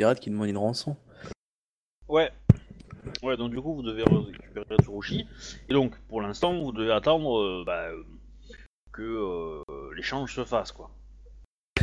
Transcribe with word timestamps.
pirates 0.00 0.20
qui 0.20 0.30
demandent 0.30 0.48
une 0.48 0.56
rançon. 0.56 0.96
Ouais. 2.08 2.32
Ouais, 3.22 3.36
donc 3.36 3.50
du 3.50 3.60
coup, 3.60 3.74
vous 3.74 3.82
devez 3.82 4.02
récupérer 4.02 4.76
Tsurushi. 4.80 5.26
Et 5.68 5.74
donc, 5.74 5.94
pour 6.08 6.22
l'instant, 6.22 6.58
vous 6.58 6.72
devez 6.72 6.90
attendre 6.90 7.38
euh, 7.38 7.64
bah, 7.66 7.88
que 8.92 9.02
euh, 9.02 9.62
l'échange 9.94 10.34
se 10.34 10.42
fasse, 10.46 10.72
quoi. 10.72 10.90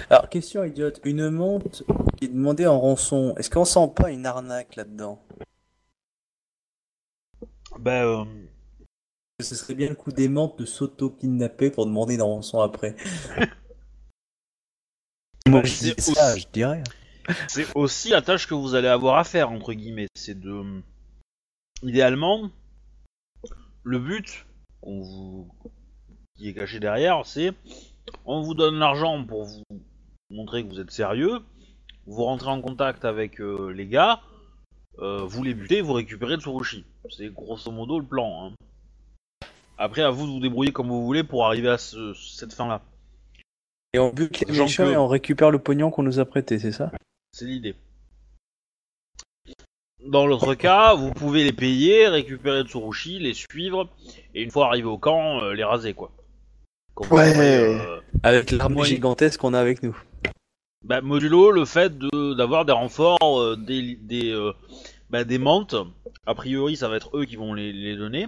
Alors, 0.10 0.30
question 0.30 0.64
idiote, 0.64 1.00
une 1.04 1.30
monte 1.30 1.84
qui 2.18 2.26
est 2.26 2.30
demandée 2.30 2.66
en 2.66 2.80
rançon, 2.80 3.36
est-ce 3.38 3.52
qu'on 3.52 3.66
sent 3.66 3.92
pas 3.96 4.10
une 4.10 4.26
arnaque 4.26 4.76
là-dedans? 4.78 5.22
Bah, 7.78 8.04
euh, 8.04 8.26
Ce 9.42 9.54
serait 9.54 9.76
bien 9.76 9.90
le 9.90 9.96
coup 9.96 10.12
des 10.12 10.28
menthes 10.28 10.58
de 10.58 10.66
s'auto-kidnapper 10.66 11.70
pour 11.70 11.86
demander 11.86 12.16
une 12.16 12.24
rançon 12.24 12.62
après. 12.62 12.96
Moi, 15.48 15.62
je 15.64 15.72
c'est 15.72 15.96
dis 15.96 16.02
ça, 16.02 16.34
aussi- 16.34 16.42
je 16.42 16.48
dirais. 16.52 16.84
C'est 17.48 17.68
aussi 17.76 18.10
la 18.10 18.22
tâche 18.22 18.48
que 18.48 18.54
vous 18.54 18.76
allez 18.76 18.88
avoir 18.88 19.18
à 19.18 19.24
faire, 19.24 19.52
entre 19.52 19.74
guillemets. 19.74 20.08
C'est 20.16 20.40
de. 20.40 20.82
Idéalement, 21.84 22.50
le 23.84 24.00
but 24.00 24.46
qu'on 24.82 25.02
vous... 25.02 25.48
qui 26.36 26.50
est 26.50 26.54
caché 26.54 26.80
derrière, 26.80 27.26
c'est 27.26 27.54
on 28.26 28.42
vous 28.42 28.54
donne 28.54 28.80
l'argent 28.80 29.24
pour 29.24 29.44
vous 29.44 29.64
montrer 30.32 30.64
que 30.64 30.70
vous 30.70 30.80
êtes 30.80 30.92
sérieux, 30.92 31.40
vous 32.06 32.24
rentrez 32.24 32.50
en 32.50 32.62
contact 32.62 33.06
avec 33.06 33.40
euh, 33.42 33.70
les 33.72 33.86
gars, 33.88 34.22
euh, 35.00 35.20
vous 35.24 35.44
les 35.44 35.54
butez, 35.54 35.82
vous 35.82 35.94
récupérez 35.94 36.38
Tsurushi. 36.38 36.84
C'est 37.16 37.32
grosso 37.34 37.70
modo 37.72 38.00
le 38.00 38.06
plan. 38.06 38.48
hein. 38.48 39.48
Après, 39.78 40.02
à 40.02 40.10
vous 40.10 40.26
de 40.26 40.32
vous 40.32 40.40
débrouiller 40.40 40.72
comme 40.72 40.88
vous 40.88 41.06
voulez 41.06 41.24
pour 41.24 41.46
arriver 41.46 41.70
à 41.70 41.78
ce- 41.78 42.14
cette 42.16 42.54
fin-là. 42.54 42.82
Et 43.94 44.00
on 44.00 44.12
bute 44.12 44.40
les 44.48 44.54
Jean 44.54 44.64
méchants 44.64 44.86
que- 44.86 44.92
et 44.92 44.98
on 44.98 45.08
récupère 45.08 45.52
le 45.52 45.60
pognon 45.60 45.92
qu'on 45.92 46.04
nous 46.04 46.20
a 46.20 46.26
prêté, 46.26 46.58
c'est 46.60 46.72
ça? 46.72 46.92
C'est 47.38 47.46
l'idée. 47.46 47.76
Dans 50.04 50.26
l'autre 50.26 50.56
cas, 50.56 50.96
vous 50.96 51.12
pouvez 51.12 51.44
les 51.44 51.54
payer, 51.54 52.08
récupérer 52.08 52.64
Tsurushi, 52.64 53.20
les 53.20 53.36
suivre, 53.36 53.88
et 54.34 54.42
une 54.42 54.50
fois 54.50 54.66
arrivé 54.68 54.88
au 54.88 54.98
camp, 54.98 55.44
euh, 55.44 55.54
les 55.54 55.64
raser, 55.64 55.94
quoi. 55.94 56.12
Comme 56.96 57.12
Ouais. 57.12 57.38
euh, 57.38 58.00
Avec 58.24 58.50
l'armée 58.50 58.84
gigantesque 58.86 59.40
qu'on 59.40 59.54
a 59.54 59.60
avec 59.60 59.84
nous. 59.84 59.96
bah, 60.84 61.02
modulo 61.02 61.52
le 61.52 61.66
fait 61.66 61.96
de 61.96 62.34
d'avoir 62.34 62.66
des 62.66 62.72
renforts, 62.72 63.40
euh, 63.40 63.56
des, 63.56 63.96
des, 63.98 64.32
euh, 64.32 64.54
bah, 65.12 65.24
des 65.24 65.38
mantes. 65.38 65.76
A 66.26 66.34
priori, 66.34 66.76
ça 66.76 66.88
va 66.90 66.96
être 66.98 67.16
eux 67.16 67.26
qui 67.26 67.36
vont 67.36 67.54
les, 67.54 67.72
les 67.72 67.96
donner, 67.96 68.28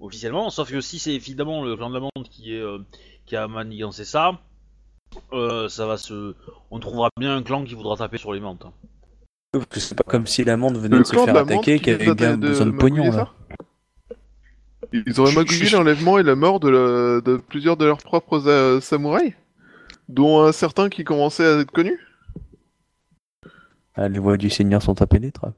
officiellement. 0.00 0.50
Sauf 0.50 0.70
que 0.70 0.82
si 0.82 0.98
c'est 0.98 1.14
évidemment 1.14 1.64
le 1.64 1.76
clan 1.76 1.88
de 1.88 1.94
la 1.94 2.00
menthe 2.00 2.28
qui, 2.30 2.54
est, 2.54 2.60
euh, 2.60 2.78
qui 3.24 3.36
a 3.36 3.48
manigancé 3.48 4.04
ça, 4.04 4.38
euh, 5.32 5.68
ça 5.68 5.86
va 5.86 5.96
se... 5.96 6.34
On 6.70 6.78
trouvera 6.80 7.10
bien 7.18 7.36
un 7.36 7.42
clan 7.42 7.64
qui 7.64 7.74
voudra 7.74 7.96
taper 7.96 8.18
sur 8.18 8.32
les 8.32 8.40
mantes. 8.40 8.64
hein. 8.66 8.72
Parce 9.52 9.66
que 9.66 9.80
c'est 9.80 9.94
pas 9.94 10.04
comme 10.04 10.26
si 10.26 10.44
la 10.44 10.56
monde 10.56 10.76
venait 10.76 10.96
Le 10.96 11.02
de 11.02 11.06
se 11.06 11.12
clan 11.12 11.24
faire 11.24 11.34
de 11.34 11.38
la 11.38 11.44
menthe 11.44 11.52
attaquer 11.68 11.78
qui 11.78 11.84
vient 11.86 11.94
avait 11.94 12.14
bien 12.14 12.36
de- 12.36 12.48
besoin 12.48 12.66
de 12.66 12.70
pognon 12.72 13.04
là. 13.10 13.12
ça? 13.12 13.34
Ils 14.92 15.20
auraient 15.20 15.34
magouillé 15.34 15.68
l'enlèvement 15.70 16.18
et 16.18 16.22
la 16.22 16.34
mort 16.34 16.60
de, 16.60 16.68
la- 16.68 17.20
de 17.20 17.36
plusieurs 17.36 17.76
de 17.76 17.84
leurs 17.86 17.98
propres 17.98 18.46
euh, 18.46 18.80
samouraïs 18.80 19.34
Dont 20.08 20.42
un 20.42 20.52
certain 20.52 20.88
qui 20.88 21.04
commençait 21.04 21.46
à 21.46 21.60
être 21.60 21.70
connu 21.70 21.98
Ah, 23.94 24.08
les 24.08 24.18
voix 24.18 24.36
du 24.36 24.50
Seigneur 24.50 24.82
sont 24.82 25.00
impénétrables. 25.02 25.54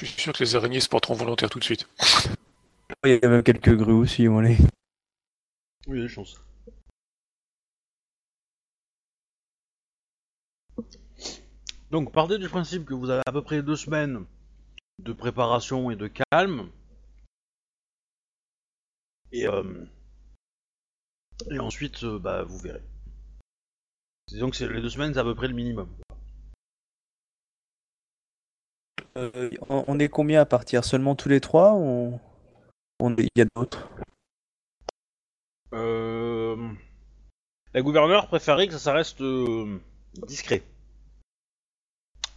Je 0.00 0.06
suis 0.06 0.20
sûr 0.20 0.32
que 0.32 0.42
les 0.42 0.56
araignées 0.56 0.80
se 0.80 0.88
porteront 0.88 1.14
volontaires 1.14 1.50
tout 1.50 1.58
de 1.58 1.64
suite. 1.64 1.86
Il 3.04 3.18
y 3.22 3.24
a 3.24 3.28
même 3.28 3.42
quelques 3.42 3.74
grues 3.76 3.92
aussi, 3.92 4.26
on 4.28 4.40
les. 4.40 4.56
Oui, 5.86 6.00
des 6.02 6.08
chances. 6.08 6.40
Donc, 11.90 12.12
partez 12.12 12.38
du 12.38 12.48
principe 12.48 12.84
que 12.84 12.94
vous 12.94 13.10
avez 13.10 13.22
à 13.26 13.32
peu 13.32 13.42
près 13.42 13.62
deux 13.62 13.76
semaines 13.76 14.26
de 14.98 15.12
préparation 15.12 15.90
et 15.90 15.96
de 15.96 16.10
calme. 16.30 16.70
Et, 19.32 19.46
euh, 19.46 19.86
et 21.50 21.58
ensuite, 21.58 22.04
euh, 22.04 22.18
bah, 22.18 22.42
vous 22.42 22.58
verrez. 22.58 22.82
Disons 24.28 24.50
que 24.50 24.64
les 24.64 24.82
deux 24.82 24.90
semaines, 24.90 25.14
c'est 25.14 25.20
à 25.20 25.24
peu 25.24 25.34
près 25.34 25.48
le 25.48 25.54
minimum. 25.54 25.88
Euh, 29.16 29.50
on 29.68 29.98
est 29.98 30.08
combien 30.08 30.42
à 30.42 30.46
partir? 30.46 30.84
Seulement 30.84 31.16
tous 31.16 31.28
les 31.28 31.40
trois 31.40 31.74
ou 31.74 32.20
on 33.00 33.16
il 33.16 33.28
y 33.34 33.40
a 33.40 33.46
d'autres? 33.56 33.88
Euh... 35.72 36.72
La 37.74 37.82
gouverneure 37.82 38.28
préférait 38.28 38.66
que 38.66 38.74
ça, 38.74 38.78
ça 38.78 38.92
reste 38.92 39.22
discret. 40.26 40.62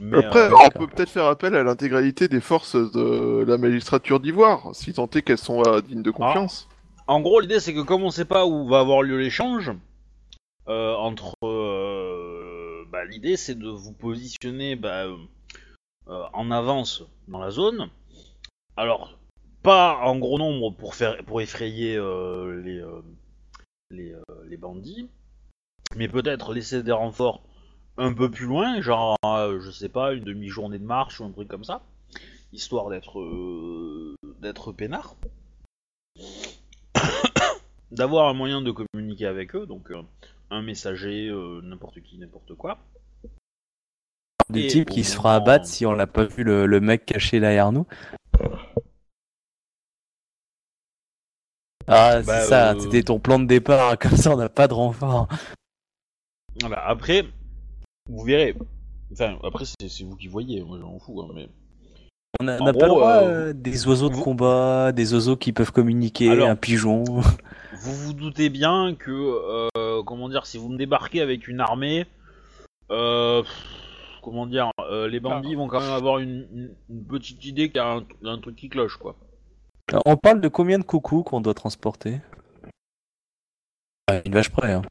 Mais, 0.04 0.18
Après, 0.18 0.52
euh, 0.52 0.56
on 0.66 0.70
peut 0.72 0.88
peut-être 0.88 1.12
faire 1.12 1.26
appel 1.26 1.56
à 1.56 1.62
l'intégralité 1.62 2.28
des 2.28 2.42
forces 2.42 2.76
de 2.76 3.46
la 3.48 3.60
magistrature 3.60 4.20
d'Ivoire, 4.20 4.72
si 4.74 4.94
tant 4.94 5.08
est 5.08 5.22
qu'elles 5.22 5.38
sont 5.38 5.62
euh, 5.68 5.80
dignes 5.82 6.02
de 6.02 6.10
confiance. 6.10 6.68
En 7.06 7.22
gros, 7.22 7.40
l'idée 7.40 7.60
c'est 7.60 7.76
que 7.76 7.82
comme 7.82 8.02
on 8.02 8.10
sait 8.10 8.26
pas 8.26 8.48
où 8.48 8.68
va 8.68 8.80
avoir 8.80 9.04
lieu 9.04 9.20
l'échange, 9.20 9.72
euh, 10.68 10.96
entre, 10.96 11.36
euh, 11.44 12.84
bah, 12.92 13.06
l'idée 13.06 13.38
c'est 13.38 13.54
de 13.54 13.70
vous 13.70 13.94
positionner 13.94 14.76
bah, 14.76 15.04
euh, 15.04 16.24
en 16.34 16.50
avance 16.50 17.04
dans 17.28 17.40
la 17.40 17.52
zone. 17.52 17.90
Alors, 18.78 19.20
pas 19.62 20.00
en 20.02 20.18
gros 20.18 20.40
nombre 20.40 20.72
pour 20.72 20.96
faire, 20.96 21.24
pour 21.26 21.42
effrayer 21.42 21.96
euh, 21.96 22.60
les, 22.64 22.80
euh, 22.80 23.02
les, 23.92 24.14
euh, 24.14 24.22
les 24.46 24.58
bandits, 24.58 25.10
mais 25.96 26.08
peut-être 26.08 26.56
laisser 26.56 26.82
des 26.82 26.92
renforts 26.92 27.44
un 27.98 28.14
peu 28.14 28.30
plus 28.32 28.46
loin, 28.46 28.82
genre, 28.82 29.18
euh, 29.26 29.60
je 29.60 29.72
sais 29.72 29.90
pas, 29.90 30.14
une 30.14 30.24
demi-journée 30.24 30.80
de 30.80 30.86
marche 30.86 31.20
ou 31.20 31.26
un 31.26 31.32
truc 31.32 31.48
comme 31.48 31.64
ça, 31.64 31.82
histoire 32.54 32.90
d'être, 32.90 33.20
euh, 33.20 34.16
d'être 34.40 34.72
peinard 34.72 35.16
d'avoir 37.92 38.28
un 38.30 38.34
moyen 38.34 38.62
de 38.62 38.72
communiquer 38.72 39.26
avec 39.26 39.56
eux, 39.56 39.66
donc 39.66 39.92
euh, 39.92 40.02
un 40.50 40.62
messager, 40.62 41.28
euh, 41.28 41.62
n'importe 41.64 42.02
qui, 42.02 42.18
n'importe 42.18 42.56
quoi. 42.56 42.78
Du 44.50 44.62
Et 44.62 44.68
type 44.68 44.90
au 44.90 44.94
qui 44.94 45.04
se 45.04 45.16
fera 45.16 45.36
abattre 45.36 45.66
si 45.66 45.86
on 45.86 45.94
l'a 45.94 46.08
pas 46.08 46.26
vu 46.26 46.44
le, 46.44 46.66
le 46.66 46.80
mec 46.82 47.06
caché 47.06 47.40
derrière 47.40 47.72
nous. 47.72 47.88
Ah, 51.88 52.20
c'est 52.22 52.28
Bah, 52.28 52.42
ça, 52.42 52.76
c'était 52.80 53.04
ton 53.04 53.20
plan 53.20 53.40
de 53.40 53.46
départ, 53.46 53.98
comme 54.00 54.18
ça 54.18 54.32
on 54.32 54.38
n'a 54.38 54.50
pas 54.50 54.68
de 54.68 54.74
renfort. 54.74 55.28
Voilà, 56.60 56.86
après, 56.86 57.26
vous 58.12 58.24
verrez. 58.24 58.56
Enfin, 59.12 59.38
après, 59.44 59.66
c'est 59.66 60.04
vous 60.04 60.16
qui 60.16 60.28
voyez, 60.28 60.62
moi 60.64 60.78
j'en 60.80 60.98
fous, 61.00 61.22
hein, 61.22 61.30
mais... 61.34 61.50
On 62.40 62.46
n'a 62.46 62.58
pas 62.58 62.72
le 62.72 62.74
gros, 62.74 62.88
droit, 62.88 63.12
euh, 63.24 63.50
euh, 63.50 63.54
des 63.54 63.88
oiseaux 63.88 64.10
de 64.10 64.16
vous- 64.16 64.24
combat, 64.24 64.92
des 64.94 65.14
oiseaux 65.14 65.36
qui 65.36 65.52
peuvent 65.54 65.72
communiquer, 65.72 66.30
Alors- 66.30 66.48
un 66.50 66.56
pigeon. 66.56 67.04
Vous 67.04 67.94
vous 67.94 68.14
doutez 68.14 68.50
bien 68.50 68.96
que, 68.96 69.12
euh, 69.78 70.02
comment 70.04 70.30
dire, 70.30 70.46
si 70.46 70.58
vous 70.58 70.70
me 70.70 70.78
débarquez 70.78 71.22
avec 71.22 71.48
une 71.48 71.60
armée, 71.60 72.06
euh, 72.90 73.44
comment 74.24 74.46
dire, 74.48 74.72
euh, 74.80 75.08
les 75.08 75.20
bandits 75.20 75.56
vont 75.56 75.68
quand 75.68 75.82
même 75.82 75.92
avoir 75.92 76.20
une, 76.20 76.48
une- 76.54 76.76
une 76.90 77.04
petite 77.06 77.44
idée 77.46 77.68
qu'il 77.68 77.78
y 77.78 77.80
a 77.80 77.92
un, 77.98 78.04
un 78.24 78.38
truc 78.40 78.56
qui 78.56 78.70
cloche, 78.70 78.98
quoi. 78.98 79.16
Alors, 79.90 80.04
On 80.06 80.16
parle 80.16 80.40
de 80.42 80.48
combien 80.48 80.80
de 80.80 80.84
coucous 80.86 81.24
qu'on 81.24 81.42
doit 81.42 81.54
transporter? 81.54 82.22
Ah, 84.08 84.22
Une 84.26 84.34
vache 84.34 84.50
près, 84.50 84.72
hein. 84.74 84.82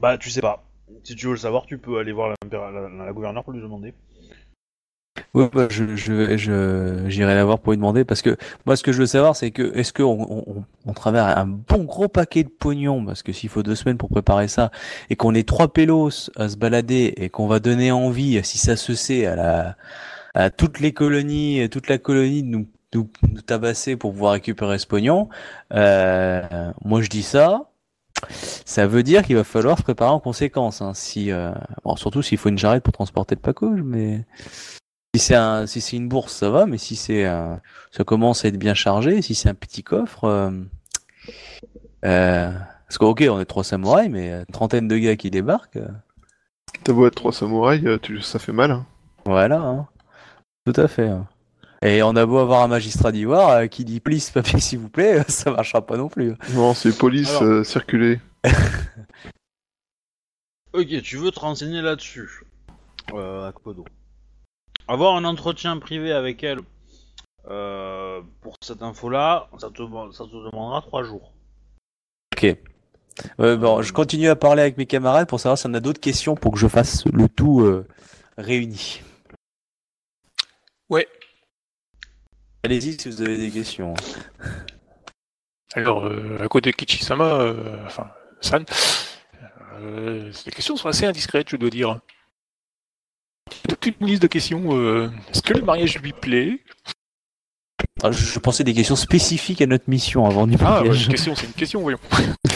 Bah, 0.00 0.18
tu 0.18 0.28
sais 0.30 0.40
pas. 0.40 0.64
Si 1.04 1.14
tu 1.14 1.26
veux 1.26 1.32
le 1.32 1.38
savoir, 1.38 1.66
tu 1.66 1.78
peux 1.78 1.98
aller 1.98 2.12
voir 2.12 2.34
la, 2.50 3.12
gouverneure 3.12 3.44
pour 3.44 3.52
lui 3.52 3.60
demander. 3.60 3.94
Ouais, 5.34 5.48
bah, 5.52 5.66
je, 5.70 5.96
je, 5.96 6.36
je, 6.36 7.04
j'irai 7.08 7.34
la 7.34 7.44
voir 7.44 7.58
pour 7.58 7.72
lui 7.72 7.76
demander 7.76 8.04
parce 8.04 8.22
que 8.22 8.36
moi, 8.66 8.76
ce 8.76 8.82
que 8.82 8.92
je 8.92 8.98
veux 8.98 9.06
savoir, 9.06 9.36
c'est 9.36 9.50
que 9.50 9.76
est-ce 9.76 9.92
qu'on 9.92 10.44
on, 10.46 10.64
on, 10.86 10.92
travaille 10.92 11.20
un 11.20 11.46
bon 11.46 11.84
gros 11.84 12.08
paquet 12.08 12.44
de 12.44 12.48
pognon 12.48 13.04
parce 13.04 13.22
que 13.22 13.32
s'il 13.32 13.48
faut 13.48 13.62
deux 13.62 13.74
semaines 13.74 13.98
pour 13.98 14.08
préparer 14.08 14.48
ça 14.48 14.70
et 15.10 15.16
qu'on 15.16 15.34
est 15.34 15.46
trois 15.46 15.72
pélos 15.72 16.30
à 16.36 16.48
se 16.48 16.56
balader 16.56 17.14
et 17.16 17.30
qu'on 17.30 17.46
va 17.46 17.58
donner 17.58 17.90
envie, 17.90 18.42
si 18.44 18.58
ça 18.58 18.76
se 18.76 18.94
sait, 18.94 19.26
à 19.26 19.36
la, 19.36 19.76
à 20.34 20.50
toutes 20.50 20.80
les 20.80 20.92
colonies, 20.92 21.68
toute 21.68 21.88
la 21.88 21.98
colonie 21.98 22.42
de 22.42 22.48
nous, 22.48 22.66
nous, 22.94 23.10
nous 23.22 23.40
tabasser 23.42 23.96
pour 23.96 24.12
pouvoir 24.12 24.32
récupérer 24.32 24.78
ce 24.78 24.86
pognon, 24.86 25.28
euh, 25.72 26.72
moi 26.84 27.02
je 27.02 27.08
dis 27.08 27.22
ça. 27.22 27.67
Ça 28.64 28.86
veut 28.86 29.02
dire 29.02 29.22
qu'il 29.22 29.36
va 29.36 29.44
falloir 29.44 29.78
se 29.78 29.82
préparer 29.82 30.10
en 30.10 30.20
conséquence. 30.20 30.82
Hein, 30.82 30.92
si, 30.94 31.30
euh, 31.32 31.52
bon, 31.84 31.96
surtout 31.96 32.22
s'il 32.22 32.38
faut 32.38 32.48
une 32.48 32.58
jarrette 32.58 32.82
pour 32.82 32.92
transporter 32.92 33.34
le 33.34 33.40
pacouge, 33.40 33.80
mais 33.82 34.24
si 35.14 35.20
c'est 35.22 35.34
un, 35.34 35.66
si 35.66 35.80
c'est 35.80 35.96
une 35.96 36.08
bourse, 36.08 36.34
ça 36.34 36.50
va, 36.50 36.66
mais 36.66 36.78
si 36.78 36.96
c'est, 36.96 37.24
un- 37.24 37.60
ça 37.90 38.04
commence 38.04 38.44
à 38.44 38.48
être 38.48 38.58
bien 38.58 38.74
chargé, 38.74 39.22
si 39.22 39.34
c'est 39.34 39.48
un 39.48 39.54
petit 39.54 39.82
coffre, 39.82 40.24
euh, 40.24 40.50
euh, 42.04 42.52
parce 42.86 42.98
que 42.98 43.04
ok, 43.04 43.24
on 43.30 43.40
est 43.40 43.44
trois 43.44 43.64
samouraïs, 43.64 44.10
mais 44.10 44.30
euh, 44.32 44.44
trentaine 44.52 44.88
de 44.88 44.96
gars 44.98 45.16
qui 45.16 45.30
débarquent, 45.30 45.76
euh, 45.76 45.88
T'as 46.84 46.92
beau 46.92 47.06
être 47.06 47.14
trois 47.16 47.32
samouraïs, 47.32 47.84
euh, 47.84 47.98
tu- 47.98 48.20
ça 48.20 48.38
fait 48.38 48.52
mal. 48.52 48.70
hein. 48.70 48.86
voilà, 49.24 49.60
hein. 49.60 49.86
tout 50.66 50.78
à 50.80 50.88
fait. 50.88 51.08
hein. 51.08 51.26
Et 51.82 52.02
on 52.02 52.16
a 52.16 52.26
beau 52.26 52.38
avoir 52.38 52.62
un 52.62 52.68
magistrat 52.68 53.12
d'ivoire 53.12 53.50
euh, 53.50 53.66
qui 53.66 53.84
dit 53.84 54.00
please 54.00 54.30
papier 54.34 54.58
s'il 54.60 54.80
vous 54.80 54.88
plaît, 54.88 55.22
ça 55.28 55.50
marchera 55.50 55.84
pas 55.84 55.96
non 55.96 56.08
plus. 56.08 56.34
Non, 56.54 56.74
c'est 56.74 56.96
police 56.96 57.30
Alors. 57.30 57.42
euh, 57.42 57.64
circuler. 57.64 58.20
Ok, 60.74 61.00
tu 61.02 61.16
veux 61.16 61.30
te 61.30 61.40
renseigner 61.40 61.80
là-dessus, 61.80 62.28
euh, 63.14 63.48
Akpodo. 63.48 63.86
avoir 64.86 65.16
un 65.16 65.24
entretien 65.24 65.78
privé 65.78 66.12
avec 66.12 66.42
elle 66.44 66.60
euh, 67.48 68.20
pour 68.42 68.56
cette 68.60 68.82
info-là, 68.82 69.48
ça 69.58 69.70
te, 69.70 69.82
ça 70.12 70.24
te 70.24 70.30
demandera 70.50 70.82
trois 70.82 71.02
jours. 71.04 71.32
Ok. 72.36 72.54
Bon, 73.38 73.80
je 73.82 73.92
continue 73.94 74.28
à 74.28 74.36
parler 74.36 74.60
avec 74.62 74.76
mes 74.76 74.84
camarades 74.86 75.26
pour 75.26 75.40
savoir 75.40 75.56
si 75.58 75.66
on 75.66 75.74
a 75.74 75.80
d'autres 75.80 76.00
questions 76.00 76.36
pour 76.36 76.52
que 76.52 76.58
je 76.58 76.68
fasse 76.68 77.04
le 77.06 77.28
tout 77.30 77.62
euh, 77.62 77.86
réuni. 78.36 79.00
Ouais. 80.90 81.08
Allez-y 82.68 83.00
si 83.00 83.08
vous 83.08 83.22
avez 83.22 83.38
des 83.38 83.50
questions. 83.50 83.94
Alors, 85.72 86.04
euh, 86.04 86.36
à 86.42 86.48
côté 86.48 86.70
de 86.70 86.76
Kichisama, 86.76 87.24
euh, 87.24 87.82
enfin, 87.86 88.10
San, 88.42 88.62
euh, 89.80 90.30
les 90.44 90.52
questions 90.52 90.76
sont 90.76 90.88
assez 90.90 91.06
indiscrètes, 91.06 91.48
je 91.48 91.56
dois 91.56 91.70
dire. 91.70 91.98
Toute 93.66 93.86
une 93.98 94.06
liste 94.06 94.20
de 94.20 94.26
questions. 94.26 94.76
euh, 94.76 95.10
Est-ce 95.30 95.40
que 95.40 95.54
le 95.54 95.62
mariage 95.62 95.98
lui 96.02 96.12
plaît? 96.12 96.62
Ah, 98.02 98.10
je, 98.12 98.22
je 98.22 98.38
pensais 98.38 98.64
des 98.64 98.74
questions 98.74 98.96
spécifiques 98.96 99.62
à 99.62 99.66
notre 99.66 99.88
mission 99.88 100.26
avant 100.26 100.46
du 100.46 100.56
Ah, 100.60 100.82
ouais, 100.82 100.88
mariage. 100.88 101.04
une 101.06 101.10
question, 101.12 101.34
c'est 101.34 101.46
une 101.46 101.52
question, 101.54 101.80
voyons. 101.80 101.98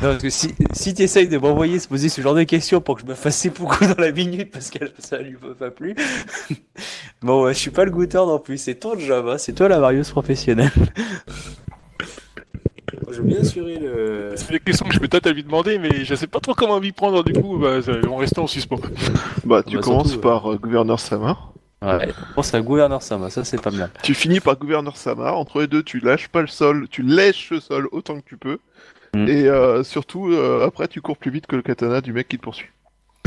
Non, 0.00 0.10
parce 0.10 0.22
que 0.22 0.30
si, 0.30 0.54
si 0.72 0.94
tu 0.94 1.02
essayes 1.02 1.28
de 1.28 1.38
m'envoyer 1.38 1.78
se 1.80 1.88
poser 1.88 2.08
ce 2.08 2.20
genre 2.20 2.34
de 2.34 2.44
questions 2.44 2.80
pour 2.80 2.94
que 2.96 3.02
je 3.02 3.06
me 3.06 3.14
fasse 3.14 3.46
beaucoup 3.48 3.84
dans 3.84 4.00
la 4.00 4.12
minute 4.12 4.50
parce 4.52 4.70
que 4.70 4.78
ça 4.98 5.18
lui 5.18 5.34
va 5.34 5.54
pas 5.54 5.70
plus. 5.70 5.96
bon, 7.22 7.44
ouais, 7.44 7.54
je 7.54 7.58
suis 7.58 7.70
pas 7.70 7.84
le 7.84 7.90
goûteur 7.90 8.26
non 8.26 8.38
plus, 8.38 8.58
c'est 8.58 8.76
ton 8.76 8.96
job, 8.98 9.26
hein, 9.28 9.38
c'est 9.38 9.54
toi 9.54 9.68
la 9.68 9.80
varieuse 9.80 10.10
professionnelle. 10.10 10.70
je 13.10 13.16
veux 13.16 13.22
bien 13.22 13.40
assurer 13.40 13.78
le. 13.78 14.32
C'est 14.36 14.50
des 14.52 14.60
questions 14.60 14.86
que 14.86 14.94
je 14.94 15.00
tâte 15.00 15.26
à 15.26 15.32
lui 15.32 15.42
demander, 15.42 15.78
mais 15.78 16.04
je 16.04 16.14
sais 16.14 16.26
pas 16.26 16.40
trop 16.40 16.54
comment 16.54 16.80
m'y 16.80 16.92
prendre, 16.92 17.24
du 17.24 17.32
coup, 17.32 17.58
bah, 17.58 17.78
on 18.08 18.16
reste 18.16 18.38
en 18.38 18.46
suspens. 18.46 18.78
Bah, 19.44 19.62
tu 19.62 19.76
Bah, 19.76 19.82
commences 19.82 20.08
surtout, 20.08 20.20
par 20.20 20.52
euh, 20.52 20.56
gouverneur 20.56 21.00
Samar. 21.00 21.52
Ouais, 21.80 22.08
je 22.08 22.34
pense 22.34 22.52
à 22.54 22.60
gouverneur 22.60 23.02
Sama, 23.02 23.30
ça 23.30 23.44
c'est 23.44 23.62
pas 23.62 23.70
bien. 23.70 23.88
Tu 24.02 24.12
finis 24.14 24.40
par 24.40 24.56
gouverneur 24.56 24.96
Samar. 24.96 25.36
Entre 25.38 25.60
les 25.60 25.68
deux, 25.68 25.82
tu 25.82 26.00
lâches 26.00 26.28
pas 26.28 26.40
le 26.40 26.48
sol, 26.48 26.88
tu 26.90 27.02
lèches 27.02 27.50
le 27.50 27.60
sol 27.60 27.88
autant 27.92 28.16
que 28.20 28.24
tu 28.26 28.36
peux. 28.36 28.58
Mm. 29.14 29.28
Et 29.28 29.48
euh, 29.48 29.82
surtout, 29.82 30.28
euh, 30.28 30.66
après, 30.66 30.88
tu 30.88 31.00
cours 31.00 31.16
plus 31.16 31.30
vite 31.30 31.46
que 31.46 31.56
le 31.56 31.62
katana 31.62 32.00
du 32.00 32.12
mec 32.12 32.28
qui 32.28 32.38
te 32.38 32.42
poursuit. 32.42 32.68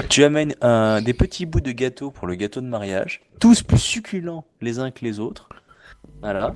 Tu 0.09 0.23
amènes 0.23 0.55
un, 0.61 1.01
des 1.01 1.13
petits 1.13 1.45
bouts 1.45 1.61
de 1.61 1.71
gâteau 1.71 2.11
pour 2.11 2.27
le 2.27 2.35
gâteau 2.35 2.61
de 2.61 2.65
mariage, 2.67 3.21
tous 3.39 3.61
plus 3.61 3.77
succulents 3.77 4.45
les 4.61 4.79
uns 4.79 4.91
que 4.91 5.03
les 5.03 5.19
autres. 5.19 5.49
Voilà. 6.21 6.55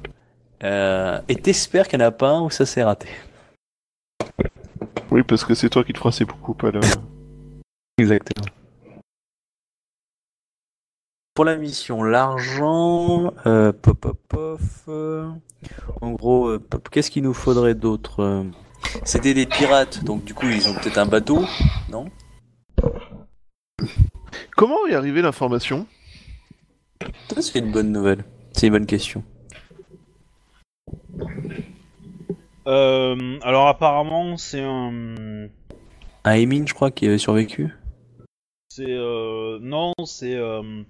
Euh, 0.64 1.20
et 1.28 1.36
t'espères 1.36 1.88
qu'il 1.88 2.00
n'y 2.00 2.06
en 2.06 2.10
a 2.10 2.12
pas 2.12 2.30
un 2.30 2.42
où 2.42 2.50
ça 2.50 2.66
s'est 2.66 2.84
raté. 2.84 3.10
Oui, 5.12 5.24
parce 5.24 5.46
que 5.46 5.54
c'est 5.54 5.70
toi 5.70 5.84
qui 5.84 5.94
te 5.94 5.98
feras 5.98 6.12
ses 6.12 6.26
beaucoup, 6.26 6.54
pas 6.54 6.72
le... 6.72 6.80
Exactement. 7.98 8.48
Pour 11.34 11.46
la 11.46 11.58
mission, 11.58 12.02
l'argent, 12.04 13.34
euh, 13.46 13.74
pop, 13.74 14.18
pop, 14.30 14.62
euh, 14.88 15.30
en 16.02 16.12
gros, 16.12 16.48
euh, 16.48 16.60
pop- 16.60 16.88
qu'est-ce 16.90 17.12
qu'il 17.12 17.24
nous 17.24 17.34
faudrait 17.34 17.76
d'autre 17.76 18.22
euh 18.22 18.44
C'était 19.04 19.34
des 19.34 19.46
pirates, 19.46 20.04
donc 20.04 20.24
du 20.24 20.34
coup 20.34 20.48
ils 20.48 20.68
ont 20.68 20.74
peut-être 20.74 20.98
un 20.98 21.06
bateau, 21.06 21.46
non? 21.90 22.10
Comment 24.56 24.86
est 24.88 24.96
arrivée 24.96 25.22
l'information? 25.22 25.88
Ça 27.30 27.42
c'est 27.42 27.60
une 27.60 27.72
bonne 27.72 27.92
nouvelle, 27.92 28.24
c'est 28.54 28.68
une 28.68 28.74
bonne 28.74 28.86
question. 28.86 29.24
Euh, 32.68 33.40
alors 33.44 33.68
apparemment, 33.68 34.38
c'est 34.38 34.64
un... 34.64 35.48
Un 36.24 36.34
Emin, 36.34 36.66
je 36.66 36.74
crois, 36.74 36.90
qui 36.90 37.06
avait 37.06 37.20
survécu. 37.20 37.70
C'est... 38.70 38.90
Euh... 38.90 39.60
Non, 39.62 39.94
c'est... 40.04 40.34
Euh... 40.34 40.82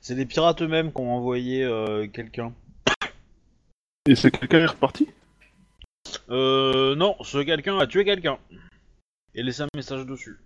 C'est 0.00 0.14
les 0.14 0.26
pirates 0.26 0.60
eux-mêmes 0.60 0.92
qui 0.92 1.00
ont 1.00 1.16
envoyé 1.16 1.64
euh, 1.64 2.06
quelqu'un. 2.06 2.52
Et 4.06 4.14
c'est 4.14 4.30
quelqu'un 4.30 4.58
est 4.58 4.66
reparti? 4.66 5.08
Euh... 6.30 6.94
Non, 6.94 7.16
ce 7.22 7.38
quelqu'un 7.38 7.78
a 7.78 7.86
tué 7.86 8.04
quelqu'un. 8.04 8.38
Et 9.34 9.42
laissé 9.42 9.62
un 9.62 9.68
message 9.74 10.06
dessus. 10.06 10.38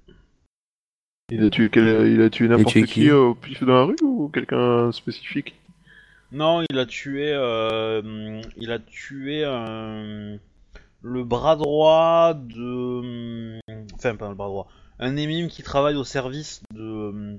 Il 1.30 1.44
a 1.44 1.50
tué, 1.50 1.70
quel- 1.70 2.08
il 2.08 2.20
a 2.20 2.30
tué 2.30 2.48
n'importe 2.48 2.72
tué 2.72 2.82
qui, 2.82 2.92
qui 2.92 3.08
euh, 3.10 3.18
au 3.18 3.34
pif 3.34 3.62
dans 3.62 3.74
la 3.74 3.84
rue 3.84 3.96
ou 4.02 4.28
quelqu'un 4.28 4.92
spécifique? 4.92 5.54
Non, 6.30 6.62
il 6.68 6.78
a 6.78 6.86
tué... 6.86 7.32
Euh... 7.32 8.42
Il 8.56 8.72
a 8.72 8.78
tué 8.78 9.44
un... 9.44 10.38
Le 11.02 11.24
bras 11.24 11.56
droit 11.56 12.34
de... 12.34 13.58
Enfin, 13.94 14.14
pas 14.16 14.28
le 14.28 14.34
bras 14.34 14.48
droit. 14.48 14.68
Un 14.98 15.16
émime 15.16 15.48
qui 15.48 15.62
travaille 15.62 15.96
au 15.96 16.04
service 16.04 16.62
de... 16.74 16.82
euh, 16.82 17.38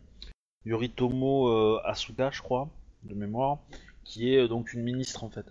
Yoritomo 0.66 1.50
euh, 1.50 1.82
Asuka, 1.84 2.32
je 2.32 2.42
crois, 2.42 2.70
de 3.04 3.14
mémoire, 3.14 3.60
qui 4.06 4.34
est 4.34 4.40
euh, 4.40 4.48
donc 4.48 4.74
une 4.74 4.82
ministre 4.82 5.24
en 5.24 5.30
fait. 5.30 5.46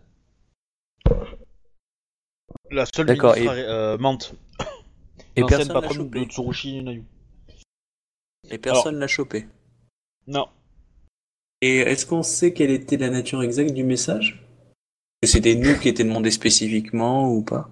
La 2.70 2.86
seule 2.86 3.06
D'accord, 3.06 3.34
ministre 3.34 3.54
euh, 3.56 3.98
Mante, 3.98 4.34
Et 5.36 5.40
l'ancienne 5.40 5.58
personne 5.58 5.68
l'a 5.68 5.80
patronne 5.80 6.10
de 6.10 6.18
chopé. 6.18 6.24
Tsurushi 6.30 6.82
Nayu. 6.82 7.04
Et 8.50 8.58
personne 8.58 8.98
l'a 8.98 9.06
chopé. 9.06 9.46
Non. 10.26 10.48
Et 11.60 11.78
est-ce 11.78 12.06
qu'on 12.06 12.22
sait 12.22 12.52
quelle 12.52 12.70
était 12.70 12.96
la 12.96 13.08
nature 13.10 13.42
exacte 13.42 13.72
du 13.72 13.84
message 13.84 14.44
Que 15.20 15.28
c'était 15.28 15.54
nous 15.54 15.78
qui 15.78 15.88
étions 15.88 16.04
demandés 16.06 16.30
spécifiquement 16.30 17.30
ou 17.32 17.42
pas 17.42 17.68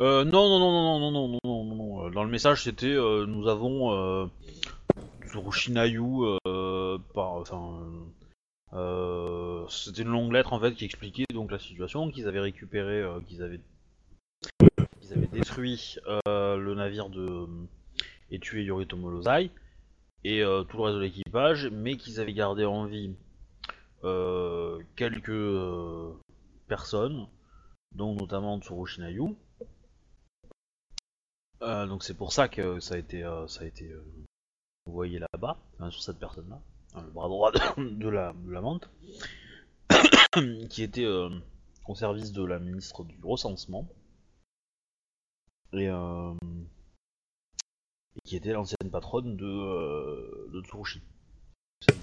Euh, 0.00 0.24
non, 0.24 0.48
non, 0.48 0.58
non, 0.58 0.70
non, 0.70 1.00
non, 1.00 1.10
non, 1.10 1.28
non, 1.28 1.38
non, 1.44 1.64
non, 1.64 1.74
non. 1.74 2.06
Euh, 2.06 2.10
Dans 2.10 2.24
le 2.24 2.30
message, 2.30 2.64
c'était 2.64 2.86
euh, 2.86 3.26
nous 3.26 3.48
avons 3.48 3.92
euh, 3.92 4.26
Tsurushi 5.26 5.72
Nayu 5.72 6.02
euh, 6.46 6.98
par, 7.14 7.32
enfin, 7.32 7.80
euh, 7.82 8.19
c'était 8.72 10.02
une 10.02 10.10
longue 10.10 10.32
lettre 10.32 10.52
en 10.52 10.60
fait 10.60 10.74
qui 10.74 10.84
expliquait 10.84 11.24
donc 11.32 11.50
la 11.50 11.58
situation, 11.58 12.10
qu'ils 12.10 12.26
avaient 12.28 12.40
récupéré, 12.40 13.00
euh, 13.00 13.20
qu'ils 13.20 13.42
avaient, 13.42 13.60
qu'ils 15.00 15.12
avaient 15.12 15.26
détruit 15.26 15.96
euh, 16.28 16.56
le 16.56 16.74
navire 16.74 17.08
de 17.08 17.46
et 18.30 18.38
tué 18.38 18.62
Yoritomo 18.64 19.10
Lozai 19.10 19.50
et 20.24 20.42
euh, 20.42 20.62
tout 20.64 20.76
le 20.76 20.82
reste 20.84 20.96
de 20.96 21.02
l'équipage, 21.02 21.68
mais 21.72 21.96
qu'ils 21.96 22.20
avaient 22.20 22.32
gardé 22.32 22.64
en 22.64 22.84
vie 22.84 23.14
euh, 24.04 24.80
quelques 24.96 25.30
euh, 25.30 26.12
personnes, 26.68 27.26
dont 27.94 28.14
notamment 28.14 28.60
Tsurushi 28.60 29.00
Nayu. 29.00 29.36
Euh, 31.62 31.86
donc 31.86 32.04
c'est 32.04 32.16
pour 32.16 32.32
ça 32.32 32.48
que 32.48 32.80
ça 32.80 32.94
a 32.94 32.98
été, 32.98 33.22
euh, 33.22 33.46
euh, 33.82 34.02
envoyé 34.86 35.18
là-bas, 35.18 35.58
sur 35.90 36.02
cette 36.02 36.18
personne-là, 36.18 36.60
le 36.96 37.10
bras 37.10 37.28
droit 37.28 37.52
de, 37.76 38.08
la, 38.08 38.32
de 38.32 38.50
la 38.50 38.60
menthe, 38.60 38.90
qui 40.68 40.82
était 40.82 41.04
euh, 41.04 41.30
au 41.86 41.94
service 41.94 42.32
de 42.32 42.44
la 42.44 42.58
ministre 42.58 43.04
du 43.04 43.16
recensement, 43.22 43.88
et, 45.72 45.88
euh, 45.88 46.32
et 48.16 48.20
qui 48.24 48.36
était 48.36 48.52
l'ancienne 48.52 48.90
patronne 48.90 49.36
de, 49.36 49.46
euh, 49.46 50.50
de 50.52 50.62
Tsurushi. 50.62 51.02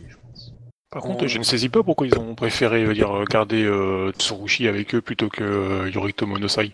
Je 0.07 0.15
pense. 0.17 0.53
Par 0.89 1.01
contre, 1.01 1.27
je 1.27 1.37
ne 1.37 1.43
saisis 1.43 1.69
pas 1.69 1.83
pourquoi 1.83 2.07
ils 2.07 2.17
ont 2.17 2.33
préféré 2.33 2.85
euh, 2.85 2.93
dire, 2.93 3.23
garder 3.25 3.63
euh, 3.63 4.11
Tsurushi 4.13 4.67
avec 4.67 4.95
eux 4.95 5.01
plutôt 5.01 5.29
que 5.29 5.43
euh, 5.43 5.89
Yoritomo 5.89 6.39
Nosai. 6.39 6.73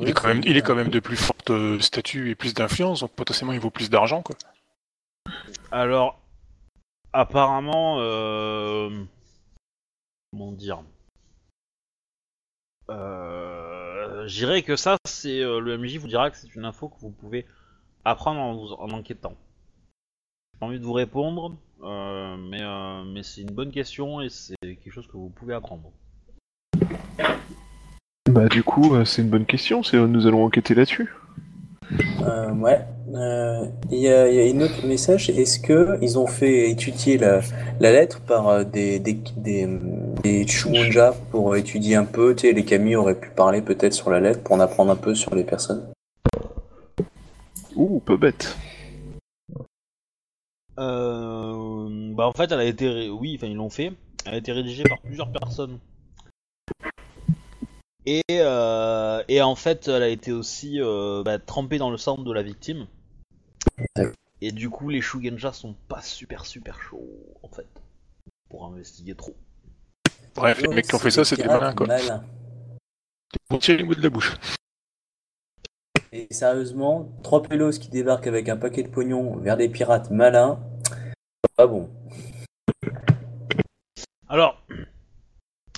Il 0.00 0.08
est, 0.08 0.12
quand 0.12 0.26
même, 0.26 0.42
il 0.44 0.56
est 0.56 0.62
quand 0.62 0.74
même 0.74 0.88
de 0.88 0.98
plus 0.98 1.16
forte 1.16 1.50
euh, 1.50 1.78
statut 1.78 2.30
et 2.30 2.34
plus 2.34 2.52
d'influence, 2.52 3.00
donc 3.00 3.12
potentiellement 3.12 3.52
il 3.52 3.60
vaut 3.60 3.70
plus 3.70 3.90
d'argent, 3.90 4.22
quoi. 4.22 4.36
Alors, 5.70 6.20
apparemment, 7.14 7.96
euh... 8.00 9.04
comment 10.32 10.52
dire 10.52 10.82
euh... 12.90 14.26
Je 14.26 14.34
dirais 14.36 14.62
que 14.62 14.76
ça, 14.76 14.96
c'est 15.06 15.40
euh, 15.40 15.58
le 15.60 15.78
MJ 15.78 15.96
vous 15.96 16.08
dira 16.08 16.30
que 16.30 16.36
c'est 16.36 16.54
une 16.54 16.64
info 16.64 16.88
que 16.88 17.00
vous 17.00 17.10
pouvez 17.10 17.46
apprendre 18.04 18.40
en, 18.40 18.54
vous- 18.54 18.72
en 18.74 18.90
enquêtant. 18.90 19.34
J'ai 20.60 20.66
envie 20.66 20.78
de 20.80 20.84
vous 20.84 20.92
répondre, 20.92 21.56
mais, 21.82 22.62
mais 23.06 23.22
c'est 23.22 23.40
une 23.42 23.50
bonne 23.50 23.70
question 23.72 24.20
et 24.20 24.28
c'est 24.28 24.54
quelque 24.60 24.90
chose 24.90 25.06
que 25.06 25.16
vous 25.16 25.28
pouvez 25.30 25.54
apprendre. 25.54 25.90
Bah 28.30 28.48
du 28.48 28.62
coup, 28.62 29.04
c'est 29.04 29.22
une 29.22 29.28
bonne 29.30 29.46
question, 29.46 29.82
c'est 29.82 29.98
nous 29.98 30.26
allons 30.26 30.44
enquêter 30.44 30.74
là-dessus. 30.74 31.12
Euh, 32.24 32.50
ouais. 32.52 32.80
Euh, 33.14 33.66
Il 33.90 33.98
y, 33.98 34.08
a, 34.08 34.28
il 34.28 34.34
y 34.34 34.38
a 34.38 34.46
une 34.46 34.62
autre 34.62 34.86
message. 34.86 35.28
Est-ce 35.30 35.60
que 35.60 35.98
ils 36.00 36.18
ont 36.18 36.26
fait 36.26 36.70
étudier 36.70 37.18
la, 37.18 37.40
la 37.80 37.92
lettre 37.92 38.20
par 38.22 38.48
euh, 38.48 38.64
des 38.64 38.98
des 38.98 39.18
des, 39.36 39.68
des 40.22 40.46
Chumonja 40.46 41.14
pour 41.30 41.54
étudier 41.54 41.96
un 41.96 42.04
peu? 42.06 42.34
Tu 42.34 42.48
sais, 42.48 42.52
les 42.52 42.64
Kami 42.64 42.96
auraient 42.96 43.18
pu 43.18 43.30
parler 43.30 43.60
peut-être 43.60 43.92
sur 43.92 44.10
la 44.10 44.20
lettre 44.20 44.42
pour 44.42 44.54
en 44.56 44.60
apprendre 44.60 44.90
un 44.90 44.96
peu 44.96 45.14
sur 45.14 45.34
les 45.34 45.44
personnes. 45.44 45.86
Ouh, 47.76 48.00
peu 48.00 48.16
bête. 48.16 48.56
Euh, 50.78 52.14
bah 52.14 52.26
en 52.26 52.32
fait, 52.32 52.50
elle 52.50 52.60
a 52.60 52.64
été, 52.64 52.88
ré- 52.88 53.10
oui, 53.10 53.34
enfin 53.36 53.48
ils 53.48 53.56
l'ont 53.56 53.70
fait. 53.70 53.92
Elle 54.26 54.34
a 54.34 54.36
été 54.38 54.52
rédigée 54.52 54.84
par 54.84 54.98
plusieurs 55.00 55.30
personnes. 55.30 55.78
Et, 58.06 58.22
euh, 58.30 59.22
et 59.28 59.40
en 59.40 59.54
fait, 59.54 59.88
elle 59.88 60.02
a 60.02 60.08
été 60.08 60.32
aussi 60.32 60.80
euh, 60.80 61.22
bah, 61.24 61.38
trempée 61.38 61.78
dans 61.78 61.90
le 61.90 61.96
sang 61.96 62.18
de 62.18 62.32
la 62.32 62.42
victime. 62.42 62.86
Et 64.40 64.52
du 64.52 64.68
coup, 64.68 64.90
les 64.90 65.00
Shugenja 65.00 65.52
sont 65.52 65.74
pas 65.88 66.02
super 66.02 66.44
super 66.44 66.80
chauds 66.80 67.08
en 67.42 67.48
fait 67.48 67.66
pour 68.50 68.66
investiguer 68.66 69.14
trop. 69.14 69.34
Bref, 70.34 70.60
les 70.60 70.68
mecs 70.68 70.86
qui 70.86 70.94
ont 70.94 70.98
fait 70.98 71.10
ça, 71.10 71.24
c'était 71.24 71.46
malin 71.46 71.72
quoi. 71.74 71.86
Malin. 71.86 72.24
Pour 73.48 73.58
tirer 73.58 73.78
les 73.78 73.84
mots 73.84 73.94
de 73.94 74.02
la 74.02 74.10
bouche. 74.10 74.36
Et 76.12 76.28
sérieusement, 76.30 77.08
trois 77.22 77.42
pélos 77.42 77.78
qui 77.78 77.88
débarquent 77.88 78.26
avec 78.26 78.48
un 78.48 78.56
paquet 78.56 78.82
de 78.82 78.88
pognon 78.88 79.36
vers 79.38 79.56
des 79.56 79.68
pirates 79.68 80.10
malins, 80.10 80.60
pas 81.56 81.66
bon. 81.66 81.88
Alors, 84.28 84.62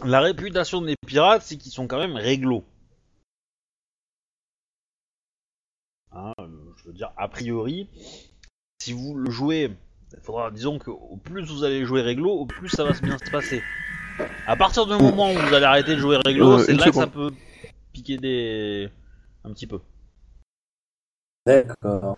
la 0.04 0.20
réputation 0.20 0.82
des 0.82 0.94
pirates, 1.06 1.42
c'est 1.42 1.56
qu'ils 1.56 1.72
sont 1.72 1.86
quand 1.86 1.98
même 1.98 2.16
réglo. 2.16 2.64
Hein, 6.12 6.32
je 6.38 6.84
veux 6.88 6.94
dire, 6.94 7.12
a 7.16 7.28
priori, 7.28 7.88
si 8.80 8.92
vous 8.92 9.14
le 9.14 9.30
jouez, 9.30 9.70
il 10.12 10.20
faudra, 10.20 10.50
disons 10.50 10.78
que 10.78 10.90
au 10.90 11.16
plus 11.16 11.44
vous 11.44 11.64
allez 11.64 11.84
jouer 11.84 12.00
réglo, 12.02 12.30
au 12.30 12.46
plus 12.46 12.68
ça 12.68 12.84
va 12.84 12.94
se 12.94 13.02
bien 13.02 13.18
se 13.18 13.30
passer. 13.30 13.62
À 14.46 14.56
partir 14.56 14.86
du 14.86 14.92
moment 14.92 15.30
où 15.30 15.34
vous 15.34 15.54
allez 15.54 15.66
arrêter 15.66 15.94
de 15.94 16.00
jouer 16.00 16.18
réglo, 16.24 16.52
Euh, 16.52 16.58
c'est 16.64 16.72
là 16.72 16.86
que 16.86 16.92
ça 16.92 17.06
peut 17.06 17.32
piquer 17.92 18.16
des... 18.16 18.88
un 19.44 19.52
petit 19.52 19.66
peu. 19.66 19.80
D'accord. 21.44 22.16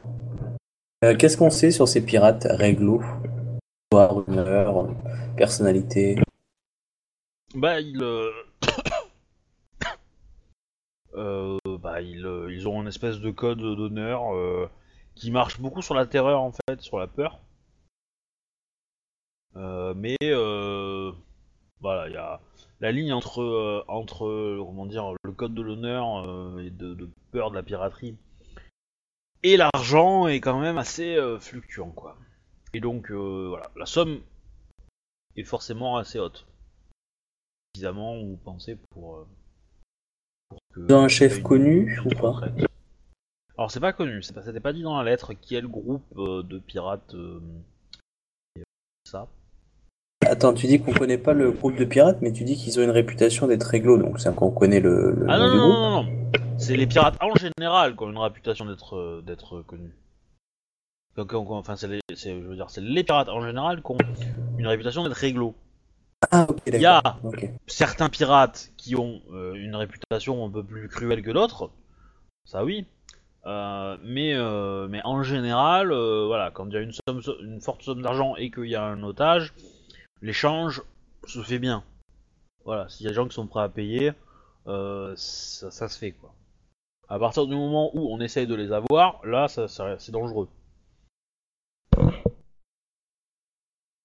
Euh, 1.05 1.17
Qu'est-ce 1.17 1.37
qu'on 1.37 1.51
sait 1.51 1.71
sur 1.71 1.89
ces 1.89 2.05
pirates 2.05 2.47
réglo? 2.49 3.03
Histoire, 3.91 4.15
rumeur, 4.15 4.79
euh, 4.79 4.91
personnalité? 5.37 6.21
Bah, 7.55 7.81
ils... 7.81 8.03
euh, 8.03 8.31
euh, 11.15 11.59
bah, 11.79 12.03
ils, 12.03 12.27
euh, 12.27 12.53
ils 12.53 12.69
ont 12.69 12.83
une 12.83 12.89
espèce 12.89 13.21
de 13.21 13.31
code 13.31 13.59
d'honneur 13.59 14.35
euh, 14.35 14.69
qui 15.15 15.31
marche 15.31 15.59
beaucoup 15.59 15.81
sur 15.81 15.95
la 15.95 16.07
terreur, 16.07 16.43
en 16.43 16.53
fait, 16.53 16.83
sur 16.83 16.99
la 16.99 17.07
peur. 17.07 17.41
Euh, 19.57 19.95
mais, 19.95 20.17
voilà, 21.81 22.09
il 22.09 22.13
y 22.13 22.17
a 22.17 22.41
la 22.81 22.93
ligne 22.93 23.13
entre, 23.13 23.85
entre 23.89 24.57
comment 24.59 24.87
dire, 24.87 25.15
le 25.25 25.33
code 25.33 25.55
de 25.55 25.63
l'honneur 25.63 26.59
et 26.61 26.71
de, 26.71 26.95
de 26.95 27.09
peur 27.33 27.51
de 27.51 27.57
la 27.57 27.63
piraterie 27.63 28.17
et 29.45 29.57
l'argent 29.57 30.27
est 30.27 30.41
quand 30.41 30.61
même 30.61 30.79
assez 30.79 31.17
fluctuant, 31.41 31.91
quoi. 31.91 32.17
Et 32.75 32.81
donc, 32.81 33.11
voilà, 33.11 33.71
la 33.77 33.87
somme 33.87 34.21
est 35.37 35.45
forcément 35.45 35.97
assez 35.97 36.19
haute 36.19 36.47
suffisamment 37.79 38.17
vous 38.19 38.37
pensez 38.45 38.77
pour, 38.91 39.17
euh, 39.17 39.27
pour 40.49 40.59
que 40.75 40.81
avez 40.93 41.05
un 41.05 41.09
chef 41.09 41.43
connu 41.43 41.99
ou 42.05 42.09
pas. 42.11 42.41
Alors 43.57 43.71
c'est 43.71 43.81
pas 43.81 43.93
connu, 43.93 44.21
pas, 44.35 44.43
c'était 44.43 44.61
pas 44.61 44.73
dit 44.73 44.83
dans 44.83 44.97
la 45.01 45.05
lettre 45.11 45.35
qui 45.35 45.55
est 45.57 45.61
le 45.61 45.69
groupe 45.69 46.03
euh, 46.17 46.43
de 46.43 46.59
pirates. 46.59 47.15
euh, 47.15 47.41
ça. 49.05 49.27
Attends, 50.27 50.53
tu 50.53 50.67
dis 50.67 50.81
qu'on 50.81 50.93
connaît 50.93 51.19
pas 51.19 51.33
le 51.33 51.53
groupe 51.53 51.77
de 51.77 51.85
pirates, 51.85 52.19
mais 52.21 52.33
tu 52.33 52.45
dis 52.45 52.57
qu'ils 52.57 52.79
ont 52.79 52.83
une 52.83 52.91
réputation 52.91 53.47
d'être 53.47 53.65
réglo, 53.65 53.97
donc 53.99 54.21
c'est 54.21 54.35
qu'on 54.35 54.51
connaît 54.51 54.81
le, 54.81 55.13
le 55.13 55.27
Ah 55.29 55.39
non 55.39 55.49
non, 55.49 55.57
non 55.59 55.91
non 55.91 56.03
non, 56.03 56.59
c'est 56.59 56.77
les 56.77 56.87
pirates 56.87 57.17
en 57.23 57.35
général 57.37 57.97
qui 57.97 58.03
ont 58.03 58.11
une 58.11 58.19
réputation 58.19 58.67
d'être 58.67 59.23
d'être 59.25 59.63
connus. 59.63 59.95
Donc, 61.17 61.33
enfin 61.35 61.75
c'est- 61.77 61.89
je 62.15 62.31
veux 62.33 62.55
dire 62.55 62.71
c'est 62.71 62.81
les 62.81 63.03
pirates 63.03 63.29
en 63.29 63.45
général 63.45 63.83
qui 63.83 63.91
ont 63.91 63.99
une 64.59 64.67
réputation 64.67 65.03
d'être 65.03 65.15
réglo. 65.17 65.55
Ah, 66.31 66.47
ok, 66.49 66.63
Il 66.67 66.81
y 66.81 66.87
a 66.87 67.03
certains 67.67 68.09
pirates 68.09 68.71
qui 68.77 68.97
ont 68.97 69.23
euh, 69.33 69.55
une 69.55 69.77
réputation 69.77 70.45
un 70.45 70.51
peu 70.51 70.63
plus 70.65 70.89
cruelle 70.89 71.23
que 71.23 71.31
d'autres, 71.31 71.71
ça 72.45 72.65
oui. 72.65 72.87
Euh, 73.47 73.97
mais, 74.03 74.35
euh, 74.35 74.89
mais 74.89 75.01
en 75.05 75.23
général, 75.23 75.89
voilà, 75.93 76.51
quand 76.51 76.67
il 76.67 76.73
y 76.75 76.77
a 76.77 76.81
une, 76.81 76.93
somme, 76.93 77.23
une 77.41 77.61
forte 77.61 77.83
somme 77.83 78.03
d'argent 78.03 78.35
et 78.37 78.51
qu'il 78.51 78.67
y 78.67 78.75
a 78.75 78.83
un 78.85 79.03
otage, 79.03 79.55
l'échange 80.21 80.83
se 81.27 81.41
fait 81.43 81.59
bien. 81.59 81.83
Voilà, 82.65 82.89
s'il 82.89 83.05
y 83.05 83.07
a 83.07 83.11
des 83.11 83.15
gens 83.17 83.29
qui 83.29 83.35
sont 83.35 83.47
prêts 83.47 83.63
à 83.63 83.69
payer, 83.69 84.13
ça, 84.67 85.71
ça 85.71 85.89
se 85.89 85.99
fait 85.99 86.13
quoi. 86.13 86.35
À 87.09 87.19
partir 87.19 87.47
du 87.47 87.55
moment 87.55 87.91
où 87.95 88.13
on 88.13 88.21
essaye 88.21 88.47
de 88.47 88.55
les 88.55 88.71
avoir, 88.73 89.25
là, 89.25 89.49
ça, 89.49 89.67
ça- 89.69 89.99
c'est 89.99 90.13
dangereux. 90.13 90.49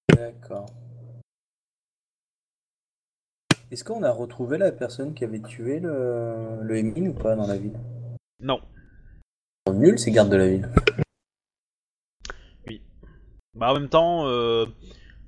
D'accord. 0.08 0.70
Est-ce 3.70 3.84
qu'on 3.84 4.02
a 4.02 4.10
retrouvé 4.10 4.58
la 4.58 4.72
personne 4.72 5.14
qui 5.14 5.24
avait 5.24 5.40
tué 5.40 5.80
le, 5.80 6.62
le 6.62 6.76
Emin 6.78 7.10
ou 7.10 7.14
pas 7.14 7.34
dans 7.34 7.46
la 7.46 7.56
ville? 7.56 7.78
Non. 8.40 8.60
Ils 9.66 9.72
sont 9.72 9.78
nuls 9.78 9.98
ces 9.98 10.10
gardes 10.10 10.30
de 10.30 10.36
la 10.36 10.48
ville. 10.48 10.68
Bah 13.54 13.70
en 13.70 13.74
même 13.74 13.88
temps, 13.88 14.26
euh, 14.26 14.66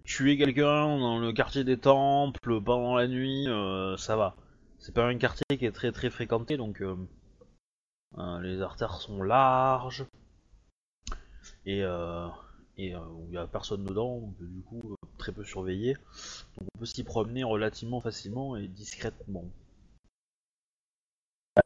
tuer 0.02 0.36
quelqu'un 0.36 0.98
dans 0.98 1.20
le 1.20 1.32
quartier 1.32 1.62
des 1.62 1.78
temples 1.78 2.60
pendant 2.60 2.96
la 2.96 3.06
nuit, 3.06 3.46
euh, 3.46 3.96
ça 3.96 4.16
va. 4.16 4.34
C'est 4.78 4.92
pas 4.92 5.06
un 5.06 5.16
quartier 5.16 5.44
qui 5.56 5.64
est 5.64 5.72
très 5.72 5.92
très 5.92 6.10
fréquenté, 6.10 6.56
donc 6.56 6.82
euh, 6.82 6.96
euh, 8.18 8.40
les 8.40 8.62
artères 8.62 9.00
sont 9.00 9.22
larges 9.22 10.06
et 11.66 11.84
euh, 11.84 12.26
et 12.78 12.94
euh, 12.94 13.00
où 13.00 13.26
il 13.28 13.34
y 13.34 13.38
a 13.38 13.46
personne 13.46 13.84
dedans, 13.84 14.18
donc 14.20 14.36
du 14.40 14.62
coup 14.62 14.80
euh, 14.92 15.06
très 15.18 15.32
peu 15.32 15.44
surveillé. 15.44 15.94
Donc 16.58 16.68
on 16.74 16.78
peut 16.80 16.86
s'y 16.86 17.04
promener 17.04 17.44
relativement 17.44 18.00
facilement 18.00 18.56
et 18.56 18.68
discrètement. 18.68 19.44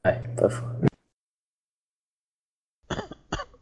Ouais, 0.05 0.21
pas 0.37 0.49
faux. 0.51 0.67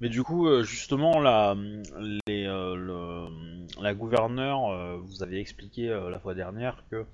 Mais 0.00 0.08
du 0.08 0.22
coup, 0.22 0.46
euh, 0.48 0.62
justement, 0.62 1.20
la, 1.20 1.54
les, 2.26 2.46
euh, 2.46 2.74
le- 2.76 3.82
la 3.82 3.94
gouverneure 3.94 4.70
euh, 4.70 4.96
vous 4.98 5.22
avait 5.22 5.40
expliqué 5.40 5.88
euh, 5.90 6.10
la 6.10 6.18
fois 6.20 6.34
dernière 6.34 6.84
que 6.90 7.04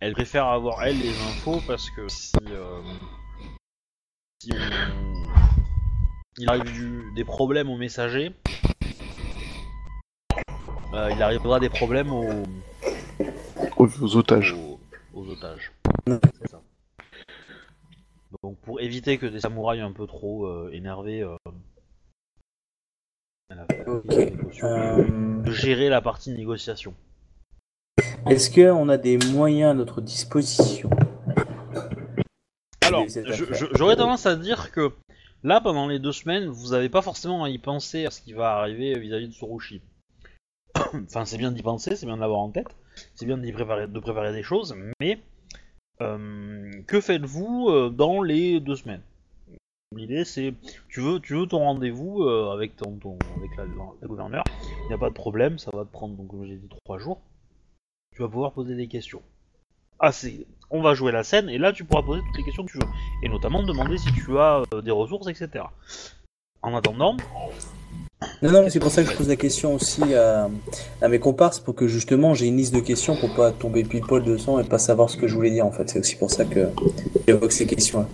elle 0.00 0.12
préfère 0.12 0.46
avoir 0.46 0.82
elle 0.84 0.98
les 0.98 1.08
infos 1.08 1.60
parce 1.66 1.88
que 1.90 2.06
si, 2.08 2.32
si 4.42 4.50
on- 4.52 5.19
il 6.40 6.48
arrive 6.48 6.64
du- 6.72 7.12
des 7.14 7.24
problèmes 7.24 7.68
aux 7.68 7.76
messagers, 7.76 8.32
euh, 10.94 11.10
il 11.14 11.22
arrivera 11.22 11.60
des 11.60 11.68
problèmes 11.68 12.10
aux, 12.12 12.44
Aux 13.76 14.16
otages. 14.16 14.52
aux, 14.54 14.80
aux 15.12 15.28
otages. 15.28 15.72
C'est 16.06 16.48
ça. 16.48 16.62
Donc 18.42 18.56
pour 18.60 18.80
éviter 18.80 19.18
que 19.18 19.26
des 19.26 19.40
samouraïs 19.40 19.82
un 19.82 19.92
peu 19.92 20.06
trop 20.06 20.46
euh, 20.46 20.70
énervés 20.72 21.20
euh, 21.22 21.36
elle 23.50 23.58
a 23.58 23.66
fait 23.66 23.86
Ok. 23.86 24.06
des 24.08 24.26
précautions 24.30 24.66
Euh, 24.66 25.42
de 25.42 25.50
gérer 25.50 25.88
la 25.90 26.00
partie 26.00 26.30
négociation. 26.32 26.94
Est-ce 28.26 28.50
qu'on 28.50 28.88
a 28.88 28.96
des 28.96 29.18
moyens 29.18 29.72
à 29.72 29.74
notre 29.74 30.00
disposition? 30.00 30.88
Alors, 32.82 33.06
j'aurais 33.74 33.96
tendance 33.96 34.26
à 34.26 34.36
dire 34.36 34.72
que 34.72 34.90
là, 35.42 35.60
pendant 35.60 35.86
les 35.88 35.98
deux 35.98 36.12
semaines, 36.12 36.46
vous 36.48 36.70
n'avez 36.70 36.88
pas 36.88 37.02
forcément 37.02 37.44
à 37.44 37.50
y 37.50 37.58
penser 37.58 38.06
à 38.06 38.10
ce 38.10 38.20
qui 38.20 38.32
va 38.32 38.56
arriver 38.56 38.98
vis-à-vis 38.98 39.28
de 39.28 39.32
Tsurushi. 39.32 39.82
enfin, 40.76 41.24
c'est 41.24 41.38
bien 41.38 41.52
d'y 41.52 41.62
penser, 41.62 41.96
c'est 41.96 42.06
bien 42.06 42.16
de 42.16 42.20
l'avoir 42.20 42.40
en 42.40 42.50
tête, 42.50 42.76
c'est 43.14 43.26
bien 43.26 43.38
préparer, 43.52 43.86
de 43.88 44.00
préparer 44.00 44.32
des 44.32 44.42
choses, 44.42 44.74
mais 45.00 45.20
euh, 46.00 46.82
que 46.86 47.00
faites-vous 47.00 47.68
euh, 47.70 47.90
dans 47.90 48.22
les 48.22 48.60
deux 48.60 48.76
semaines? 48.76 49.02
L'idée, 49.96 50.24
c'est 50.24 50.54
tu 50.88 51.00
veux, 51.00 51.20
ton 51.46 51.58
rendez-vous 51.58 52.22
euh, 52.22 52.52
avec 52.52 52.76
ton- 52.76 52.98
avec 53.38 53.56
la, 53.56 53.64
la 53.64 54.06
gouverneure, 54.08 54.44
il 54.84 54.88
n'y 54.88 54.94
a 54.94 54.98
pas 54.98 55.08
de 55.08 55.14
problème, 55.14 55.58
ça 55.58 55.70
va 55.74 55.84
te 55.84 55.90
prendre, 55.90 56.16
donc 56.16 56.28
comme 56.28 56.46
j'ai 56.46 56.56
dit, 56.56 56.68
trois 56.84 56.98
jours. 56.98 57.20
Tu 58.14 58.22
vas 58.22 58.28
pouvoir 58.28 58.52
poser 58.52 58.76
des 58.76 58.86
questions. 58.86 59.22
Ah, 60.00 60.12
on 60.70 60.80
va 60.80 60.94
jouer 60.94 61.12
la 61.12 61.24
scène 61.24 61.50
et 61.50 61.58
là 61.58 61.72
tu 61.72 61.84
pourras 61.84 62.02
poser 62.02 62.22
toutes 62.22 62.38
les 62.38 62.44
questions 62.44 62.64
que 62.64 62.72
tu 62.72 62.78
veux 62.78 62.86
et 63.22 63.28
notamment 63.28 63.62
demander 63.62 63.98
si 63.98 64.10
tu 64.12 64.38
as 64.38 64.62
euh, 64.72 64.80
des 64.80 64.90
ressources, 64.90 65.28
etc. 65.28 65.64
En 66.62 66.74
attendant, 66.74 67.16
Non, 68.42 68.50
non, 68.50 68.62
mais 68.62 68.70
c'est 68.70 68.80
pour 68.80 68.90
ça 68.90 69.02
que 69.02 69.10
je 69.10 69.16
pose 69.16 69.28
la 69.28 69.36
question 69.36 69.74
aussi 69.74 70.02
à, 70.14 70.48
mes 71.06 71.18
comparses 71.18 71.60
pour 71.60 71.74
que 71.74 71.86
justement 71.86 72.34
j'ai 72.34 72.46
une 72.46 72.56
liste 72.56 72.74
de 72.74 72.80
questions 72.80 73.14
pour 73.14 73.34
pas 73.34 73.52
tomber 73.52 73.84
pile 73.84 74.00
poil 74.00 74.22
dedans 74.22 74.58
et 74.58 74.64
pas 74.64 74.78
savoir 74.78 75.10
ce 75.10 75.18
que 75.18 75.28
je 75.28 75.34
voulais 75.34 75.50
dire 75.50 75.66
en 75.66 75.72
fait. 75.72 75.90
C'est 75.90 75.98
aussi 75.98 76.16
pour 76.16 76.30
ça 76.30 76.46
que 76.46 76.68
j'évoque 77.26 77.52
ces 77.52 77.66
questions-là. 77.66 78.08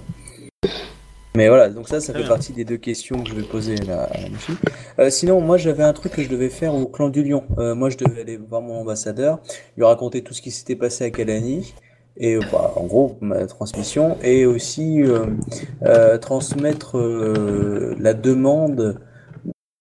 Mais 1.37 1.49
voilà, 1.49 1.69
donc 1.69 1.87
ça, 1.87 2.01
ça 2.01 2.15
fait 2.15 2.27
partie 2.27 2.55
des 2.55 2.65
deux 2.65 2.79
questions 2.79 3.23
que 3.23 3.29
je 3.29 3.35
vais 3.35 3.43
poser 3.43 3.77
là, 3.77 4.05
à 4.05 4.17
la. 4.17 5.05
Euh, 5.05 5.11
sinon, 5.11 5.43
moi 5.43 5.59
j'avais 5.59 5.83
un 5.83 5.93
truc 5.93 6.13
que 6.13 6.23
je 6.23 6.31
devais 6.31 6.49
faire 6.49 6.75
au 6.75 6.87
clan 6.87 7.11
du 7.11 7.23
Lion. 7.23 7.45
Euh, 7.59 7.75
moi 7.75 7.91
je 7.91 7.99
devais 7.99 8.23
aller 8.23 8.39
voir 8.39 8.63
mon 8.63 8.81
ambassadeur, 8.81 9.41
lui 9.77 9.85
raconter 9.85 10.23
tout 10.23 10.33
ce 10.33 10.41
qui 10.41 10.51
s'était 10.51 10.77
passé 10.77 11.05
à 11.05 11.11
Kalani. 11.11 11.75
Et 12.17 12.37
euh, 12.37 12.41
bah, 12.51 12.73
en 12.77 12.85
gros, 12.85 13.19
ma 13.21 13.45
transmission, 13.47 14.17
et 14.23 14.47
aussi 14.47 15.03
euh, 15.03 16.17
transmettre 16.17 16.97
la 16.97 18.15
demande 18.15 18.99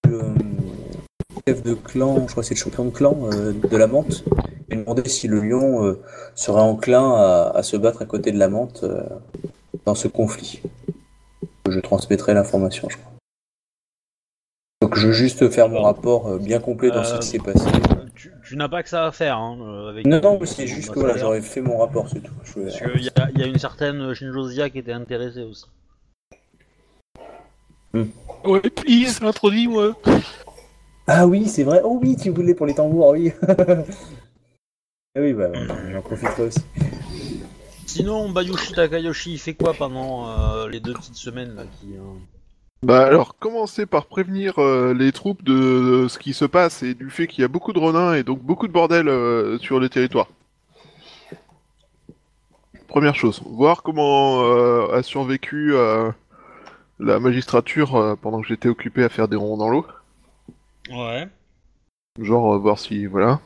du 0.04 0.12
chef 1.48 1.64
de 1.64 1.74
clan, 1.74 2.26
je 2.28 2.32
crois 2.32 2.44
que 2.44 2.50
c'est 2.50 2.56
le 2.56 2.60
champion 2.60 2.84
de 2.84 2.90
clan 2.90 3.30
de 3.32 3.78
la 3.78 3.88
menthe, 3.88 4.26
et 4.70 4.76
demander 4.76 5.08
si 5.08 5.30
le 5.30 5.40
lion 5.40 5.96
serait 6.36 6.60
enclin 6.60 7.14
à, 7.14 7.54
à 7.56 7.64
se 7.64 7.78
battre 7.78 8.02
à 8.02 8.06
côté 8.06 8.34
de 8.34 8.40
la 8.40 8.50
menthe 8.50 8.84
dans 9.86 9.96
ce 9.96 10.10
conflit. 10.10 10.62
Je 11.76 11.82
transmettrai 11.82 12.34
l'information, 12.34 12.88
je 12.90 12.96
crois. 12.96 13.12
Donc 14.82 14.96
je 14.98 15.08
veux 15.08 15.14
juste 15.14 15.50
faire 15.50 15.68
mon 15.68 15.82
rapport 15.82 16.28
euh, 16.28 16.38
bien 16.40 16.60
complet 16.60 16.90
dans 16.90 17.04
ce 17.04 17.16
euh, 17.16 17.20
qui 17.20 17.28
s'est 17.28 17.40
passé. 17.40 17.70
Tu, 18.16 18.32
tu 18.48 18.56
n'as 18.56 18.70
pas 18.70 18.82
que 18.82 18.88
ça 18.88 19.06
à 19.08 19.12
faire, 19.12 19.38
hein, 19.38 19.58
euh, 19.60 19.90
avec... 19.90 20.06
Non, 20.08 20.22
non, 20.22 20.38
mais 20.40 20.46
c'est 20.46 20.68
juste 20.68 20.92
que 20.92 21.00
voilà, 21.00 21.16
Parce 21.16 21.22
j'aurais 21.22 21.42
fait 21.42 21.60
mon 21.60 21.80
rapport, 21.80 22.08
c'est 22.08 22.22
tout. 22.22 22.32
Je 22.46 22.54
voulais- 22.54 22.72
qu'il 22.72 23.04
y, 23.04 23.10
a- 23.10 23.30
il 23.34 23.40
y 23.42 23.44
a 23.44 23.48
une 23.48 23.60
certaine 23.60 24.14
Shinjozia 24.14 24.70
qui 24.70 24.80
était 24.80 24.94
intéressée 24.94 25.44
aussi. 25.44 25.66
Ouais, 28.46 28.62
please, 28.62 29.20
introduis-moi. 29.22 29.98
Ah 31.08 31.28
oui, 31.28 31.46
c'est 31.48 31.64
vrai. 31.64 31.82
Oh 31.84 32.00
oui, 32.02 32.16
tu 32.16 32.30
voulais 32.30 32.54
pour 32.54 32.68
les 32.68 32.74
tambours, 32.76 33.10
oui. 33.10 33.34
ah 33.50 33.84
oui, 35.18 35.34
bah, 35.34 35.52
j'en 35.92 36.02
profiterai 36.02 36.44
aussi. 36.44 36.60
Sinon, 37.96 38.30
Bayushi 38.30 38.74
Takayoshi, 38.74 39.32
il 39.32 39.38
fait 39.40 39.54
quoi 39.54 39.74
pendant 39.74 40.28
euh, 40.28 40.68
les 40.68 40.82
deux 40.82 40.94
petites 40.94 41.16
semaines 41.16 41.56
là 41.56 41.64
qui... 41.64 41.94
euh, 41.94 42.02
Bah 42.84 43.06
alors, 43.06 43.38
commencez 43.38 43.86
par 43.86 44.08
prévenir 44.08 44.60
euh, 44.60 44.94
les 44.94 45.14
troupes 45.14 45.42
de, 45.46 46.02
de 46.04 46.08
ce 46.10 46.20
qui 46.20 46.34
se 46.34 46.44
passe 46.44 46.84
et 46.84 46.94
du 46.94 47.10
fait 47.10 47.26
qu'il 47.28 47.42
y 47.42 47.46
a 47.46 47.48
beaucoup 47.48 47.72
de 47.72 47.80
renins 47.80 48.14
et 48.14 48.24
donc 48.24 48.42
beaucoup 48.42 48.68
de 48.68 48.74
bordel 48.74 49.08
euh, 49.08 49.58
sur 49.60 49.80
le 49.80 49.88
territoire. 49.88 50.28
Première 52.90 53.16
chose, 53.16 53.42
voir 53.46 53.82
comment 53.82 54.44
euh, 54.44 54.92
a 54.94 55.02
survécu 55.02 55.74
euh, 55.74 56.12
la 57.00 57.22
magistrature 57.22 57.96
euh, 57.96 58.16
pendant 58.22 58.42
que 58.42 58.48
j'étais 58.48 58.68
occupé 58.68 59.06
à 59.06 59.10
faire 59.10 59.30
des 59.30 59.38
ronds 59.38 59.56
dans 59.56 59.70
l'eau. 59.70 59.86
Ouais. 60.92 61.30
Genre 62.20 62.56
euh, 62.56 62.58
voir 62.58 62.78
si 62.78 63.06
voilà. 63.06 63.40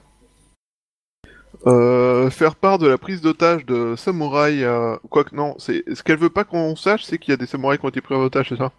Euh, 1.67 2.29
faire 2.29 2.55
part 2.55 2.77
de 2.77 2.87
la 2.87 2.97
prise 2.97 3.21
d'otage 3.21 3.65
de 3.65 3.95
samouraïs. 3.95 4.63
Euh... 4.63 4.97
Quoique 5.09 5.35
non, 5.35 5.55
c'est 5.59 5.83
ce 5.93 6.03
qu'elle 6.03 6.19
veut 6.19 6.29
pas 6.29 6.45
qu'on 6.45 6.75
sache, 6.75 7.03
c'est 7.03 7.17
qu'il 7.17 7.31
y 7.31 7.33
a 7.33 7.37
des 7.37 7.47
samouraïs 7.47 7.79
qui 7.79 7.85
ont 7.85 7.89
été 7.89 8.01
pris 8.01 8.15
en 8.15 8.21
otage, 8.21 8.49
c'est 8.49 8.57
ça? 8.57 8.71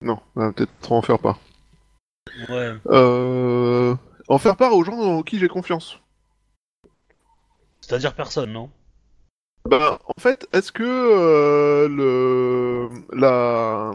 Non, 0.00 0.20
on 0.36 0.40
va 0.40 0.52
peut-être 0.52 0.92
en 0.92 1.02
faire 1.02 1.18
part. 1.18 1.40
Ouais. 2.48 2.74
Euh... 2.86 3.94
En 4.28 4.38
faire 4.38 4.56
part 4.56 4.74
aux 4.74 4.84
gens 4.84 4.98
en 4.98 5.22
qui 5.22 5.38
j'ai 5.38 5.48
confiance. 5.48 6.00
C'est-à-dire 7.80 8.14
personne, 8.14 8.52
non? 8.52 8.70
Ben, 9.68 9.98
en 10.04 10.20
fait, 10.20 10.48
est-ce 10.52 10.70
que 10.72 10.84
euh, 10.84 11.88
le 11.88 12.88
la 13.12 13.92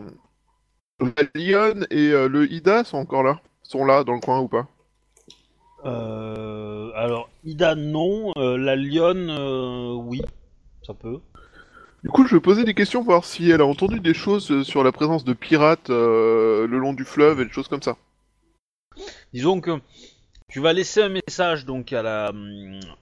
la 0.99 1.23
Lyon 1.35 1.85
et 1.89 2.11
euh, 2.11 2.27
le 2.27 2.51
Ida 2.51 2.83
sont 2.83 2.97
encore 2.97 3.23
là? 3.23 3.41
Sont 3.63 3.85
là 3.85 4.03
dans 4.03 4.13
le 4.13 4.19
coin 4.19 4.39
ou 4.39 4.47
pas? 4.47 4.67
Euh, 5.85 6.91
Alors, 6.95 7.29
Ida, 7.43 7.75
non. 7.75 8.31
Euh, 8.37 8.57
la 8.57 8.75
Lionne, 8.75 9.29
euh, 9.29 9.93
oui. 9.93 10.21
Ça 10.85 10.93
peut. 10.93 11.19
Du 12.03 12.09
coup, 12.09 12.25
je 12.25 12.35
vais 12.35 12.41
poser 12.41 12.63
des 12.63 12.73
questions 12.73 13.01
pour 13.01 13.11
voir 13.13 13.25
si 13.25 13.49
elle 13.51 13.61
a 13.61 13.65
entendu 13.65 13.99
des 13.99 14.13
choses 14.15 14.63
sur 14.63 14.83
la 14.83 14.91
présence 14.91 15.23
de 15.23 15.33
pirates 15.33 15.89
euh, 15.91 16.65
le 16.67 16.77
long 16.79 16.93
du 16.93 17.05
fleuve 17.05 17.41
et 17.41 17.45
des 17.45 17.51
choses 17.51 17.67
comme 17.67 17.83
ça. 17.83 17.95
Disons 19.33 19.61
que 19.61 19.71
tu 20.49 20.59
vas 20.59 20.73
laisser 20.73 21.01
un 21.03 21.09
message 21.09 21.65
donc 21.65 21.93
à 21.93 22.01
la, 22.01 22.31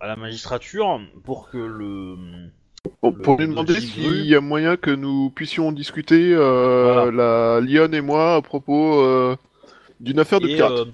à 0.01 0.07
la 0.07 0.15
magistrature 0.17 0.99
pour 1.23 1.49
que 1.49 1.57
le... 1.57 2.15
Bon, 3.01 3.11
Le- 3.11 3.21
pour 3.23 3.37
lui 3.37 3.45
le 3.45 3.51
demander 3.51 3.79
s'il 3.79 4.25
y 4.25 4.35
a 4.35 4.41
moyen 4.41 4.75
que 4.77 4.91
nous 4.91 5.29
puissions 5.29 5.71
discuter, 5.71 6.33
euh, 6.33 7.11
la 7.11 7.59
Lyon 7.61 7.89
et 7.93 8.01
moi, 8.01 8.35
à 8.35 8.41
propos 8.41 9.01
euh, 9.01 9.35
d'une 9.99 10.19
affaire 10.19 10.39
de 10.41 10.47
Et, 10.47 10.55
pirates. 10.55 10.71
euh, 10.71 10.85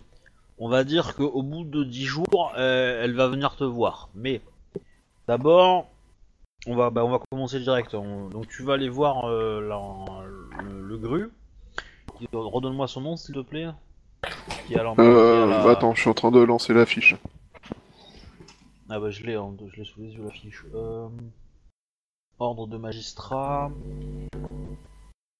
on 0.57 0.69
va 0.69 0.83
dire 0.83 1.15
qu'au 1.15 1.41
bout 1.43 1.63
de 1.63 1.83
10 1.83 2.05
jours, 2.05 2.53
euh, 2.57 3.03
elle 3.03 3.13
va 3.15 3.27
venir 3.27 3.55
te 3.55 3.63
voir. 3.63 4.09
Mais 4.15 4.41
d'abord, 5.27 5.88
on 6.67 6.75
va, 6.75 6.89
bah, 6.89 7.03
on 7.05 7.09
va 7.09 7.20
commencer 7.31 7.59
direct. 7.59 7.94
On- 7.94 8.29
donc 8.29 8.48
tu 8.48 8.63
vas 8.63 8.74
aller 8.74 8.89
voir 8.89 9.25
euh, 9.29 9.61
la- 9.61 10.61
le, 10.63 10.81
le 10.87 10.98
gru. 10.98 11.31
Redonne-moi 12.33 12.87
son 12.87 13.01
nom, 13.01 13.15
s'il 13.18 13.35
te 13.35 13.39
plaît. 13.41 13.68
Qui 14.68 14.75
à 14.77 14.83
est 14.83 14.85
à 14.87 14.94
Euh, 15.01 15.46
la- 15.48 15.70
attends, 15.72 15.94
je 15.94 16.01
suis 16.01 16.09
en 16.09 16.13
train 16.13 16.31
de 16.31 16.39
lancer 16.39 16.74
la 16.74 16.85
fiche. 16.85 17.15
Ah 18.89 19.00
bah 19.00 19.09
je 19.09 19.24
l'ai, 19.24 19.33
hein, 19.35 19.53
je 19.74 19.75
l'ai 19.77 19.85
sous 19.85 20.00
les 20.01 20.13
yeux 20.13 20.24
la 20.24 20.29
fiche. 20.31 20.63
Euh, 20.75 21.07
Ordre 22.39 22.68
de 22.68 22.77
magistrat. 22.77 23.72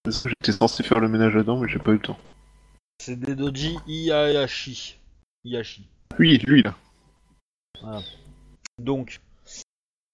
J'étais 0.08 0.52
censé 0.52 0.84
faire 0.84 1.00
le 1.00 1.08
ménage 1.10 1.34
là-dedans, 1.36 1.58
mais 1.58 1.68
j'ai 1.68 1.80
pas 1.80 1.92
eu 1.92 1.96
le 1.96 2.00
temps. 2.02 2.18
C'est 3.00 3.20
Dedoji 3.20 3.78
Iyashi. 3.88 4.32
Iyashi. 4.32 5.00
Oui, 6.18 6.38
lui 6.40 6.64
là. 6.64 6.76
Donc, 8.80 9.22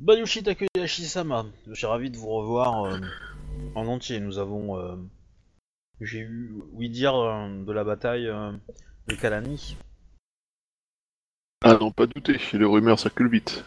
Bayushi 0.03 0.43
Takeyashi-sama, 0.43 1.45
je 1.67 1.73
suis 1.73 1.85
ravi 1.85 2.09
de 2.09 2.17
vous 2.17 2.27
revoir 2.27 2.85
euh, 2.85 2.99
en 3.75 3.87
entier. 3.87 4.19
Nous 4.19 4.39
avons. 4.39 4.77
euh, 4.77 4.95
J'ai 6.01 6.19
eu 6.19 6.53
oui 6.73 6.89
dire 6.89 7.15
euh, 7.15 7.63
de 7.63 7.71
la 7.71 7.83
bataille 7.83 8.25
de 9.07 9.15
Kalani. 9.15 9.77
Ah 11.63 11.75
non, 11.79 11.91
pas 11.91 12.07
douter, 12.07 12.39
les 12.53 12.65
rumeurs 12.65 12.99
circulent 12.99 13.29
vite. 13.29 13.63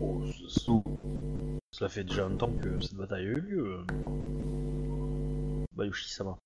Oh, 0.00 0.24
cela 1.72 1.88
fait 1.88 2.04
déjà 2.04 2.26
un 2.26 2.36
temps 2.36 2.52
que 2.52 2.80
cette 2.80 2.94
bataille 2.94 3.26
a 3.26 3.30
eu 3.30 3.40
lieu. 3.40 3.86
Bayushi-sama. 5.76 6.36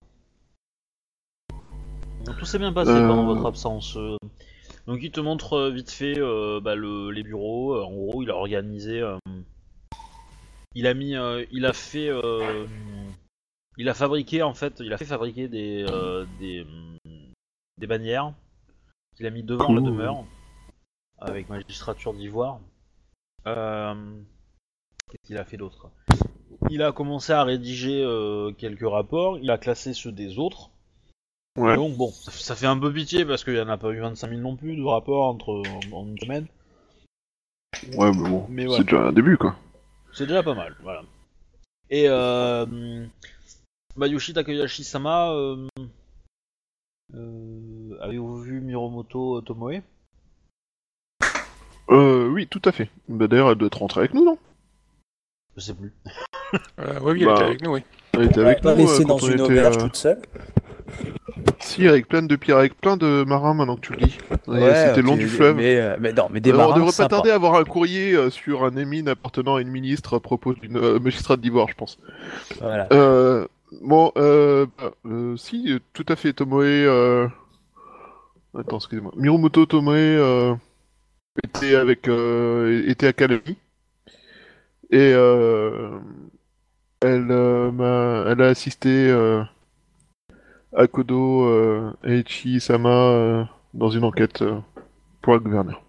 Donc, 2.24 2.38
tout 2.38 2.44
s'est 2.44 2.58
bien 2.58 2.72
passé 2.72 2.90
Euh. 2.90 3.06
pendant 3.08 3.24
votre 3.26 3.46
absence. 3.46 3.96
euh. 3.96 4.16
Donc 4.86 4.98
il 5.02 5.10
te 5.10 5.20
montre 5.20 5.54
euh, 5.54 5.70
vite 5.70 5.90
fait 5.90 6.18
euh, 6.18 6.60
bah, 6.60 6.74
le- 6.74 7.10
les 7.10 7.22
bureaux. 7.22 7.74
Euh, 7.74 7.84
En 7.84 7.92
gros, 7.92 8.22
il 8.22 8.30
a 8.30 8.36
organisé. 8.36 9.00
euh, 9.00 9.16
il 10.74 10.86
a 10.86 10.94
mis, 10.94 11.14
euh, 11.16 11.44
il 11.52 11.64
a 11.66 11.72
fait, 11.72 12.08
euh, 12.08 12.66
il 13.78 13.88
a 13.88 13.94
fabriqué 13.94 14.42
en 14.42 14.52
fait, 14.54 14.80
il 14.80 14.92
a 14.92 14.98
fait 14.98 15.04
fabriquer 15.04 15.48
des 15.48 15.86
euh, 15.88 16.26
des, 16.38 16.66
des 17.78 17.86
bannières 17.86 18.32
qu'il 19.16 19.26
a 19.26 19.30
mis 19.30 19.42
devant 19.42 19.72
la 19.72 19.80
demeure 19.80 20.24
avec 21.18 21.48
magistrature 21.48 22.12
d'ivoire. 22.12 22.58
Euh, 23.46 23.94
Qu'est-ce 25.10 25.26
qu'il 25.28 25.38
a 25.38 25.44
fait 25.44 25.56
d'autre? 25.56 25.90
Il 26.70 26.82
a 26.82 26.92
commencé 26.92 27.32
à 27.32 27.44
rédiger 27.44 28.02
euh, 28.02 28.52
quelques 28.52 28.88
rapports. 28.88 29.38
Il 29.38 29.50
a 29.50 29.58
classé 29.58 29.94
ceux 29.94 30.12
des 30.12 30.38
autres. 30.38 30.70
Ouais. 31.56 31.76
Donc 31.76 31.96
bon, 31.96 32.10
ça, 32.10 32.56
fait 32.56 32.66
un 32.66 32.78
peu 32.78 32.92
pitié 32.92 33.24
parce 33.24 33.44
qu'il 33.44 33.54
n'y 33.54 33.60
en 33.60 33.68
a 33.68 33.76
pas 33.76 33.90
eu 33.90 34.00
25 34.00 34.28
000 34.28 34.40
non 34.40 34.56
plus 34.56 34.76
de 34.76 34.82
rapports 34.82 35.28
entre 35.28 35.62
en, 35.92 35.96
en 35.96 36.06
une 36.08 36.18
semaine. 36.18 36.46
Ouais, 37.96 38.10
mais 38.12 38.28
bon, 38.28 38.46
Mais 38.48 38.66
c'est 38.76 38.84
déjà 38.84 39.06
un 39.06 39.12
début 39.12 39.36
quoi. 39.36 39.56
C'est 40.12 40.26
déjà 40.26 40.42
pas 40.42 40.54
mal, 40.54 40.76
voilà. 40.82 41.02
Et 41.90 42.06
euh, 42.08 43.06
Bayushi 43.96 44.32
Takayashi-sama, 44.32 45.32
euh, 45.32 45.68
euh, 47.14 47.98
avez-vous 48.00 48.40
vu 48.40 48.60
Miromoto 48.60 49.40
Tomoe? 49.42 49.82
Euh, 51.90 52.28
oui, 52.28 52.46
tout 52.48 52.62
à 52.64 52.72
fait. 52.72 52.90
Bah 53.08 53.28
d'ailleurs, 53.28 53.50
elle 53.50 53.58
doit 53.58 53.66
être 53.66 53.78
rentrée 53.78 54.00
avec 54.00 54.14
nous, 54.14 54.24
non? 54.24 54.38
Je 55.56 55.60
sais 55.60 55.74
plus. 55.74 55.92
Euh, 56.78 57.00
ouais, 57.00 57.12
oui, 57.12 57.22
elle 57.22 57.26
Bah, 57.26 57.34
était 57.34 57.44
avec 57.44 57.62
nous, 57.62 57.72
oui. 57.74 57.82
Elle 58.12 58.22
était 58.24 58.40
avec 58.40 58.64
nous 58.64 58.74
laissé 58.76 59.02
euh, 59.02 59.06
dans 59.06 59.16
on 59.16 59.26
une 59.26 59.32
était, 59.32 59.42
auberge 59.42 59.76
euh, 59.76 59.80
toute 59.80 59.96
seule. 59.96 60.22
Si, 61.60 61.86
avec 61.88 62.08
plein 62.08 62.22
de 62.22 62.36
pirates, 62.36 62.60
avec 62.60 62.80
plein 62.80 62.96
de 62.96 63.24
marins 63.26 63.54
maintenant 63.54 63.76
que 63.76 63.80
tu 63.82 63.92
le 63.92 64.06
dis. 64.06 64.18
Ouais, 64.46 64.74
C'était 64.86 65.02
le 65.02 65.06
long 65.06 65.16
du 65.16 65.28
fleuve. 65.28 65.56
Mais, 65.56 65.76
euh, 65.76 65.96
mais 65.98 66.12
non, 66.12 66.28
mais 66.30 66.40
des 66.40 66.50
Euh, 66.50 66.54
on 66.54 66.58
marins 66.58 66.76
devrait 66.76 66.92
pas 66.96 67.08
tarder 67.08 67.30
à 67.30 67.34
avoir 67.34 67.54
un 67.56 67.64
courrier 67.64 68.14
euh, 68.14 68.30
sur 68.30 68.64
un 68.64 68.76
émine 68.76 69.08
appartenant 69.08 69.56
à 69.56 69.60
une 69.60 69.68
ministre 69.70 70.14
à 70.16 70.20
propos 70.20 70.54
d'une 70.54 70.76
euh, 70.76 70.98
magistrate 70.98 71.40
d'ivoire, 71.40 71.68
je 71.68 71.74
pense. 71.74 71.98
Voilà. 72.60 72.86
Euh, 72.92 73.46
bon, 73.82 74.12
euh, 74.16 74.66
bah, 74.78 74.92
euh, 75.06 75.36
si, 75.36 75.72
euh, 75.72 75.78
tout 75.92 76.06
à 76.08 76.16
fait, 76.16 76.32
Tomoe... 76.32 76.62
Euh... 76.62 77.26
Attends, 78.58 78.76
excusez-moi. 78.76 79.12
Miromoto 79.16 79.66
Tomoe 79.66 79.92
euh, 79.94 80.54
était 81.42 81.74
avec... 81.74 82.08
Euh, 82.08 82.84
était 82.86 83.08
à 83.08 83.12
Kalami. 83.12 83.56
Et 84.90 85.12
euh, 85.12 85.98
elle, 87.00 87.26
euh, 87.30 87.72
m'a- 87.72 88.30
elle 88.30 88.42
a 88.42 88.46
assisté 88.48 88.88
euh, 90.76 90.82
à 90.82 90.86
Kodo 90.86 91.44
euh, 91.46 93.44
dans 93.74 93.90
une 93.90 94.04
enquête 94.04 94.42
euh, 94.42 94.58
pour 95.22 95.34
le 95.34 95.40
gouverneur. 95.40 95.82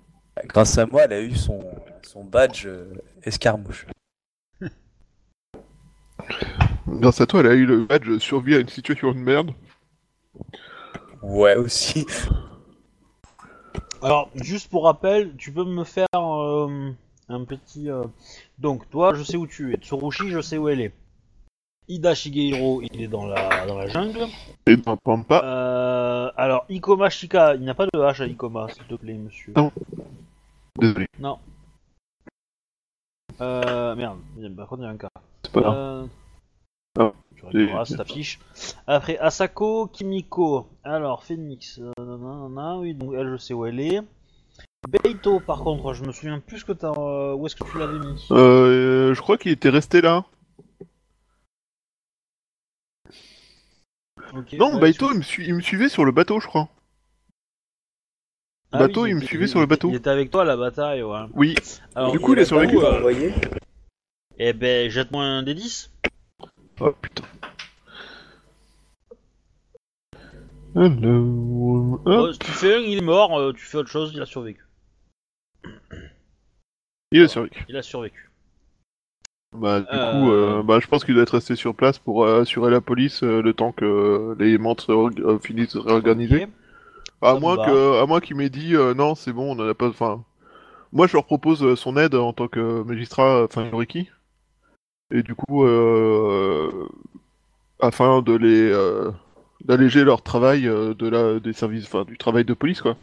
Grâce 0.45 0.78
à 0.78 0.86
moi, 0.86 1.04
elle 1.06 1.13
a 1.13 1.21
eu 1.21 1.36
son, 1.36 1.63
son 2.04 2.24
badge 2.24 2.65
euh, 2.67 2.93
escarmouche. 3.24 3.88
Grâce 6.88 7.21
à 7.21 7.26
toi, 7.26 7.39
elle 7.41 7.48
a 7.48 7.54
eu 7.54 7.65
le 7.65 7.86
badge 7.86 8.17
survie 8.19 8.56
à 8.56 8.60
une 8.60 8.69
situation 8.69 9.12
de 9.12 9.17
merde. 9.17 9.52
Ouais, 11.21 11.56
aussi. 11.56 12.06
Alors, 14.02 14.30
juste 14.36 14.69
pour 14.69 14.84
rappel, 14.84 15.36
tu 15.38 15.52
peux 15.52 15.63
me 15.63 15.84
faire 15.84 16.06
euh, 16.15 16.91
un 17.30 17.43
petit... 17.45 17.89
euh, 17.89 18.04
Donc, 18.60 18.88
toi, 18.89 19.13
je 19.15 19.24
sais 19.24 19.38
où 19.38 19.48
tu 19.48 19.74
es. 19.74 19.78
Tsurushi, 19.78 20.30
je 20.30 20.41
sais 20.41 20.58
où 20.58 20.69
elle 20.69 20.82
est. 20.82 20.93
Ida 21.88 22.15
Shigehiro, 22.15 22.82
il 22.82 23.02
est 23.02 23.08
dans 23.08 23.26
la, 23.28 23.65
dans 23.67 23.78
la 23.78 23.88
jungle. 23.88 24.26
Et 24.65 24.76
n'en 24.78 24.98
prends 24.98 25.21
pas. 25.21 25.43
Euh, 25.43 26.32
alors, 26.36 26.65
Ikoma 26.69 27.10
Shika, 27.10 27.56
il 27.56 27.62
n'y 27.62 27.69
a 27.69 27.76
pas 27.76 27.86
de 27.86 27.91
H 28.00 28.24
à 28.24 28.26
Ikoma, 28.26 28.67
s'il 28.69 28.84
te 28.86 28.95
plaît, 28.95 29.13
monsieur. 29.13 29.54
Non. 29.56 29.71
Désolé. 30.80 31.08
Non. 31.19 31.38
Euh, 33.41 33.95
merde, 33.95 34.17
il 34.38 34.43
y 34.43 34.45
a- 34.48 34.50
par 34.50 34.67
contre 34.67 34.82
il 34.84 34.86
y 34.86 34.88
a 34.88 34.91
un 34.91 34.98
cas. 34.98 35.10
C'est 35.43 35.52
pas 35.52 35.62
grave. 35.62 35.76
Euh... 35.78 36.06
Ah. 37.00 37.12
Tu 37.36 37.43
C'est- 37.52 37.86
cette 37.86 38.00
affiche. 38.00 38.39
Après, 38.88 39.17
Asako 39.17 39.88
Kimiko. 39.88 40.67
Alors, 40.84 41.24
Phoenix. 41.24 41.80
euh, 41.80 41.91
nanana, 42.04 42.78
oui, 42.78 42.93
donc 42.93 43.13
elle, 43.15 43.30
je 43.32 43.38
sais 43.38 43.54
où 43.54 43.65
elle 43.65 43.80
est. 43.80 44.02
Beito, 45.04 45.39
par 45.41 45.60
contre, 45.63 45.93
je 45.93 46.04
me 46.06 46.12
souviens 46.12 46.39
plus 46.39 46.63
que 46.63 46.71
t'as. 46.71 46.93
euh, 46.98 47.34
où 47.34 47.45
est-ce 47.45 47.56
que 47.56 47.69
tu 47.69 47.78
l'avais 47.78 48.00
mis 48.00 48.26
Euh, 48.32 49.13
je 49.13 49.21
crois 49.21 49.38
qu'il 49.38 49.52
était 49.52 49.69
resté 49.69 50.00
là. 50.02 50.24
Non, 54.58 54.74
ouais, 54.76 54.80
Baito, 54.80 55.08
tu- 55.08 55.13
il 55.13 55.17
me, 55.17 55.24
su- 55.24 55.43
il 55.45 55.54
me 55.56 55.62
suivait 55.62 55.89
sur 55.89 56.06
le 56.06 56.12
bateau, 56.12 56.39
je 56.39 56.48
crois. 56.48 56.69
Ah 58.71 58.80
bateau, 58.80 59.04
oui, 59.04 59.10
il 59.12 59.15
me 59.15 59.19
était- 59.19 59.28
suivait 59.28 59.48
sur 59.48 59.60
le 59.60 59.65
bateau. 59.67 59.89
Il 59.89 59.95
était 59.95 60.10
avec 60.10 60.32
toi 60.32 60.41
à 60.41 60.45
la 60.45 60.58
bataille, 60.58 61.02
ouais. 61.04 61.19
Oui. 61.34 61.56
Alors, 61.95 62.12
Du 62.12 62.19
coup, 62.19 62.34
il 62.34 62.39
est 62.39 62.45
sur 62.45 62.58
euh, 62.58 62.98
envoyé 62.98 63.34
Eh 64.38 64.54
ben, 64.54 64.89
jette-moi 64.89 65.24
un 65.24 65.43
des 65.43 65.54
10. 65.54 65.91
Oh 66.82 66.91
putain. 66.91 67.24
Euh, 70.78 72.34
si 72.34 72.39
tu 72.39 72.52
fais 72.52 72.76
un, 72.76 72.80
il 72.80 72.98
est 72.98 73.02
mort. 73.02 73.39
euh, 73.39 73.54
tu 73.54 73.63
fais 73.65 73.78
autre 73.78 73.89
chose, 73.89 74.12
il 74.13 74.21
a 74.21 74.26
survécu. 74.26 74.62
il 77.12 77.21
a 77.21 77.28
survécu. 77.30 77.65
Il 77.69 77.78
a 77.78 77.82
survécu. 77.82 78.30
Bah, 79.59 79.81
du 79.81 79.87
Euh. 79.91 80.11
coup, 80.11 80.31
euh, 80.31 80.63
bah, 80.63 80.79
je 80.79 80.87
pense 80.87 81.03
qu'il 81.05 81.13
doit 81.13 81.23
être 81.23 81.31
resté 81.31 81.55
sur 81.55 81.75
place 81.75 81.99
pour 81.99 82.23
euh, 82.25 82.41
assurer 82.41 82.71
la 82.71 82.81
police 82.81 83.23
euh, 83.23 83.41
le 83.41 83.53
temps 83.53 83.71
que 83.71 84.35
les 84.39 84.57
euh, 84.57 85.39
finissent 85.39 85.75
de 85.75 85.81
se 85.81 85.87
réorganiser. 85.87 86.47
À 87.21 87.35
moins 87.35 87.55
que, 87.55 88.01
à 88.01 88.05
moins 88.05 88.19
qu'il 88.19 88.35
m'ait 88.35 88.49
dit 88.49 88.75
euh, 88.75 88.93
non, 88.93 89.15
c'est 89.15 89.33
bon, 89.33 89.55
on 89.55 89.63
en 89.63 89.67
a 89.67 89.73
pas. 89.73 89.87
Enfin, 89.87 90.23
moi, 90.91 91.07
je 91.07 91.13
leur 91.13 91.25
propose 91.25 91.63
euh, 91.63 91.75
son 91.75 91.97
aide 91.97 92.15
en 92.15 92.33
tant 92.33 92.47
que 92.47 92.83
magistrat, 92.83 93.41
euh, 93.41 93.45
enfin 93.45 93.65
Yoriki, 93.65 94.09
et 95.11 95.23
du 95.23 95.35
coup, 95.35 95.65
euh, 95.65 96.87
afin 97.79 98.21
de 98.21 98.33
les 98.33 98.69
euh, 98.71 99.11
d'alléger 99.63 100.03
leur 100.03 100.21
travail 100.21 100.67
euh, 100.67 100.93
de 100.93 101.07
la 101.07 101.39
des 101.39 101.53
services, 101.53 101.85
enfin 101.85 102.03
du 102.03 102.17
travail 102.17 102.45
de 102.45 102.53
police, 102.53 102.81
quoi. 102.81 102.95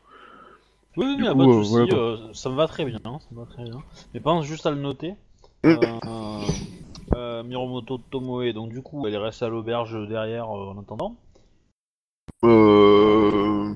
Oui, 0.97 1.07
oui, 1.07 1.17
coup, 1.27 1.39
pas 1.39 1.47
de 1.47 1.51
euh, 1.51 1.63
voilà, 1.63 1.95
euh, 1.97 2.17
ça 2.35 2.51
me 2.51 2.55
va 2.55 2.67
très 2.67 2.85
bien, 2.85 2.99
ça 3.03 3.27
me 3.33 3.41
va 3.41 3.47
très 3.47 3.65
bien. 3.65 3.83
Mais 4.13 4.21
pense 4.21 4.45
juste 4.45 4.67
à 4.67 4.71
le 4.71 4.77
noter. 4.77 5.15
Euh, 5.65 5.79
euh, 7.15 7.43
Miromoto 7.45 7.99
Tomoe, 8.11 8.53
donc 8.53 8.71
du 8.71 8.83
coup, 8.83 9.07
elle 9.07 9.15
est 9.15 9.19
restée 9.19 9.45
à 9.45 9.49
l'auberge 9.49 10.09
derrière 10.09 10.47
euh, 10.47 10.73
en 10.73 10.81
attendant. 10.81 11.17
Euh... 12.45 13.73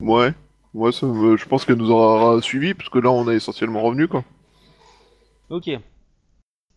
Ouais, 0.00 0.34
ouais, 0.74 0.92
ça 0.92 1.06
me- 1.06 1.36
je 1.36 1.46
pense 1.46 1.64
qu'elle 1.64 1.76
nous 1.76 1.90
aura 1.90 2.40
suivi 2.42 2.74
parce 2.74 2.88
que 2.88 2.98
là, 2.98 3.10
on 3.10 3.30
est 3.30 3.36
essentiellement 3.36 3.82
revenu, 3.82 4.08
quoi. 4.08 4.24
Ok. 5.50 5.68
Et 5.68 5.80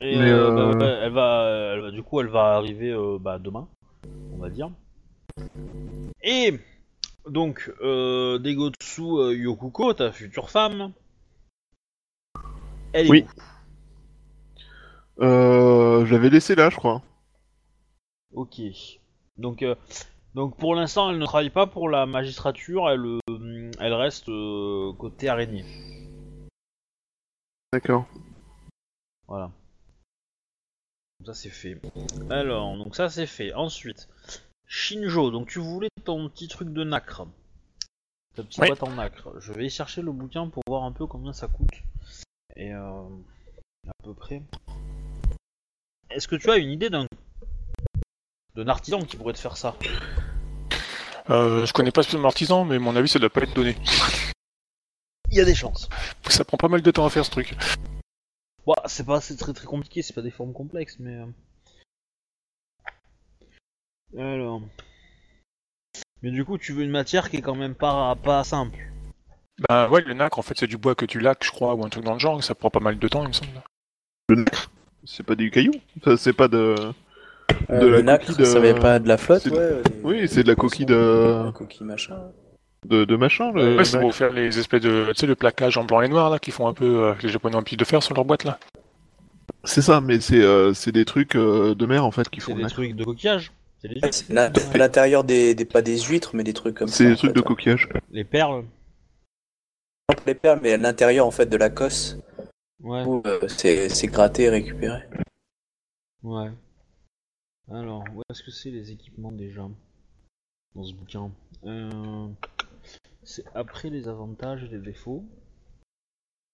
Mais, 0.02 0.30
euh, 0.30 0.52
euh, 0.52 0.74
bah, 0.74 0.86
ouais, 0.86 0.92
elle, 1.02 1.12
va, 1.12 1.50
elle 1.74 1.82
va- 1.82 1.92
du 1.92 2.04
coup, 2.04 2.20
elle 2.20 2.28
va 2.28 2.56
arriver 2.58 2.92
euh, 2.92 3.18
bah, 3.20 3.40
demain, 3.40 3.68
on 4.34 4.38
va 4.38 4.50
dire. 4.50 4.70
Et 6.22 6.60
donc, 7.28 7.72
euh, 7.82 8.38
Degotsu 8.38 9.02
euh, 9.02 9.34
Yokuko, 9.36 9.94
ta 9.94 10.12
future 10.12 10.52
femme, 10.52 10.92
elle 12.94 13.08
est 13.08 13.10
Oui. 13.10 13.26
où? 13.26 13.42
Euh, 15.20 16.06
je 16.06 16.14
l'avais 16.14 16.30
laissé 16.30 16.56
là, 16.56 16.70
je 16.70 16.76
crois. 16.76 17.02
Ok. 18.34 18.62
Donc, 19.38 19.64
euh, 19.64 19.76
donc 20.34 20.58
pour 20.58 20.76
l'instant, 20.76 21.10
elle 21.10 21.18
ne 21.20 21.26
travaille 21.26 21.50
pas 21.50 21.68
pour 21.68 21.90
la 21.90 22.06
magistrature, 22.06 22.90
elle, 22.90 23.06
euh, 23.30 23.72
elle 23.80 23.94
reste 23.94 24.30
euh, 24.30 24.94
côté 24.98 25.30
araignée. 25.30 25.66
D'accord. 27.72 28.06
Voilà. 29.28 29.52
Ça 31.26 31.34
c'est 31.34 31.50
fait. 31.50 31.80
Alors, 32.30 32.78
donc 32.78 32.96
ça 32.96 33.10
c'est 33.10 33.26
fait. 33.26 33.54
Ensuite, 33.54 34.10
Shinjo, 34.68 35.32
donc 35.32 35.48
tu 35.48 35.60
voulais 35.60 35.90
ton 36.04 36.30
petit 36.30 36.48
truc 36.48 36.70
de 36.72 36.84
nacre. 36.84 37.26
Ta 38.36 38.44
petite 38.44 38.62
Oui. 38.62 38.68
boîte 38.68 38.84
en 38.84 38.92
nacre. 38.92 39.40
Je 39.40 39.54
vais 39.54 39.66
y 39.66 39.70
chercher 39.70 40.02
le 40.02 40.12
bouquin 40.12 40.50
pour 40.50 40.62
voir 40.68 40.84
un 40.84 40.92
peu 40.92 41.08
combien 41.08 41.32
ça 41.34 41.48
coûte. 41.48 41.72
Et 42.58 42.74
euh, 42.74 43.04
à 43.88 43.92
peu 44.04 44.14
près. 44.14 44.44
Est-ce 46.10 46.28
que 46.28 46.36
tu 46.36 46.50
as 46.50 46.58
une 46.58 46.72
idée 46.72 46.90
d'un 46.90 47.06
d'un 48.56 48.68
artisan 48.68 49.02
qui 49.02 49.18
pourrait 49.18 49.34
te 49.34 49.40
faire 49.40 49.58
ça? 49.58 49.76
Euh, 51.30 51.66
je 51.66 51.74
connais 51.74 51.92
pas 51.92 52.04
ce 52.04 52.16
artisan, 52.18 52.64
mais 52.66 52.80
mon 52.80 52.96
avis, 52.96 53.10
ça 53.10 53.20
doit 53.20 53.30
pas 53.30 53.42
être 53.42 53.54
donné. 53.54 53.76
Il 55.32 55.38
y 55.38 55.42
a 55.42 55.46
des 55.46 55.56
chances. 55.56 55.90
Ça 56.30 56.46
prend 56.46 56.58
pas 56.58 56.68
mal 56.68 56.82
de 56.82 56.92
temps 56.92 57.06
à 57.06 57.10
faire 57.10 57.26
ce 57.26 57.32
truc. 57.32 57.56
Bon, 58.66 58.76
c'est 58.86 59.06
pas 59.06 59.20
c'est 59.22 59.36
très 59.36 59.54
très 59.54 59.66
compliqué, 59.66 60.02
c'est 60.02 60.14
pas 60.14 60.22
des 60.22 60.32
formes 60.32 60.54
complexes, 60.54 60.98
mais. 61.00 61.22
euh. 64.18 64.38
Alors. 64.38 64.62
Mais 66.22 66.32
du 66.32 66.46
coup, 66.46 66.58
tu 66.58 66.74
veux 66.74 66.84
une 66.84 66.92
matière 66.92 67.30
qui 67.30 67.38
est 67.38 67.42
quand 67.42 67.56
même 67.56 67.76
pas, 67.76 68.16
pas 68.16 68.44
simple. 68.44 68.80
Bah 69.70 69.90
ouais, 69.90 70.02
le 70.02 70.14
nacre, 70.14 70.40
en 70.40 70.42
fait, 70.42 70.58
c'est 70.58 70.68
du 70.68 70.78
bois 70.78 70.96
que 70.96 71.06
tu 71.06 71.20
laques, 71.20 71.44
je 71.44 71.52
crois, 71.52 71.76
ou 71.76 71.86
un 71.86 71.90
truc 71.90 72.04
dans 72.04 72.14
le 72.14 72.20
genre, 72.20 72.44
ça 72.44 72.56
prend 72.56 72.70
pas 72.70 72.80
mal 72.80 72.98
de 72.98 73.08
temps, 73.08 73.24
il 73.24 73.30
me 73.30 73.34
semble. 73.34 73.52
Le 74.30 74.36
nacre? 74.38 74.72
C'est 75.06 75.24
pas 75.26 75.36
du 75.36 75.52
caillou. 75.52 75.72
Ça, 76.04 76.18
c'est 76.18 76.34
pas 76.34 76.48
de. 76.48 76.76
Euh, 77.70 77.80
De 77.80 77.86
la 77.88 77.98
le 77.98 78.02
nacre, 78.02 78.26
coquille 78.28 78.42
de- 78.44 78.46
ça 78.50 78.58
avait 78.58 78.74
pas 78.74 79.00
de 79.00 79.08
la 79.08 79.18
flotte, 79.18 79.44
c'est- 79.44 79.50
ouais. 79.52 79.82
des- 79.84 79.92
Oui, 80.04 80.28
c'est 80.28 80.44
de 80.44 80.48
la 80.48 80.56
coquille 80.56 80.86
de- 80.86 81.44
La 81.46 81.52
coquille 81.52 81.86
machin. 81.86 82.18
de, 82.86 83.06
de 83.06 83.16
machin. 83.16 83.52
Le... 83.54 83.78
Ouais, 83.78 83.86
c'est 83.86 84.00
pour 84.00 84.14
faire 84.14 84.34
les 84.34 84.58
espèces 84.60 84.82
de, 84.82 85.06
tu 85.10 85.14
sais, 85.16 85.28
le 85.28 85.36
plaquage 85.36 85.78
en 85.78 85.84
blanc 85.84 86.02
et 86.02 86.08
noir, 86.10 86.30
là, 86.30 86.40
qui 86.40 86.52
font 86.52 86.68
un 86.68 86.74
peu, 86.74 87.04
euh, 87.06 87.14
que 87.14 87.24
les 87.24 87.30
japonais 87.30 87.56
ont 87.56 87.64
pile 87.64 87.78
de 87.78 87.86
fer 87.86 88.02
sur 88.04 88.14
leur 88.16 88.26
boîte, 88.26 88.44
là. 88.44 88.60
C'est 89.64 89.82
ça, 89.82 90.02
mais 90.02 90.20
c'est 90.20 90.42
euh, 90.42 90.74
c'est 90.74 90.92
des 90.92 91.06
trucs 91.06 91.36
euh, 91.36 91.74
de 91.76 91.86
mer 91.86 92.04
en 92.06 92.12
fait 92.12 92.28
qui 92.30 92.40
C'est 92.40 92.48
font 92.48 92.52
le 92.52 92.58
des 92.58 92.64
nacre. 92.64 92.74
trucs 92.76 92.96
de 92.96 93.04
coquillage. 93.04 93.52
C'est 93.82 93.90
huîtres. 93.90 94.08
c'est 94.12 94.30
l'in- 94.34 94.52
l'intérieur 94.76 95.24
des, 95.24 95.56
des. 95.56 95.66
pas 95.66 95.82
des 95.82 96.00
huîtres, 96.00 96.32
mais 96.36 96.44
des 96.44 96.54
trucs 96.54 96.76
comme 96.76 96.88
ça. 96.88 96.96
C'est 96.98 97.08
des 97.10 97.16
trucs 97.16 97.32
fait. 97.32 97.36
de 97.38 97.42
coquillage. 97.42 97.90
Les 98.12 98.24
perles. 98.24 98.64
Les 100.28 100.36
perles, 100.36 100.60
mais 100.62 100.74
à 100.74 100.78
l'intérieur 100.78 101.26
en 101.26 101.32
fait 101.32 101.48
de 101.48 101.58
la 101.58 101.70
cosse, 101.70 102.18
Ouais. 102.86 103.04
euh, 103.26 103.48
c'est 103.48 103.90
c'est 103.90 104.06
gratté 104.06 104.44
et 104.44 104.50
récupéré. 104.50 105.10
Ouais. 106.22 106.52
Alors, 107.72 108.04
où 108.14 108.22
est-ce 108.30 108.44
que 108.44 108.52
c'est 108.52 108.70
les 108.70 108.92
équipements 108.92 109.32
déjà 109.32 109.68
Dans 110.76 110.84
ce 110.84 110.94
bouquin? 110.94 111.32
Euh, 111.64 112.30
C'est 113.24 113.48
après 113.56 113.90
les 113.90 114.08
avantages 114.08 114.64
et 114.66 114.68
les 114.68 114.78
défauts. 114.78 115.26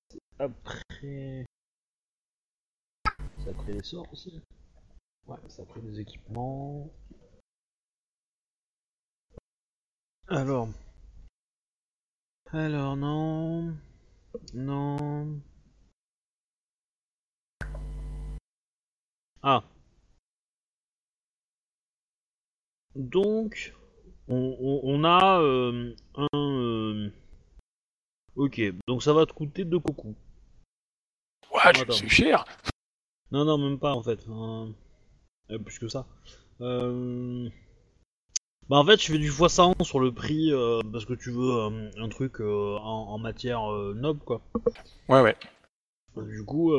C'est 0.10 0.22
après. 0.40 1.46
C'est 3.44 3.50
après 3.50 3.74
les 3.74 3.84
sorts 3.84 4.08
aussi 4.14 4.42
Ouais, 5.28 5.36
c'est 5.50 5.64
après 5.64 5.82
les 5.82 6.00
équipements. 6.00 6.90
Alors. 10.30 10.70
Alors, 12.54 12.96
non. 12.96 13.76
Non. 14.54 15.42
Ah. 19.44 19.64
Donc, 22.96 23.74
on, 24.28 24.56
on- 24.60 24.82
on 24.84 25.04
a 25.04 25.40
euh, 25.42 25.94
un. 26.16 26.28
euh, 26.34 27.10
Ok, 28.36 28.62
donc 28.88 29.04
ça 29.04 29.12
va 29.14 29.26
te 29.26 29.34
coûter 29.34 29.66
deux 29.66 29.80
cocos. 29.80 30.16
Ouais, 31.54 31.60
Attends. 31.66 31.92
c'est 31.92 32.08
cher. 32.08 32.46
Non, 33.32 33.44
non, 33.46 33.58
même 33.58 33.78
pas 33.80 33.94
en 33.94 34.02
fait. 34.02 34.26
Euh, 34.30 34.68
euh, 35.52 35.60
plus 35.60 35.80
que 35.80 35.88
ça. 35.90 36.06
Euh... 36.62 37.50
Bah 38.70 38.78
en 38.78 38.86
fait, 38.86 39.02
je 39.02 39.12
fais 39.12 39.18
du 39.18 39.30
x100 39.32 39.84
sur 39.84 40.00
le 40.00 40.14
prix 40.14 40.52
euh, 40.54 40.80
parce 40.94 41.04
que 41.06 41.14
tu 41.14 41.30
veux 41.32 41.52
euh, 41.52 41.90
un 41.98 42.08
truc 42.10 42.40
en, 42.40 42.46
en 42.46 43.18
matière 43.18 43.62
noble 43.96 44.22
quoi. 44.22 44.42
Ouais, 45.10 45.22
ouais. 45.22 45.36
Du 46.16 46.44
coup, 46.46 46.74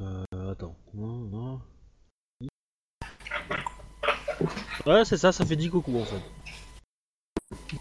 euh... 0.00 0.24
attends. 0.52 0.76
Non, 0.94 1.18
non. 1.18 1.60
Ouais, 4.86 5.04
c'est 5.04 5.18
ça, 5.18 5.32
ça 5.32 5.44
fait 5.44 5.56
10 5.56 5.70
cocos 5.70 6.00
en 6.00 6.04
fait. 6.04 6.22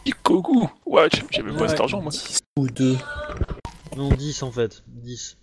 Ikoku. 0.06 0.68
Ouais, 0.86 1.08
j'avais 1.32 1.52
pas 1.54 1.62
Ouais. 1.62 1.68
cet 1.70 1.80
argent, 1.80 2.02
moi. 2.02 2.12
10 2.12 2.40
ou 2.58 2.68
2. 2.68 2.98
Non, 3.96 4.10
10 4.10 4.44
en 4.44 4.52
fait. 4.52 4.84
10. 4.88 5.38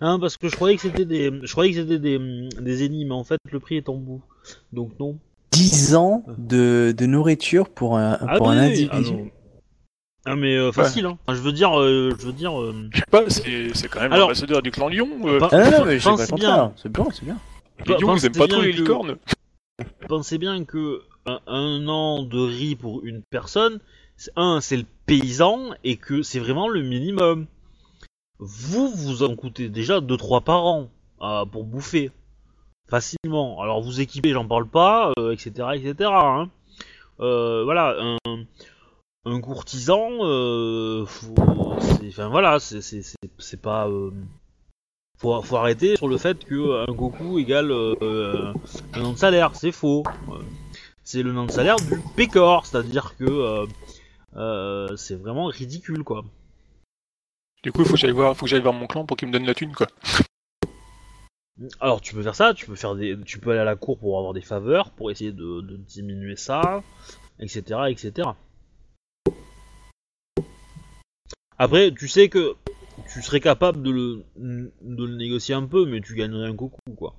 Hein, 0.00 0.18
parce 0.18 0.36
que 0.38 0.48
je 0.48 0.56
croyais 0.56 0.76
que 0.76 0.82
c'était 0.82 1.04
des, 1.04 1.30
je 1.42 1.52
croyais 1.52 1.72
que 1.72 1.80
c'était 1.80 1.98
des, 1.98 2.48
des 2.58 2.82
énigmes. 2.82 3.12
En 3.12 3.24
fait, 3.24 3.38
le 3.50 3.60
prix 3.60 3.76
est 3.76 3.88
en 3.90 3.96
bout. 3.96 4.22
Donc 4.72 4.98
non. 4.98 5.18
10 5.52 5.94
ans 5.96 6.24
de, 6.38 6.94
de 6.96 7.06
nourriture 7.06 7.68
pour 7.68 7.98
un, 7.98 8.16
pour 8.38 8.46
oui, 8.48 8.56
un 8.56 8.68
oui, 8.70 8.88
ah, 8.90 8.96
individu. 8.96 9.16
non. 9.24 9.30
Ah, 10.26 10.36
mais 10.36 10.54
euh, 10.56 10.70
facile, 10.72 11.06
hein. 11.06 11.18
Enfin, 11.26 11.34
je 11.36 11.42
veux 11.42 11.52
dire, 11.52 11.78
euh, 11.80 12.14
je 12.18 12.26
veux 12.26 12.32
dire. 12.32 12.60
euh, 12.60 12.88
Je 12.92 12.98
sais 12.98 13.04
pas, 13.10 13.28
c'est 13.30 13.74
c'est 13.74 13.88
quand 13.88 14.00
même 14.00 14.12
Alors- 14.12 14.28
l'ambassadeur 14.28 14.60
du 14.62 14.70
clan 14.70 14.88
Lion. 14.88 15.08
Euh, 15.24 15.38
Pas- 15.38 15.48
Ah 15.52 15.70
non, 15.70 15.78
non, 15.78 15.84
mais 15.86 15.98
je 15.98 16.04
sais 16.04 16.10
pas 16.10 16.16
Pense 16.16 16.30
le 16.30 16.36
bien. 16.36 16.48
contraire. 16.50 16.72
C'est 16.76 16.92
bien, 16.92 17.06
c'est 17.12 17.24
bien. 17.24 17.38
les 17.86 17.94
lions, 17.94 17.98
ils 17.98 18.02
aiment 18.02 18.06
pensez 18.06 18.30
pas 18.30 18.46
trop 18.48 18.56
bien 18.60 18.66
les 18.66 18.72
que- 18.72 18.80
licornes. 18.80 19.16
Pensez 20.08 20.38
bien 20.38 20.64
que 20.64 21.00
un, 21.26 21.40
un 21.46 21.88
an 21.88 22.22
de 22.22 22.38
riz 22.38 22.76
pour 22.76 23.02
une 23.04 23.22
personne, 23.30 23.80
c'est- 24.16 24.30
un, 24.36 24.60
c'est 24.60 24.76
le 24.76 24.84
paysan 25.06 25.70
et 25.84 25.96
que 25.96 26.22
c'est 26.22 26.38
vraiment 26.40 26.68
le 26.68 26.82
minimum. 26.82 27.46
vous, 28.38 28.88
vous 28.88 29.22
en 29.22 29.34
coûtez 29.36 29.68
déjà 29.68 30.00
2-3 30.00 30.42
par 30.42 30.64
an 30.66 30.88
euh, 31.22 31.44
pour 31.46 31.64
bouffer. 31.64 32.10
Facilement. 32.90 33.60
Alors 33.62 33.80
vous 33.82 34.00
équipez, 34.00 34.32
j'en 34.32 34.46
parle 34.46 34.66
pas, 34.66 35.12
euh, 35.18 35.30
etc. 35.32 35.68
etc. 35.74 36.10
hein. 36.12 36.50
Euh, 37.20 37.62
voilà, 37.64 37.96
un, 38.00 38.16
un 39.24 39.40
courtisan, 39.40 40.08
euh, 40.22 41.04
faut- 41.06 41.34
enfin 42.08 42.28
voilà, 42.28 42.58
c'est- 42.58 43.56
pas... 43.60 43.88
euh, 43.88 44.10
faut, 45.18 45.40
faut 45.42 45.56
arrêter 45.56 45.96
sur 45.96 46.08
le 46.08 46.16
fait 46.18 46.44
que 46.44 46.88
un 46.88 46.92
Goku 46.92 47.38
égale 47.38 47.70
euh, 47.70 47.94
euh, 48.02 48.54
un 48.94 49.02
an 49.04 49.12
de 49.12 49.18
salaire, 49.18 49.54
c'est 49.54 49.72
faux. 49.72 50.02
Euh, 50.30 50.42
C'est 51.02 51.22
le 51.22 51.32
nom 51.32 51.44
de 51.46 51.50
salaire 51.50 51.76
du 51.76 51.98
pécor, 52.16 52.64
c'est-à-dire 52.66 53.14
que 53.18 53.24
euh, 53.24 53.66
euh, 54.36 54.96
c'est 54.96 55.16
vraiment 55.16 55.46
ridicule 55.46 56.04
quoi. 56.04 56.24
Du 57.62 57.72
coup, 57.72 57.82
il 57.82 57.86
faut 57.86 57.94
que 57.94 57.98
j'aille 57.98 58.12
voir, 58.12 58.34
faut 58.36 58.46
que 58.46 58.50
j'aille 58.50 58.62
voir 58.62 58.72
mon 58.72 58.86
clan 58.86 59.04
pour 59.04 59.16
qu'il 59.18 59.28
me 59.28 59.32
donne 59.32 59.44
la 59.44 59.54
thune, 59.54 59.74
quoi. 59.74 59.88
Alors 61.80 62.00
tu 62.00 62.14
peux 62.14 62.22
faire 62.22 62.34
ça, 62.36 62.54
tu 62.54 62.64
peux 62.64 62.74
faire 62.76 62.94
des, 62.94 63.18
tu 63.26 63.38
peux 63.38 63.50
aller 63.50 63.60
à 63.60 63.64
la 63.64 63.76
cour 63.76 63.98
pour 63.98 64.16
avoir 64.18 64.32
des 64.32 64.40
faveurs, 64.40 64.90
pour 64.92 65.10
essayer 65.10 65.32
de, 65.32 65.60
de 65.60 65.76
diminuer 65.76 66.36
ça, 66.36 66.82
etc., 67.38 67.80
etc. 67.88 68.30
Après, 71.62 71.92
tu 71.92 72.08
sais 72.08 72.30
que 72.30 72.54
tu 73.12 73.20
serais 73.20 73.40
capable 73.40 73.82
de 73.82 73.90
le, 73.90 74.24
de 74.36 75.04
le 75.04 75.14
négocier 75.16 75.54
un 75.54 75.66
peu, 75.66 75.84
mais 75.84 76.00
tu 76.00 76.14
gagnerais 76.14 76.48
un 76.48 76.56
coucou 76.56 76.78
quoi, 76.96 77.12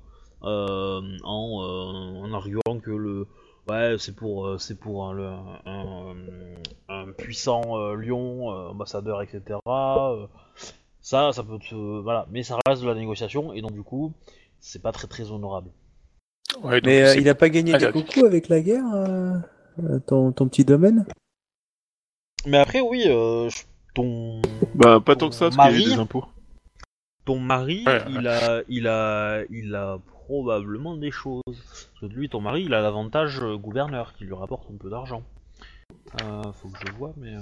Euh, 0.44 1.00
en, 1.24 1.62
euh, 1.62 2.26
en 2.26 2.34
arguant 2.34 2.80
que 2.82 2.90
le, 2.90 3.28
ouais, 3.70 3.98
c'est 4.00 4.16
pour, 4.16 4.48
euh, 4.48 4.58
c'est 4.58 4.80
pour 4.80 5.08
un, 5.08 5.14
le- 5.14 5.38
un, 5.68 6.16
un 6.90 7.12
puissant 7.12 7.78
euh, 7.78 7.94
lion, 7.94 8.52
euh, 8.52 8.70
ambassadeur, 8.70 9.22
etc. 9.22 9.60
euh, 9.68 10.26
ça, 11.02 11.32
ça 11.34 11.44
peut 11.44 11.60
te, 11.60 11.76
voilà, 12.02 12.26
mais 12.32 12.42
ça 12.42 12.58
reste 12.68 12.82
de 12.82 12.88
la 12.88 12.96
négociation 12.96 13.54
et 13.54 13.62
donc 13.62 13.74
du 13.74 13.84
coup, 13.84 14.12
c'est 14.60 14.82
pas 14.82 14.92
très 14.92 15.06
très 15.08 15.30
honorable. 15.30 15.70
Ouais, 16.64 16.82
donc 16.82 16.88
Mais 16.88 17.04
euh, 17.04 17.16
il 17.16 17.30
a 17.30 17.36
pas 17.36 17.50
gagné 17.50 17.76
Allez, 17.76 17.86
des 17.86 17.92
coucous 17.92 18.26
avec 18.26 18.50
la 18.50 18.62
guerre, 18.62 18.92
euh, 18.96 19.36
euh, 19.84 20.00
ton, 20.08 20.32
ton 20.32 20.48
petit 20.48 20.66
domaine? 20.66 21.06
Mais 22.48 22.58
après, 22.58 22.82
oui, 22.82 23.04
euh, 23.06 23.48
je- 23.50 23.62
ton, 23.94 24.42
Bah, 24.76 25.00
pas 25.00 25.16
tant 25.16 25.30
que 25.30 25.36
ça, 25.36 25.50
parce 25.50 25.58
qu'il 25.70 25.78
y 25.80 25.84
a 25.84 25.88
eu 25.88 25.94
des 25.94 26.00
impôts. 26.00 26.26
ton 27.26 27.40
mari, 27.40 27.84
Ouais, 27.86 28.04
il 28.10 28.28
a, 28.28 28.62
il 28.68 28.88
a, 28.88 29.42
il 29.50 29.76
a 29.76 30.00
probablement 30.26 30.96
des 30.98 31.12
choses. 31.12 31.42
Parce 31.46 32.00
que 32.02 32.06
lui, 32.18 32.30
ton 32.30 32.42
mari, 32.42 32.64
il 32.64 32.74
a 32.74 32.82
l'avantage 32.82 33.40
euh, 33.42 33.58
gouverneur 33.58 34.14
qui 34.16 34.24
lui 34.26 34.34
rapporte 34.34 34.70
un 34.72 34.78
peu 34.78 34.90
d'argent. 34.90 35.24
Euh, 36.22 36.44
faut 36.54 36.70
que 36.70 36.80
je 36.88 36.92
vois, 36.94 37.14
mais. 37.18 37.36
euh, 37.36 37.42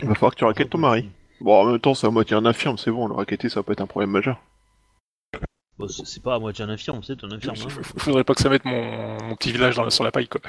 Il 0.00 0.08
va 0.08 0.14
falloir 0.14 0.32
que 0.32 0.38
tu 0.38 0.44
raquettes 0.44 0.70
ton 0.70 0.78
mari. 0.78 1.08
Bon, 1.40 1.54
en 1.60 1.64
même 1.70 1.78
temps, 1.80 1.94
c'est 1.94 2.06
à 2.06 2.10
moitié 2.10 2.34
un 2.36 2.44
infirme, 2.46 2.76
c'est 2.78 2.90
bon, 2.90 3.06
le 3.06 3.14
raqueter, 3.14 3.48
ça 3.48 3.60
va 3.60 3.64
pas 3.64 3.72
être 3.72 3.80
un 3.80 3.86
problème 3.86 4.10
majeur. 4.10 4.40
Bon, 5.78 5.86
c'est 5.86 6.04
c'est 6.06 6.22
pas 6.22 6.34
à 6.34 6.38
moitié 6.40 6.64
un 6.64 6.68
infirme, 6.70 7.00
c'est 7.04 7.22
un 7.22 7.30
infirme. 7.30 7.54
hein. 7.64 7.82
faudrait 7.98 8.24
pas 8.24 8.34
que 8.34 8.40
ça 8.40 8.48
mette 8.48 8.64
mon, 8.64 9.22
mon 9.22 9.36
petit 9.36 9.52
village 9.52 9.76
dans 9.76 9.84
la- 9.84 9.90
sur 9.90 10.02
la 10.02 10.10
paille, 10.10 10.26
quoi. 10.26 10.40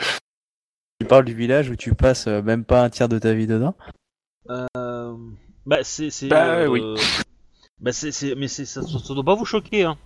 Tu 0.99 1.05
parles 1.07 1.25
du 1.25 1.35
village 1.35 1.69
où 1.69 1.75
tu 1.75 1.93
passes 1.93 2.25
euh, 2.27 2.41
même 2.41 2.65
pas 2.65 2.83
un 2.83 2.89
tiers 2.89 3.07
de 3.09 3.19
ta 3.19 3.33
vie 3.33 3.45
dedans? 3.45 3.75
Bah, 5.65 5.83
c'est. 5.83 6.27
Bah, 6.27 6.55
euh, 6.55 6.67
oui. 6.67 6.81
Bah, 7.79 7.93
c'est, 7.93 8.35
mais 8.35 8.47
ça, 8.47 8.65
ça 8.65 9.13
doit 9.13 9.23
pas 9.23 9.35
vous 9.35 9.45
choquer, 9.45 9.83
hein. 9.83 9.97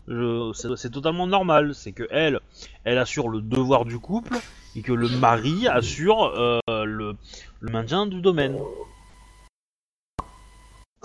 C'est, 0.54 0.76
c'est 0.76 0.92
totalement 0.92 1.26
normal. 1.26 1.74
C'est 1.74 1.92
que 1.92 2.08
elle, 2.12 2.40
elle 2.84 2.98
assure 3.00 3.30
le 3.30 3.42
devoir 3.42 3.86
du 3.86 3.98
couple 3.98 4.38
et 4.76 4.82
que 4.82 4.94
le 4.94 5.10
mari 5.10 5.68
assure 5.68 6.24
euh, 6.24 6.60
le, 6.70 7.16
le 7.60 7.72
maintien 7.72 8.06
du 8.06 8.22
domaine. 8.22 8.60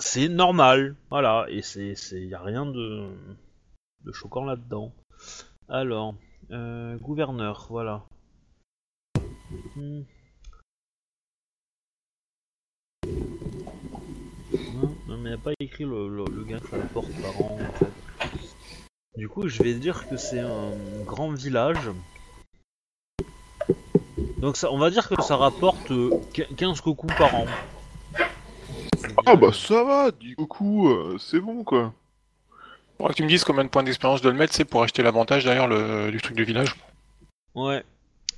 C'est 0.01 0.29
normal, 0.29 0.95
voilà, 1.09 1.45
et 1.49 1.61
c'est, 1.61 1.93
c'est, 1.93 2.21
y 2.21 2.33
a 2.33 2.41
rien 2.41 2.65
de, 2.65 3.09
de 4.05 4.11
choquant 4.13 4.45
là-dedans. 4.45 4.93
Alors, 5.67 6.15
euh, 6.51 6.97
gouverneur, 6.99 7.67
voilà. 7.69 8.05
Hmm. 9.75 10.03
Non, 15.09 15.17
mais 15.17 15.31
il 15.31 15.33
a 15.33 15.37
pas 15.37 15.51
écrit 15.59 15.83
le, 15.85 16.07
le, 16.07 16.23
le 16.31 16.43
gain 16.43 16.59
que 16.59 16.69
ça 16.69 16.75
apporte 16.77 17.11
par 17.21 17.35
an 17.41 17.57
en 17.59 17.77
fait. 17.77 18.27
Du 19.17 19.27
coup, 19.27 19.47
je 19.47 19.61
vais 19.63 19.73
dire 19.73 20.07
que 20.07 20.15
c'est 20.17 20.39
un 20.39 20.71
grand 21.05 21.31
village. 21.31 21.89
Donc 24.37 24.55
ça, 24.55 24.71
on 24.71 24.77
va 24.77 24.89
dire 24.89 25.09
que 25.09 25.21
ça 25.21 25.35
rapporte 25.35 25.91
euh, 25.91 26.11
qu- 26.33 26.45
15 26.55 26.79
cocos 26.81 27.07
par 27.17 27.33
an. 27.35 27.45
Ah 29.25 29.35
bah 29.35 29.51
ça 29.51 29.83
va, 29.83 30.11
du 30.11 30.35
coup, 30.35 30.89
euh, 30.89 31.17
c'est 31.19 31.39
bon 31.39 31.63
quoi. 31.63 31.93
Faudra 32.97 33.11
que 33.11 33.17
tu 33.17 33.23
me 33.23 33.27
dises 33.27 33.43
combien 33.43 33.63
de 33.63 33.69
points 33.69 33.83
d'expérience 33.83 34.19
je 34.19 34.23
dois 34.23 34.31
le 34.31 34.37
mettre, 34.37 34.53
c'est 34.53 34.65
pour 34.65 34.83
acheter 34.83 35.03
l'avantage 35.03 35.43
derrière 35.43 35.67
le, 35.67 36.11
du 36.11 36.21
truc 36.21 36.35
du 36.37 36.43
village. 36.43 36.75
Ouais. 37.55 37.83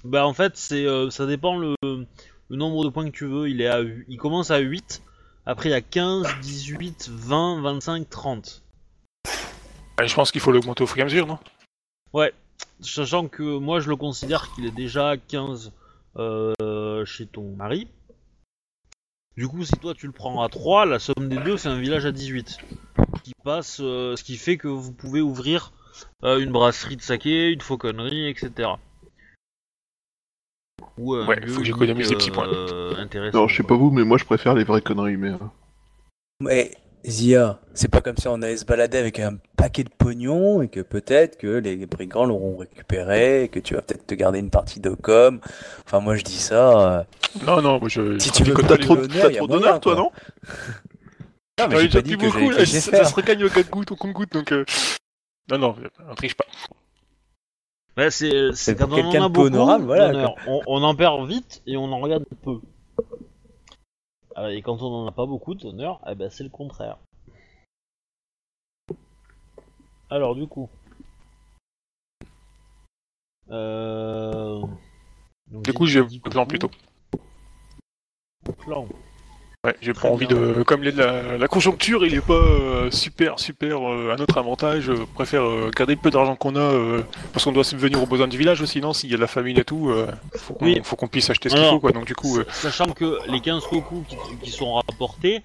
Bah 0.04 0.26
en 0.26 0.34
fait, 0.34 0.54
c'est 0.56 0.86
euh, 0.86 1.10
ça 1.12 1.28
dépend 1.28 1.58
le, 1.58 1.76
le 1.84 2.08
nombre 2.50 2.84
de 2.84 2.90
points 2.90 3.06
que 3.06 3.16
tu 3.16 3.26
veux. 3.26 3.50
Il 3.50 3.62
est 3.62 3.68
à 3.68 3.82
il 4.08 4.18
commence 4.18 4.50
à 4.50 4.58
8. 4.58 5.02
Après 5.46 5.70
il 5.70 5.72
y 5.72 5.76
a 5.76 5.82
15, 5.82 6.28
18, 6.42 7.10
20, 7.12 7.62
25, 7.62 8.10
30. 8.10 8.64
Ouais, 10.00 10.08
je 10.08 10.14
pense 10.14 10.32
qu'il 10.32 10.42
faut 10.42 10.52
l'augmenter 10.52 10.84
au 10.84 10.88
fur 10.88 10.98
et 10.98 11.02
à 11.02 11.06
mesure, 11.06 11.28
non? 11.28 11.40
Sachant 12.82 13.28
que 13.28 13.60
moi 13.60 13.80
je 13.80 13.90
le 13.90 13.96
considère 13.96 14.52
qu'il 14.54 14.66
est 14.66 14.72
déjà 14.72 15.10
à 15.10 15.18
15 15.18 15.72
euh, 16.18 17.06
chez 17.06 17.28
ton 17.28 17.56
mari. 17.56 17.88
Du 19.38 19.48
coup, 19.48 19.64
si 19.64 19.74
toi 19.74 19.94
tu 19.94 20.08
le 20.08 20.12
prends 20.12 20.42
à 20.42 20.50
3, 20.50 20.86
la 20.86 21.00
somme 21.00 21.30
des 21.30 21.38
deux 21.38 21.58
fait 21.58 21.70
un 21.70 21.80
village 21.80 22.06
à 22.06 22.12
18. 22.12 22.58
Qui 23.24 23.34
passe, 23.44 23.80
euh, 23.82 24.16
ce 24.16 24.24
qui 24.24 24.36
fait 24.36 24.58
que 24.58 24.68
vous 24.68 24.92
pouvez 24.92 25.22
ouvrir 25.22 25.72
euh, 26.24 26.40
une 26.40 26.52
brasserie 26.52 26.98
de 26.98 27.02
saké, 27.02 27.52
une 27.52 27.62
fauconnerie, 27.62 28.28
etc. 28.28 28.72
Ou 30.98 31.16
un 31.16 31.28
Ouais, 31.28 31.40
lieu 31.40 31.48
faut 31.48 31.62
que 31.62 31.66
j'économise 31.66 32.10
des 32.10 32.16
petits 32.16 32.32
points. 32.32 32.48
euh. 32.48 33.06
Non, 33.34 33.48
je 33.48 33.56
sais 33.58 33.64
pas 33.64 33.76
vous, 33.76 33.92
mais 33.92 34.04
moi 34.04 34.18
je 34.18 34.26
préfère 34.26 34.54
les 34.54 34.64
vraies 34.64 34.82
conneries, 34.82 35.18
mais... 35.18 35.30
euh, 35.32 35.38
Mais 36.42 36.72
Zia, 37.06 37.60
c'est 37.74 37.88
pas 37.88 38.02
comme 38.02 38.18
si 38.18 38.28
on 38.28 38.42
allait 38.42 38.58
se 38.58 38.66
balader 38.66 38.98
avec 38.98 39.20
un 39.20 39.38
paquet 39.58 39.84
de 39.84 39.90
pognon 39.90 40.62
et 40.62 40.68
que 40.68 40.82
peut-être 40.82 41.38
que 41.38 41.48
les 41.48 41.86
brigands 41.88 42.26
l'auront 42.26 42.58
récupéré 42.58 43.44
et 43.46 43.48
que 43.50 43.60
tu 43.60 43.74
vas 43.74 43.82
peut-être 43.82 44.06
te 44.06 44.14
garder 44.16 44.40
une 44.40 44.52
partie 44.52 44.80
de 44.80 44.92
com. 44.92 45.40
Enfin, 45.86 46.00
moi 46.00 46.16
je 46.16 46.24
dis 46.24 46.38
ça. 46.38 46.98
euh, 47.00 47.04
Non, 47.46 47.62
non, 47.62 47.80
moi 47.80 47.90
je. 47.90 48.20
Si 48.20 48.32
tu 48.32 48.44
veux 48.44 48.54
pas 48.54 48.64
T'as 48.64 48.78
trop, 48.78 48.96
d'honneur, 48.96 49.80
toi, 49.80 49.96
non 49.96 50.12
Non, 51.60 51.68
mais 51.70 51.78
j'ai 51.78 51.84
déjà 51.88 52.02
dit 52.02 52.18
que 52.18 52.26
beaucoup, 52.26 52.50
là, 52.50 52.66
ça, 52.66 53.06
se 53.06 53.16
regagne 53.16 53.44
au 53.44 53.50
compte-goutte, 53.50 53.92
au 53.92 53.96
compte-goutte, 53.96 54.34
donc. 54.34 54.52
euh, 54.52 54.66
Non, 55.52 55.58
non, 55.58 55.76
on 56.10 56.16
triche 56.16 56.36
pas. 56.36 56.46
Ouais, 57.98 58.10
c'est 58.10 58.54
c'est 58.54 58.76
quand 58.76 58.90
on 58.90 58.94
en 58.94 58.96
quelqu'un 58.96 59.26
a 59.26 59.30
beaucoup 59.30 59.48
honorable, 59.48 59.86
voilà. 59.86 60.34
On, 60.48 60.62
on 60.66 60.84
en 60.84 60.96
perd 60.96 61.28
vite 61.28 61.62
et 61.68 61.76
on 61.76 61.92
en 61.92 62.00
regarde 62.00 62.26
peu. 62.42 62.62
Ah, 64.36 64.52
Et 64.52 64.62
quand 64.62 64.82
on 64.82 65.04
en 65.04 65.08
a 65.08 65.12
pas 65.12 65.26
beaucoup 65.26 65.56
d'honneur, 65.56 66.00
eh 66.08 66.16
ben 66.16 66.30
c'est 66.30 66.44
le 66.44 66.50
contraire. 66.50 66.98
Alors 70.10 70.36
du 70.36 70.48
coup. 70.48 70.70
Euh... 73.50 74.62
donc, 75.48 75.64
Du 75.64 75.74
coup, 75.74 75.86
j'ai 75.86 76.02
plan 76.20 76.46
plutôt. 76.46 76.72
Plan. 78.60 78.88
Ouais, 79.64 79.76
j'ai 79.80 79.94
pas 79.94 80.10
envie 80.10 80.26
bien. 80.26 80.36
de. 80.38 80.64
Comme 80.64 80.82
les- 80.82 80.92
la, 80.92 81.38
la 81.38 81.48
conjoncture, 81.48 82.04
il 82.04 82.16
est 82.16 82.26
pas 82.26 82.34
euh, 82.34 82.90
super, 82.90 83.38
super 83.38 83.88
euh, 83.88 84.12
à 84.12 84.16
notre 84.16 84.40
avantage. 84.40 84.86
Je 84.86 84.94
préfère 85.14 85.44
euh, 85.44 85.70
garder 85.78 85.94
le 85.94 86.00
peu 86.02 86.10
d'argent 86.10 86.36
qu'on 86.36 86.56
a 86.56 86.60
euh, 86.60 87.04
parce 87.32 87.46
qu'on 87.46 87.52
doit 87.52 87.64
subvenir 87.64 88.02
aux 88.02 88.08
besoins 88.08 88.28
du 88.28 88.40
village 88.40 88.60
aussi, 88.64 88.82
non? 88.82 88.92
S'il 88.92 89.12
y 89.12 89.14
a 89.14 89.18
de 89.18 89.22
la 89.22 89.28
famine 89.28 89.60
et 89.60 89.64
tout, 89.64 89.92
euh, 89.92 90.08
faut 90.36 90.56
qu'on 90.56 90.66
Oui. 90.66 90.82
faut 90.84 90.96
qu'on 90.96 91.08
puisse 91.08 91.30
acheter 91.30 91.50
ce 91.50 91.56
qu'il 91.56 91.64
faut, 91.66 91.80
quoi. 91.80 91.92
Donc, 91.92 92.06
du 92.06 92.16
coup, 92.16 92.40
euh, 92.40 92.46
Sachant 92.50 92.88
que 92.92 93.20
les 93.30 93.40
15 93.40 93.64
coucous 93.66 94.04
qui, 94.10 94.16
qui 94.42 94.50
sont 94.50 94.74
rapportés, 94.74 95.44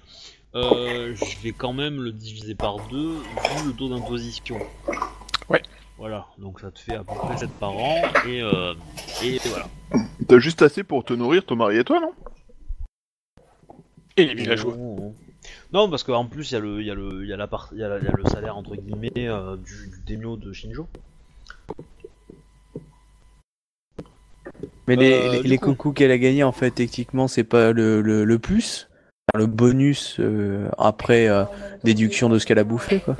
euh, 0.55 1.13
je 1.13 1.43
vais 1.43 1.51
quand 1.51 1.73
même 1.73 2.01
le 2.01 2.11
diviser 2.11 2.55
par 2.55 2.77
deux 2.89 3.11
vu 3.17 3.67
le 3.67 3.73
taux 3.73 3.87
d'imposition. 3.87 4.57
Ouais. 5.47 5.61
Voilà, 5.99 6.25
donc 6.39 6.59
ça 6.59 6.71
te 6.71 6.79
fait 6.79 6.95
à 6.95 7.03
peu 7.03 7.13
près 7.13 7.37
7 7.37 7.51
par 7.59 7.69
an 7.77 8.01
et, 8.27 8.41
euh, 8.41 8.73
et 9.23 9.37
voilà. 9.45 9.67
T'as 10.27 10.39
juste 10.39 10.63
assez 10.63 10.83
pour 10.83 11.03
te 11.03 11.13
nourrir, 11.13 11.45
ton 11.45 11.55
mari 11.55 11.77
et 11.77 11.83
toi, 11.83 11.99
non? 11.99 12.13
Et 14.17 14.25
les 14.25 14.33
villageois. 14.35 14.75
Non, 14.75 15.15
Non, 15.73 15.89
parce 15.89 16.03
qu'en 16.03 16.25
plus 16.25 16.51
il 16.51 16.53
y 16.53 16.57
a 16.57 16.59
le, 16.59 16.81
il 16.81 16.87
y 16.87 16.91
a 16.91 16.95
le, 16.95 17.23
il 17.23 17.29
y 17.29 17.33
a 17.33 17.37
la 17.37 17.47
part, 17.47 17.69
il 17.73 17.79
y 17.79 17.83
a, 17.83 17.87
la- 17.87 17.99
il 17.99 18.03
y 18.03 18.07
a 18.07 18.11
le 18.11 18.25
salaire 18.29 18.57
entre 18.57 18.75
guillemets 18.75 19.11
euh, 19.29 19.55
du, 19.57 19.89
du 19.89 20.01
daimyo 20.05 20.35
de 20.37 20.51
Shinjo. 20.53 20.87
Mais 24.87 24.95
les, 24.95 25.13
Euh, 25.13 25.31
les, 25.33 25.41
du 25.43 25.47
les 25.49 25.57
coup. 25.57 25.65
coucous 25.75 25.93
qu'elle 25.93 26.11
a 26.11 26.17
gagné 26.17 26.43
en 26.43 26.51
fait, 26.51 26.71
techniquement, 26.71 27.27
c'est 27.27 27.43
pas 27.43 27.71
le, 27.73 28.01
le, 28.01 28.23
le 28.23 28.39
plus, 28.39 28.89
Enfin, 29.33 29.39
le 29.39 29.45
bonus 29.45 30.17
euh, 30.21 30.69
après 30.77 31.27
euh, 31.27 31.43
déduction 31.83 32.29
de 32.29 32.39
ce 32.39 32.45
qu'elle 32.45 32.59
a 32.59 32.63
bouffé, 32.63 33.01
quoi. 33.01 33.17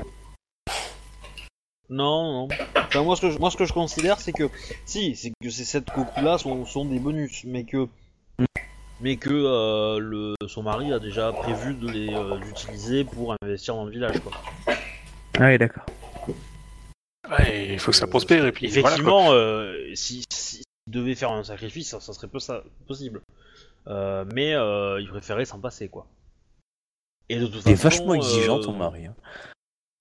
Non, 1.90 2.48
non. 2.48 2.48
Enfin, 2.76 3.02
moi, 3.02 3.14
ce 3.16 3.20
que 3.22 3.30
je, 3.30 3.38
moi, 3.38 3.50
ce 3.50 3.56
que 3.58 3.66
je 3.66 3.72
considère, 3.74 4.18
c'est 4.20 4.32
que 4.32 4.48
si, 4.86 5.14
c'est 5.16 5.32
que 5.42 5.50
ces 5.50 5.64
7 5.64 5.90
coucous 5.90 6.22
là 6.22 6.38
sont, 6.38 6.64
sont 6.64 6.84
des 6.86 6.98
bonus, 6.98 7.44
mais 7.44 7.64
que 7.64 7.88
mais 9.00 9.16
que 9.16 9.30
euh, 9.30 9.98
le, 9.98 10.34
son 10.46 10.62
mari 10.62 10.92
a 10.92 10.98
déjà 10.98 11.32
prévu 11.32 11.74
de 11.74 11.88
les 11.88 12.12
euh, 12.14 12.38
utiliser 12.50 13.04
pour 13.04 13.34
investir 13.42 13.74
dans 13.74 13.84
le 13.84 13.90
village. 13.90 14.18
Quoi. 14.20 14.32
Ah 15.38 15.46
oui, 15.46 15.58
d'accord. 15.58 15.84
Ouais, 17.30 17.68
il 17.74 17.78
faut 17.78 17.90
que 17.90 17.96
ça 17.96 18.06
prospère 18.06 18.46
et 18.46 18.52
puis 18.52 18.68
voilà. 18.68 18.86
Effectivement, 18.88 19.32
euh, 19.32 19.94
si, 19.94 20.24
si, 20.32 20.56
s'il 20.56 20.64
devait 20.86 21.14
faire 21.14 21.30
un 21.30 21.44
sacrifice, 21.44 21.90
ça, 21.90 22.00
ça 22.00 22.12
serait 22.12 22.28
peu 22.28 22.38
ça, 22.38 22.64
possible. 22.86 23.20
Euh, 23.86 24.24
mais 24.34 24.54
euh, 24.54 25.00
il 25.00 25.08
préférait 25.08 25.44
s'en 25.44 25.60
passer, 25.60 25.88
quoi. 25.88 26.06
Et 27.28 27.38
de 27.38 27.46
toute 27.46 27.62
T'es 27.64 27.76
façon, 27.76 27.88
vachement 28.06 28.14
exigeant 28.14 28.58
euh, 28.58 28.62
ton 28.62 28.72
mari. 28.72 29.06
hein. 29.06 29.14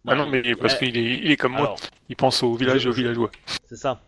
Ah 0.08 0.16
non, 0.16 0.26
mais 0.30 0.56
parce 0.56 0.74
ouais, 0.80 0.80
qu'il 0.88 0.98
est, 0.98 1.18
il 1.18 1.32
est 1.32 1.36
comme 1.38 1.52
moi, 1.52 1.62
alors, 1.62 1.80
il 2.08 2.16
pense 2.16 2.42
au 2.44 2.56
village 2.56 2.86
et 2.86 2.90
aux 2.90 2.94
villageois. 2.94 3.30
C'est 3.68 3.76
ça. 3.76 4.00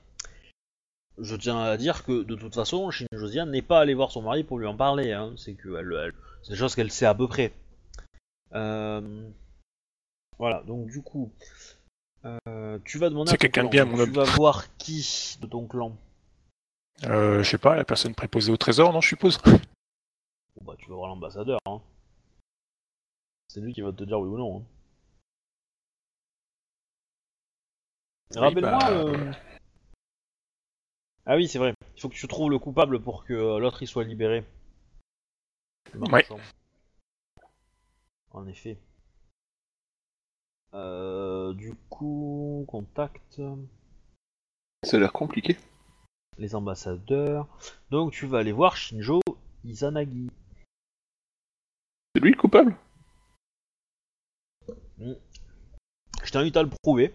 Je 1.21 1.35
tiens 1.35 1.59
à 1.59 1.75
dire 1.77 2.03
que 2.05 2.23
de 2.23 2.35
toute 2.35 2.55
façon, 2.55 2.89
Shin 2.91 3.05
Josiane 3.11 3.51
n'est 3.51 3.61
pas 3.61 3.79
allée 3.81 3.93
voir 3.93 4.11
son 4.11 4.21
mari 4.21 4.43
pour 4.43 4.57
lui 4.59 4.67
en 4.67 4.75
parler. 4.77 5.11
Hein. 5.11 5.33
C'est 5.37 5.53
que 5.55 5.75
elle, 5.77 5.91
elle- 6.05 6.13
c'est 6.43 6.53
des 6.53 6.57
choses 6.57 6.75
qu'elle 6.75 6.91
sait 6.91 7.05
à 7.05 7.13
peu 7.15 7.27
près. 7.27 7.51
Euh, 8.53 9.29
Voilà, 10.37 10.63
donc 10.63 10.87
du 10.87 11.01
coup, 11.01 11.31
euh, 12.25 12.79
tu 12.85 12.97
vas 12.97 13.09
demander. 13.09 13.31
C'est 13.31 13.37
quelqu'un 13.37 13.65
de 13.65 13.69
bien, 13.69 13.83
mon 13.85 14.03
Tu 14.05 14.11
vas 14.11 14.23
voir 14.23 14.75
qui 14.77 15.37
de 15.41 15.47
ton 15.47 15.67
clan? 15.67 15.95
Euh, 17.03 17.43
je 17.43 17.49
sais 17.49 17.57
pas, 17.57 17.75
la 17.75 17.83
personne 17.83 18.15
préposée 18.15 18.51
au 18.51 18.57
trésor, 18.57 18.93
non, 18.93 19.01
je 19.01 19.09
suppose. 19.09 19.37
Bon, 19.43 20.63
bah, 20.63 20.75
tu 20.77 20.89
vas 20.89 20.95
voir 20.95 21.09
l'ambassadeur. 21.09 21.59
Hein. 21.65 21.81
C'est 23.49 23.59
lui 23.61 23.73
qui 23.73 23.81
va 23.81 23.91
te 23.91 24.03
dire 24.03 24.19
oui 24.19 24.29
ou 24.29 24.37
non. 24.37 24.57
hein. 24.57 24.63
Oui, 28.31 28.37
Rappelle-moi. 28.39 28.77
bah, 28.79 28.91
euh, 28.91 29.31
Ah 31.31 31.35
oui, 31.35 31.47
c'est 31.47 31.59
vrai. 31.59 31.75
Il 31.95 32.01
faut 32.01 32.09
que 32.09 32.15
tu 32.15 32.27
trouves 32.27 32.49
le 32.49 32.57
coupable 32.57 32.99
pour 32.99 33.23
que 33.23 33.33
euh, 33.33 33.59
l'autre 33.59 33.83
il 33.83 33.87
soit 33.87 34.03
libéré. 34.03 34.43
Ouais. 35.93 36.25
En 38.31 38.47
effet. 38.47 38.79
Euh, 40.73 41.53
du 41.53 41.75
coup, 41.89 42.65
contact 42.67 43.41
Ça 44.83 44.97
a 44.97 44.99
l'air 44.99 45.13
compliqué. 45.13 45.55
les 46.39 46.55
ambassadeurs. 46.55 47.47
Donc 47.91 48.11
tu 48.11 48.25
vas 48.25 48.39
aller 48.39 48.51
voir 48.51 48.75
Shinjo 48.75 49.19
Izanagi. 49.63 50.31
C'est 52.15 52.21
lui 52.23 52.31
le 52.31 52.37
coupable? 52.37 52.75
Je 54.97 56.31
t'invite 56.31 56.57
à 56.57 56.63
le 56.63 56.69
prouver. 56.83 57.13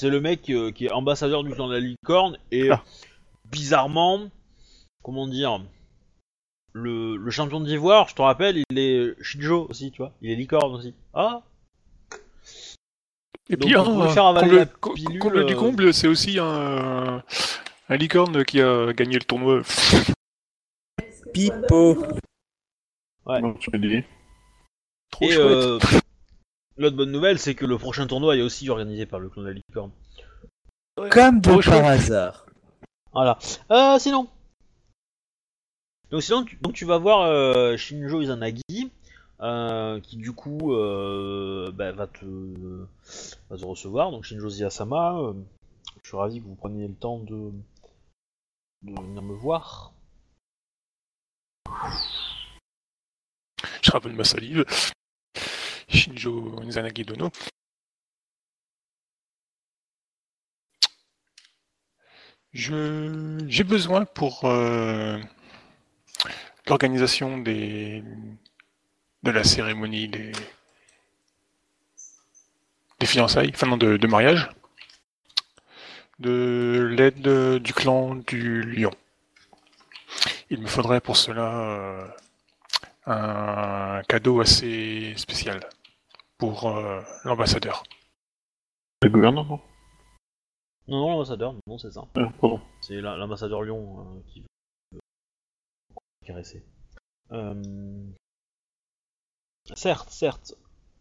C'est 0.00 0.08
le 0.08 0.20
mec 0.22 0.48
euh, 0.48 0.72
qui 0.72 0.86
est 0.86 0.92
ambassadeur 0.92 1.44
du 1.44 1.50
clan 1.50 1.68
de 1.68 1.74
la 1.74 1.80
licorne 1.80 2.38
et 2.50 2.70
Ah. 2.70 2.82
Bizarrement, 3.50 4.28
comment 5.02 5.26
dire, 5.26 5.60
le, 6.72 7.16
le 7.16 7.30
champion 7.30 7.60
d'ivoire, 7.60 8.08
je 8.08 8.14
te 8.14 8.22
rappelle, 8.22 8.64
il 8.70 8.78
est 8.78 9.22
Shinjo 9.22 9.66
aussi, 9.68 9.90
tu 9.90 9.98
vois. 9.98 10.12
Il 10.22 10.30
est 10.30 10.36
licorne 10.36 10.74
aussi. 10.74 10.94
Ah 11.12 11.42
Et 13.48 13.56
Donc, 13.56 13.68
puis, 13.68 13.76
on 13.76 13.84
pourrait 13.84 14.08
ah, 14.10 14.12
faire 14.12 14.26
avaler 14.26 14.64
comble, 14.80 14.96
la 14.98 15.04
pilule, 15.06 15.18
comble 15.20 15.46
du 15.46 15.54
euh, 15.54 15.56
comble, 15.56 15.94
c'est 15.94 16.08
aussi 16.08 16.38
un, 16.40 17.22
un 17.88 17.96
licorne 17.96 18.44
qui 18.44 18.60
a 18.60 18.92
gagné 18.92 19.14
le 19.14 19.24
tournoi. 19.24 19.62
Pipo 21.32 21.96
Ouais. 23.26 23.40
Non. 23.40 23.54
Trop 23.54 25.24
Et 25.24 25.30
chouette. 25.30 25.38
euh, 25.38 25.78
l'autre 26.76 26.96
bonne 26.96 27.10
nouvelle, 27.10 27.38
c'est 27.38 27.54
que 27.54 27.64
le 27.64 27.78
prochain 27.78 28.06
tournoi 28.06 28.36
est 28.36 28.42
aussi 28.42 28.68
organisé 28.68 29.06
par 29.06 29.18
le 29.18 29.30
clan 29.30 29.42
de 29.42 29.48
la 29.48 29.54
licorne. 29.54 29.92
Comme 31.10 31.40
de 31.40 31.64
par 31.64 31.84
hasard. 31.86 32.46
Voilà. 33.14 33.38
Euh, 33.70 33.98
sinon. 33.98 34.28
Donc 36.10 36.22
sinon, 36.22 36.44
tu, 36.44 36.56
donc 36.56 36.74
tu 36.74 36.84
vas 36.84 36.98
voir 36.98 37.22
euh, 37.22 37.76
Shinjo 37.76 38.20
Izanagi, 38.20 38.90
euh, 39.40 40.00
qui 40.00 40.16
du 40.16 40.32
coup 40.32 40.58
bah, 40.68 41.92
va, 41.92 42.06
te, 42.08 42.24
va 43.50 43.56
te 43.56 43.64
recevoir. 43.64 44.10
Donc 44.10 44.24
Shinjo 44.24 44.48
Ziyasama, 44.48 45.32
je 46.02 46.08
suis 46.08 46.16
ravi 46.16 46.40
que 46.40 46.46
vous 46.46 46.56
preniez 46.56 46.88
le 46.88 46.94
temps 46.94 47.18
de, 47.18 47.52
de 48.82 49.00
venir 49.00 49.22
me 49.22 49.34
voir. 49.34 49.92
Je 53.82 53.90
rappelle 53.92 54.14
ma 54.14 54.24
salive. 54.24 54.64
Shinjo 55.88 56.62
Izanagi 56.62 57.04
Dono. 57.04 57.30
J'ai 62.54 63.64
besoin 63.64 64.04
pour 64.04 64.44
euh, 64.44 65.18
l'organisation 66.68 67.38
des 67.38 68.04
de 69.24 69.30
la 69.30 69.42
cérémonie 69.42 70.08
des 70.08 70.32
des 73.00 73.06
fiançailles, 73.06 73.50
enfin 73.52 73.66
non 73.66 73.76
de, 73.76 74.06
mariage, 74.06 74.48
de 76.20 76.88
l'aide 76.96 77.58
du 77.58 77.74
clan 77.74 78.14
du 78.14 78.62
lion. 78.62 78.92
Il 80.48 80.60
me 80.60 80.68
faudrait 80.68 81.00
pour 81.00 81.16
cela 81.16 81.52
euh, 81.54 82.06
un 83.06 84.02
cadeau 84.08 84.40
assez 84.40 85.12
spécial 85.16 85.60
pour 86.38 86.68
euh, 86.68 87.00
l'ambassadeur. 87.24 87.82
Le 89.02 89.10
gouvernement 89.10 89.60
Non, 90.86 90.98
non, 91.00 91.10
l'ambassadeur, 91.12 91.54
non, 91.66 91.78
c'est 91.78 91.90
ça. 91.92 92.06
Ah, 92.16 92.30
Pardon. 92.40 92.60
C'est 92.82 93.00
la- 93.00 93.16
l'ambassadeur 93.16 93.62
Lyon 93.62 94.00
euh, 94.00 94.20
qui 94.26 94.44
veut 94.92 95.00
caresser. 96.26 96.62
Euh... 97.32 98.06
Certes, 99.74 100.10
certes, 100.10 100.54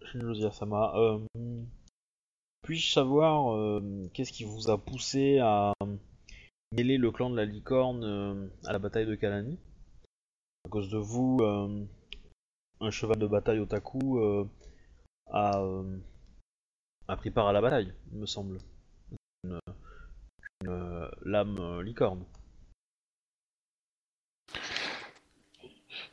Shinjo 0.05 0.33
Ziyasama. 0.33 0.93
Euh... 0.95 1.19
Puis-je 2.61 2.93
savoir 2.93 3.53
euh, 3.53 4.09
qu'est-ce 4.13 4.31
qui 4.31 4.45
vous 4.45 4.69
a 4.69 4.77
poussé 4.77 5.39
à 5.39 5.73
mêler 6.71 6.97
le 6.97 7.11
clan 7.11 7.29
de 7.29 7.35
la 7.35 7.43
licorne 7.45 8.03
euh, 8.05 8.47
à 8.63 8.71
la 8.71 8.79
bataille 8.79 9.05
de 9.05 9.15
Kalani? 9.15 9.59
À 10.65 10.69
cause 10.69 10.89
de 10.89 10.97
vous, 10.97 11.39
euh, 11.41 11.85
un 12.79 12.89
cheval 12.89 13.17
de 13.19 13.27
bataille 13.27 13.59
otaku 13.59 14.17
euh, 14.19 14.45
a, 15.27 15.59
euh, 15.59 15.99
a 17.09 17.17
pris 17.17 17.31
part 17.31 17.47
à 17.47 17.53
la 17.53 17.59
bataille, 17.59 17.93
il 18.13 18.19
me 18.19 18.25
semble. 18.25 18.59
Une, 19.43 19.59
une, 20.61 20.69
euh, 20.69 21.07
lame 21.25 21.57
euh, 21.59 21.83
licorne. 21.83 22.23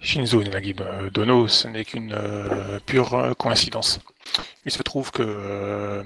Shinzo 0.00 0.42
Nagi 0.42 0.74
Dono, 1.12 1.46
ce 1.46 1.68
n'est 1.68 1.84
qu'une 1.84 2.12
euh, 2.12 2.80
pure 2.80 3.14
euh, 3.14 3.34
coïncidence. 3.34 4.00
Il 4.64 4.72
se 4.72 4.82
trouve 4.82 5.10
que 5.10 5.22
euh, 5.22 6.02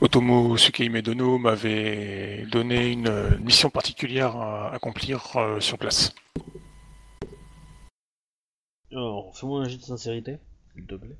Otomo 0.00 0.56
Sukehime 0.56 1.02
Dono 1.02 1.38
m'avait 1.38 2.46
donné 2.50 2.92
une 2.92 3.08
euh, 3.08 3.38
mission 3.38 3.70
particulière 3.70 4.36
à 4.36 4.72
accomplir 4.74 5.36
euh, 5.36 5.60
sur 5.60 5.78
place. 5.78 6.14
Alors, 8.92 9.36
fais-moi 9.36 9.62
un 9.62 9.68
jet 9.68 9.78
de 9.78 9.82
sincérité, 9.82 10.38
s'il 10.74 10.86
te 10.86 10.94
plaît. 10.94 11.16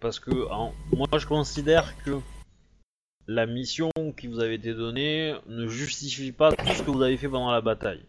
Parce 0.00 0.18
que 0.18 0.30
moi 0.30 1.08
je 1.18 1.26
considère 1.26 1.96
que 2.04 2.18
la 3.26 3.46
mission 3.46 3.90
qui 4.16 4.26
vous 4.26 4.40
avait 4.40 4.56
été 4.56 4.74
donnée 4.74 5.34
ne 5.46 5.68
justifie 5.68 6.32
pas 6.32 6.52
tout 6.52 6.66
ce 6.66 6.82
que 6.82 6.90
vous 6.90 7.02
avez 7.02 7.16
fait 7.16 7.28
pendant 7.28 7.50
la 7.50 7.60
bataille. 7.60 8.04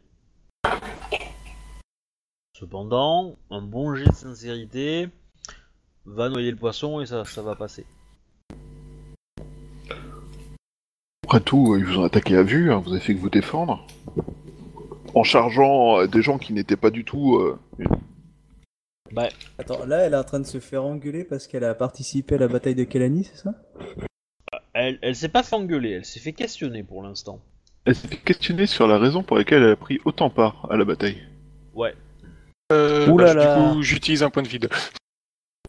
Cependant, 2.57 3.37
un 3.49 3.61
bon 3.61 3.95
jet 3.95 4.05
de 4.05 4.15
sincérité 4.15 5.09
va 6.05 6.29
noyer 6.29 6.51
le 6.51 6.57
poisson 6.57 7.01
et 7.01 7.05
ça, 7.05 7.25
ça 7.25 7.41
va 7.41 7.55
passer. 7.55 7.85
Après 11.23 11.41
tout, 11.41 11.75
ils 11.77 11.85
vous 11.85 11.99
ont 11.99 12.03
attaqué 12.03 12.35
à 12.35 12.43
vue, 12.43 12.71
hein, 12.71 12.77
vous 12.77 12.91
avez 12.91 12.99
fait 12.99 13.15
que 13.15 13.19
vous 13.19 13.29
défendre. 13.29 13.85
En 15.13 15.23
chargeant 15.23 15.99
euh, 15.99 16.07
des 16.07 16.21
gens 16.21 16.37
qui 16.37 16.53
n'étaient 16.53 16.75
pas 16.77 16.89
du 16.89 17.03
tout. 17.03 17.37
euh, 17.37 17.59
Attends, 19.59 19.85
là, 19.85 19.97
elle 19.99 20.13
est 20.13 20.17
en 20.17 20.23
train 20.23 20.39
de 20.39 20.45
se 20.45 20.59
faire 20.59 20.83
engueuler 20.85 21.25
parce 21.25 21.47
qu'elle 21.47 21.65
a 21.65 21.75
participé 21.75 22.35
à 22.35 22.37
la 22.37 22.47
bataille 22.47 22.75
de 22.75 22.85
Kelani, 22.85 23.25
c'est 23.25 23.43
ça? 23.43 23.53
Elle, 24.73 24.99
elle 25.01 25.15
s'est 25.15 25.27
pas 25.29 25.43
fait 25.43 25.55
engueuler, 25.55 25.91
elle 25.91 26.05
s'est 26.05 26.21
fait 26.21 26.31
questionner 26.31 26.81
pour 26.83 27.03
l'instant. 27.03 27.41
Elle 27.85 27.95
s'est 27.95 28.07
fait 28.07 28.15
questionner 28.17 28.67
sur 28.67 28.87
la 28.87 28.97
raison 28.97 29.21
pour 29.21 29.37
laquelle 29.37 29.63
elle 29.63 29.71
a 29.71 29.75
pris 29.75 29.99
autant 30.05 30.29
part 30.29 30.67
à 30.71 30.77
la 30.77 30.85
bataille. 30.85 31.17
Ouais. 31.73 31.93
Euh, 32.71 33.09
Ouh 33.09 33.17
là 33.17 33.33
bah, 33.33 33.33
là. 33.33 33.55
Du 33.69 33.73
coup, 33.75 33.81
j'utilise 33.83 34.23
un 34.23 34.29
point 34.29 34.43
de 34.43 34.47
vide. 34.47 34.69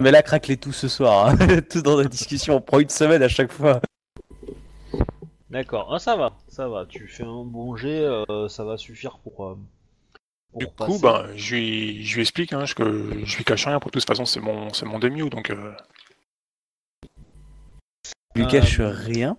Mais 0.00 0.10
là, 0.12 0.22
craquez 0.22 0.56
tout 0.56 0.72
ce 0.72 0.88
soir. 0.88 1.28
hein. 1.28 1.36
tout 1.70 1.82
dans 1.82 1.96
la 1.96 2.04
discussion. 2.04 2.56
On 2.56 2.60
prend 2.60 2.78
une 2.78 2.88
semaine 2.88 3.22
à 3.22 3.28
chaque 3.28 3.50
fois. 3.50 3.80
D'accord, 5.52 5.92
ah, 5.92 5.98
ça 5.98 6.16
va, 6.16 6.32
ça 6.48 6.66
va. 6.66 6.86
Tu 6.86 7.06
fais 7.06 7.24
un 7.24 7.44
bon 7.44 7.76
jet, 7.76 8.00
euh, 8.00 8.48
ça 8.48 8.64
va 8.64 8.78
suffire 8.78 9.18
pour. 9.18 9.44
euh, 9.44 9.58
pour 10.50 10.58
Du 10.60 10.66
coup, 10.66 10.98
ben, 10.98 11.28
je 11.36 11.54
lui, 11.54 12.04
je 12.06 12.14
lui 12.14 12.22
explique 12.22 12.54
hein, 12.54 12.64
que 12.74 13.22
je 13.26 13.36
lui 13.36 13.44
cache 13.44 13.66
rien. 13.66 13.78
Pour 13.78 13.90
de 13.90 13.98
toute 13.98 14.06
façon, 14.08 14.24
c'est 14.24 14.40
mon, 14.40 14.72
c'est 14.72 14.86
mon 14.86 14.98
Demio, 14.98 15.28
donc. 15.28 15.50
euh, 15.50 15.74
lui 18.34 18.44
Euh, 18.44 18.48
cache 18.48 18.80
rien. 18.80 19.36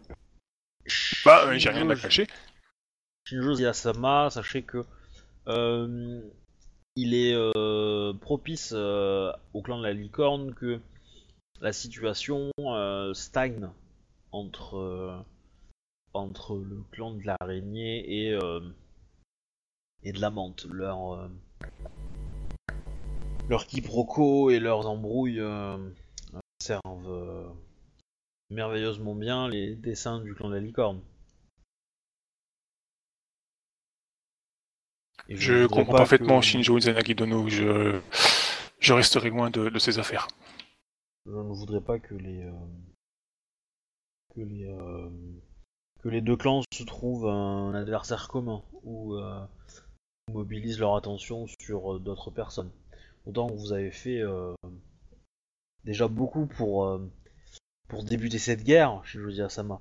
Bah, 1.26 1.45
euh, 1.47 1.57
j'ai 1.57 1.72
rien 1.72 1.89
à 1.89 1.95
cacher. 1.95 2.28
Shinjo 3.28 3.57
Yasama, 3.57 4.30
sachez 4.30 4.61
que 4.61 4.86
euh, 5.47 6.22
il 6.95 7.16
est 7.16 7.34
euh, 7.34 8.14
propice 8.14 8.72
euh, 8.76 9.32
au 9.55 9.64
clan 9.64 9.80
de 9.80 9.84
la 9.84 9.93
licorne 9.93 10.53
que 10.53 10.80
la 11.59 11.74
situation 11.74 12.51
euh, 12.59 13.16
stagne 13.16 13.68
entre 14.32 14.78
euh, 14.78 15.18
entre 16.14 16.55
le 16.57 16.84
clan 16.91 17.14
de 17.14 17.24
l'araignée 17.26 18.26
et 18.28 18.32
euh, 18.34 18.59
et 20.03 20.11
de 20.11 20.20
la 20.22 20.30
menthe. 20.30 20.66
Leur 20.70 21.14
euh, 21.14 21.28
leurs 23.49 23.66
quiproquos 23.68 24.49
et 24.49 24.59
leurs 24.59 24.88
embrouilles 24.88 25.39
euh, 25.39 25.78
euh, 26.34 26.39
servent 26.61 27.53
merveilleusement 28.49 29.16
bien 29.16 29.47
les 29.49 29.76
dessins 29.76 30.20
du 30.22 30.34
clan 30.36 30.49
de 30.49 30.55
la 30.55 30.61
licorne. 30.61 31.01
Et 35.30 35.36
Je 35.38 35.68
comprends 35.68 35.93
parfaitement 35.97 36.39
que- 36.39 36.45
Shinjo 36.45 36.78
Izanagi 36.78 37.16
Dono. 37.16 37.47
Je, 37.47 37.99
je 38.80 38.93
resterai 38.93 39.30
loin 39.30 39.49
de, 39.49 39.70
de 39.70 39.80
ces 39.80 39.97
affaires. 39.99 40.28
Je 41.26 41.32
ne 41.32 41.53
voudrais 41.53 41.82
pas 41.82 41.99
que 41.99 42.14
les 42.16 42.51
que 44.36 44.41
les 44.41 44.68
que 46.04 46.10
les 46.10 46.22
deux 46.22 46.36
clans 46.36 46.62
se 46.72 46.84
trouvent 46.84 47.28
un 47.28 47.74
adversaire 47.74 48.28
commun 48.28 48.62
ou 48.84 49.16
euh, 49.16 49.39
mobilisent 50.32 50.80
leur 50.80 50.97
attention 50.97 51.47
sur 51.62 51.95
euh, 51.95 51.99
d'autres 51.99 52.30
personnes. 52.30 52.72
Autant 53.26 53.47
que 53.47 53.54
vous 53.54 53.72
avez 53.72 53.91
fait 53.91 54.20
euh, 54.20 54.54
déjà 55.86 56.10
beaucoup 56.10 56.45
pour 56.45 56.99
pour 57.88 58.04
débuter 58.04 58.38
cette 58.38 58.64
guerre 58.64 59.01
chez 59.06 59.20
Josie 59.20 59.41
Asama. 59.41 59.80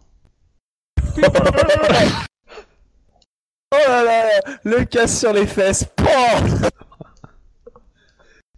Oh 3.74 3.78
là 3.88 4.04
là, 4.04 4.40
le 4.64 4.84
casse 4.84 5.18
sur 5.18 5.32
les 5.32 5.46
fesses. 5.46 5.88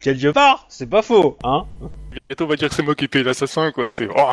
Pouah 0.05 0.15
Quelque 0.15 0.33
part, 0.33 0.67
c'est 0.69 0.89
pas 0.89 1.03
faux, 1.03 1.37
hein 1.45 1.67
Bientôt 2.29 2.45
on 2.45 2.49
va 2.49 2.57
dire 2.57 2.69
que 2.69 2.75
c'est 2.75 2.83
moi 2.83 2.95
qui 2.95 3.09
paye 3.09 3.23
l'assassin, 3.25 3.73
quoi. 3.73 3.91
Oh, 4.01 4.31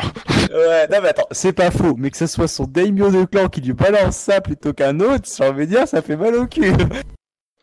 Ouais, 0.52 0.86
non 0.88 0.98
mais 1.02 1.08
attends, 1.08 1.26
c'est 1.30 1.52
pas 1.52 1.70
faux, 1.70 1.94
mais 1.96 2.10
que 2.10 2.16
ce 2.16 2.26
soit 2.26 2.46
son 2.48 2.64
daimyo 2.64 3.10
de 3.10 3.24
clan 3.24 3.48
qui 3.48 3.60
lui 3.60 3.72
balance 3.72 4.16
ça 4.16 4.40
plutôt 4.40 4.72
qu'un 4.72 5.00
autre, 5.00 5.28
j'ai 5.36 5.44
envie 5.48 5.66
de 5.66 5.70
dire, 5.72 5.88
ça 5.88 6.02
fait 6.02 6.16
mal 6.16 6.34
au 6.36 6.46
cul. 6.46 6.72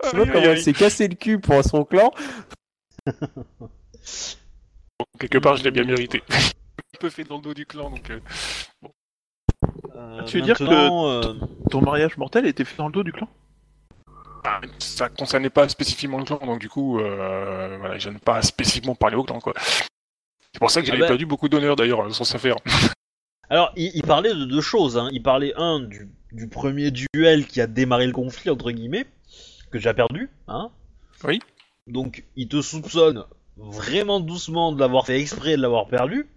Tu 0.10 0.16
vois 0.16 0.26
comment 0.28 0.40
aïe. 0.52 0.62
s'est 0.62 0.72
cassé 0.74 1.10
le 1.10 1.16
cul 1.16 1.40
pour 1.40 1.62
son 1.64 1.84
clan 1.84 2.12
Quelque 5.20 5.38
part, 5.40 5.58
je 5.58 5.64
l'ai 5.64 5.72
bien 5.72 5.84
mérité. 5.84 6.24
Un 6.32 6.98
peu 7.00 7.10
fait 7.10 7.24
dans 7.26 7.36
le 7.38 7.42
dos 7.42 7.54
du 7.54 7.66
clan, 7.66 7.90
donc. 7.90 8.10
euh, 8.10 8.20
Euh, 9.96 10.24
Tu 10.24 10.38
veux 10.40 10.44
dire 10.46 10.58
que- 10.58 10.64
euh, 10.64 11.34
Ton 11.70 11.82
mariage 11.82 12.18
mortel 12.18 12.46
était 12.46 12.64
fait 12.64 12.78
dans 12.78 12.88
le 12.88 12.94
dos 12.94 13.04
du 13.04 13.12
clan? 13.12 13.28
Ça 14.80 15.10
concernait 15.10 15.50
pas 15.50 15.68
spécifiquement 15.70 16.18
le 16.18 16.24
clan, 16.26 16.40
donc 16.46 16.60
du 16.60 16.70
coup, 16.70 17.00
euh, 17.00 17.78
voilà, 17.80 17.98
je 17.98 18.10
n'ai 18.10 18.20
pas 18.20 18.42
spécifiquement 18.42 18.96
parlé 18.96 19.16
au 19.16 19.24
clan, 19.24 19.40
quoi. 19.40 19.54
C'est 20.54 20.60
pour 20.60 20.72
ça 20.72 20.82
que 20.82 20.88
Ah 20.88 20.90
j'avais 20.90 21.02
bah- 21.02 21.08
perdu 21.08 21.26
beaucoup 21.26 21.50
d'honneur 21.50 21.76
d'ailleurs 21.76 22.14
sur 22.14 22.26
cette 22.26 22.36
affaire. 22.38 22.56
Alors, 23.50 23.72
il, 23.76 23.92
il 23.96 24.04
parlait 24.04 24.34
de 24.34 24.46
deux 24.46 24.62
choses. 24.62 24.98
Hein. 24.98 25.10
Il 25.12 25.24
parlait, 25.24 25.54
un, 25.58 25.80
du, 25.80 26.10
du 26.32 26.48
premier 26.48 26.92
duel 26.92 27.48
qui 27.48 27.62
a 27.62 27.68
démarré 27.68 28.06
le 28.06 28.14
conflit, 28.14 28.50
entre 28.50 28.72
guillemets, 28.72 29.06
que 29.72 29.80
j'ai 29.80 29.94
perdu. 29.94 30.30
Hein. 30.48 30.70
Oui. 31.24 31.40
Donc, 31.88 32.26
il 32.36 32.48
te 32.48 32.62
soupçonne 32.62 33.26
vraiment 33.58 34.20
doucement 34.20 34.72
de 34.72 34.80
l'avoir 34.80 35.06
fait 35.06 35.20
exprès 35.20 35.58
de 35.58 35.62
l'avoir 35.62 35.88
perdu. 35.88 36.28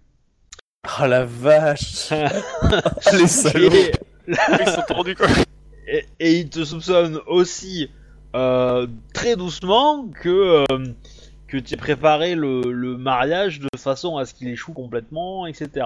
Oh 0.99 1.05
la 1.05 1.23
vache 1.25 2.09
Les 3.13 3.27
salauds 3.27 3.71
Et, 3.71 3.91
Ils 4.27 4.67
sont 4.69 4.81
tordus, 4.87 5.15
quoi. 5.15 5.27
Et- 5.87 6.05
et 6.19 6.39
il 6.39 6.49
te 6.49 6.63
soupçonne 6.63 7.19
aussi 7.27 7.89
euh, 8.35 8.87
très 9.13 9.35
doucement 9.35 10.07
que, 10.07 10.65
euh, 10.71 10.85
que 11.47 11.57
tu 11.57 11.73
as 11.75 11.77
préparé 11.77 12.33
le, 12.35 12.61
le 12.71 12.97
mariage 12.97 13.59
de 13.59 13.67
façon 13.77 14.17
à 14.17 14.25
ce 14.25 14.33
qu'il 14.33 14.47
échoue 14.47 14.73
complètement, 14.73 15.45
etc. 15.45 15.85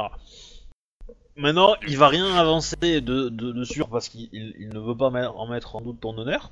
Maintenant, 1.35 1.75
il 1.87 1.97
va 1.97 2.07
rien 2.07 2.33
avancer 2.35 2.75
de, 2.81 2.99
de, 3.29 3.51
de 3.51 3.63
sûr 3.63 3.89
parce 3.89 4.09
qu'il 4.09 4.29
il- 4.31 4.55
il 4.59 4.69
ne 4.69 4.79
veut 4.79 4.95
pas 4.95 5.07
en 5.09 5.47
mettre 5.47 5.75
en 5.75 5.81
doute 5.81 5.99
ton 5.99 6.17
honneur. 6.17 6.51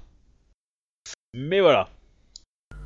Mais 1.33 1.59
voilà. 1.59 1.89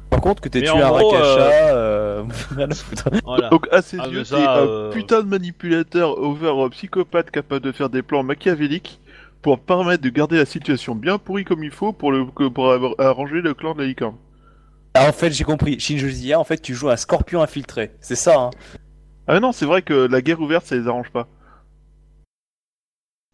Par 0.09 0.21
contre, 0.21 0.41
que 0.41 0.49
Mais 0.53 0.61
tué 0.65 0.69
gros, 0.71 1.09
Rakasha, 1.09 1.75
euh... 1.75 2.23
à 2.57 2.73
foutre. 2.73 3.09
voilà. 3.23 3.49
Donc 3.49 3.67
à 3.71 3.81
ses 3.81 3.99
Ah, 3.99 4.07
yeux, 4.07 4.23
ça, 4.23 4.37
t'es 4.37 4.43
un 4.43 4.57
euh, 4.67 4.91
putain 4.91 5.21
de 5.21 5.27
manipulateur 5.27 6.17
over 6.17 6.47
euh, 6.63 6.69
psychopathe 6.69 7.31
capable 7.31 7.61
de 7.65 7.71
faire 7.71 7.89
des 7.89 8.01
plans 8.01 8.23
machiavéliques 8.23 8.99
pour 9.41 9.59
permettre 9.59 10.03
de 10.03 10.09
garder 10.09 10.37
la 10.37 10.45
situation 10.45 10.95
bien 10.95 11.17
pourrie 11.17 11.45
comme 11.45 11.63
il 11.63 11.71
faut 11.71 11.93
pour, 11.93 12.11
le, 12.11 12.25
pour 12.25 12.99
arranger 12.99 13.41
le 13.41 13.53
clan 13.53 13.73
de 13.73 13.81
la 13.81 13.87
licorne. 13.87 14.15
Ah, 14.93 15.07
en 15.07 15.11
fait, 15.11 15.31
j'ai 15.31 15.43
compris. 15.43 15.79
Shinjo 15.79 16.09
Zia, 16.09 16.39
en 16.39 16.43
fait, 16.43 16.61
tu 16.61 16.73
joues 16.73 16.89
un 16.89 16.97
scorpion 16.97 17.41
infiltré. 17.41 17.91
C'est 18.01 18.15
ça, 18.15 18.37
hein 18.39 18.49
Ah 19.27 19.39
non, 19.39 19.51
c'est 19.51 19.65
vrai 19.65 19.81
que 19.81 19.93
la 19.93 20.21
guerre 20.21 20.41
ouverte, 20.41 20.65
ça 20.65 20.75
les 20.75 20.87
arrange 20.87 21.11
pas. 21.11 21.27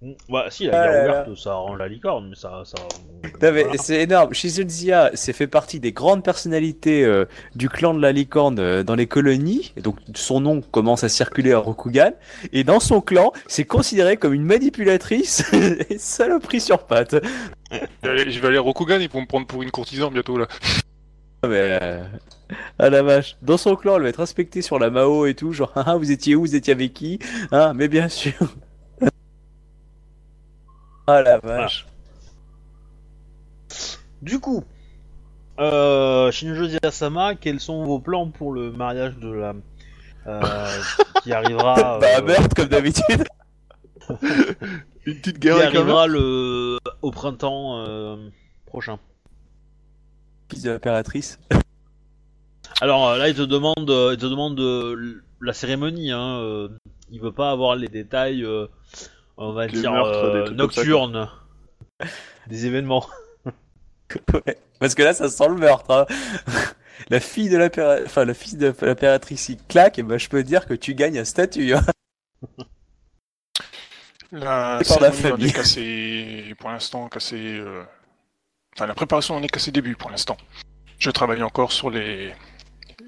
Mm, 0.02 0.12
Bah, 0.30 0.48
si, 0.50 0.66
la 0.68 0.82
Ah 0.82 0.88
guerre 0.88 1.08
là 1.08 1.22
ouverte, 1.24 1.38
ça 1.40 1.52
arrange 1.52 1.80
la 1.80 1.88
licorne, 1.88 2.30
mais 2.30 2.36
ça. 2.36 2.64
ça 2.66 2.76
Non, 3.42 3.52
mais 3.54 3.64
voilà. 3.64 3.78
c'est 3.78 4.02
énorme. 4.02 4.34
Shinjo 4.34 4.68
Zia, 4.68 5.12
c'est 5.14 5.32
fait 5.32 5.48
partie 5.48 5.80
des 5.80 5.94
grandes 5.94 6.24
personnalités 6.24 7.06
euh, 7.06 7.26
du 7.56 7.70
clan 7.70 7.94
de 7.94 8.02
la 8.02 8.12
licorne 8.12 8.60
euh, 8.60 8.84
dans 8.84 8.96
les 8.96 9.08
colonies. 9.08 9.74
Et 9.78 9.82
donc, 9.82 9.98
son 10.14 10.42
nom 10.42 10.62
commence 10.62 11.04
à 11.06 11.10
circuler 11.10 11.54
à 11.54 11.60
Rokugan. 11.60 12.12
Et 12.52 12.64
dans 12.66 12.82
son 12.82 13.00
clan, 13.00 13.32
c'est 13.48 13.64
considéré 13.66 14.18
comme 14.18 14.34
une 14.34 14.44
manipulatrice 14.44 15.46
et 15.90 15.98
saloperie 15.98 16.62
sur 16.62 16.84
pattes. 16.84 17.16
Je 18.04 18.40
vais 18.40 18.48
aller 18.48 18.58
à 18.58 18.62
Rokugan, 18.62 19.00
ils 19.00 19.10
vont 19.10 19.22
me 19.22 19.28
prendre 19.28 19.48
pour 19.48 19.64
une 19.64 19.72
courtisane 19.72 20.12
bientôt, 20.12 20.38
là. 20.38 20.48
Ah, 21.42 21.48
mais, 21.48 21.80
euh, 21.82 22.04
ah 22.80 22.90
la 22.90 23.02
vache. 23.02 23.38
Dans 23.42 23.58
son 23.58 23.76
clan, 23.78 23.96
elle 23.96 24.04
va 24.04 24.10
être 24.10 24.20
respectée 24.20 24.62
sur 24.62 24.78
la 24.78 24.90
Mao 24.90 25.26
et 25.26 25.36
tout. 25.36 25.54
Genre, 25.54 25.72
ah, 25.78 25.96
vous 25.96 26.12
étiez 26.12 26.36
où? 26.36 26.42
Vous 26.42 26.56
étiez 26.56 26.74
avec 26.74 26.94
qui? 26.94 27.20
Ah, 27.52 27.72
mais 27.74 27.88
bien 27.88 28.10
sûr. 28.10 28.34
Ah 31.08 31.22
la 31.22 31.38
vache. 31.40 31.86
Du 34.22 34.40
coup, 34.40 34.64
euh, 35.60 36.32
Shinjo 36.32 36.66
Yasama, 36.84 37.36
quels 37.36 37.60
sont 37.60 37.84
vos 37.86 38.00
plans 38.00 38.30
pour 38.30 38.54
le 38.54 38.72
mariage 38.72 39.16
de 39.18 39.32
la. 39.32 39.54
euh, 40.28 40.42
qui 41.24 41.32
arrivera. 41.34 42.00
Bah 42.02 42.08
euh, 42.18 42.22
merde, 42.24 42.54
comme 42.56 42.68
d'habitude. 42.68 43.26
Une 45.06 45.16
petite 45.20 45.36
qui 45.36 45.40
guerre 45.40 45.58
un 45.58 45.62
arrivera 45.62 46.08
le, 46.08 46.80
au 47.02 47.12
printemps 47.12 47.84
euh, 47.88 48.30
prochain. 48.66 48.98
Fils 50.50 50.64
de 50.64 50.72
l'impératrice. 50.72 51.40
Alors 52.82 53.16
là, 53.16 53.30
il 53.30 53.36
te 53.36 53.42
demande, 53.44 53.90
il 54.12 54.18
te 54.18 54.26
demande 54.26 54.60
la 55.42 55.54
cérémonie. 55.54 56.12
Hein, 56.12 56.70
il 57.12 57.22
veut 57.22 57.32
pas 57.32 57.52
avoir 57.52 57.76
les 57.76 57.88
détails, 57.88 58.44
euh, 58.44 58.68
on 59.38 59.54
va 59.54 59.68
dire 59.68 59.92
meurtres, 59.92 60.32
des 60.32 60.38
euh, 60.38 60.46
trucs 60.46 60.58
nocturnes 60.58 61.30
des 62.48 62.66
événements. 62.66 63.06
Ouais. 64.34 64.58
Parce 64.80 64.94
que 64.94 65.02
là, 65.02 65.16
ça 65.16 65.30
sent 65.30 65.48
le 65.48 65.56
meurtre. 65.56 65.90
Hein. 65.90 66.06
La 67.10 67.20
fille 67.20 67.50
de 67.50 67.58
l'impératrice, 67.58 68.06
enfin, 68.06 68.24
la 68.24 68.34
fille 68.34 68.58
de 68.58 68.74
l'impératrice, 68.82 69.50
il 69.50 69.58
claque, 69.68 70.00
et 70.00 70.04
ben, 70.04 70.18
je 70.18 70.30
peux 70.30 70.44
dire 70.44 70.66
que 70.66 70.74
tu 70.74 70.96
gagnes 70.96 71.20
un 71.20 71.26
statut. 71.26 71.74
Hein. 71.74 71.84
La 74.32 74.80
cérémonie 74.84 75.52
est 75.78 76.56
pour 76.56 76.70
l'instant, 76.70 77.10
cassée... 77.10 77.58
euh, 77.60 77.84
Enfin, 78.76 78.88
la 78.88 78.94
préparation 78.94 79.36
en 79.36 79.44
est 79.44 79.50
cassée 79.50 79.72
début, 79.72 79.96
pour 79.96 80.10
l'instant. 80.10 80.38
Je 80.98 81.12
travaille 81.12 81.44
encore 81.44 81.72
sur 81.72 81.90
les... 81.90 82.34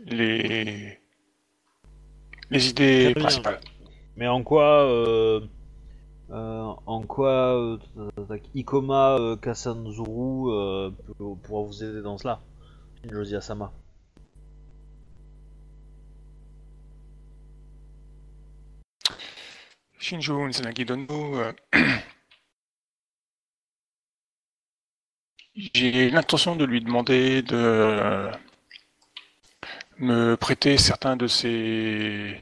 les... 0.05 0.99
les 2.49 2.69
idées 2.69 3.13
principales. 3.15 3.59
Mais 4.15 4.28
en 4.28 4.43
quoi, 4.43 4.84
euh, 4.84 5.41
en 6.30 7.03
quoi 7.07 7.55
euh, 7.57 7.78
Ikoma 8.55 9.17
euh, 9.17 9.36
Kasanzuru 9.38 10.51
euh, 10.51 10.91
pourra 11.43 11.63
vous 11.63 11.84
aider 11.84 12.01
dans 12.01 12.17
cela 12.17 12.41
Josie 13.09 13.36
Asama. 13.36 13.71
Shinjo 19.99 20.47
Nzanagi 20.47 20.86
euh, 20.89 21.51
j'ai 25.55 26.09
l'intention 26.09 26.55
de 26.55 26.65
lui 26.65 26.82
demander 26.82 27.41
de 27.41 27.55
euh, 27.55 28.32
me 29.99 30.36
prêter 30.36 30.78
certains 30.78 31.17
de 31.17 31.28
ses 31.28 32.41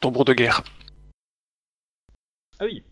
tambours 0.00 0.24
de 0.24 0.34
guerre. 0.34 0.62
Ah 2.58 2.64
oui. 2.64 2.84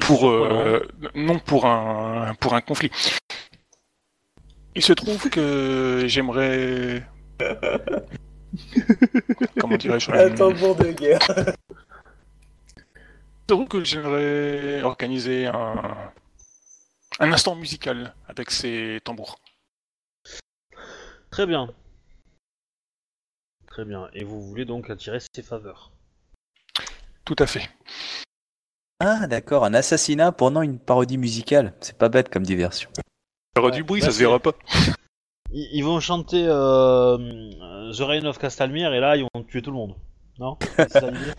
Pour, 0.00 0.28
euh, 0.28 0.86
non 1.14 1.38
pour 1.38 1.66
un, 1.66 2.34
pour 2.34 2.54
un 2.54 2.60
conflit. 2.60 2.90
Il 4.74 4.82
se 4.82 4.92
trouve 4.92 5.28
que 5.30 6.04
j'aimerais 6.06 7.06
comment 9.60 9.76
dirais-je 9.76 10.10
Un 10.12 10.30
un- 10.32 10.34
tambour 10.34 10.76
de 10.76 10.92
guerre. 10.92 11.20
J'avoue 13.48 13.66
que 13.66 13.84
j'aimerais 13.84 14.82
organiser 14.82 15.46
un, 15.46 16.12
un 17.18 17.32
instant 17.32 17.54
musical 17.54 18.14
avec 18.26 18.50
ces 18.50 19.00
tambours. 19.04 19.38
Très 21.30 21.46
bien. 21.46 21.74
Très 23.66 23.84
bien. 23.84 24.08
Et 24.14 24.24
vous 24.24 24.40
voulez 24.40 24.64
donc 24.64 24.88
attirer 24.90 25.18
ses 25.34 25.42
faveurs. 25.42 25.92
Tout 27.24 27.36
à 27.38 27.46
fait. 27.46 27.68
Ah, 29.00 29.26
d'accord, 29.26 29.64
un 29.64 29.74
assassinat 29.74 30.32
pendant 30.32 30.62
une 30.62 30.78
parodie 30.78 31.18
musicale. 31.18 31.74
C'est 31.80 31.96
pas 31.98 32.08
bête 32.08 32.28
comme 32.28 32.44
diversion. 32.44 32.88
Il 32.96 33.58
y 33.58 33.60
aura 33.60 33.68
Ouais, 33.70 33.76
du 33.76 33.84
bruit, 33.84 34.00
bah, 34.00 34.06
ça 34.06 34.12
se 34.12 34.18
verra 34.18 34.38
pas. 34.38 34.52
Ils, 35.54 35.68
ils 35.74 35.82
vont 35.84 36.00
chanter 36.00 36.44
euh, 36.48 37.18
The 37.92 38.00
Reign 38.00 38.26
of 38.26 38.38
Castalmere 38.38 38.94
et 38.94 39.00
là 39.00 39.16
ils 39.16 39.26
vont 39.34 39.42
tuer 39.44 39.60
tout 39.60 39.70
le 39.70 39.76
monde. 39.76 39.94
Non? 40.38 40.56
C'est 40.78 40.88
ça 40.92 41.10
l'idée? 41.10 41.32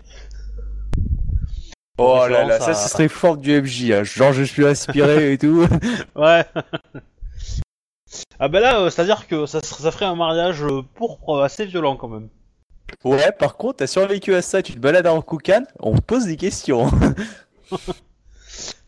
Oh 1.98 2.26
là 2.28 2.44
là, 2.44 2.60
ça, 2.60 2.74
ce 2.74 2.88
serait 2.88 3.08
fort 3.08 3.36
du 3.36 3.60
MJ. 3.60 3.90
hein. 3.92 4.04
Genre, 4.04 4.32
je 4.32 4.42
suis 4.44 4.64
inspiré 4.66 5.32
et 5.32 5.38
tout. 5.38 5.66
Ouais. 6.16 6.44
ah 8.38 8.48
bah 8.48 8.60
là, 8.60 8.80
euh, 8.80 8.90
c'est-à-dire 8.90 9.26
que 9.26 9.46
ça, 9.46 9.60
ser- 9.60 9.82
ça 9.82 9.90
ferait 9.90 10.04
un 10.06 10.14
mariage 10.16 10.62
euh, 10.62 10.82
pourpre 10.94 11.40
assez 11.42 11.66
violent 11.66 11.96
quand 11.96 12.08
même. 12.08 12.28
Ouais, 13.04 13.32
par 13.38 13.56
contre, 13.56 13.76
t'as 13.78 13.86
survécu 13.86 14.34
à 14.34 14.42
ça, 14.42 14.62
tu 14.62 14.72
te 14.74 14.78
balades 14.78 15.06
en 15.06 15.20
Koukan, 15.22 15.62
on 15.80 15.94
te 15.96 16.00
pose 16.02 16.24
des 16.26 16.36
questions. 16.36 16.90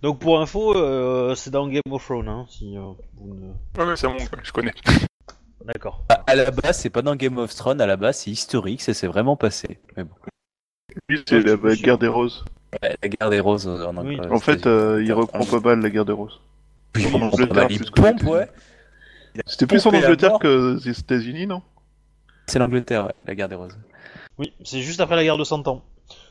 Donc 0.02 0.20
pour 0.20 0.40
info, 0.40 0.76
euh, 0.76 1.34
c'est 1.34 1.50
dans 1.50 1.66
Game 1.66 1.82
of 1.90 2.04
Thrones, 2.04 2.28
hein, 2.28 2.46
si 2.48 2.76
euh, 2.76 2.80
vous 3.16 3.34
ne... 3.34 3.46
Ouais, 3.78 3.88
ouais, 3.90 3.96
c'est 3.96 4.06
bon, 4.06 4.16
je 4.42 4.52
connais. 4.52 4.72
D'accord. 5.64 6.04
À- 6.08 6.22
à 6.26 6.34
la 6.36 6.50
base, 6.50 6.78
c'est 6.78 6.90
pas 6.90 7.02
dans 7.02 7.16
Game 7.16 7.38
of 7.38 7.54
Thrones, 7.54 7.80
à 7.80 7.86
la 7.86 7.96
base, 7.96 8.18
c'est 8.18 8.30
historique, 8.30 8.80
ça 8.82 8.94
s'est 8.94 9.06
vraiment 9.08 9.36
passé. 9.36 9.78
Mais 9.96 10.04
bon. 10.04 10.14
Lui, 11.08 11.22
c'est 11.28 11.40
la 11.42 11.56
guerre 11.74 11.98
des 11.98 12.06
roses. 12.08 12.44
Ouais, 12.82 12.96
la 13.02 13.08
guerre 13.08 13.30
des 13.30 13.40
roses 13.40 13.66
en, 13.66 13.96
Oui. 14.04 14.20
en- 14.20 14.32
En 14.34 14.38
fait, 14.40 14.66
euh, 14.66 15.02
il 15.02 15.12
reprend 15.12 15.44
pas 15.44 15.60
mal 15.60 15.80
la 15.80 15.90
guerre 15.90 16.04
des 16.04 16.12
roses. 16.12 16.40
Oui, 16.94 17.06
en 17.12 17.22
Angleterre, 17.22 17.66
il 17.70 17.90
pompe, 17.90 18.22
ouais. 18.24 18.48
C'était 19.46 19.66
plus 19.66 19.84
en 19.86 19.90
Angleterre 19.90 20.38
que 20.38 20.74
aux 20.76 20.78
États-Unis, 20.78 21.46
non? 21.46 21.62
C'est 22.48 22.58
l'Angleterre, 22.58 23.06
ouais, 23.06 23.14
la 23.26 23.34
guerre 23.34 23.48
des 23.48 23.54
roses. 23.56 23.76
Oui, 24.38 24.52
c'est 24.64 24.82
juste 24.82 25.00
après 25.00 25.16
la 25.16 25.24
guerre 25.24 25.38
de 25.38 25.44
Cent 25.44 25.66
Ans. 25.68 25.82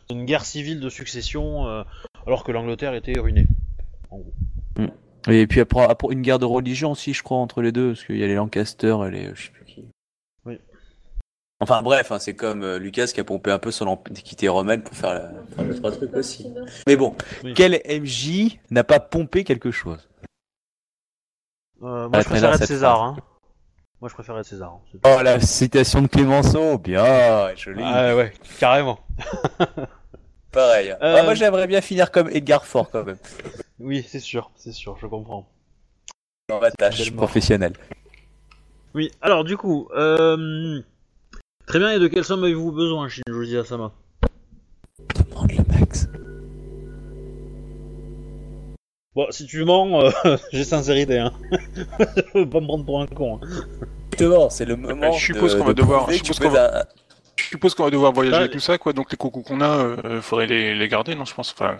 C'est 0.07 0.15
une 0.15 0.25
guerre 0.25 0.45
civile 0.45 0.79
de 0.79 0.89
succession, 0.89 1.67
euh, 1.67 1.83
alors 2.27 2.43
que 2.43 2.51
l'Angleterre 2.51 2.93
était 2.93 3.19
ruinée. 3.19 3.47
En 4.11 4.19
gros. 4.19 4.33
Et 5.27 5.47
puis 5.47 5.59
après, 5.59 5.81
après, 5.81 6.13
une 6.13 6.21
guerre 6.21 6.37
de 6.37 6.45
religion 6.45 6.91
aussi, 6.91 7.13
je 7.13 7.23
crois, 7.23 7.37
entre 7.37 7.61
les 7.63 7.71
deux, 7.71 7.93
parce 7.93 8.03
qu'il 8.03 8.17
y 8.17 8.23
a 8.23 8.27
les 8.27 8.35
Lancaster 8.35 8.95
et 9.07 9.11
les. 9.11 9.35
Je 9.35 9.45
sais 9.45 9.49
plus 9.51 9.65
qui. 9.65 9.85
Oui. 10.45 10.59
Enfin 11.59 11.81
bref, 11.81 12.11
hein, 12.11 12.19
c'est 12.19 12.35
comme 12.35 12.63
euh, 12.63 12.77
Lucas 12.77 13.07
qui 13.07 13.19
a 13.21 13.23
pompé 13.23 13.49
un 13.49 13.57
peu 13.57 13.71
son 13.71 13.87
antiquité 13.87 14.47
romaine 14.47 14.83
pour 14.83 14.95
faire, 14.95 15.15
la... 15.15 15.63
deux, 15.63 15.75
trois 15.75 15.91
trucs 15.91 16.13
aussi. 16.15 16.53
Mais 16.85 16.95
bon, 16.95 17.15
Oui. 17.43 17.53
quel 17.55 17.81
MJ 17.89 18.59
n'a 18.69 18.83
pas 18.83 18.99
pompé 18.99 19.43
quelque 19.43 19.71
chose? 19.71 20.07
Euh, 21.81 22.07
moi 22.09 22.21
je 22.21 22.25
préfère 22.25 22.55
César. 22.57 23.01
Hein. 23.01 23.17
Moi 24.05 24.11
je 24.23 24.31
être 24.31 24.45
César. 24.45 24.73
hein. 24.93 24.99
Oh, 25.03 25.23
la 25.23 25.39
citation 25.39 26.03
de 26.03 26.07
Clémenceau, 26.07 26.77
bien, 26.77 27.55
joli. 27.55 27.81
Ah 27.83 28.15
ouais, 28.15 28.33
carrément. 28.59 28.99
Pareil. 30.51 30.91
Euh, 30.91 31.17
Ah, 31.17 31.23
moi, 31.23 31.33
j'aimerais 31.33 31.65
bien 31.65 31.81
finir 31.81 32.11
comme 32.11 32.29
Edgar 32.29 32.65
Ford 32.67 32.87
quand 32.91 33.03
même, 33.03 33.17
Oui, 33.79 34.05
c'est 34.07 34.19
sûr, 34.19 34.51
c'est 34.55 34.73
sûr, 34.73 34.95
je 35.01 35.07
comprends. 35.07 35.49
dans 36.49 36.59
ma 36.59 36.69
tâche 36.69 37.15
professionnelle. 37.15 37.73
Oui, 38.93 39.09
alors 39.21 39.43
du 39.43 39.57
coup, 39.57 39.89
euh... 39.95 40.83
très 41.65 41.79
bien, 41.79 41.89
et 41.89 41.97
de 41.97 42.07
quelle 42.07 42.23
somme 42.25 42.43
avez-vous 42.43 42.71
besoin, 42.71 43.09
Shinjoji 43.09 43.57
Asama 43.57 43.91
Demande 45.15 45.51
le 45.51 45.79
max. 45.79 46.07
Bon, 49.15 49.27
si 49.31 49.45
tu 49.45 49.63
mens, 49.63 50.01
euh, 50.03 50.11
j'ai 50.51 50.63
sincérité, 50.63 51.19
hein. 51.19 51.31
je 51.73 52.39
veux 52.39 52.49
pas 52.49 52.59
me 52.59 52.65
prendre 52.67 52.85
pour 52.85 53.01
un 53.01 53.07
con. 53.07 53.39
hein. 53.41 53.47
Justement, 54.11 54.49
c'est 54.49 54.65
le 54.65 54.75
moment. 54.75 55.11
Je 55.13 55.25
suppose 55.25 55.53
de- 55.53 55.59
qu'on 55.59 55.65
va 55.65 55.73
de 55.73 55.81
devoir- 55.81 56.09
je 56.11 56.15
suppose 56.17 56.39
qu'on 56.39 56.49
va- 56.49 56.81
un- 56.81 56.83
Je 57.37 57.43
suppose 57.45 57.75
qu'on 57.75 57.83
va 57.83 57.89
devoir 57.91 58.11
voyager 58.13 58.37
Ouais. 58.39 58.45
et 58.45 58.49
tout 58.49 58.59
ça, 58.59 58.77
quoi. 58.77 58.93
Donc 58.93 59.11
les 59.11 59.17
cocos 59.17 59.41
qu'on 59.41 59.61
a, 59.61 59.69
euh, 60.05 60.21
faudrait 60.21 60.47
les, 60.47 60.75
les 60.75 60.87
garder, 60.87 61.15
non 61.15 61.25
Je 61.25 61.33
pense. 61.33 61.51
Enfin, 61.51 61.77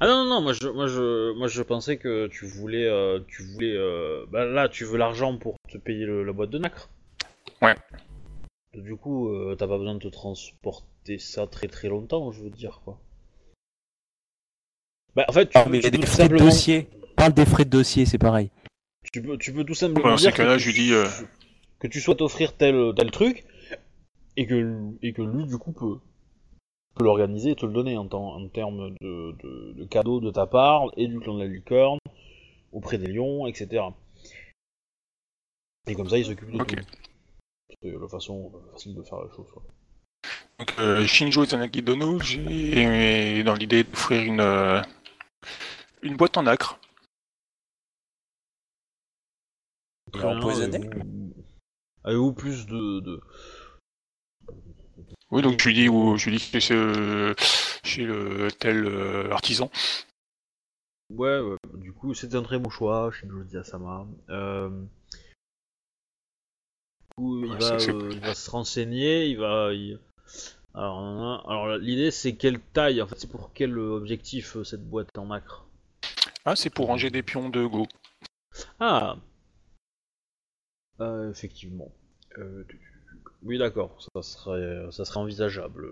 Ah 0.00 0.06
non, 0.06 0.24
non, 0.24 0.30
non, 0.36 0.40
moi 0.42 0.52
je, 0.54 0.68
moi 0.68 0.86
je, 0.86 1.32
moi 1.38 1.48
je 1.48 1.62
pensais 1.62 1.96
que 1.98 2.28
tu 2.28 2.46
voulais, 2.46 2.86
euh, 2.88 3.20
tu 3.28 3.42
voulais, 3.42 3.74
euh, 3.76 4.24
bah 4.30 4.44
là 4.46 4.68
tu 4.68 4.84
veux 4.84 4.96
l'argent 4.96 5.36
pour 5.36 5.56
te 5.70 5.76
payer 5.78 6.04
le- 6.06 6.24
la 6.24 6.32
boîte 6.32 6.50
de 6.50 6.58
nacre. 6.58 6.88
Ouais. 7.62 7.74
Du 8.74 8.96
coup, 8.96 9.28
euh, 9.28 9.54
t'as 9.58 9.66
pas 9.66 9.76
besoin 9.78 9.94
de 9.94 10.00
te 10.00 10.08
transporter 10.08 11.18
ça 11.18 11.46
très 11.46 11.66
très 11.68 11.88
longtemps, 11.88 12.32
je 12.32 12.42
veux 12.42 12.50
dire 12.50 12.80
quoi. 12.84 12.98
Bah 15.16 15.24
en 15.28 15.32
fait, 15.32 15.46
tu, 15.46 15.52
Ah, 15.56 15.64
peux- 15.64 15.70
mais 15.70 15.78
il 15.78 15.84
y 15.84 15.86
a 15.86 15.90
des 15.90 16.06
frais 16.06 16.28
de 16.28 16.36
dossier. 16.36 16.88
Parle 17.16 17.32
des 17.32 17.46
frais 17.46 17.64
de 17.64 17.70
dossier, 17.70 18.04
c'est 18.06 18.18
pareil. 18.18 18.50
tu 19.12 19.22
peux, 19.22 19.38
tu 19.38 19.52
peux 19.52 19.64
tout 19.64 19.74
simplement 19.74 20.10
Dans 20.10 20.16
ces 20.18 20.26
dire 20.26 20.34
cas-là, 20.34 20.54
que 20.56 20.58
je 20.60 20.70
tu- 20.70 20.76
lui 20.76 20.86
dis, 20.88 20.92
euh, 20.92 21.08
que 21.78 21.86
tu 21.88 22.00
souhaites 22.00 22.20
offrir 22.20 22.54
tel 22.56 22.92
tel 22.96 23.10
truc 23.10 23.44
et 24.36 24.46
que 24.46 24.90
et 25.02 25.12
que 25.14 25.22
lui 25.22 25.46
du 25.46 25.56
coup 25.56 25.72
peut 25.72 25.98
peut 26.94 27.04
l'organiser 27.04 27.50
et 27.52 27.54
te 27.56 27.64
le 27.66 27.72
donner 27.72 27.96
en, 27.96 28.06
temps- 28.06 28.34
en 28.36 28.48
termes 28.48 28.94
de, 29.00 29.32
de, 29.42 29.72
de 29.74 29.84
cadeaux 29.84 30.20
de 30.20 30.30
ta 30.30 30.46
part 30.46 30.84
et 30.98 31.06
du 31.08 31.18
clan 31.20 31.34
de 31.34 31.40
la 31.44 31.48
licorne 31.48 31.98
auprès 32.72 32.98
des 32.98 33.06
lions, 33.08 33.46
etc. 33.46 33.84
Et 35.88 35.94
comme 35.94 36.08
ça, 36.08 36.18
il 36.18 36.24
s'occupe 36.24 36.50
de 36.50 36.58
tout. 36.58 36.76
C'est 37.82 37.90
la 37.90 38.08
façon 38.08 38.50
euh, 38.54 38.72
facile 38.72 38.94
de 38.94 39.02
faire 39.02 39.18
la 39.20 39.28
chose. 39.34 39.46
quoi. 39.52 39.62
donc, 40.58 40.74
euh, 40.78 41.06
Shinjo 41.06 41.44
Izanagi 41.44 41.82
Dono, 41.82 42.18
j'ai 42.20 43.42
dans 43.44 43.54
l'idée 43.54 43.84
d'offrir 43.84 44.22
une, 44.22 44.40
euh, 44.40 44.80
une 46.02 46.16
boîte 46.16 46.36
en 46.36 46.46
acre. 46.46 46.78
Il 50.14 50.20
est 50.20 50.24
empoisonné 50.24 50.76
Avez-vous- 50.78 51.34
Avez-vous 52.04 52.32
plus 52.32 52.66
de, 52.66 53.00
de... 53.00 53.20
Oui, 55.32 55.42
donc 55.42 55.60
je 55.60 55.66
lui 55.68 55.74
dis, 55.74 55.88
où, 55.88 56.16
je 56.16 56.30
lui 56.30 56.36
dis 56.36 56.50
que 56.50 56.60
c'est 56.60 56.72
euh, 56.72 57.34
chez 57.84 58.04
le 58.04 58.50
tel 58.52 58.86
euh, 58.86 59.30
artisan. 59.32 59.70
Ouais, 61.10 61.40
ouais, 61.40 61.56
du 61.74 61.92
coup, 61.92 62.14
c'était 62.14 62.36
un 62.36 62.42
très 62.42 62.58
bon 62.58 62.70
choix, 62.70 63.10
Shinji 63.12 63.56
Asama. 63.56 64.06
Euh... 64.28 64.68
Du 67.00 67.14
coup, 67.16 67.44
il, 67.44 67.50
Ouais, 67.52 67.58
va, 67.58 67.72
euh, 67.74 68.10
il 68.12 68.34
se 68.34 68.50
renseigner, 68.50 69.26
il 69.26 69.38
va... 69.38 69.72
il- 69.72 69.98
Alors, 70.76 71.78
l'idée, 71.78 72.10
c'est 72.10 72.34
quelle 72.36 72.60
taille, 72.60 73.00
en 73.00 73.06
fait, 73.06 73.18
c'est 73.18 73.30
pour 73.30 73.52
quel 73.54 73.78
objectif, 73.78 74.56
euh, 74.56 74.64
cette 74.64 74.86
boîte 74.86 75.16
en 75.16 75.30
acre? 75.30 75.64
Ah, 76.44 76.54
c'est 76.54 76.68
pour 76.70 76.86
ranger 76.86 77.10
des 77.10 77.22
pions 77.22 77.48
de 77.48 77.64
Go. 77.64 77.86
Ah 78.78 79.16
Euh, 81.00 81.30
Effectivement. 81.30 81.90
Euh, 82.38 82.64
Oui, 83.42 83.58
d'accord, 83.58 83.96
ça 84.14 84.22
serait, 84.22 84.90
ça 84.92 85.04
serait 85.06 85.20
envisageable, 85.20 85.88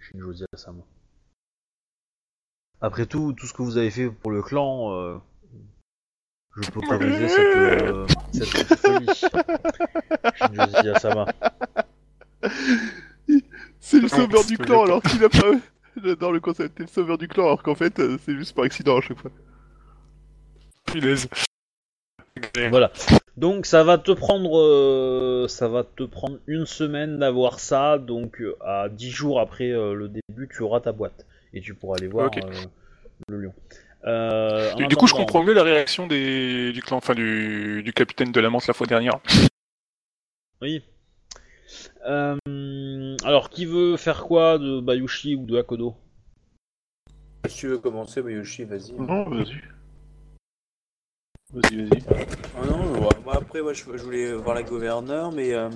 Shinji 0.00 0.44
Asama. 0.52 0.82
Après 2.80 3.06
tout, 3.06 3.32
tout 3.34 3.46
ce 3.46 3.52
que 3.52 3.62
vous 3.62 3.76
avez 3.76 3.90
fait 3.90 4.10
pour 4.10 4.30
le 4.32 4.42
clan, 4.42 4.92
euh, 4.94 5.18
je 6.62 6.70
peux 6.70 6.80
autoriser 6.80 7.28
cette, 7.28 8.44
cette 8.44 8.76
folie. 8.78 9.06
Shinji 10.34 10.88
Asama. 10.88 11.26
C'est 13.90 14.00
le 14.00 14.06
sauveur 14.06 14.44
du 14.44 14.56
clan 14.56 14.84
alors 14.84 15.02
qu'il 15.02 15.22
a 15.24 15.28
pas. 15.28 15.50
J'adore 16.00 16.30
le 16.30 16.38
concept, 16.38 16.76
t'es 16.76 16.84
le 16.84 16.88
sauveur 16.88 17.18
du 17.18 17.26
clan 17.26 17.46
alors 17.46 17.62
qu'en 17.64 17.74
fait 17.74 17.98
euh, 17.98 18.16
c'est 18.24 18.36
juste 18.36 18.54
par 18.54 18.64
accident 18.64 18.96
à 18.96 19.00
chaque 19.00 19.18
fois. 19.18 19.32
Punaise. 20.86 21.28
Voilà. 22.70 22.92
Donc 23.36 23.66
ça 23.66 23.82
va 23.82 23.98
te 23.98 24.12
prendre, 24.12 24.60
euh, 24.60 25.48
ça 25.48 25.66
va 25.66 25.82
te 25.82 26.04
prendre 26.04 26.38
une 26.46 26.66
semaine 26.66 27.18
d'avoir 27.18 27.58
ça. 27.58 27.98
Donc 27.98 28.40
euh, 28.40 28.56
à 28.60 28.88
10 28.88 29.10
jours 29.10 29.40
après 29.40 29.72
euh, 29.72 29.94
le 29.94 30.08
début, 30.08 30.48
tu 30.48 30.62
auras 30.62 30.78
ta 30.78 30.92
boîte 30.92 31.26
et 31.52 31.60
tu 31.60 31.74
pourras 31.74 31.96
aller 31.96 32.06
voir 32.06 32.30
euh, 32.36 32.50
le 33.28 33.40
lion. 33.40 33.54
Euh, 34.04 34.72
Du, 34.74 34.86
du 34.86 34.94
coup, 34.94 35.08
je 35.08 35.14
comprends 35.14 35.42
mieux 35.42 35.52
la 35.52 35.64
réaction 35.64 36.06
des, 36.06 36.72
du 36.72 36.80
clan, 36.80 36.98
enfin 36.98 37.14
du, 37.14 37.82
du 37.82 37.92
capitaine 37.92 38.30
de 38.30 38.40
la 38.40 38.50
menthe 38.50 38.68
la 38.68 38.72
fois 38.74 38.86
dernière. 38.86 39.18
Oui. 40.62 40.84
Euh, 42.06 43.16
alors, 43.24 43.50
qui 43.50 43.66
veut 43.66 43.96
faire 43.96 44.24
quoi 44.24 44.58
de 44.58 44.80
Bayushi 44.80 45.36
ou 45.36 45.44
de 45.46 45.58
Hakodo? 45.58 45.94
Si 47.48 47.56
tu 47.56 47.68
veux 47.68 47.78
commencer, 47.78 48.20
Yoshi, 48.20 48.64
vas-y. 48.64 48.92
Non, 48.92 49.24
vas-y. 49.28 49.60
Vas-y, 51.52 51.76
vas-y. 51.84 52.02
Ah 52.56 52.66
non, 52.66 53.00
moi 53.24 53.34
après, 53.34 53.62
moi, 53.62 53.72
je, 53.72 53.82
je 53.94 54.02
voulais 54.02 54.32
voir 54.32 54.54
la 54.54 54.62
gouverneure, 54.62 55.32
mais 55.32 55.52
euh, 55.52 55.68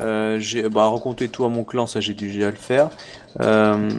euh, 0.00 0.38
j'ai 0.38 0.68
bah, 0.68 0.88
raconter 0.88 1.28
tout 1.28 1.44
à 1.44 1.48
mon 1.48 1.64
clan, 1.64 1.86
ça 1.86 2.00
j'ai 2.00 2.14
dû 2.14 2.30
déjà 2.32 2.50
le 2.50 2.56
faire. 2.56 2.90
Euh, 3.40 3.90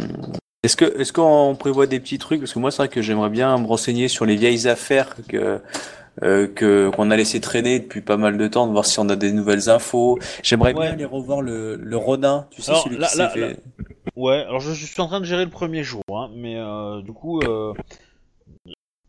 est-ce 0.63 0.75
que 0.75 0.85
est-ce 0.99 1.11
qu'on 1.13 1.55
prévoit 1.55 1.87
des 1.87 1.99
petits 1.99 2.17
trucs? 2.17 2.39
Parce 2.39 2.53
que 2.53 2.59
moi, 2.59 2.71
c'est 2.71 2.77
vrai 2.77 2.89
que 2.89 3.01
j'aimerais 3.01 3.29
bien 3.29 3.57
me 3.57 3.65
renseigner 3.65 4.07
sur 4.07 4.25
les 4.25 4.35
vieilles 4.35 4.67
affaires 4.67 5.15
que 5.27 5.59
euh, 6.23 6.47
que 6.47 6.89
qu'on 6.89 7.09
a 7.11 7.15
laissé 7.17 7.39
traîner 7.41 7.79
depuis 7.79 8.01
pas 8.01 8.17
mal 8.17 8.37
de 8.37 8.47
temps, 8.47 8.67
de 8.67 8.71
voir 8.71 8.85
si 8.85 8.99
on 8.99 9.07
a 9.09 9.15
des 9.15 9.31
nouvelles 9.31 9.69
infos. 9.69 10.19
J'aimerais 10.43 10.73
Ouais. 10.73 10.81
bien 10.85 10.91
aller 10.93 11.05
revoir 11.05 11.41
le, 11.41 11.75
le 11.75 11.97
Rodin, 11.97 12.47
tu 12.51 12.61
sais, 12.61 12.71
Alors, 12.71 12.83
celui 12.83 12.97
là- 12.97 13.07
qui 13.07 13.17
là- 13.17 13.29
s'est 13.29 13.39
fait. 13.39 13.59
Ouais, 14.15 14.39
alors 14.41 14.59
je, 14.59 14.73
je 14.73 14.85
suis 14.85 15.01
en 15.01 15.07
train 15.07 15.19
de 15.19 15.25
gérer 15.25 15.45
le 15.45 15.51
premier 15.51 15.83
jour, 15.83 16.03
hein, 16.09 16.29
mais 16.35 16.57
euh, 16.57 17.01
du 17.01 17.13
coup, 17.13 17.39
euh, 17.41 17.73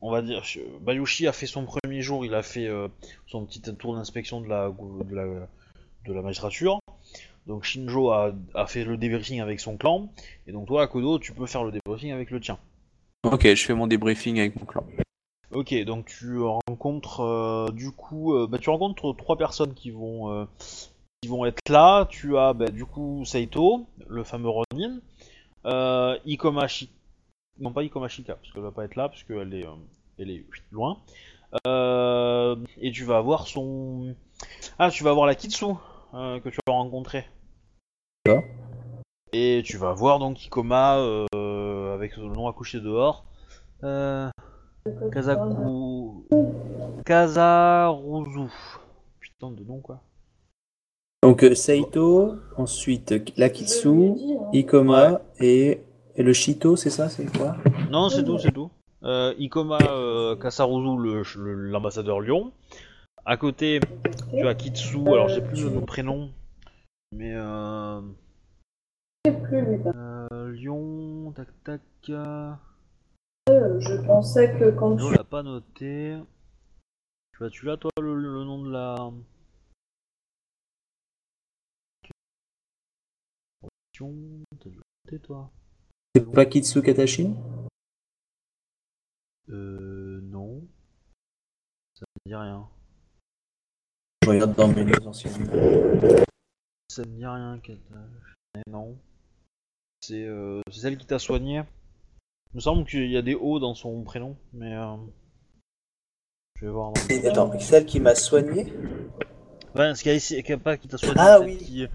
on 0.00 0.10
va 0.10 0.22
dire, 0.22 0.42
Bayushi 0.80 1.26
a 1.26 1.32
fait 1.32 1.46
son 1.46 1.64
premier 1.64 2.02
jour, 2.02 2.24
il 2.24 2.34
a 2.34 2.42
fait 2.42 2.66
euh, 2.66 2.88
son 3.26 3.44
petit 3.46 3.60
tour 3.60 3.94
d'inspection 3.96 4.40
de 4.40 4.48
la, 4.48 4.70
de 4.70 5.14
la 5.14 5.24
de 6.06 6.12
la 6.12 6.22
magistrature. 6.22 6.78
Donc 7.46 7.64
Shinjo 7.64 8.10
a, 8.10 8.32
a 8.54 8.66
fait 8.66 8.84
le 8.84 8.96
débriefing 8.96 9.40
avec 9.40 9.58
son 9.60 9.76
clan, 9.76 10.08
et 10.46 10.52
donc 10.52 10.66
toi, 10.68 10.82
Akodo, 10.82 11.18
tu 11.18 11.32
peux 11.32 11.46
faire 11.46 11.64
le 11.64 11.72
débriefing 11.72 12.12
avec 12.12 12.30
le 12.30 12.40
tien. 12.40 12.58
Ok, 13.24 13.42
je 13.46 13.64
fais 13.64 13.74
mon 13.74 13.86
débriefing 13.86 14.38
avec 14.40 14.56
mon 14.58 14.64
clan. 14.66 14.84
Ok, 15.52 15.74
donc 15.84 16.06
tu 16.06 16.38
rencontres 16.40 17.20
euh, 17.20 17.68
du 17.72 17.90
coup, 17.90 18.34
euh, 18.34 18.46
bah, 18.46 18.58
tu 18.58 18.70
rencontres 18.70 19.12
trois 19.12 19.36
personnes 19.36 19.74
qui 19.74 19.90
vont 19.90 20.32
euh, 20.32 20.46
qui 21.20 21.28
vont 21.28 21.44
être 21.44 21.68
là. 21.68 22.06
Tu 22.06 22.38
as 22.38 22.54
bah, 22.54 22.70
du 22.70 22.86
coup 22.86 23.22
Saito, 23.26 23.86
le 24.08 24.24
fameux 24.24 24.48
Ronin, 24.48 24.98
euh, 25.66 26.18
Ikoma 26.24 26.68
Shi- 26.68 26.90
non 27.58 27.70
pas 27.70 27.82
Ikoma 27.82 28.08
Shika 28.08 28.36
parce 28.36 28.50
qu'elle 28.50 28.62
va 28.62 28.70
pas 28.70 28.84
être 28.86 28.96
là 28.96 29.10
parce 29.10 29.24
qu'elle 29.24 29.52
est 29.52 29.66
elle 30.18 30.30
est 30.30 30.44
loin. 30.70 30.98
Et 31.66 32.90
tu 32.90 33.04
vas 33.04 33.18
avoir 33.18 33.46
son 33.46 34.14
ah 34.78 34.90
tu 34.90 35.04
vas 35.04 35.10
avoir 35.10 35.26
la 35.26 35.34
Kitsu 35.34 35.66
que 36.14 36.48
tu 36.48 36.58
vas 36.66 36.72
rencontrer. 36.72 37.26
Et 39.34 39.62
tu 39.66 39.76
vas 39.76 39.92
voir 39.92 40.18
donc 40.18 40.46
Ikoma 40.46 40.94
avec 40.94 42.16
le 42.16 42.28
nom 42.28 42.48
accouché 42.48 42.80
dehors. 42.80 43.26
Euh, 43.84 44.30
Kazaku... 45.12 46.24
Kazaruzu. 47.04 48.50
Putain 49.20 49.50
de 49.50 49.64
nom 49.64 49.80
quoi. 49.80 50.02
Donc 51.22 51.44
euh, 51.44 51.54
Saito, 51.54 52.36
ensuite 52.56 53.12
euh, 53.12 53.24
Lakitsu, 53.36 54.14
Ikoma 54.52 55.20
et, 55.38 55.82
et 56.16 56.22
le 56.22 56.32
Shito, 56.32 56.74
c'est 56.74 56.90
ça 56.90 57.08
C'est 57.08 57.26
quoi? 57.36 57.56
Non, 57.90 58.08
c'est 58.08 58.24
tout, 58.24 58.38
c'est 58.38 58.50
tout. 58.50 58.70
Euh, 59.04 59.32
Ikoma 59.38 59.78
euh, 59.88 60.36
Kasaruzu, 60.36 61.22
l'ambassadeur 61.36 62.20
Lyon. 62.20 62.52
À 63.24 63.36
côté, 63.36 63.78
tu 64.32 64.48
as 64.48 64.54
Kitsu, 64.54 64.98
alors 65.06 65.28
j'ai 65.28 65.42
plus 65.42 65.64
le 65.72 65.80
prénom, 65.80 66.30
mais 67.12 67.32
euh, 67.32 68.00
euh, 69.28 70.50
Lyon, 70.50 71.32
tac 71.36 71.46
tac. 71.62 71.80
Je 73.48 74.06
pensais 74.06 74.56
que 74.58 74.70
quand 74.70 74.94
Lyon 74.96 75.10
tu... 75.10 75.16
l'a 75.16 75.24
pas 75.24 75.42
noté. 75.42 76.16
Tu 77.32 77.44
as, 77.44 77.50
tu 77.50 77.66
l'as 77.66 77.76
toi 77.76 77.90
le, 78.00 78.14
le 78.14 78.44
nom 78.44 78.62
de 78.62 78.70
la. 78.70 79.10
T'as 83.60 83.68
dû 83.94 84.04
le 84.04 84.44
noter, 84.52 85.18
toi 85.22 85.50
C'est 86.14 86.30
pas 86.30 86.46
Kitsu 86.46 86.82
Katashin 86.82 87.34
Euh. 89.48 90.20
Non. 90.22 90.62
Ça 91.94 92.04
me 92.06 92.30
dit 92.30 92.36
rien. 92.36 92.68
Je 94.22 94.30
regarde 94.30 94.54
dans 94.54 94.68
mes 94.68 94.84
notes 94.84 95.04
anciennes. 95.06 95.46
Ça 96.88 97.02
me 97.02 97.16
dit 97.16 97.26
rien, 97.26 97.58
Kata. 97.58 97.80
Eh 98.54 98.70
non. 98.70 98.96
C'est 100.00 100.24
euh, 100.26 100.60
c'est 100.70 100.80
celle 100.80 100.96
qui 100.96 101.06
t'a 101.06 101.18
soigné? 101.18 101.62
Il 102.52 102.56
me 102.56 102.60
semble 102.60 102.84
qu'il 102.84 103.10
y 103.10 103.16
a 103.16 103.22
des 103.22 103.34
O 103.34 103.58
dans 103.58 103.74
son 103.74 104.02
prénom, 104.02 104.36
mais. 104.52 104.74
Euh... 104.74 104.96
Je 106.60 106.66
vais 106.66 106.70
voir. 106.72 106.92
Dans... 106.92 107.28
Attends, 107.28 107.58
celle 107.60 107.86
qui 107.86 107.98
m'a 108.00 108.14
soigné 108.14 108.72
Enfin, 109.74 109.94
ce 109.94 110.02
qui 110.02 110.10
a, 110.10 110.12
essayé- 110.12 110.42
qui 110.42 110.52
a 110.52 110.58
pas 110.58 110.76
qui 110.76 110.86
t'a 110.86 110.98
soigné. 110.98 111.14
Ah 111.18 111.38
celle 111.38 111.46
oui. 111.46 111.56
Qui, 111.56 111.86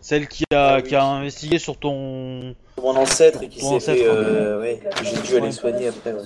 celle 0.00 0.26
qui 0.26 0.44
a, 0.54 0.80
qui 0.80 0.94
a 0.94 1.04
investigué 1.04 1.58
sur 1.58 1.78
ton. 1.78 2.56
Mon 2.78 2.96
ancêtre 2.96 3.42
et 3.42 3.48
qui 3.50 3.60
s'est 3.60 3.78
fait. 3.80 4.06
Euh, 4.06 4.58
ouais, 4.60 4.80
j'ai 5.04 5.20
dû 5.20 5.36
aller 5.36 5.52
soigner 5.52 5.88
après. 5.88 6.14
Ouais. 6.14 6.20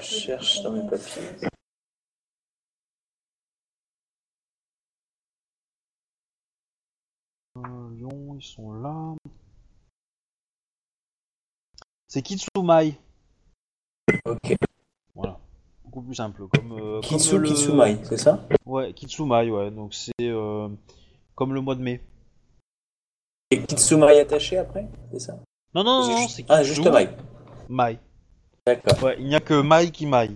Je 0.00 0.02
cherche 0.02 0.62
dans 0.62 0.72
mes 0.72 0.88
papiers. 0.88 1.48
Euh, 7.58 7.90
Lyon, 7.94 8.36
ils 8.38 8.42
sont 8.42 8.72
là. 8.72 9.14
C'est 12.12 12.20
Kitsumai. 12.20 12.94
Ok. 14.26 14.54
Voilà. 15.14 15.38
Beaucoup 15.82 16.02
plus 16.02 16.14
simple. 16.14 16.46
Comme, 16.48 16.72
euh, 16.72 17.00
Kitsu 17.00 17.30
comme 17.30 17.40
le- 17.40 17.48
Kitsumai, 17.48 17.96
c'est 18.04 18.18
ça? 18.18 18.46
Ouais, 18.66 18.92
Kitsumai, 18.92 19.48
ouais. 19.48 19.70
Donc 19.70 19.94
c'est 19.94 20.12
euh, 20.20 20.68
comme 21.34 21.54
le 21.54 21.62
mois 21.62 21.74
de 21.74 21.80
mai. 21.80 22.02
Et 23.50 23.62
Kitsumai 23.62 24.20
attaché 24.20 24.58
après 24.58 24.88
C'est 25.10 25.20
ça? 25.20 25.38
Non, 25.74 25.82
non, 25.84 26.06
non, 26.06 26.28
C'est 26.28 26.44
Ah, 26.50 26.62
juste 26.62 26.86
Mai. 26.86 27.08
Mai. 27.70 27.98
D'accord. 28.66 29.02
Ouais, 29.04 29.16
il 29.18 29.24
n'y 29.28 29.34
a 29.34 29.40
que 29.40 29.62
Mai 29.62 29.90
qui 29.90 30.04
Mai. 30.04 30.32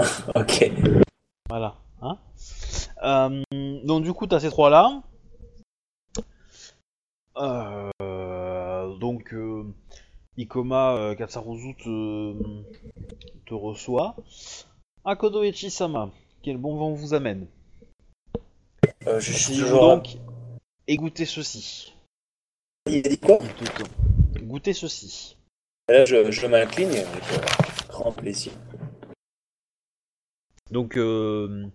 Ok. 0.34 0.68
Voilà. 1.48 1.76
Hein 2.02 2.18
Euh, 3.04 3.40
donc 3.84 4.02
du 4.02 4.12
coup, 4.12 4.26
t'as 4.26 4.40
ces 4.40 4.50
trois-là. 4.50 5.00
Euh, 7.36 8.96
donc, 8.98 9.32
euh, 9.32 9.64
Ikoma 10.40 10.96
euh, 10.96 11.14
Katsaruzu 11.14 11.74
te, 11.76 12.34
te 13.46 13.54
reçoit. 13.54 14.16
Akodo 15.04 15.42
Echi-sama, 15.42 16.10
quel 16.42 16.56
bon 16.56 16.76
vent 16.76 16.92
vous 16.92 17.12
amène 17.14 17.46
Euh, 19.06 19.20
je 19.20 19.32
suis 19.32 19.58
toujours. 19.58 19.80
donc 19.80 20.16
et 20.86 20.96
goûtez 20.96 21.26
ceci. 21.26 21.94
Il 22.86 23.06
a 23.06 23.10
dit 23.10 23.18
quoi. 23.18 23.38
Goûtez 24.42 24.72
ceci. 24.72 25.36
Là, 25.88 26.04
je, 26.04 26.30
je 26.30 26.46
m'incline 26.46 26.90
avec 26.90 27.04
euh, 27.06 27.88
grand 27.88 28.12
plaisir. 28.12 28.52
Donc, 30.70 30.96
euh, 30.96 31.66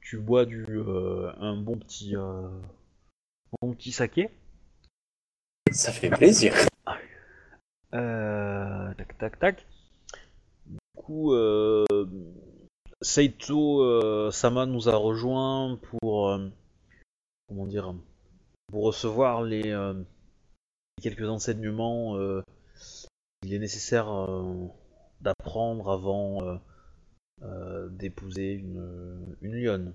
tu 0.00 0.18
bois 0.18 0.44
du 0.44 0.64
euh, 0.68 1.32
un 1.38 1.56
bon 1.56 1.76
petit 1.78 2.14
euh, 2.16 2.48
bon 3.60 3.72
petit 3.74 3.92
saké. 3.92 4.28
Ça 5.72 5.92
fait 5.92 6.10
plaisir. 6.10 6.54
Euh, 7.94 8.92
tac 8.94 9.18
tac 9.18 9.38
tac. 9.38 9.66
Du 10.66 10.78
coup, 10.96 11.32
euh, 11.32 11.84
Seito 13.00 13.82
euh, 13.82 14.32
Sama 14.32 14.66
nous 14.66 14.88
a 14.88 14.96
rejoint 14.96 15.78
pour 16.00 16.36
comment 17.48 17.66
dire 17.66 17.94
pour 18.68 18.84
recevoir 18.84 19.42
les 19.42 19.74
quelques 21.00 21.28
enseignements 21.28 22.16
qu'il 23.42 23.54
est 23.54 23.58
nécessaire 23.60 24.08
d'apprendre 25.20 25.90
avant 25.90 26.58
d'épouser 27.90 28.54
une, 28.54 29.36
lionne. 29.42 29.94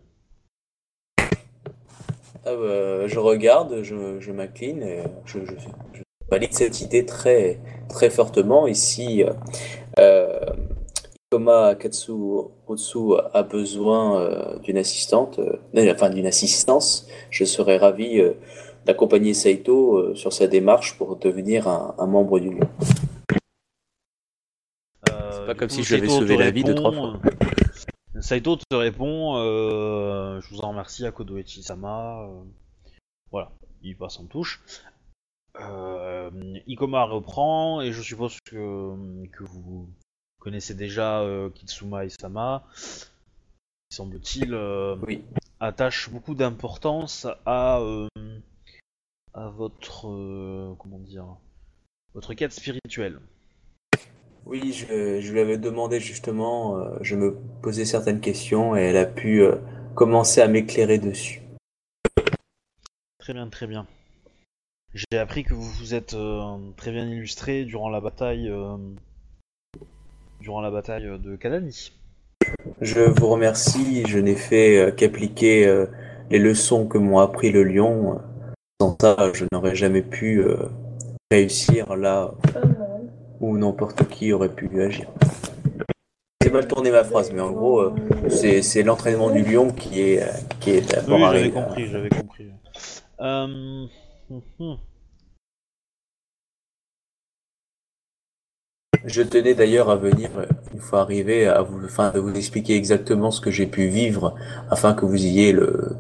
Ah 2.45 2.55
bah, 2.55 3.07
je 3.07 3.19
regarde, 3.19 3.81
je, 3.83 4.31
m'incline 4.31 4.81
et 4.83 5.03
je 5.25 5.39
valide 6.29 6.53
cette 6.53 6.81
idée 6.81 7.05
très, 7.05 7.59
très 7.89 8.09
fortement. 8.09 8.67
Ici, 8.67 9.23
euh, 9.99 10.39
Ikoma 11.31 11.75
Katsu 11.75 12.11
Otsu 12.67 13.15
a 13.33 13.43
besoin 13.43 14.19
euh, 14.21 14.59
d'une 14.59 14.77
assistante, 14.77 15.39
euh, 15.39 15.57
euh, 15.75 15.93
enfin 15.93 16.09
d'une 16.09 16.25
assistance. 16.27 17.07
Je 17.29 17.45
serais 17.45 17.77
ravi 17.77 18.19
euh, 18.19 18.33
d'accompagner 18.85 19.33
Saito 19.33 19.97
euh, 19.97 20.15
sur 20.15 20.33
sa 20.33 20.47
démarche 20.47 20.97
pour 20.97 21.17
devenir 21.17 21.67
un, 21.67 21.95
un 21.97 22.07
membre 22.07 22.39
du 22.39 22.51
lion. 22.51 22.69
Euh, 25.09 25.45
pas 25.47 25.55
comme 25.55 25.69
coup, 25.69 25.75
si 25.75 25.83
je 25.83 25.95
lui 25.95 26.01
avais 26.01 26.09
Saito 26.09 26.21
sauvé 26.21 26.35
te 26.35 26.41
la 26.41 26.51
vie 26.51 26.63
deux, 26.63 26.75
trois 26.75 26.91
répond, 26.91 27.13
euh, 28.15 28.21
Saito 28.21 28.55
te 28.55 28.75
répond 28.75 29.37
euh, 29.37 30.41
Je 30.41 30.49
vous 30.53 30.61
en 30.61 30.69
remercie, 30.69 31.05
Akodo 31.05 31.37
Echi-sama. 31.37 32.23
euh, 32.23 32.43
voilà, 33.31 33.51
il 33.83 33.95
passe 33.95 34.19
en 34.19 34.25
touche. 34.25 34.61
Euh, 35.59 36.29
Ikoma 36.67 37.03
reprend, 37.03 37.81
et 37.81 37.91
je 37.91 38.01
suppose 38.01 38.39
que, 38.45 38.95
que 39.31 39.43
vous 39.43 39.89
connaissez 40.39 40.73
déjà 40.73 41.21
euh, 41.21 41.49
Kitsuma 41.49 42.05
et 42.05 42.09
Sama. 42.09 42.63
Qui 42.75 43.95
semble-t-il 43.95 44.53
euh, 44.53 44.95
Oui. 45.05 45.23
attache 45.59 46.09
beaucoup 46.09 46.35
d'importance 46.35 47.27
à, 47.45 47.79
euh, 47.79 48.07
à 49.33 49.49
votre. 49.49 50.01
comment 50.77 50.99
dire 50.99 51.25
Votre 52.13 52.33
quête 52.33 52.53
spirituelle. 52.53 53.19
Oui, 54.45 54.73
je, 54.73 55.19
je 55.21 55.31
lui 55.31 55.39
avais 55.41 55.57
demandé 55.57 55.99
justement, 55.99 57.01
je 57.01 57.15
me 57.15 57.35
posais 57.61 57.85
certaines 57.85 58.21
questions 58.21 58.75
et 58.75 58.81
elle 58.81 58.97
a 58.97 59.05
pu 59.05 59.43
commencer 59.95 60.41
à 60.41 60.47
m'éclairer 60.47 60.97
dessus. 60.97 61.41
Très 63.19 63.33
bien, 63.33 63.47
très 63.49 63.67
bien. 63.67 63.85
J'ai 64.93 65.19
appris 65.19 65.43
que 65.43 65.53
vous 65.53 65.61
vous 65.79 65.93
êtes 65.93 66.15
euh, 66.15 66.57
très 66.75 66.91
bien 66.91 67.07
illustré 67.07 67.63
durant 67.65 67.89
la 67.89 68.01
bataille, 68.01 68.49
euh, 68.49 68.75
durant 70.41 70.61
la 70.61 70.71
bataille 70.71 71.07
de 71.19 71.35
Kadani. 71.35 71.91
Je 72.81 73.01
vous 73.01 73.27
remercie. 73.27 74.03
Je 74.07 74.17
n'ai 74.19 74.35
fait 74.35 74.77
euh, 74.77 74.91
qu'appliquer 74.91 75.67
euh, 75.67 75.85
les 76.31 76.39
leçons 76.39 76.87
que 76.87 76.97
m'ont 76.97 77.19
appris 77.19 77.51
le 77.51 77.63
lion. 77.63 78.19
Sans 78.81 78.97
ça, 78.99 79.31
je 79.33 79.45
n'aurais 79.51 79.75
jamais 79.75 80.01
pu 80.01 80.39
euh, 80.39 80.55
réussir 81.31 81.95
là 81.95 82.31
où 83.39 83.57
n'importe 83.57 84.07
qui 84.07 84.33
aurait 84.33 84.49
pu 84.49 84.81
agir. 84.81 85.07
C'est 86.41 86.51
mal 86.51 86.67
tourné 86.67 86.89
ma 86.89 87.03
phrase, 87.03 87.31
mais 87.31 87.41
en 87.41 87.51
gros, 87.51 87.81
euh, 87.81 87.93
c'est 88.29 88.81
l'entraînement 88.81 89.29
du 89.29 89.43
lion 89.43 89.69
qui 89.71 90.01
est, 90.01 90.23
euh, 90.23 90.31
qui 90.59 90.71
est 90.71 90.79
Oui, 90.79 90.87
d'abord 90.87 91.19
j'avais 91.19 91.25
arrivé. 91.37 91.51
compris, 91.51 91.87
j'avais 91.87 92.09
compris. 92.09 92.47
Euh... 93.19 93.85
hum. 94.29 94.77
Je 99.05 99.21
tenais 99.21 99.53
d'ailleurs 99.53 99.89
à 99.89 99.95
venir, 99.95 100.29
euh, 100.37 100.45
une 100.73 100.81
fois 100.81 101.01
arrivé, 101.01 101.47
à 101.47 101.61
vous, 101.61 101.83
enfin, 101.85 102.11
de 102.11 102.19
vous 102.19 102.35
expliquer 102.35 102.75
exactement 102.75 103.31
ce 103.31 103.39
que 103.39 103.49
j'ai 103.49 103.65
pu 103.65 103.87
vivre, 103.87 104.35
afin 104.69 104.93
que 104.93 105.05
vous 105.05 105.25
ayez 105.25 105.55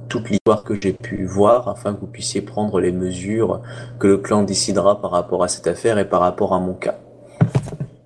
toute 0.09 0.29
l'histoire 0.29 0.63
que 0.63 0.79
j'ai 0.79 0.91
pu 0.91 1.25
voir, 1.25 1.69
afin 1.69 1.93
que 1.93 2.01
vous 2.01 2.07
puissiez 2.07 2.41
prendre 2.41 2.79
les 2.81 2.91
mesures 2.91 3.61
que 3.99 4.07
le 4.07 4.17
clan 4.17 4.43
décidera 4.43 5.01
par 5.01 5.11
rapport 5.11 5.43
à 5.43 5.47
cette 5.47 5.67
affaire 5.67 5.97
et 5.97 6.09
par 6.09 6.19
rapport 6.19 6.53
à 6.53 6.59
mon 6.59 6.73
cas. 6.73 6.99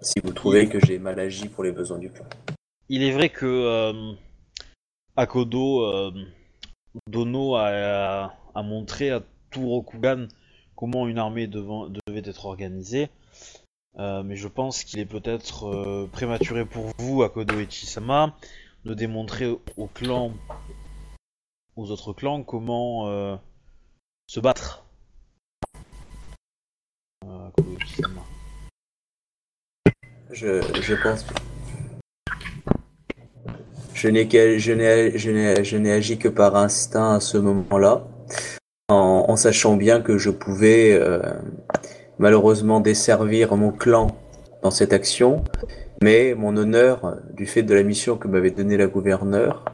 Si 0.01 0.19
vous 0.23 0.31
trouvez 0.31 0.69
que 0.69 0.79
j'ai 0.85 0.99
mal 0.99 1.19
agi 1.19 1.47
pour 1.47 1.63
les 1.63 1.71
besoins 1.71 1.97
du 1.97 2.11
clan. 2.11 2.25
Il 2.89 3.03
est 3.03 3.11
vrai 3.11 3.29
que 3.29 3.45
euh, 3.45 4.13
Akodo 5.15 5.85
euh, 5.85 6.11
Dono 7.07 7.55
a 7.55 8.29
montré 8.55 9.09
à 9.09 9.21
tout 9.53 9.67
Rokugan 9.67 10.27
comment 10.75 11.07
une 11.07 11.19
armée 11.19 11.47
devant- 11.47 11.87
devait 12.07 12.27
être 12.27 12.45
organisée. 12.45 13.09
Euh, 13.99 14.23
mais 14.23 14.35
je 14.35 14.47
pense 14.47 14.83
qu'il 14.83 14.99
est 14.99 15.05
peut-être 15.05 15.67
euh, 15.67 16.09
prématuré 16.11 16.65
pour 16.65 16.91
vous, 16.97 17.21
Akodo 17.21 17.59
et 17.59 17.69
Chisama, 17.69 18.35
de 18.85 18.93
démontrer 18.95 19.55
au 19.77 19.87
clan, 19.87 20.33
aux 21.75 21.91
autres 21.91 22.11
clans, 22.13 22.43
comment 22.43 23.07
euh, 23.07 23.35
se 24.27 24.39
battre. 24.39 24.83
Je, 30.31 30.61
je 30.81 30.95
pense. 30.95 31.25
Je 33.93 34.09
n'ai 35.77 35.91
agi 35.91 36.17
que 36.17 36.27
par 36.27 36.55
instinct 36.55 37.13
à 37.13 37.19
ce 37.19 37.37
moment-là, 37.37 38.07
en, 38.89 39.35
sachant 39.35 39.75
bien 39.75 40.01
que 40.01 40.17
je 40.17 40.29
pouvais 40.29 40.93
euh, 40.93 41.19
malheureusement 42.19 42.79
desservir 42.79 43.55
mon 43.55 43.71
clan 43.71 44.07
dans 44.61 44.71
cette 44.71 44.93
action, 44.93 45.43
mais 46.01 46.33
mon 46.35 46.55
honneur, 46.57 47.05
euh, 47.05 47.15
du 47.33 47.45
fait 47.45 47.63
de 47.63 47.73
la 47.73 47.83
mission 47.83 48.17
que 48.17 48.27
m'avait 48.27 48.51
donnée 48.51 48.77
la 48.77 48.87
gouverneure, 48.87 49.65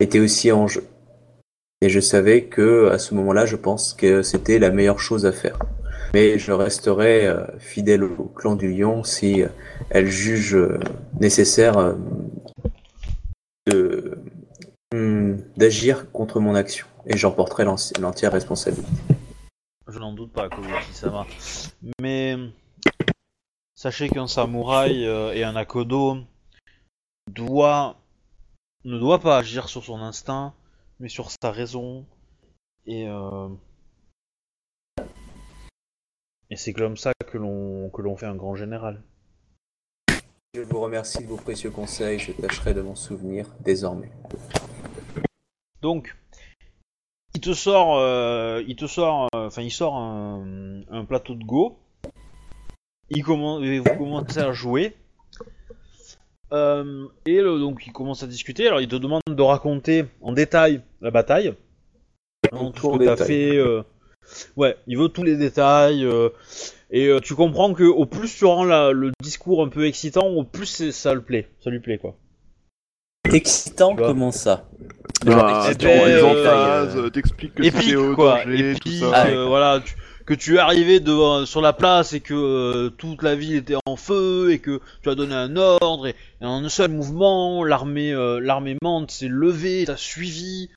était 0.00 0.20
aussi 0.20 0.50
en 0.52 0.66
jeu. 0.66 0.84
Et 1.82 1.88
je 1.88 2.00
savais 2.00 2.44
que 2.44 2.88
à 2.90 2.98
ce 2.98 3.14
moment-là, 3.14 3.46
je 3.46 3.56
pense 3.56 3.94
que 3.94 4.22
c'était 4.22 4.58
la 4.58 4.70
meilleure 4.70 5.00
chose 5.00 5.26
à 5.26 5.32
faire. 5.32 5.58
Mais 6.12 6.38
je 6.38 6.52
resterai 6.52 7.26
euh, 7.26 7.44
fidèle 7.58 8.02
au 8.02 8.24
clan 8.34 8.56
du 8.56 8.72
lion 8.72 9.04
si 9.04 9.44
elle 9.90 10.08
juge 10.08 10.58
nécessaire 11.20 11.94
hum, 14.92 15.38
d'agir 15.56 16.10
contre 16.10 16.40
mon 16.40 16.54
action 16.56 16.86
et 17.06 17.16
j'en 17.16 17.32
porterai 17.32 17.64
l'en- 17.64 17.76
l'entière 18.00 18.32
responsabilité. 18.32 18.88
Je 19.88 19.98
n'en 19.98 20.12
doute 20.12 20.32
pas, 20.32 20.48
Kobuki-sama. 20.48 21.26
Mais 22.00 22.36
sachez 23.74 24.08
qu'un 24.08 24.28
samouraï 24.28 25.06
euh, 25.06 25.32
et 25.34 25.42
un 25.42 25.56
akodo 25.56 26.18
doit 27.30 27.96
ne 28.84 28.98
doit 28.98 29.18
pas 29.18 29.38
agir 29.38 29.68
sur 29.68 29.84
son 29.84 30.00
instinct, 30.00 30.54
mais 31.00 31.08
sur 31.08 31.30
sa 31.30 31.50
raison. 31.50 32.06
Et 32.86 33.08
euh, 33.08 33.48
et 36.50 36.56
c'est 36.56 36.72
comme 36.72 36.96
ça 36.96 37.12
que 37.26 37.38
l'on 37.38 37.90
que 37.90 38.02
l'on 38.02 38.16
fait 38.16 38.26
un 38.26 38.36
grand 38.36 38.54
général. 38.54 39.02
Je 40.54 40.62
vous 40.62 40.80
remercie 40.80 41.22
de 41.22 41.28
vos 41.28 41.36
précieux 41.36 41.70
conseils, 41.70 42.18
je 42.18 42.32
tâcherai 42.32 42.74
de 42.74 42.80
m'en 42.80 42.96
souvenir 42.96 43.46
désormais. 43.60 44.10
Donc, 45.80 46.16
il 47.34 47.40
te 47.40 47.52
sort, 47.52 47.98
euh, 47.98 48.62
il 48.66 48.76
te 48.76 48.86
sort, 48.86 49.28
euh, 49.34 49.46
enfin, 49.46 49.62
il 49.62 49.70
sort 49.70 49.96
un, 49.96 50.80
un 50.90 51.04
plateau 51.04 51.34
de 51.34 51.44
Go. 51.44 51.78
Il 53.10 53.22
commence, 53.24 53.62
vous 53.62 53.96
commencez 53.96 54.38
à 54.38 54.52
jouer. 54.52 54.94
Euh, 56.52 57.06
et 57.26 57.40
le- 57.40 57.58
donc, 57.58 57.86
il 57.86 57.92
commence 57.92 58.22
à 58.22 58.26
discuter. 58.26 58.66
Alors, 58.66 58.80
il 58.80 58.88
te 58.88 58.96
demande 58.96 59.22
de 59.28 59.42
raconter 59.42 60.04
en 60.20 60.32
détail 60.32 60.82
la 61.00 61.10
bataille. 61.10 61.54
Vraiment, 62.50 62.70
tout 62.72 62.82
ce 62.94 62.98
que 62.98 63.04
t'as 63.04 63.16
fait. 63.26 63.56
euh, 63.56 63.82
Ouais, 64.56 64.76
il 64.86 64.96
veut 64.98 65.08
tous 65.08 65.22
les 65.24 65.36
détails. 65.36 66.04
euh, 66.04 66.28
et 66.92 67.08
tu 67.22 67.34
comprends 67.36 67.72
que 67.72 67.84
au 67.84 68.06
plus 68.06 68.34
tu 68.36 68.44
rends 68.44 68.64
la- 68.64 68.90
le 68.92 69.12
discours 69.22 69.62
un 69.64 69.68
peu 69.68 69.86
excitant, 69.86 70.26
au 70.26 70.42
plus 70.44 70.90
ça 70.90 71.14
le 71.14 71.22
plaît, 71.22 71.48
ça 71.62 71.70
lui 71.70 71.78
plaît 71.80 71.98
quoi. 71.98 72.16
Excitant, 73.32 73.94
comment 73.96 74.30
ça 74.32 74.64
Bah, 75.24 75.68
euh, 75.70 77.10
t'expliques 77.10 77.54
que 77.54 77.62
épique 77.62 77.82
c'était 77.82 77.96
au 77.96 78.14
quoi, 78.14 78.44
danger, 78.44 78.70
épique, 78.72 79.00
tout 79.00 79.10
ça. 79.10 79.26
euh, 79.26 79.46
voilà, 79.46 79.80
tu- 79.84 79.94
que 80.26 80.34
tu 80.34 80.56
es 80.56 80.58
arrivé 80.58 81.00
devant, 81.00 81.44
sur 81.44 81.60
la 81.60 81.72
place 81.72 82.12
et 82.12 82.20
que 82.20 82.34
euh, 82.34 82.90
toute 82.90 83.22
la 83.22 83.34
ville 83.34 83.56
était 83.56 83.74
en 83.86 83.96
feu 83.96 84.52
et 84.52 84.58
que 84.60 84.80
tu 85.02 85.10
as 85.10 85.14
donné 85.16 85.34
un 85.34 85.56
ordre 85.56 86.06
et, 86.06 86.14
et 86.40 86.44
en 86.46 86.64
un 86.64 86.68
seul 86.68 86.90
mouvement, 86.92 87.64
l'armée 87.64 88.12
euh, 88.12 88.38
l'armée 88.40 88.76
Mante 88.82 89.10
s'est 89.10 89.28
levée, 89.28 89.84
t'a 89.86 89.96
suivi, 89.96 90.70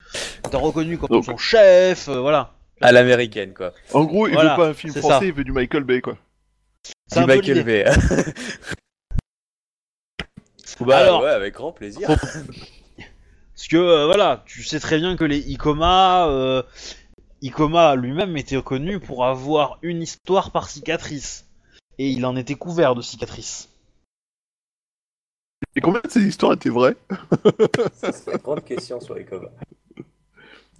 t'a 0.50 0.58
reconnu 0.58 0.98
comme 0.98 1.08
Donc- 1.10 1.24
son 1.24 1.36
chef, 1.36 2.08
euh, 2.08 2.18
voilà. 2.20 2.52
À 2.80 2.90
l'américaine, 2.90 3.54
quoi. 3.54 3.72
En 3.92 4.04
gros, 4.04 4.26
il 4.26 4.34
Voilà, 4.34 4.50
veut 4.56 4.62
pas 4.62 4.68
un 4.70 4.74
film 4.74 4.92
français, 4.92 5.18
ça. 5.20 5.24
il 5.24 5.32
veut 5.32 5.44
du 5.44 5.52
Michael 5.52 5.84
Bay, 5.84 6.00
quoi. 6.00 6.16
C'est 7.06 7.20
Du 7.20 7.26
Michael. 7.26 7.62
Bay. 7.64 7.84
bah, 10.80 10.98
Alors- 10.98 11.22
ouais, 11.22 11.30
avec 11.30 11.54
grand 11.54 11.72
plaisir. 11.72 12.08
Parce 12.08 13.68
que 13.68 13.76
euh, 13.76 14.06
voilà, 14.06 14.42
tu 14.46 14.62
sais 14.64 14.80
très 14.80 14.98
bien 14.98 15.16
que 15.16 15.24
les 15.24 15.38
Ikoma, 15.38 16.28
euh, 16.28 16.62
Ikoma 17.42 17.94
lui-même 17.94 18.36
était 18.36 18.60
connu 18.62 18.98
pour 18.98 19.24
avoir 19.24 19.78
une 19.82 20.02
histoire 20.02 20.50
par 20.50 20.68
cicatrice. 20.68 21.46
Et 21.98 22.08
il 22.10 22.26
en 22.26 22.34
était 22.34 22.56
couvert 22.56 22.96
de 22.96 23.02
cicatrices. 23.02 23.68
Et 25.76 25.80
combien 25.80 26.00
de 26.00 26.10
ces 26.10 26.22
histoires 26.22 26.54
étaient 26.54 26.68
vraies 26.70 26.96
Ça, 27.94 28.12
c'est 28.12 28.32
une 28.32 28.38
grande 28.38 28.64
question 28.64 29.00
sur 29.00 29.14
les 29.14 29.24
covers. 29.24 29.50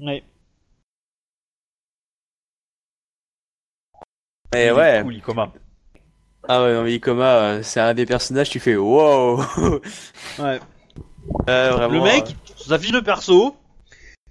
Ouais. 0.01 0.25
Mais 4.53 4.67
Il 4.67 4.73
ouais. 4.73 5.01
Cool, 5.03 5.17
Ikoma. 5.17 5.53
Ah 6.49 6.63
ouais, 6.63 6.75
non, 6.75 6.83
mais 6.85 6.93
Ikoma, 6.95 7.25
euh, 7.25 7.61
c'est 7.63 7.81
un 7.81 7.95
des 7.95 8.07
personnages, 8.07 8.51
tu 8.51 8.61
fais 8.61 8.77
wow 8.77 9.39
Ouais. 10.39 10.61
Euh, 11.49 11.71
vraiment, 11.73 11.95
Le 11.95 12.01
mec, 12.03 12.37
sur 12.55 12.67
sa 12.69 12.79
fiche 12.79 12.93
de 12.93 13.01
perso, 13.01 13.57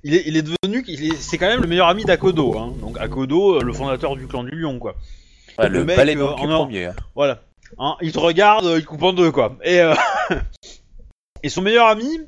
il 0.03 0.13
est, 0.13 0.23
il 0.27 0.37
est 0.37 0.43
devenu, 0.43 0.83
il 0.87 1.11
est- 1.11 1.15
c'est 1.19 1.39
quand 1.39 1.47
même 1.47 1.59
le 1.61 1.67
meilleur 1.67 1.87
ami 1.87 2.05
d'Akodo. 2.05 2.55
Hein. 2.55 2.71
Donc 2.79 2.99
Akodo, 2.99 3.55
euh, 3.55 3.63
le 3.63 3.73
fondateur 3.73 4.15
du 4.15 4.27
clan 4.27 4.43
du 4.43 4.51
lion, 4.51 4.77
quoi. 4.77 4.93
euh, 5.59 5.63
ouais, 5.63 5.69
le, 5.69 5.79
le 5.79 5.85
mec, 5.85 5.95
palais 5.95 6.15
euh, 6.15 6.27
en 6.27 6.35
premier. 6.35 6.85
hein. 6.85 6.95
Voilà. 7.15 7.41
Hein, 7.79 7.95
il 8.01 8.11
te 8.11 8.19
regarde, 8.19 8.65
euh, 8.65 8.77
il 8.77 8.85
coupe 8.85 9.01
en 9.01 9.11
deux, 9.11 9.31
quoi. 9.31 9.57
Et, 9.63 9.79
euh, 9.81 9.95
et 11.43 11.49
son 11.49 11.63
meilleur 11.63 11.87
ami, 11.87 12.19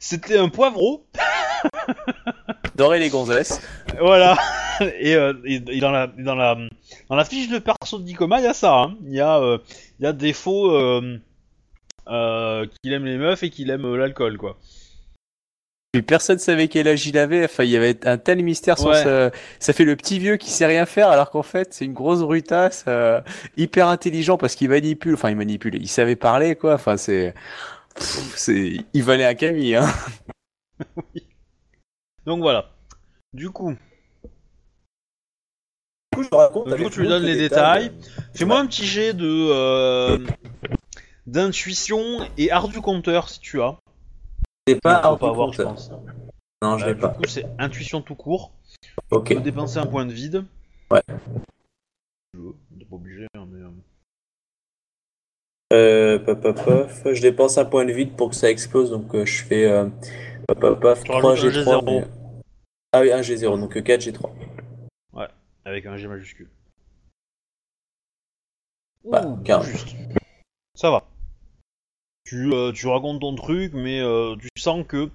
c'était 0.00 0.36
un 0.38 0.48
poivreau. 0.48 1.06
Doré 2.76 2.98
les 2.98 3.08
gonzesses. 3.10 3.60
Voilà. 4.00 4.36
Et, 5.00 5.16
euh, 5.16 5.32
et- 5.44 5.56
et 5.70 5.80
dans, 5.80 5.90
la, 5.90 6.06
dans, 6.06 6.36
la, 6.36 6.56
dans 7.08 7.16
la 7.16 7.24
fiche 7.24 7.48
de 7.48 7.58
perso 7.58 7.98
de 7.98 8.04
Nikoma, 8.04 8.38
il 8.38 8.44
y 8.44 8.46
a 8.46 8.54
ça. 8.54 8.74
hein. 8.76 8.96
Il 9.04 9.12
y, 9.12 9.20
a, 9.20 9.38
euh, 9.40 9.58
il 9.98 10.04
y 10.04 10.06
a 10.06 10.12
défaut 10.12 10.70
euh, 10.70 11.18
euh, 12.06 12.64
qu'il 12.80 12.92
aime 12.92 13.04
les 13.04 13.16
meufs 13.16 13.42
et 13.42 13.50
qu'il 13.50 13.70
aime 13.70 13.84
euh, 13.84 13.96
l'alcool, 13.96 14.38
quoi. 14.38 14.56
Puis 15.92 16.02
personne 16.02 16.38
savait 16.38 16.68
quel 16.68 16.86
âge 16.86 17.04
il 17.08 17.18
avait. 17.18 17.44
Enfin, 17.46 17.64
il 17.64 17.70
y 17.70 17.76
avait 17.76 18.06
un 18.06 18.18
tel 18.18 18.40
mystère 18.44 18.78
sur 18.78 18.90
Ouais. 18.90 19.02
ce- 19.02 19.30
Ça 19.58 19.72
fait 19.72 19.84
le 19.84 19.96
petit 19.96 20.20
vieux 20.20 20.36
qui 20.36 20.50
sait 20.50 20.66
rien 20.66 20.86
faire, 20.86 21.08
alors 21.08 21.30
qu'en 21.30 21.42
fait, 21.42 21.74
c'est 21.74 21.84
une 21.84 21.94
grosse 21.94 22.20
brutasse, 22.20 22.84
euh, 22.86 23.20
hyper 23.56 23.88
intelligent 23.88 24.36
parce 24.38 24.54
qu'il 24.54 24.68
manipule. 24.68 25.14
Enfin, 25.14 25.30
il 25.30 25.36
manipule. 25.36 25.74
Il 25.74 25.88
savait 25.88 26.14
parler, 26.14 26.54
quoi. 26.54 26.74
Enfin, 26.74 26.96
c'est. 26.96 27.34
Pff, 27.96 28.32
c'est. 28.36 28.76
Il 28.94 29.02
valait 29.02 29.24
un 29.26 29.34
Camille, 29.34 29.74
hein. 29.74 29.88
Donc 32.28 32.40
voilà. 32.42 32.66
Du 33.32 33.48
coup, 33.48 33.70
Du 33.72 33.78
coup, 36.14 36.22
je 36.24 36.28
raconte 36.36 36.68
Du 36.74 36.82
coup, 36.84 36.90
tu 36.90 37.00
lui 37.00 37.08
donnes 37.08 37.22
les 37.24 37.36
détails. 37.36 37.86
euh, 37.88 38.22
fais-moi 38.34 38.58
un 38.60 38.66
petit 38.66 38.84
jet 38.84 39.14
de 39.14 39.24
euh, 39.50 40.18
d'intuition 41.26 42.28
et 42.36 42.50
art 42.50 42.68
du 42.68 42.82
compteur 42.82 43.30
si 43.30 43.40
tu 43.40 43.62
as. 43.62 43.78
C'est 44.66 44.78
pas 44.82 45.02
Faut 45.02 45.16
pas 45.16 45.28
avoir, 45.30 45.52
je 45.54 45.62
pense. 45.62 45.90
Non, 46.60 46.76
je 46.76 46.84
Euh, 46.84 46.88
l'ai 46.88 46.94
du 46.96 47.00
pas. 47.00 47.08
coup, 47.08 47.24
c'est 47.26 47.46
intuition 47.58 48.02
tout 48.02 48.14
court. 48.14 48.52
Ok. 49.10 49.28
Tu 49.28 49.34
peux 49.36 49.40
dépenser 49.40 49.78
un 49.78 49.86
point 49.86 50.04
de 50.04 50.12
vide. 50.12 50.44
Ouais. 50.90 51.00
Je 52.34 52.40
veux. 52.40 52.54
T'es 52.78 52.84
pas 52.84 52.96
obligé, 52.96 53.26
hein, 53.34 53.46
mais. 53.50 53.62
euh, 53.62 53.70
Euh, 55.72 56.18
paf, 56.18 56.40
paf, 56.42 56.64
paf. 56.64 57.12
Je 57.14 57.22
dépense 57.22 57.56
un 57.56 57.64
point 57.64 57.86
de 57.86 57.92
vide 57.92 58.16
pour 58.16 58.28
que 58.30 58.36
ça 58.36 58.50
explose, 58.50 58.90
donc 58.90 59.14
euh, 59.14 59.24
je 59.24 59.42
fais 59.44 59.64
euh, 59.66 59.88
paf, 60.46 60.58
paf, 60.58 60.80
paf, 60.80 61.04
Tu 61.04 61.10
rajoutes 61.12 61.24
un 61.24 61.34
3G3. 61.34 61.64
G0. 61.64 61.84
mais- 61.84 62.17
Ah 62.92 63.00
oui, 63.00 63.08
1G0, 63.08 63.60
donc 63.60 63.76
4G3. 63.76 64.30
Avec 65.64 65.84
un 65.84 65.98
G 65.98 66.08
majuscule. 66.08 66.48
Bah, 69.04 69.26
Ouh, 69.26 69.36
quinze. 69.42 69.66
juste. 69.66 69.94
Ça 70.74 70.90
va. 70.90 71.04
Tu, 72.24 72.52
euh, 72.54 72.72
tu 72.72 72.86
racontes 72.86 73.20
ton 73.20 73.34
truc, 73.34 73.74
mais 73.74 74.00
euh, 74.00 74.34
tu 74.36 74.48
sens 74.58 74.86
que 74.86 75.10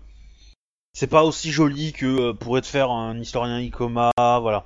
c'est 0.94 1.08
pas 1.08 1.24
aussi 1.24 1.52
joli 1.52 1.92
que 1.92 2.06
euh, 2.06 2.34
pourrait 2.34 2.62
te 2.62 2.68
faire 2.68 2.92
un 2.92 3.18
historien 3.20 3.60
Icoma, 3.60 4.12
voilà. 4.18 4.66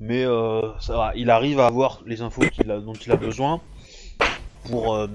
Mais 0.00 0.24
euh, 0.24 0.76
ça 0.80 0.96
va, 0.96 1.12
il 1.14 1.30
arrive 1.30 1.60
à 1.60 1.66
avoir 1.66 2.02
les 2.04 2.20
infos 2.20 2.42
qu'il 2.50 2.70
a, 2.72 2.80
dont 2.80 2.92
il 2.94 3.12
a 3.12 3.16
besoin 3.16 3.60
pour, 4.64 4.94
euh, 4.96 5.06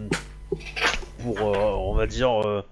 pour 1.21 1.37
euh, 1.39 1.71
on 1.73 1.93
va 1.93 2.07
dire, 2.07 2.47
euh, 2.47 2.65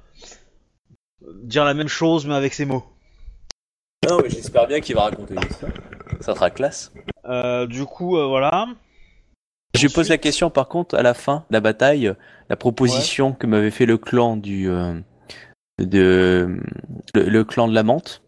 dire 1.44 1.66
la 1.66 1.74
même 1.74 1.90
chose 1.90 2.26
mais 2.26 2.36
avec 2.36 2.54
ses 2.54 2.66
mots. 2.66 2.86
Non, 4.08 4.20
mais 4.24 4.30
j'espère 4.30 4.68
bien 4.68 4.80
qu'il 4.80 4.96
va 4.96 5.04
raconter 5.04 5.34
une 5.34 5.42
histoire. 5.42 5.72
Ça 6.22 6.34
sera 6.34 6.50
classe. 6.50 6.92
Euh, 7.26 7.68
du 7.68 7.86
coup, 7.86 8.18
euh, 8.18 8.28
voilà. 8.28 8.68
Je 9.76 9.86
lui 9.86 9.94
pose 9.94 10.10
la 10.10 10.18
question 10.18 10.50
par 10.50 10.68
contre 10.68 10.96
à 10.96 11.04
la 11.04 11.14
fin 11.14 11.46
de 11.50 11.54
la 11.54 11.60
bataille, 11.60 12.14
la 12.50 12.56
proposition 12.56 13.34
que 13.34 13.46
m'avait 13.46 13.72
fait 13.72 13.86
le 13.86 13.98
clan 13.98 14.36
du 14.36 14.68
euh, 14.70 15.00
de 15.78 16.60
le, 17.14 17.24
le 17.24 17.44
clan 17.44 17.68
de 17.68 17.76
la 17.76 17.84
menthe 17.84 18.24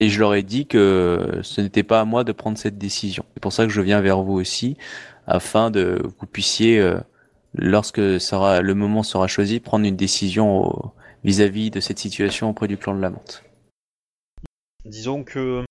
et 0.00 0.10
je 0.10 0.20
leur 0.20 0.34
ai 0.34 0.42
dit 0.42 0.66
que 0.66 1.40
ce 1.42 1.60
n'était 1.62 1.84
pas 1.84 2.00
à 2.00 2.04
moi 2.04 2.22
de 2.22 2.32
prendre 2.32 2.58
cette 2.58 2.76
décision. 2.76 3.24
C'est 3.34 3.40
pour 3.40 3.52
ça 3.52 3.64
que 3.64 3.70
je 3.70 3.80
viens 3.80 4.02
vers 4.02 4.22
vous 4.22 4.34
aussi 4.34 4.76
afin 5.26 5.70
de 5.70 6.00
que 6.02 6.08
vous 6.20 6.26
puissiez 6.26 6.78
euh, 6.78 6.98
lorsque 7.54 8.20
sera 8.20 8.60
le 8.60 8.74
moment 8.74 9.02
sera 9.02 9.26
choisi 9.26 9.60
prendre 9.60 9.86
une 9.86 9.96
décision 9.96 10.92
vis-à-vis 11.24 11.70
de 11.70 11.80
cette 11.80 11.98
situation 11.98 12.50
auprès 12.50 12.68
du 12.68 12.76
clan 12.76 12.94
de 12.94 13.00
la 13.00 13.08
menthe. 13.08 13.42
Disons 14.84 15.24
que 15.24 15.64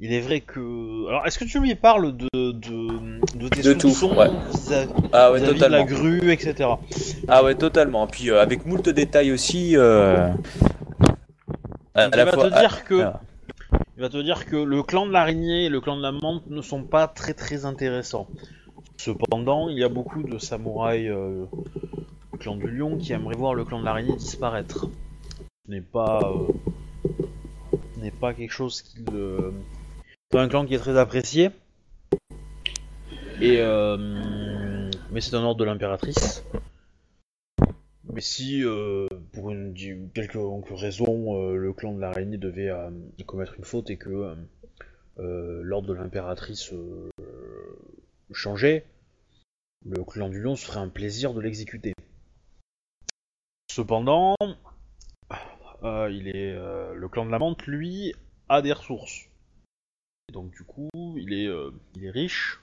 il 0.00 0.12
est 0.12 0.20
vrai 0.20 0.40
que. 0.40 1.08
Alors, 1.08 1.26
est-ce 1.26 1.38
que 1.38 1.44
tu 1.44 1.60
lui 1.60 1.74
parles 1.76 2.16
de 2.16 2.28
de, 2.34 3.38
de 3.38 3.48
tes 3.48 3.62
De 3.62 3.72
tout, 3.74 3.88
ouais. 4.16 4.28
vis-à- 4.52 4.86
Ah 5.12 5.30
ouais, 5.32 5.38
vis-à-vis 5.40 5.58
de 5.60 5.64
la 5.66 5.78
totalement. 5.82 5.84
grue, 5.84 6.32
etc. 6.32 6.70
Ah 7.28 7.44
ouais, 7.44 7.54
totalement. 7.54 8.06
Puis 8.08 8.30
euh, 8.30 8.40
avec 8.42 8.66
moult 8.66 8.88
détails 8.88 9.30
aussi. 9.32 9.76
euh, 9.76 10.28
à- 11.94 12.04
Donc, 12.06 12.16
à 12.16 12.18
il 12.20 12.24
va 12.24 12.32
fois- 12.32 12.50
te 12.50 12.58
dire 12.58 12.84
que 12.84 13.00
ah, 13.02 13.20
il 13.96 14.00
va 14.02 14.08
te 14.08 14.20
dire 14.20 14.44
que 14.46 14.56
le 14.56 14.82
clan 14.82 15.06
de 15.06 15.12
l'araignée 15.12 15.66
et 15.66 15.68
le 15.68 15.80
clan 15.80 15.96
de 15.96 16.02
la 16.02 16.10
menthe 16.12 16.46
ne 16.48 16.62
sont 16.62 16.82
pas 16.82 17.06
très 17.06 17.34
très 17.34 17.64
intéressants. 17.64 18.26
Cependant, 18.96 19.68
il 19.68 19.78
y 19.78 19.84
a 19.84 19.88
beaucoup 19.88 20.22
de 20.24 20.38
samouraïs 20.38 21.08
euh, 21.10 21.44
du 22.32 22.38
clan 22.38 22.56
du 22.56 22.68
lion 22.68 22.96
qui 22.98 23.12
aimeraient 23.12 23.36
voir 23.36 23.54
le 23.54 23.64
clan 23.64 23.78
de 23.80 23.84
l'araignée 23.84 24.16
disparaître. 24.16 24.86
Ce 25.66 25.70
n'est 25.70 25.80
pas 25.80 26.20
euh, 26.24 26.52
n'est 28.02 28.10
pas 28.10 28.34
quelque 28.34 28.52
chose 28.52 28.82
qui 28.82 28.98
le 29.12 29.52
un 30.38 30.48
clan 30.48 30.66
qui 30.66 30.74
est 30.74 30.78
très 30.78 30.98
apprécié. 30.98 31.50
Et 33.40 33.58
euh, 33.58 34.90
mais 35.10 35.20
c'est 35.20 35.34
un 35.34 35.42
ordre 35.42 35.60
de 35.60 35.64
l'impératrice. 35.64 36.44
Mais 38.12 38.20
si, 38.20 38.62
euh, 38.62 39.08
pour 39.32 39.50
une 39.50 39.74
quelconque 40.14 40.68
raison, 40.70 41.36
euh, 41.36 41.56
le 41.56 41.72
clan 41.72 41.94
de 41.94 42.00
l'araignée 42.00 42.36
devait 42.36 42.70
commettre 43.26 43.54
une 43.58 43.64
faute 43.64 43.90
et 43.90 43.96
que 43.96 44.36
l'ordre 45.16 45.88
de 45.88 45.94
l'impératrice 45.94 46.72
changeait, 48.32 48.84
le 49.84 50.04
clan 50.04 50.28
du 50.28 50.40
lion 50.40 50.56
se 50.56 50.66
ferait 50.66 50.80
un 50.80 50.88
plaisir 50.88 51.34
de 51.34 51.40
l'exécuter. 51.40 51.94
Cependant, 53.70 54.36
euh, 55.84 56.10
il 56.10 56.28
est, 56.28 56.52
euh, 56.52 56.94
le 56.94 57.08
clan 57.08 57.26
de 57.26 57.30
la 57.30 57.38
menthe, 57.38 57.66
lui, 57.66 58.14
a 58.48 58.62
des 58.62 58.72
ressources. 58.72 59.28
Et 60.28 60.32
donc 60.32 60.50
du 60.52 60.64
coup, 60.64 60.90
il 61.16 61.32
est, 61.32 61.46
euh, 61.46 61.70
il 61.96 62.04
est 62.04 62.10
riche. 62.10 62.60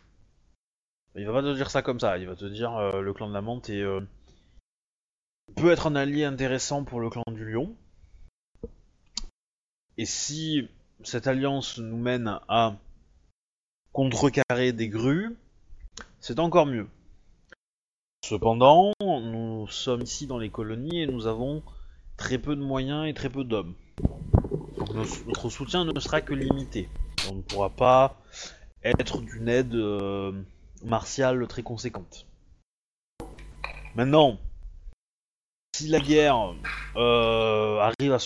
Il 1.16 1.26
va 1.26 1.34
pas 1.34 1.42
te 1.42 1.54
dire 1.54 1.70
ça 1.70 1.82
comme 1.82 2.00
ça, 2.00 2.18
il 2.18 2.28
va 2.28 2.36
te 2.36 2.46
dire 2.46 2.72
le 3.02 3.14
clan 3.14 3.28
de 3.28 3.34
la 3.34 3.42
menthe 3.42 3.70
est, 3.70 3.84
peut 5.56 5.72
être 5.72 5.88
un 5.88 5.96
allié 5.96 6.24
intéressant 6.24 6.84
pour 6.84 7.00
le 7.00 7.10
clan 7.10 7.24
du 7.32 7.52
lion. 7.52 7.76
Et 9.98 10.06
si 10.06 10.70
cette 11.04 11.28
alliance 11.28 11.80
nous 11.80 11.98
mène 11.98 12.40
à 12.48 12.78
contrecarrer 13.92 14.72
des 14.72 14.88
grues, 14.88 15.36
c'est 16.20 16.40
encore 16.40 16.68
mieux. 16.68 16.88
Cependant, 18.24 18.94
nous 19.02 19.68
sommes 19.68 20.04
ici 20.04 20.28
dans 20.28 20.38
les 20.38 20.52
colonies 20.52 21.02
et 21.02 21.08
nous 21.08 21.26
avons 21.26 21.64
très 22.20 22.38
peu 22.38 22.56
de 22.56 22.62
moyens 22.62 23.08
et 23.08 23.14
très 23.14 23.30
peu 23.30 23.44
d'hommes. 23.46 23.74
Notre 25.26 25.50
soutien 25.50 25.86
ne 25.86 26.00
sera 26.00 26.22
que 26.22 26.34
limité. 26.34 26.90
On 27.32 27.36
ne 27.36 27.42
pourra 27.42 27.70
pas 27.70 28.18
être 28.84 29.22
d'une 29.22 29.48
aide 29.48 29.74
euh, 29.74 30.34
martiale 30.84 31.48
très 31.48 31.64
conséquente. 31.64 32.28
Maintenant, 33.96 34.38
si 35.74 35.88
la 35.88 36.00
guerre 36.00 36.54
euh, 36.98 37.80
arrive 37.80 38.18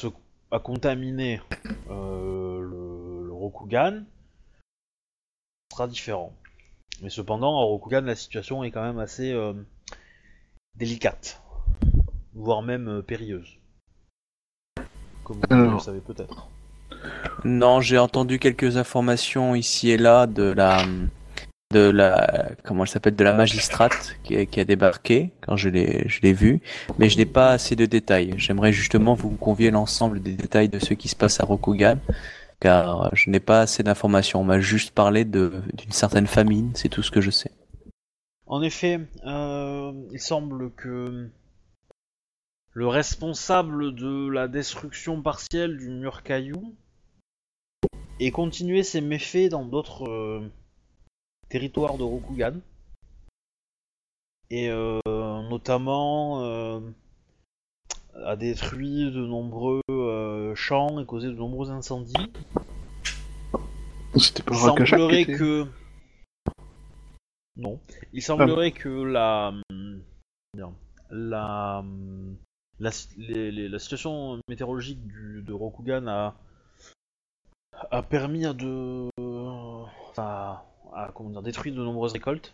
à 0.51 0.59
contaminer 0.59 1.39
euh, 1.89 2.59
le, 2.61 3.31
Rokugan, 3.31 4.03
ce 5.69 5.75
sera 5.77 5.87
différent. 5.87 6.33
Mais 7.01 7.09
cependant, 7.09 7.59
à 7.59 7.63
Rokugan, 7.63 8.01
la 8.01 8.15
situation 8.15 8.63
est 8.63 8.71
quand 8.71 8.83
même 8.83 8.99
assez 8.99 9.35
délicate, 10.75 11.41
voire 12.33 12.63
même 12.63 13.03
périlleuse. 13.03 13.59
Comme 15.23 15.37
vous 15.37 15.43
Alors. 15.49 15.73
le 15.73 15.79
savez 15.79 15.99
peut-être. 15.99 16.47
Non, 17.43 17.81
j'ai 17.81 17.97
entendu 17.97 18.39
quelques 18.39 18.77
informations 18.77 19.55
ici 19.55 19.89
et 19.91 19.97
là 19.97 20.27
de 20.27 20.43
la 20.43 20.83
de 21.73 21.89
la 21.89 22.51
comment 22.63 22.83
elle 22.83 22.89
s'appelle 22.89 23.15
de 23.15 23.23
la 23.23 23.33
magistrate 23.33 24.15
qui, 24.23 24.35
a- 24.37 24.45
qui 24.45 24.59
a 24.59 24.63
débarqué 24.65 25.31
quand 25.41 25.57
je 25.57 25.69
l'ai 25.69 26.07
je 26.07 26.21
l'ai 26.21 26.31
vue, 26.33 26.61
mais 26.99 27.09
je 27.09 27.17
n'ai 27.17 27.25
pas 27.25 27.49
assez 27.49 27.75
de 27.75 27.85
détails. 27.87 28.33
J'aimerais 28.37 28.71
justement 28.71 29.15
vous 29.15 29.31
convier 29.31 29.71
l'ensemble 29.71 30.21
des 30.21 30.33
détails 30.33 30.69
de 30.69 30.77
ce 30.79 30.93
qui 30.93 31.07
se 31.07 31.15
passe 31.15 31.39
à 31.39 31.45
Rokugan, 31.45 31.97
car 32.59 33.09
je 33.15 33.29
n'ai 33.31 33.39
pas 33.39 33.61
assez 33.61 33.81
d'informations. 33.81 34.41
On 34.41 34.43
m'a 34.43 34.59
juste 34.59 34.91
parlé 34.91 35.25
de 35.25 35.51
d'une 35.73 35.91
certaine 35.91 36.27
famine, 36.27 36.71
c'est 36.75 36.89
tout 36.89 37.01
ce 37.01 37.09
que 37.11 37.21
je 37.21 37.31
sais. 37.31 37.51
En 38.45 38.61
effet, 38.61 38.99
euh, 39.25 39.91
il 40.11 40.19
semble 40.19 40.69
que 40.75 41.27
le 42.73 42.87
responsable 42.87 43.93
de 43.93 44.29
la 44.29 44.47
destruction 44.47 45.21
partielle 45.21 45.77
du 45.77 45.89
mur 45.89 46.23
caillou 46.23 46.75
ait 48.19 48.31
continué 48.31 48.83
ses 48.83 49.01
méfaits 49.01 49.49
dans 49.49 49.65
d'autres 49.65 50.07
euh, 50.09 50.51
territoires 51.49 51.97
de 51.97 52.03
Rokugan. 52.03 52.59
Et 54.49 54.69
euh, 54.69 54.99
notamment 55.05 56.43
euh, 56.43 56.79
a 58.25 58.35
détruit 58.35 59.11
de 59.11 59.25
nombreux 59.25 59.81
champs 60.55 60.99
et 60.99 61.05
causé 61.05 61.27
de 61.27 61.33
nombreux 61.33 61.71
incendies. 61.71 62.31
C'était 64.15 64.43
pas 64.43 64.53
Il 64.53 64.59
semblerait 64.59 65.21
était... 65.21 65.33
que. 65.33 65.67
Non. 67.55 67.79
Il 68.13 68.21
semblerait 68.21 68.71
que 68.71 68.89
la. 68.89 69.53
hum, 69.69 70.03
La. 71.09 71.83
La, 72.79 72.91
situation 72.91 74.39
météorologique 74.49 75.05
du, 75.07 75.41
de 75.41 75.53
Rokugan 75.53 76.07
a. 76.07 76.35
a 77.91 78.03
permis 78.03 78.41
de. 78.41 79.09
à, 80.17 80.65
détruire 81.43 81.75
de 81.75 81.83
nombreuses 81.83 82.13
récoltes. 82.13 82.53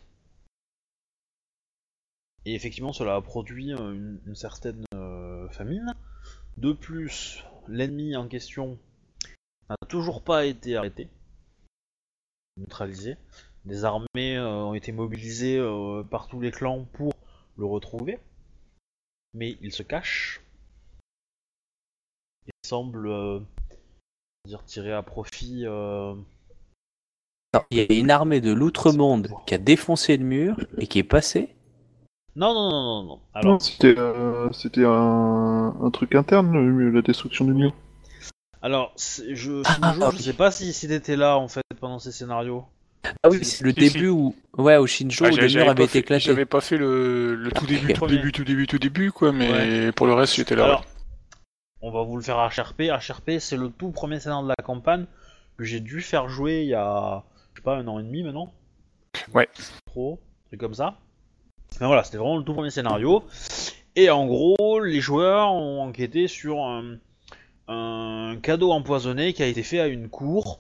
Et 2.45 2.55
effectivement, 2.55 2.93
cela 2.93 3.15
a 3.15 3.21
produit 3.21 3.73
euh, 3.73 4.19
une, 4.25 4.35
certaine 4.35 4.83
euh, 4.93 5.47
famine. 5.49 5.93
De 6.57 6.73
plus, 6.73 7.43
l'ennemi 7.67 8.15
en 8.15 8.27
question 8.27 8.77
n'a 9.69 9.75
toujours 9.87 10.23
pas 10.23 10.45
été 10.45 10.75
arrêté 10.75 11.09
neutralisé. 12.57 13.17
Des 13.65 13.85
armées 13.85 14.37
euh, 14.37 14.63
ont 14.65 14.73
été 14.73 14.91
mobilisées 14.91 15.61
par 16.09 16.27
tous 16.27 16.41
les 16.41 16.51
clans 16.51 16.85
pour 16.93 17.13
le 17.57 17.65
retrouver. 17.65 18.19
Mais 19.33 19.57
il 19.61 19.71
se 19.73 19.83
cache. 19.83 20.41
Il 22.47 22.51
semble 22.67 23.07
euh, 23.07 23.39
dire 24.45 24.63
tirer 24.65 24.93
à 24.93 25.03
profit. 25.03 25.65
euh, 25.65 26.15
Il 27.71 27.77
y 27.77 27.81
a 27.81 27.99
une 27.99 28.11
armée 28.11 28.41
de 28.41 28.51
l'outre-monde 28.51 29.29
qui 29.45 29.53
a 29.53 29.57
défoncé 29.57 30.17
le 30.17 30.25
mur 30.25 30.57
et 30.77 30.87
qui 30.87 30.99
est 30.99 31.03
passée. 31.03 31.55
Non, 32.35 32.53
non, 32.53 32.69
non, 32.69 32.81
non, 32.81 33.03
non. 33.03 33.21
Alors, 33.33 33.53
Non, 33.53 33.59
c'était 33.59 33.95
euh, 33.97 34.51
c'était 34.51 34.85
un... 34.85 35.75
un 35.81 35.91
truc 35.91 36.15
interne, 36.15 36.51
le- 36.53 36.89
la 36.91 37.01
destruction 37.01 37.45
du 37.45 37.53
mur. 37.53 37.73
alors 38.61 38.93
c'est- 38.95 39.35
je, 39.35 39.63
Ah, 39.65 39.77
ah, 40.01 40.09
je 40.11 40.17
oui. 40.17 40.23
sais 40.23 40.33
pas 40.33 40.51
si, 40.51 40.73
si 40.73 40.87
t'étais 40.87 41.15
là 41.15 41.37
en 41.37 41.47
fait 41.47 41.63
pendant 41.79 41.99
ces 41.99 42.11
scénarios. 42.11 42.65
Ah 43.23 43.29
oui, 43.29 43.43
c'est 43.43 43.63
le 43.63 43.71
Si, 43.71 43.87
si. 43.89 43.93
début 43.93 44.09
où, 44.09 44.35
ouais, 44.57 44.77
où 44.77 44.85
Shinjo, 44.85 45.25
Ah, 45.25 45.29
où 45.31 45.35
les 45.37 45.47
murs 45.47 45.65
pas 45.65 45.71
avaient 45.71 45.87
fait- 45.87 45.99
été 45.99 45.99
éclatés. 45.99 46.23
J'avais 46.25 46.45
pas 46.45 46.61
fait 46.61 46.77
le, 46.77 47.35
le 47.35 47.51
tout 47.51 47.65
début, 47.65 47.93
tout 47.93 48.07
début, 48.07 48.31
tout 48.31 48.43
début, 48.43 48.67
tout 48.67 48.77
début, 48.79 49.11
quoi, 49.11 49.31
mais 49.31 49.91
pour 49.93 50.05
le 50.07 50.13
reste, 50.13 50.35
j'étais 50.35 50.55
là. 50.55 50.65
Alors, 50.65 50.85
on 51.81 51.91
va 51.91 52.03
vous 52.03 52.17
le 52.17 52.21
faire 52.23 52.37
HRP. 52.37 52.89
HRP, 52.89 53.39
c'est 53.39 53.55
le 53.57 53.69
tout 53.69 53.91
premier 53.91 54.19
scénario 54.19 54.43
de 54.43 54.49
la 54.49 54.63
campagne 54.63 55.05
que 55.57 55.63
j'ai 55.63 55.79
dû 55.79 56.01
faire 56.01 56.27
jouer 56.29 56.61
il 56.63 56.67
y 56.69 56.73
a, 56.73 57.23
je 57.53 57.59
sais 57.59 57.63
pas, 57.63 57.77
un 57.77 57.87
an 57.87 57.99
et 57.99 58.03
demi 58.03 58.23
maintenant. 58.23 58.53
Ouais. 59.33 59.47
Trop, 59.85 60.19
un 60.45 60.47
truc 60.49 60.59
comme 60.59 60.73
ça. 60.73 60.95
Mais 61.79 61.87
voilà, 61.87 62.03
c'était 62.03 62.17
vraiment 62.17 62.37
le 62.37 62.43
tout 62.43 62.53
premier 62.53 62.69
scénario. 62.69 63.23
Et 63.95 64.09
en 64.09 64.25
gros, 64.25 64.79
les 64.81 64.99
joueurs 65.01 65.53
ont 65.53 65.81
enquêté 65.83 66.27
sur 66.27 66.59
un, 66.59 66.97
un 67.67 68.35
cadeau 68.41 68.71
empoisonné 68.71 69.33
qui 69.33 69.43
a 69.43 69.47
été 69.47 69.63
fait 69.63 69.79
à 69.79 69.87
une 69.87 70.09
cour 70.09 70.59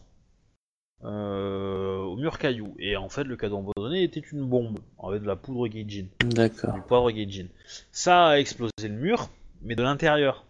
au 1.03 2.15
mur 2.17 2.37
caillou. 2.37 2.75
Et 2.79 2.97
en 2.97 3.09
fait, 3.09 3.23
le 3.23 3.35
cadeau 3.35 3.57
empoisonné 3.57 4.03
était 4.03 4.19
une 4.19 4.45
bombe 4.45 4.79
avec 5.01 5.21
de 5.21 5.27
la 5.27 5.35
poudre 5.35 5.67
Gaijin 5.67 6.05
D'accord. 6.21 6.73
du 6.73 6.81
poivre 6.81 7.11
Gaijin. 7.11 7.47
Ça 7.91 8.27
a 8.27 8.37
explosé 8.39 8.71
le 8.83 8.89
mur, 8.95 9.29
mais 9.61 9.75
de 9.75 9.83
l'intérieur. 9.83 10.45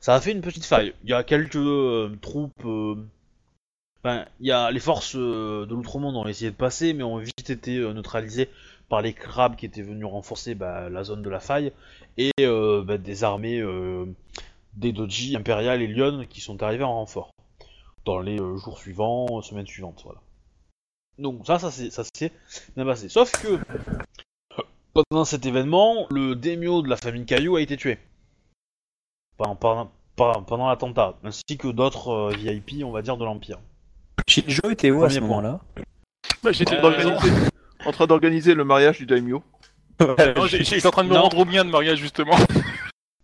Ça 0.00 0.14
a 0.14 0.20
fait 0.20 0.32
une 0.32 0.40
petite 0.40 0.64
faille. 0.64 0.94
Il 1.04 1.10
y 1.10 1.14
a 1.14 1.22
quelques 1.24 1.56
euh, 1.56 2.16
troupes. 2.20 2.64
euh, 2.64 2.94
Enfin, 4.02 4.24
il 4.40 4.46
y 4.46 4.50
a 4.52 4.70
les 4.70 4.80
forces 4.80 5.14
euh, 5.14 5.66
de 5.66 5.74
l'outre-monde 5.74 6.16
ont 6.16 6.26
essayé 6.26 6.50
de 6.50 6.56
passer, 6.56 6.94
mais 6.94 7.02
ont 7.02 7.18
vite 7.18 7.50
été 7.50 7.76
euh, 7.76 7.92
neutralisées 7.92 8.48
par 8.88 9.02
les 9.02 9.12
crabes 9.12 9.56
qui 9.56 9.66
étaient 9.66 9.82
venus 9.82 10.06
renforcer 10.06 10.54
bah, 10.54 10.88
la 10.88 11.04
zone 11.04 11.20
de 11.22 11.28
la 11.28 11.38
faille 11.38 11.70
et 12.16 12.30
euh, 12.40 12.82
bah, 12.82 12.96
des 12.96 13.24
armées 13.24 13.60
euh, 13.60 14.06
des 14.74 14.92
doji 14.92 15.36
impériales 15.36 15.82
et 15.82 15.86
lyon 15.86 16.24
qui 16.30 16.40
sont 16.40 16.62
arrivés 16.62 16.82
en 16.84 16.94
renfort 16.94 17.30
dans 18.04 18.20
les 18.20 18.38
euh, 18.40 18.56
jours 18.56 18.78
suivants, 18.78 19.26
euh, 19.38 19.42
semaines 19.42 19.66
suivantes, 19.66 20.00
voilà. 20.04 20.20
Donc 21.18 21.46
ça, 21.46 21.58
ça 21.58 21.70
c'est 21.70 21.90
ça 21.90 22.02
s'est 22.14 22.32
bien 22.76 22.84
passé. 22.86 23.08
Sauf 23.08 23.30
que 23.42 23.58
pendant 24.92 25.24
cet 25.24 25.44
événement, 25.46 26.06
le 26.10 26.34
daimyo 26.34 26.82
de 26.82 26.88
la 26.88 26.96
famille 26.96 27.26
Caillou 27.26 27.56
a 27.56 27.60
été 27.62 27.76
tué. 27.76 27.98
Pendant, 29.36 29.56
pendant, 29.56 29.90
pendant- 30.16 30.42
pendant 30.42 30.68
l'attentat, 30.68 31.14
ainsi 31.24 31.56
que 31.58 31.68
d'autres 31.68 32.08
euh, 32.08 32.30
VIP, 32.36 32.82
on 32.84 32.90
va 32.90 33.02
dire, 33.02 33.16
de 33.16 33.24
l'Empire. 33.24 33.58
Shinjo 34.28 34.70
était 34.70 34.90
où 34.90 35.02
à 35.04 35.10
ce 35.10 35.20
moment-là? 35.20 35.60
Bah, 36.42 36.52
J'étais 36.52 36.76
Euh, 36.76 37.48
en 37.86 37.92
train 37.92 38.06
d'organiser 38.06 38.54
le 38.54 38.64
mariage 38.64 38.98
du 38.98 39.06
daimyo. 39.06 39.42
J'étais 40.48 40.86
en 40.86 40.90
train 40.90 41.04
de 41.04 41.08
me 41.08 41.14
Non. 41.14 41.22
rendre 41.22 41.38
au 41.38 41.44
mien 41.44 41.64
de 41.64 41.70
mariage, 41.70 41.98
justement. 41.98 42.36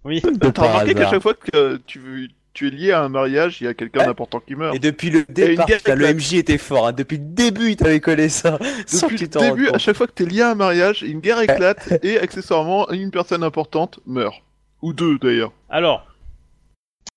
Oui. 0.05 0.23
T'as 0.23 0.63
remarqué 0.69 0.95
qu'à 0.95 1.11
chaque 1.11 1.23
fois 1.23 1.35
que 1.35 1.77
tu, 1.87 2.31
tu 2.57 2.69
es 2.69 2.71
lié 2.71 2.91
à 2.93 3.03
un 3.03 3.09
mariage, 3.11 3.61
il 3.61 3.65
y 3.65 3.67
a 3.67 3.75
quelqu'un 3.75 4.01
Ouais. 4.01 4.07
d'important 4.07 4.41
qui 4.41 4.55
meurt. 4.55 4.75
Et 4.75 4.79
depuis 4.79 5.11
le 5.11 5.25
départ, 5.29 5.67
putain, 5.67 5.95
le. 5.95 6.13
MJ 6.15 6.35
était 6.35 6.57
fort. 6.59 6.89
hein. 6.89 6.93
Depuis 6.93 7.19
le 7.19 7.25
début, 7.25 7.71
il 7.71 7.77
t'avait 7.77 8.01
collé 8.01 8.29
ça. 8.31 8.59
Depuis 8.59 9.19
le 9.19 9.27
début, 9.29 9.69
à 9.69 9.79
chaque 9.79 9.95
fois 9.97 10.07
que 10.07 10.13
t'es 10.13 10.25
lié 10.25 10.41
à 10.41 10.51
un 10.53 10.55
mariage, 10.55 11.03
une 11.03 11.21
guerre 11.21 11.41
éclate 11.41 11.93
et 12.03 12.19
accessoirement 12.19 12.91
une 12.91 13.11
personne 13.11 13.43
importante 13.43 14.01
meurt. 14.07 14.37
Ou 14.83 14.93
deux 14.95 15.19
d'ailleurs. 15.19 15.53
Alors, 15.69 16.07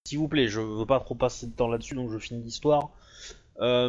s'il 0.05 0.17
vous 0.17 0.27
plaît, 0.27 0.47
je 0.47 0.59
veux 0.59 0.85
pas 0.85 0.99
trop 0.99 1.15
passer 1.15 1.47
de 1.47 1.51
temps 1.53 1.67
là-dessus, 1.67 1.95
donc 1.95 2.11
je 2.11 2.17
finis 2.17 2.43
l'histoire. 2.43 2.89
Euh, 3.61 3.87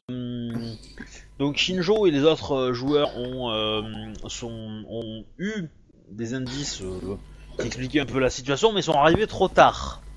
donc 1.38 1.56
Shinjo 1.56 2.06
et 2.06 2.10
les 2.10 2.22
autres 2.24 2.52
euh, 2.52 2.72
joueurs 2.72 3.16
ont, 3.16 3.50
euh, 3.52 3.82
sont, 4.28 4.84
ont 4.88 5.24
eu 5.38 5.64
des 6.10 6.34
indices 6.34 6.82
euh, 6.82 7.16
qui 7.58 7.66
expliquaient 7.68 8.00
un 8.00 8.06
peu 8.06 8.18
la 8.18 8.30
situation, 8.30 8.72
mais 8.72 8.82
sont 8.82 8.94
arrivés 8.94 9.26
trop 9.28 9.48
tard 9.48 10.02
euh, 10.02 10.09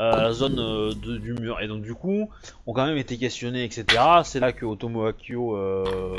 à 0.00 0.22
la 0.22 0.32
zone 0.32 0.58
euh, 0.58 0.92
de- 0.94 1.18
du 1.18 1.32
mur. 1.34 1.60
Et 1.60 1.68
donc 1.68 1.82
du 1.82 1.94
coup, 1.94 2.28
ont 2.66 2.72
quand 2.72 2.86
même 2.86 2.96
été 2.96 3.16
questionnés, 3.18 3.64
etc. 3.64 3.84
C'est 4.24 4.40
là 4.40 4.52
que 4.52 4.64
Otomo 4.64 5.04
Akio... 5.06 5.56
Euh... 5.56 6.16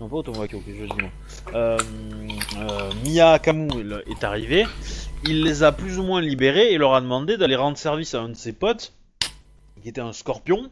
Non 0.00 0.08
pas 0.08 0.16
Otomo 0.16 0.42
Akio, 0.42 0.58
que 0.60 0.72
je 0.72 0.84
dis 0.84 1.00
moi. 1.00 1.10
Euh, 1.54 1.78
euh, 2.58 2.90
Mia 3.06 3.38
Kamu 3.38 3.68
est 4.10 4.24
arrivé. 4.24 4.66
Il 5.26 5.42
les 5.44 5.62
a 5.62 5.72
plus 5.72 5.98
ou 5.98 6.02
moins 6.02 6.20
libérés 6.20 6.72
et 6.72 6.78
leur 6.78 6.94
a 6.94 7.00
demandé 7.00 7.36
d'aller 7.36 7.56
rendre 7.56 7.76
service 7.78 8.14
à 8.14 8.20
un 8.20 8.28
de 8.30 8.34
ses 8.34 8.52
potes, 8.52 8.92
qui 9.82 9.88
était 9.88 10.00
un 10.00 10.12
scorpion, 10.12 10.70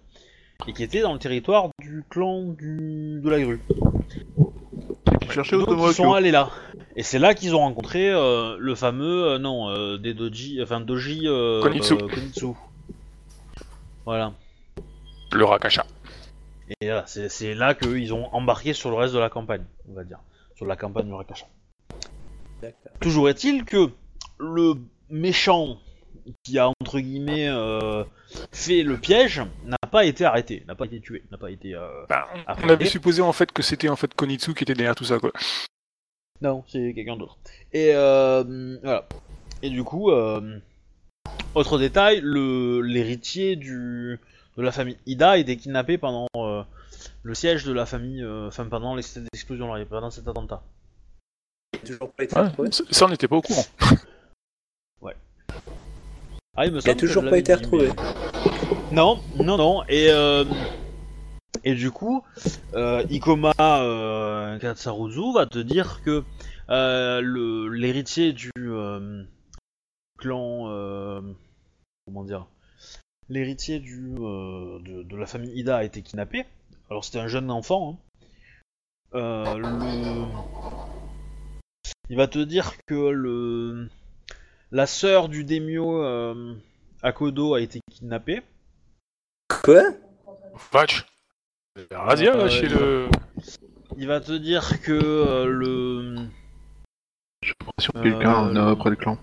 et 0.66 0.72
qui 0.72 0.82
était 0.82 1.00
dans 1.00 1.12
le 1.12 1.18
territoire 1.18 1.68
du 1.80 2.04
clan 2.10 2.42
du... 2.42 3.20
de 3.22 3.30
la 3.30 3.40
grue. 3.40 3.60
Otomo 5.36 5.90
ils 5.90 5.94
sont 5.94 6.12
allés 6.12 6.30
là. 6.30 6.50
Et 6.96 7.02
c'est 7.02 7.18
là 7.18 7.34
qu'ils 7.34 7.54
ont 7.54 7.60
rencontré 7.60 8.10
euh, 8.10 8.56
le 8.58 8.74
fameux, 8.74 9.24
euh, 9.32 9.38
non, 9.38 9.70
euh, 9.70 9.96
des 9.96 10.12
doji, 10.14 10.62
enfin 10.62 10.80
doji 10.80 11.22
euh, 11.24 11.62
Konitsu. 11.62 11.94
euh, 11.94 12.08
Konitsu. 12.08 12.46
Voilà. 14.04 14.32
Le 15.32 15.44
Rakasha. 15.44 15.86
Et 16.80 16.86
voilà, 16.86 17.04
c'est 17.06 17.28
c'est 17.28 17.54
là 17.54 17.74
qu'ils 17.74 18.12
ont 18.12 18.26
embarqué 18.34 18.72
sur 18.74 18.90
le 18.90 18.96
reste 18.96 19.14
de 19.14 19.18
la 19.18 19.30
campagne, 19.30 19.64
on 19.90 19.94
va 19.94 20.04
dire. 20.04 20.18
Sur 20.56 20.66
la 20.66 20.76
campagne 20.76 21.06
du 21.06 21.12
Rakasha. 21.14 21.46
D'accord. 22.60 22.92
Toujours 23.00 23.28
est-il 23.28 23.64
que 23.64 23.90
le 24.38 24.74
méchant 25.08 25.78
qui 26.44 26.58
a 26.58 26.68
entre 26.80 27.00
guillemets 27.00 27.48
euh, 27.48 28.04
fait 28.52 28.82
le 28.82 28.96
piège 28.98 29.42
n'a 29.64 29.76
pas 29.90 30.04
été 30.04 30.24
arrêté, 30.24 30.62
n'a 30.68 30.74
pas 30.74 30.84
été 30.84 31.00
tué, 31.00 31.22
n'a 31.32 31.38
pas 31.38 31.50
été. 31.50 31.74
euh, 31.74 31.88
Bah, 32.08 32.28
on 32.62 32.68
avait 32.68 32.84
supposé 32.86 33.22
en 33.22 33.32
fait 33.32 33.50
que 33.50 33.62
c'était 33.62 33.88
en 33.88 33.96
fait 33.96 34.12
Konitsu 34.14 34.54
qui 34.54 34.64
était 34.64 34.74
derrière 34.74 34.94
tout 34.94 35.04
ça, 35.04 35.18
quoi. 35.18 35.32
Non, 36.42 36.64
c'est 36.68 36.92
quelqu'un 36.94 37.16
d'autre. 37.16 37.38
Et 37.72 37.90
euh, 37.94 38.76
voilà. 38.82 39.06
Et 39.62 39.70
du 39.70 39.84
coup, 39.84 40.10
euh, 40.10 40.58
autre 41.54 41.78
détail, 41.78 42.20
le 42.22 42.80
l'héritier 42.80 43.56
du 43.56 44.18
de 44.56 44.62
la 44.62 44.72
famille 44.72 44.98
Ida 45.06 45.30
a 45.30 45.36
été 45.38 45.56
kidnappé 45.56 45.96
pendant 45.98 46.26
euh, 46.36 46.62
le 47.22 47.34
siège 47.34 47.64
de 47.64 47.72
la 47.72 47.86
famille, 47.86 48.22
euh, 48.22 48.48
enfin 48.48 48.66
pendant 48.66 48.94
l'ex- 48.96 49.16
l'explosion, 49.32 49.72
là, 49.72 49.84
pendant 49.86 50.10
cet 50.10 50.26
attentat. 50.28 50.62
Il 51.74 51.78
a 51.78 51.86
toujours 51.86 52.12
pas 52.12 52.24
été 52.24 52.36
Ouais, 52.36 52.42
retrouvé. 52.48 52.68
ça, 52.72 53.06
on 53.06 53.08
n'était 53.08 53.28
pas 53.28 53.36
au 53.36 53.42
courant. 53.42 53.64
Ah, 56.54 56.66
il 56.66 56.72
me 56.72 56.76
Il 56.76 56.78
a 56.80 56.82
semble 56.82 56.96
que 57.00 57.06
toujours 57.06 57.30
pas 57.30 57.38
été 57.38 57.54
retrouvé. 57.54 57.88
mais- 57.96 58.94
Non, 58.94 59.18
non, 59.42 59.56
non. 59.56 59.82
Et 59.88 60.08
euh, 60.10 60.44
et 61.64 61.74
du 61.74 61.90
coup, 61.90 62.22
euh, 62.74 63.04
Ikoma 63.10 63.52
euh, 63.58 64.58
Katsaruzu 64.58 65.32
va 65.34 65.46
te 65.46 65.58
dire 65.58 66.02
que 66.02 66.24
euh, 66.70 67.70
l'héritier 67.70 68.32
du 68.32 68.50
euh, 68.58 69.24
clan, 70.18 70.68
euh, 70.68 71.20
comment 72.06 72.24
dire, 72.24 72.46
l'héritier 73.28 73.80
du 73.80 74.14
euh, 74.18 74.78
de, 74.80 75.02
de 75.02 75.16
la 75.16 75.26
famille 75.26 75.58
Ida 75.58 75.76
a 75.78 75.84
été 75.84 76.02
kidnappé. 76.02 76.46
Alors 76.90 77.04
c'était 77.04 77.20
un 77.20 77.28
jeune 77.28 77.50
enfant. 77.50 77.92
hein. 77.92 77.98
Euh, 79.14 79.56
le... 79.56 80.24
Il 82.08 82.16
va 82.16 82.26
te 82.28 82.38
dire 82.38 82.72
que 82.86 83.08
le 83.10 83.88
la 84.70 84.86
sœur 84.86 85.28
du 85.28 85.44
daimyo 85.44 86.02
euh, 86.02 86.54
Akodo 87.02 87.54
a 87.54 87.60
été 87.60 87.80
kidnappée. 87.90 88.42
Quoi? 89.64 89.82
Patch. 90.70 91.04
Razia, 91.90 92.36
là, 92.36 92.44
Euh, 92.44 92.48
chez 92.48 92.68
le. 92.68 93.08
Il 93.96 94.06
va 94.06 94.20
te 94.20 94.32
dire 94.32 94.80
que 94.82 94.92
euh, 94.92 95.46
le 95.46 96.16
Sur 97.78 97.92
Euh, 97.96 98.02
quelqu'un 98.02 98.52
le- 98.52 98.60
euh, 98.60 98.72
après 98.72 98.90
le 98.90 98.96
clan. 98.96 99.18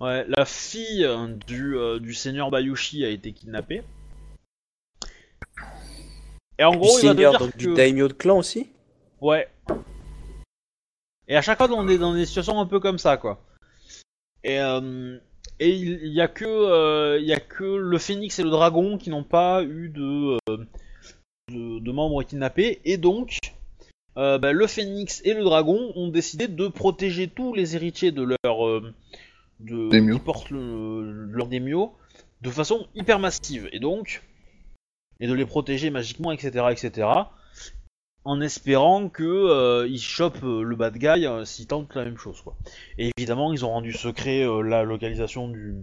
ouais, 0.00 0.24
la 0.28 0.44
fille 0.44 1.06
du, 1.46 1.76
euh, 1.76 1.98
du 1.98 2.14
seigneur 2.14 2.50
Bayushi 2.50 3.04
a 3.04 3.08
été 3.08 3.32
kidnappée. 3.32 3.82
Et 6.58 6.64
en 6.64 6.70
Du 6.70 6.78
gros, 6.78 6.98
il 6.98 7.06
va 7.06 7.12
te 7.12 7.16
seigneur, 7.16 7.30
dire 7.32 7.40
donc 7.40 7.52
que 7.52 7.58
du 7.58 7.74
daimyo 7.74 8.08
de 8.08 8.12
clan 8.14 8.38
aussi 8.38 8.68
Ouais. 9.20 9.48
Et 11.28 11.36
à 11.36 11.42
chaque 11.42 11.58
fois, 11.58 11.68
on 11.72 11.88
est 11.88 11.98
dans 11.98 12.14
des 12.14 12.24
situations 12.24 12.60
un 12.60 12.66
peu 12.66 12.80
comme 12.80 12.98
ça, 12.98 13.16
quoi. 13.16 13.42
Et, 14.44 14.60
euh, 14.60 15.18
et 15.58 15.70
il 15.70 16.06
y 16.12 16.20
a 16.20 16.28
que 16.28 16.44
euh, 16.46 17.18
il 17.18 17.26
y 17.26 17.32
a 17.32 17.40
que 17.40 17.64
le 17.64 17.98
phénix 17.98 18.38
et 18.38 18.42
le 18.44 18.50
dragon 18.50 18.96
qui 18.96 19.10
n'ont 19.10 19.24
pas 19.24 19.62
eu 19.64 19.88
de, 19.88 20.38
euh, 20.48 20.64
de, 21.52 21.78
de 21.78 21.92
membres 21.92 22.22
kidnappés. 22.22 22.80
Et 22.84 22.96
donc, 22.96 23.38
euh, 24.16 24.38
bah, 24.38 24.52
le 24.52 24.66
phénix 24.66 25.20
et 25.24 25.34
le 25.34 25.44
dragon 25.44 25.92
ont 25.94 26.08
décidé 26.08 26.48
de 26.48 26.68
protéger 26.68 27.28
tous 27.28 27.54
les 27.54 27.76
héritiers 27.76 28.12
de 28.12 28.22
leur 28.44 28.66
euh, 28.66 28.92
de 29.60 29.88
qui 30.14 30.20
portent 30.20 30.50
le, 30.50 31.26
leur 31.30 31.46
daimyo 31.46 31.94
de 32.42 32.50
façon 32.50 32.86
hyper 32.94 33.18
massive. 33.18 33.68
Et 33.72 33.78
donc, 33.80 34.22
et 35.20 35.26
de 35.26 35.32
les 35.32 35.46
protéger 35.46 35.90
magiquement, 35.90 36.32
etc., 36.32 36.66
etc 36.70 37.08
en 38.28 38.40
espérant 38.40 39.08
que 39.08 39.22
euh, 39.22 39.86
ils 39.88 40.00
chopent 40.00 40.42
euh, 40.42 40.62
le 40.64 40.74
bad 40.74 40.98
guy 40.98 41.28
s'ils 41.46 41.68
tentent 41.68 41.94
la 41.94 42.04
même 42.04 42.16
chose 42.16 42.40
quoi. 42.40 42.56
Et 42.98 43.12
évidemment 43.16 43.52
ils 43.52 43.64
ont 43.64 43.68
rendu 43.70 43.92
secret 43.92 44.44
la 44.64 44.82
localisation 44.82 45.46
du 45.48 45.76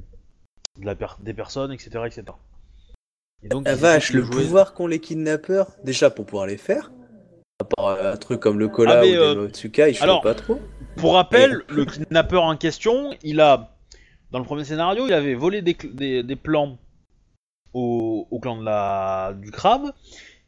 de 0.78 0.86
la 0.86 0.93
per- 0.93 1.16
des 1.22 1.34
personnes 1.34 1.72
etc 1.72 2.01
etc. 2.05 2.24
Et 3.44 3.50
donc 3.50 3.66
La 3.68 3.76
vache, 3.76 4.12
le 4.14 4.22
jouer- 4.24 4.44
pouvoir 4.44 4.74
qu'ont 4.74 4.88
les 4.88 5.00
kidnappeurs, 5.00 5.68
déjà 5.84 6.10
pour 6.10 6.26
pouvoir 6.26 6.48
les 6.48 6.58
faire, 6.58 6.91
à 7.60 7.66
part 7.66 7.88
euh, 7.88 8.14
un 8.14 8.18
truc 8.18 8.39
comme 8.39 8.58
le 8.60 8.68
Kola 8.70 9.00
Ah, 9.00 9.02
mais, 9.02 9.18
ou 9.18 9.22
euh, 9.22 9.36
le 9.36 9.41
Motsuka, 9.44 9.89
ils 9.89 10.02
alors- 10.02 10.22
pas 10.22 10.34
trop. 10.36 10.60
Pour 10.98 11.14
rappel, 11.16 11.64
le 11.70 11.86
kidnappeur 11.86 12.44
en 12.44 12.56
question, 12.56 13.14
il 13.24 13.41
a 13.41 13.70
dans 14.32 14.39
le 14.39 14.46
premier 14.46 14.64
scénario, 14.64 15.06
il 15.08 15.14
avait 15.14 15.34
volé 15.36 15.62
des, 15.62 15.74
cl- 15.74 15.94
des, 15.94 16.24
des 16.24 16.36
plans 16.36 16.78
au, 17.74 18.28
au 18.32 18.39
clan 18.39 18.58
de 18.58 18.66
la 18.66 19.34
du 19.39 19.52
crabe. 19.52 19.91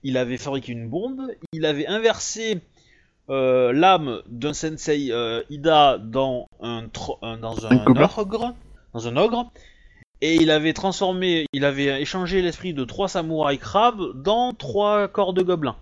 il 0.03 0.17
avait 0.17 0.37
fabriqué 0.37 0.71
une 0.71 0.87
bombe, 0.89 1.21
il 1.51 1.65
avait 1.65 1.87
inversé 1.87 2.61
euh, 3.31 3.73
l'âme 3.73 4.21
d'un 4.27 4.53
sensei 4.53 5.07
euh, 5.11 5.41
Ida 5.49 5.97
dans 5.97 6.45
un, 6.61 6.87
tro- 6.89 7.17
un- 7.23 7.37
dans 7.37 7.65
un, 7.65 7.71
Un 7.71 7.83
gobelin. 7.85 8.09
ogre, 8.17 8.53
dans 8.93 9.07
un 9.07 9.17
ogre, 9.17 9.51
et 10.21 10.35
il 10.35 10.49
avait 10.51 10.73
transformé, 10.73 11.45
il 11.53 11.65
avait 11.65 12.01
échangé 12.01 12.41
l'esprit 12.41 12.73
de 12.73 12.83
trois 12.85 13.07
samouraïs 13.07 13.59
crabes 13.59 14.21
dans 14.21 14.53
trois 14.53 15.07
corps 15.07 15.33
de 15.33 15.41
gobelins. 15.41 15.75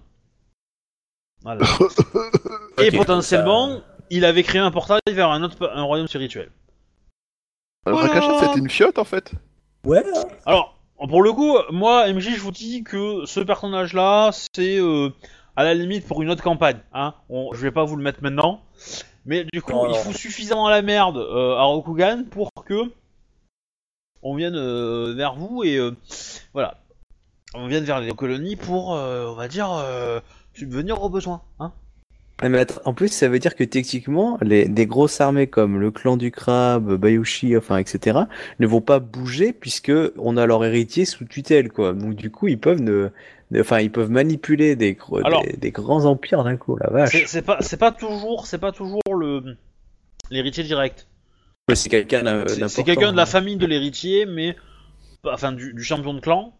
Voilà. 1.44 1.62
Et 2.80 2.88
Ok, 2.90 2.96
potentiellement, 2.98 3.82
il 4.10 4.24
avait 4.26 4.44
créé 4.44 4.62
un 4.62 4.72
portail 4.72 5.00
vers 5.12 5.30
un 5.30 5.44
autre 5.44 5.70
un 5.74 5.84
royaume 5.84 6.08
spirituel. 6.08 6.50
Euh, 7.88 7.94
Rakacha, 7.94 8.40
c'était 8.40 8.60
une 8.60 8.70
fiotte 8.70 8.98
en 8.98 9.04
fait. 9.04 9.32
Ouais, 9.86 10.04
Alors, 10.46 10.78
pour 11.10 11.22
le 11.22 11.34
coup, 11.34 11.58
moi, 11.72 12.12
MJ, 12.12 12.36
je 12.36 12.40
vous 12.40 12.52
dis 12.52 12.84
que 12.84 13.26
ce 13.26 13.42
personnage-là, 13.42 14.32
c'est 14.56 14.80
euh, 14.80 15.10
à 15.58 15.66
la 15.66 15.74
limite 15.74 16.08
pour 16.08 16.22
une 16.22 16.30
autre 16.30 16.42
campagne. 16.44 16.80
Hein. 16.94 17.14
On- 17.30 17.52
je 17.54 17.60
vais 17.62 17.72
pas 17.72 17.84
vous 17.84 17.98
le 17.98 18.04
mettre 18.04 18.24
maintenant. 18.24 18.62
Mais 19.26 19.46
du 19.52 19.62
coup, 19.62 19.74
Non, 19.74 19.88
il 19.88 19.90
non. 19.92 19.96
fout 19.96 20.16
suffisamment 20.16 20.70
la 20.70 20.82
merde 20.82 21.18
euh, 21.18 21.56
à 21.58 21.64
Rokugan 21.64 22.24
pour 22.32 22.50
que 22.66 22.84
on 24.24 24.36
vienne 24.36 24.56
euh, 24.56 25.14
vers 25.16 25.36
vous 25.36 25.64
et 25.64 25.78
euh, 25.78 25.92
voilà. 26.54 26.80
On 27.54 27.68
vienne 27.68 27.84
vers 27.84 28.00
les 28.02 28.12
colonies 28.14 28.56
pour, 28.56 28.96
euh, 28.96 29.28
on 29.28 29.36
va 29.36 29.48
dire, 29.48 29.70
subvenir 30.56 31.04
aux 31.04 31.10
besoins. 31.10 31.42
Hein. 31.60 31.72
Mais 32.42 32.58
attends, 32.60 32.82
en 32.86 32.94
plus, 32.96 33.10
ça 33.10 33.30
veut 33.30 33.38
dire 33.40 33.56
que 33.56 33.64
techniquement, 33.64 34.40
les, 34.42 34.68
des 34.68 34.88
grosses 34.88 35.22
armées 35.22 35.46
comme 35.48 35.80
le 35.80 35.92
clan 35.92 36.18
du 36.18 36.32
crabe, 36.32 36.96
Bayushi, 36.96 37.56
enfin, 37.56 37.78
etc., 37.78 38.22
ne 38.60 38.68
vont 38.68 38.82
pas 38.82 39.00
bouger 39.00 39.54
puisque 39.54 39.92
on 40.18 40.36
a 40.36 40.46
leur 40.48 40.66
héritier 40.66 41.06
sous 41.06 41.26
tutelle, 41.26 41.72
quoi. 41.72 41.94
Donc, 41.94 42.16
du 42.16 42.32
coup, 42.32 42.48
ils 42.48 42.60
peuvent 42.60 42.82
ne, 42.82 43.10
ne- 43.52 43.62
enfin, 43.62 43.80
ils 43.80 43.92
peuvent 43.92 44.10
manipuler 44.10 44.76
des, 44.76 44.96
gros- 44.96 45.24
Alors- 45.24 45.44
des, 45.44 45.54
des 45.56 45.72
grands 45.72 46.06
empires 46.06 46.44
d'un 46.44 46.58
coup, 46.58 46.76
la 46.78 46.90
vache. 46.90 47.12
C'est 47.12 47.28
c'est 47.28 47.44
pas, 47.44 47.58
c'est 47.62 47.78
pas 47.78 47.92
toujours, 47.92 48.48
c'est 48.48 48.58
pas 48.58 48.72
toujours 48.72 49.02
le 49.16 49.56
l'héritier 50.32 50.64
direct. 50.64 51.08
Ouais, 51.70 51.76
C'est 51.76 51.90
quelqu'un 51.90 52.44
C'est- 52.68 52.84
quelqu'un 52.84 53.12
de 53.12 53.18
la 53.18 53.24
hein. 53.24 53.26
famille 53.26 53.56
de 53.56 53.66
l'héritier, 53.66 54.26
mais 54.26 54.56
enfin 55.24 55.54
du, 55.54 55.74
du 55.74 55.84
champion 55.84 56.14
de 56.14 56.20
clan, 56.20 56.54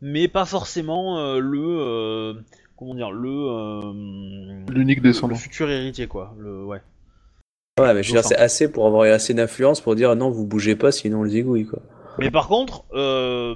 mais 0.00 0.26
pas 0.28 0.46
forcément 0.46 1.18
euh, 1.18 1.38
le 1.38 1.60
euh, 1.60 2.34
comment 2.76 2.94
dire 2.94 3.10
le 3.10 3.28
euh, 3.28 4.64
L'unique 4.72 4.98
le 5.02 5.10
descendant. 5.10 5.34
futur 5.34 5.68
héritier 5.68 6.06
quoi. 6.06 6.34
Le 6.38 6.64
ouais. 6.64 6.80
Ouais, 7.78 7.92
mais 7.94 8.02
je 8.02 8.08
veux 8.08 8.20
dire, 8.20 8.26
c'est 8.26 8.36
assez 8.38 8.72
pour 8.72 8.86
avoir 8.86 9.02
assez 9.02 9.34
d'influence 9.34 9.80
pour 9.82 9.94
dire 9.94 10.16
non, 10.16 10.30
vous 10.30 10.46
bougez 10.46 10.74
pas, 10.76 10.90
sinon 10.92 11.20
on 11.20 11.22
les 11.24 11.30
zigouille, 11.32 11.66
quoi. 11.66 11.80
Mais 12.18 12.30
par 12.32 12.48
contre, 12.48 12.82
euh, 12.94 13.54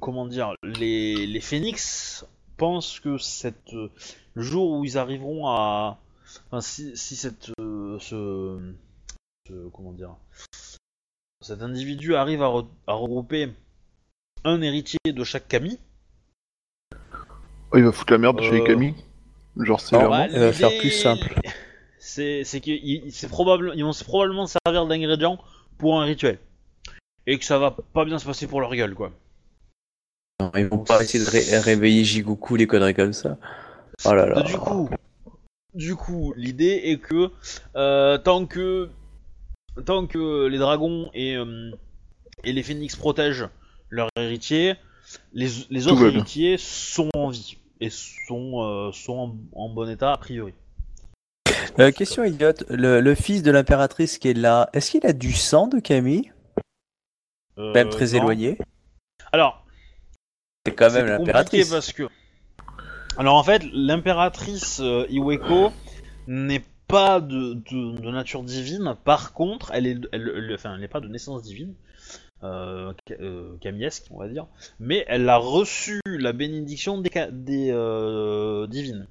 comment 0.00 0.26
dire, 0.26 0.54
les, 0.62 1.26
les 1.26 1.40
phénix 1.40 2.24
pensent 2.56 3.00
que 3.00 3.18
cette, 3.18 3.72
le 3.72 4.42
jour 4.42 4.70
où 4.78 4.84
ils 4.84 4.96
arriveront 4.96 5.46
à, 5.48 5.98
enfin, 6.46 6.62
si, 6.62 6.96
si 6.96 7.16
cette, 7.16 7.50
euh, 7.60 7.98
ce, 7.98 8.06
ce- 8.08 8.58
comment 9.72 9.92
dire, 9.92 10.14
cet 11.40 11.62
individu 11.62 12.14
arrive 12.14 12.42
à, 12.42 12.46
re- 12.48 12.66
à 12.86 12.92
regrouper 12.94 13.50
un 14.44 14.60
héritier 14.62 14.98
de 15.06 15.24
chaque 15.24 15.48
kami, 15.48 15.78
Oh, 17.72 17.78
il 17.78 17.84
va 17.84 17.92
foutre 17.92 18.12
la 18.12 18.18
merde 18.18 18.40
chez 18.40 18.48
Euh, 18.48 18.52
les 18.58 18.64
Kami. 18.64 18.94
Genre, 19.56 19.80
c'est 19.80 19.96
bah, 19.96 20.26
nom. 20.26 20.32
il 20.34 20.40
va 20.40 20.52
faire 20.52 20.76
plus 20.80 20.90
simple. 20.90 21.40
C'est, 22.00 22.42
qu'ils 22.60 22.80
ils- 22.84 23.12
c'est 23.12 23.28
probable, 23.28 23.72
ils 23.76 23.84
vont 23.84 23.92
probablement 24.04 24.46
servir 24.48 24.86
d'ingrédients 24.86 25.38
pour 25.78 26.00
un 26.00 26.04
rituel. 26.04 26.38
Et 27.28 27.38
que 27.38 27.44
ça 27.44 27.58
va 27.58 27.70
pas 27.70 28.04
bien 28.04 28.18
se 28.18 28.26
passer 28.26 28.48
pour 28.48 28.60
leur 28.60 28.74
gueule, 28.74 28.94
quoi. 28.96 29.12
Non, 30.40 30.50
ils 30.56 30.66
vont 30.66 30.78
pas 30.78 31.00
essayer 31.02 31.22
de 31.24 31.30
ré- 31.30 31.58
réveiller 31.60 32.02
Jigoku, 32.02 32.56
les 32.56 32.66
conneries 32.66 32.94
comme 32.94 33.12
ça. 33.12 33.36
Oh 34.04 34.14
là 34.14 34.26
là. 34.26 34.42
Du 34.42 34.56
coup, 34.56 34.88
du 35.74 35.94
coup, 35.94 36.32
l'idée 36.36 36.80
est 36.86 36.98
que 36.98 37.30
euh, 37.76 38.18
tant 38.18 38.46
que 38.46 38.88
tant 39.84 40.06
que 40.06 40.46
les 40.46 40.58
dragons 40.58 41.10
et 41.14 41.36
euh, 41.36 41.70
et 42.44 42.52
les 42.52 42.62
phénix 42.62 42.96
protègent 42.96 43.48
leur 43.88 44.08
héritier, 44.16 44.76
les, 45.32 45.88
autres 45.88 46.06
héritiers 46.06 46.56
sont 46.58 47.08
en 47.14 47.28
vie 47.28 47.58
et 47.80 47.90
sont 47.90 48.62
euh, 48.62 48.92
sont 48.92 49.36
en, 49.54 49.60
en 49.64 49.68
bon 49.68 49.88
état 49.88 50.12
a 50.12 50.16
priori. 50.18 50.54
Euh, 51.78 51.90
question 51.92 52.24
idiote, 52.24 52.64
le, 52.68 53.00
le 53.00 53.14
fils 53.14 53.42
de 53.42 53.50
l'impératrice 53.50 54.18
qui 54.18 54.28
est 54.28 54.34
là, 54.34 54.68
est-ce 54.72 54.90
qu'il 54.90 55.06
a 55.06 55.12
du 55.12 55.32
sang 55.32 55.66
de 55.68 55.78
Camille 55.78 56.32
Euh, 57.58 57.72
Même 57.74 57.88
très 57.90 58.06
non. 58.06 58.14
éloigné. 58.18 58.58
Alors, 59.32 59.64
C'est 60.66 60.74
quand 60.74 60.92
même 60.92 61.06
l'impératrice. 61.06 61.70
parce 61.70 61.92
que 61.92 62.08
alors 63.18 63.34
en 63.34 63.42
fait, 63.44 63.62
l'impératrice 63.72 64.80
euh, 64.80 65.04
Iweko 65.10 65.72
n'est 66.26 66.64
pas 66.90 67.20
de, 67.20 67.54
de, 67.54 68.00
de 68.00 68.10
nature 68.10 68.42
divine. 68.42 68.94
Par 69.04 69.32
contre, 69.32 69.70
elle 69.74 69.86
est, 69.86 69.98
elle, 70.12 70.32
elle- 70.34 70.54
enfin, 70.54 70.74
elle 70.74 70.80
n'est 70.80 70.88
pas 70.88 71.00
de 71.00 71.08
naissance 71.08 71.42
divine, 71.42 71.74
euh, 72.42 72.92
euh, 73.10 73.56
camiesque, 73.60 74.06
on 74.10 74.18
va 74.18 74.28
dire. 74.28 74.46
Mais 74.78 75.04
elle 75.08 75.28
a 75.28 75.36
reçu 75.36 76.00
la 76.06 76.32
bénédiction 76.32 77.00
des, 77.00 77.10
euh, 77.70 78.66
divines. 78.66 79.06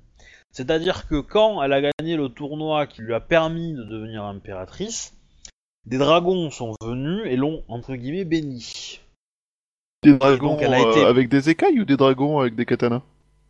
C'est-à-dire 0.52 1.08
que 1.08 1.20
quand 1.22 1.62
elle 1.62 1.74
a 1.74 1.82
gagné 1.82 2.18
le 2.18 2.30
tournoi 2.30 2.88
qui 2.88 3.02
lui 3.02 3.14
a 3.14 3.20
permis 3.20 3.74
de 3.74 3.84
devenir 3.84 4.24
impératrice, 4.24 5.14
des 5.86 5.98
dragons 5.98 6.50
sont 6.50 6.74
venus 6.82 7.22
et 7.26 7.36
l'ont 7.36 7.64
entre 7.68 7.96
guillemets 7.96 8.26
bénie. 8.26 9.00
Des 10.04 10.18
dragons 10.18 10.54
donc, 10.54 10.62
elle 10.62 10.74
a 10.74 10.82
euh, 10.82 11.06
avec 11.10 11.30
des 11.30 11.50
écailles 11.50 11.80
ou 11.80 11.86
des 11.86 11.98
dragons 11.98 12.40
avec 12.40 12.56
des 12.56 12.66
katanas? 12.66 13.02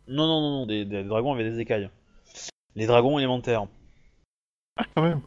Non, 0.08 0.26
non, 0.26 0.40
non, 0.40 0.50
non, 0.50 0.66
des, 0.66 0.84
des 0.84 1.04
dragons 1.04 1.32
avec 1.32 1.46
des 1.46 1.60
écailles. 1.60 1.88
Les 2.76 2.86
dragons 2.86 3.18
élémentaires. 3.18 3.66
Ah, 4.80 4.84
quand 4.94 5.02
même. 5.02 5.20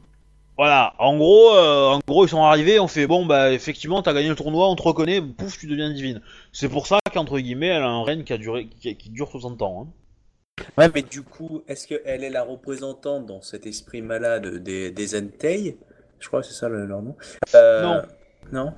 Voilà, 0.58 0.93
en 0.99 1.18
gros, 1.18 1.56
euh, 1.56 1.88
en 1.93 1.99
gros, 2.08 2.26
ils 2.26 2.30
sont 2.30 2.43
arrivés, 2.43 2.80
on 2.80 2.88
fait 2.88 3.08
bon, 3.08 3.26
bah 3.26 3.51
effectivement, 3.51 4.04
t'as 4.04 4.14
gagné 4.14 4.30
le 4.30 4.36
tournoi, 4.36 4.70
on 4.70 4.76
te 4.76 4.84
reconnaît, 4.84 5.20
pouf, 5.20 5.58
tu 5.58 5.66
deviens 5.68 5.91
divine. 5.91 6.22
C'est 6.51 6.70
pour 6.70 6.86
ça 6.86 6.99
qu'entre 7.12 7.39
guillemets, 7.39 7.68
elle 7.68 7.82
a 7.82 7.88
un 7.89 8.04
règne 8.04 8.24
qui 8.24 8.34
a 8.34 8.38
duré, 8.38 8.68
qui, 8.68 8.95
qui 8.95 9.10
dure 9.10 9.30
60 9.32 9.62
ans. 9.64 9.88
Hein. 9.88 10.64
Ouais, 10.78 10.89
mais 10.93 11.01
du 11.01 11.24
coup, 11.24 11.64
est-ce 11.68 11.88
qu'elle 11.88 12.24
est 12.24 12.30
la 12.30 12.43
représentante 12.43 13.26
dans 13.26 13.41
cet 13.41 13.66
esprit 13.66 14.04
malade 14.04 14.62
des, 14.64 14.91
des 14.91 15.18
Entei? 15.20 15.78
Je 16.20 16.28
crois 16.28 16.41
que 16.41 16.47
c'est 16.47 16.54
ça 16.54 16.70
le- 16.70 16.86
leur 16.86 17.01
nom. 17.01 17.16
Euh, 17.56 17.82
Non. 17.84 18.01
Non? 18.51 18.74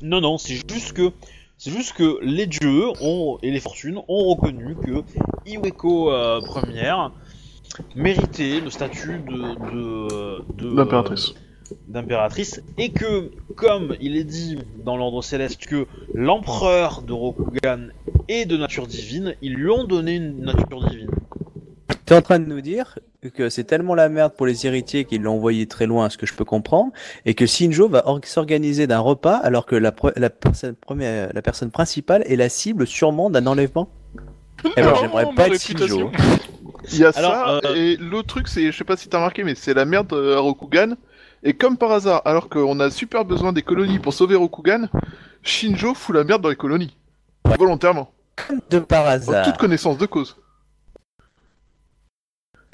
Non, 0.00 0.20
non, 0.22 0.38
c'est 0.38 0.54
juste 0.54 0.94
que, 0.94 1.10
c'est 1.58 1.70
juste 1.70 1.92
que 1.92 2.18
les 2.22 2.46
dieux 2.46 2.86
ont 3.02 3.38
et 3.42 3.50
les 3.50 3.60
fortunes 3.60 3.98
ont 4.08 4.24
reconnu 4.34 4.74
que 4.76 5.04
Iweko 5.46 6.10
euh, 6.10 6.40
première 6.40 7.12
méritait 7.94 8.60
le 8.60 8.70
statut 8.70 9.20
de 9.28 9.38
de, 9.72 10.42
de 10.62 10.76
L'impératrice. 10.76 11.34
d'impératrice 11.88 12.60
et 12.78 12.90
que, 12.90 13.30
comme 13.56 13.96
il 14.00 14.16
est 14.16 14.24
dit 14.24 14.58
dans 14.84 14.96
l'ordre 14.96 15.22
céleste 15.22 15.66
que 15.66 15.86
l'empereur 16.14 17.02
de 17.02 17.12
Rokugan 17.12 17.88
est 18.28 18.46
de 18.46 18.56
nature 18.56 18.86
divine, 18.86 19.34
ils 19.42 19.54
lui 19.54 19.70
ont 19.70 19.84
donné 19.84 20.16
une 20.16 20.40
nature 20.42 20.86
divine. 20.88 21.10
T'es 22.04 22.14
en 22.16 22.22
train 22.22 22.40
de 22.40 22.46
nous 22.46 22.60
dire 22.60 22.98
que 23.34 23.48
c'est 23.48 23.64
tellement 23.64 23.94
la 23.94 24.08
merde 24.08 24.32
pour 24.36 24.46
les 24.46 24.66
héritiers 24.66 25.04
qu'ils 25.04 25.22
l'ont 25.22 25.34
envoyé 25.34 25.66
très 25.66 25.86
loin, 25.86 26.10
ce 26.10 26.18
que 26.18 26.26
je 26.26 26.34
peux 26.34 26.44
comprendre, 26.44 26.90
et 27.24 27.34
que 27.34 27.46
Shinjo 27.46 27.88
va 27.88 28.02
or- 28.06 28.20
s'organiser 28.24 28.86
d'un 28.88 28.98
repas 28.98 29.36
alors 29.36 29.64
que 29.64 29.76
la, 29.76 29.92
pre- 29.92 30.12
la, 30.18 30.28
personne, 30.28 30.74
première, 30.74 31.30
la 31.32 31.42
personne 31.42 31.70
principale 31.70 32.24
est 32.26 32.36
la 32.36 32.48
cible 32.48 32.86
sûrement 32.86 33.30
d'un 33.30 33.46
enlèvement? 33.46 33.88
Eh 34.64 34.82
ben, 34.82 34.94
j'aimerais 35.00 35.26
pas 35.34 35.46
être 35.48 35.52
réputation. 35.62 36.10
Shinjo. 36.12 36.12
Il 36.92 36.98
y 36.98 37.04
a 37.04 37.10
Alors, 37.14 37.32
ça, 37.32 37.60
euh, 37.68 37.74
et 37.74 37.96
l'autre 37.96 38.28
truc, 38.28 38.48
c'est, 38.48 38.70
je 38.72 38.76
sais 38.76 38.84
pas 38.84 38.96
si 38.96 39.08
t'as 39.08 39.18
remarqué, 39.18 39.44
mais 39.44 39.54
c'est 39.54 39.74
la 39.74 39.84
merde 39.84 40.12
euh, 40.12 40.36
à 40.36 40.40
Rokugan. 40.40 40.94
Et 41.44 41.54
comme 41.54 41.76
par 41.76 41.90
hasard, 41.92 42.22
alors 42.24 42.48
qu'on 42.48 42.78
a 42.80 42.90
super 42.90 43.24
besoin 43.24 43.52
des 43.52 43.62
colonies 43.62 43.98
pour 43.98 44.14
sauver 44.14 44.36
Rokugan, 44.36 44.88
Shinjo 45.42 45.94
fout 45.94 46.14
la 46.14 46.24
merde 46.24 46.42
dans 46.42 46.48
les 46.48 46.56
colonies. 46.56 46.96
Volontairement. 47.58 48.12
De 48.70 48.78
par 48.78 49.04
En 49.04 49.08
hasard. 49.08 49.44
toute 49.44 49.56
connaissance 49.58 49.98
de 49.98 50.06
cause. 50.06 50.36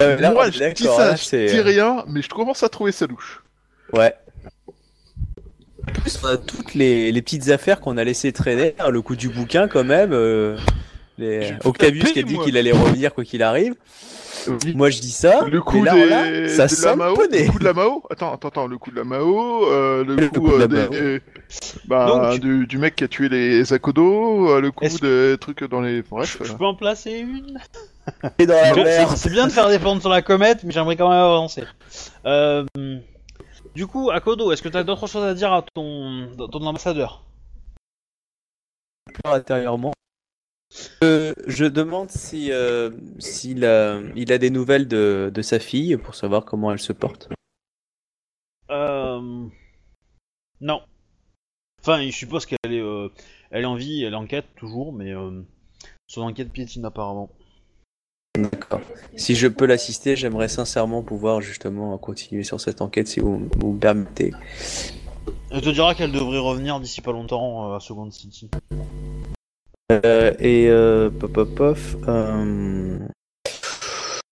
Euh, 0.01 0.15
là, 0.17 0.31
Moi, 0.31 0.45
je 0.47 0.51
dis 0.51 0.59
d'accord, 0.59 0.97
ça, 0.97 1.07
là, 1.09 1.15
je 1.15 1.23
c'est- 1.23 1.47
dis 1.47 1.59
rien, 1.61 2.03
mais 2.07 2.21
je 2.21 2.29
commence 2.29 2.63
à 2.63 2.69
trouver 2.69 2.91
ça 2.91 3.05
louche. 3.05 3.43
Ouais. 3.93 4.13
En 5.87 5.91
plus, 6.01 6.19
on 6.23 6.27
a 6.27 6.37
toutes 6.37 6.73
les, 6.73 7.11
les 7.11 7.21
petites 7.21 7.49
affaires 7.49 7.81
qu'on 7.81 7.97
a 7.97 8.03
laissé 8.03 8.31
traîner, 8.31 8.75
hein, 8.79 8.89
le 8.89 9.01
coup 9.01 9.15
du 9.15 9.29
bouquin 9.29 9.67
quand 9.67 9.83
même. 9.83 10.13
euh, 10.13 10.57
les- 11.19 11.51
me 11.53 11.67
Octavius 11.67 12.11
qui 12.13 12.19
a 12.19 12.23
dit 12.23 12.35
moi. 12.35 12.43
qu'il 12.45 12.57
allait 12.57 12.71
revenir 12.71 13.13
quoi 13.13 13.23
qu'il 13.23 13.43
arrive. 13.43 13.75
Moi 14.73 14.89
je 14.89 14.99
dis 15.01 15.11
ça, 15.11 15.41
Le 15.45 15.61
coup, 15.61 15.79
mais 15.81 16.05
là, 16.05 16.23
des- 16.31 16.47
là, 16.55 16.67
ça 16.67 16.67
de 16.67 16.85
la 16.85 16.91
le 16.91 16.97
Mao, 16.97 17.13
poney. 17.15 17.45
le 17.45 17.51
coup 17.51 17.59
de 17.59 17.63
la 17.65 17.73
Mao. 17.73 18.03
Attends, 18.09 18.33
attends, 18.33 18.47
attends, 18.47 18.67
le 18.67 18.77
coup 18.77 18.89
de 18.89 18.95
la 18.95 19.03
Mao, 19.03 19.65
euh, 19.65 20.03
le, 20.05 20.15
Le 20.15 20.29
coup, 20.29 20.39
coup 20.41 20.57
de 20.57 20.63
euh, 20.63 20.67
des- 20.67 20.87
des- 21.17 21.21
bah, 21.85 22.07
Donc- 22.31 22.39
du, 22.39 22.65
du 22.65 22.77
mec 22.77 22.95
qui 22.95 23.03
a 23.03 23.07
tué 23.09 23.27
les 23.29 23.73
Akodo, 23.73 24.49
euh, 24.49 24.61
le 24.61 24.71
coup 24.71 24.85
des 24.87 25.35
trucs 25.39 25.63
dans 25.65 25.81
les. 25.81 26.01
Bref. 26.03 26.37
Je, 26.39 26.45
je 26.45 26.53
euh. 26.53 26.55
peux 26.57 26.65
en 26.65 26.73
placer 26.73 27.11
une? 27.19 27.59
Et 28.39 28.45
dans 28.47 28.53
la 28.55 28.73
Je- 28.73 28.79
mer. 28.79 29.17
C'est 29.17 29.29
bien 29.29 29.45
de 29.45 29.51
faire 29.51 29.67
des 29.69 29.77
plantes 29.77 29.99
sur 30.01 30.09
la 30.09 30.21
comète, 30.21 30.63
mais 30.63 30.71
j'aimerais 30.71 30.95
quand 30.95 31.09
même 31.09 31.19
avancer. 31.19 31.63
Euh, 32.25 32.63
du 33.75 33.85
coup, 33.87 34.09
Akodo, 34.09 34.51
est-ce 34.53 34.61
que 34.63 34.69
t'as 34.69 34.83
d'autres 34.83 35.05
choses 35.07 35.23
à 35.25 35.33
dire 35.33 35.51
à 35.51 35.63
ton, 35.75 36.29
ton 36.51 36.65
ambassadeur? 36.65 37.23
Intérieurement. 39.25 39.91
Euh, 41.03 41.33
je 41.47 41.65
demande 41.65 42.11
si 42.11 42.51
euh, 42.51 42.91
s'il 43.17 43.65
a, 43.65 43.99
il 44.15 44.31
a 44.31 44.37
des 44.37 44.51
nouvelles 44.51 44.87
de, 44.87 45.31
de 45.33 45.41
sa 45.41 45.59
fille 45.59 45.97
pour 45.97 46.13
savoir 46.13 46.45
comment 46.45 46.71
elle 46.71 46.79
se 46.79 46.93
porte. 46.93 47.29
Euh... 48.69 49.47
Non. 50.61 50.81
Enfin, 51.81 52.01
il 52.01 52.13
suppose 52.13 52.45
qu'elle 52.45 52.73
est, 52.73 52.81
euh, 52.81 53.09
elle 53.49 53.63
est 53.63 53.65
en 53.65 53.75
vie, 53.75 54.03
elle 54.03 54.13
est 54.13 54.17
en 54.17 54.27
quête 54.27 54.45
toujours, 54.55 54.93
mais 54.93 55.11
euh, 55.11 55.41
son 56.07 56.21
enquête 56.21 56.51
piétine 56.51 56.85
apparemment. 56.85 57.29
D'accord. 58.37 58.81
Si 59.15 59.35
je 59.35 59.47
peux 59.47 59.65
l'assister, 59.65 60.15
j'aimerais 60.15 60.49
sincèrement 60.49 61.01
pouvoir 61.01 61.41
justement 61.41 61.97
continuer 61.97 62.43
sur 62.43 62.61
cette 62.61 62.81
enquête 62.81 63.07
si 63.07 63.19
vous, 63.19 63.49
vous 63.57 63.73
me 63.73 63.79
permettez. 63.79 64.33
Elle 65.49 65.61
te 65.61 65.69
dira 65.69 65.95
qu'elle 65.95 66.11
devrait 66.11 66.37
revenir 66.37 66.79
d'ici 66.79 67.01
pas 67.01 67.11
longtemps 67.11 67.73
à 67.73 67.79
Second 67.79 68.11
City. 68.11 68.51
Euh, 69.91 70.33
et 70.39 70.67
euh, 70.69 71.09
pop 71.09 71.31
pop 71.33 71.55
pof, 71.55 71.95
euh, 72.07 72.99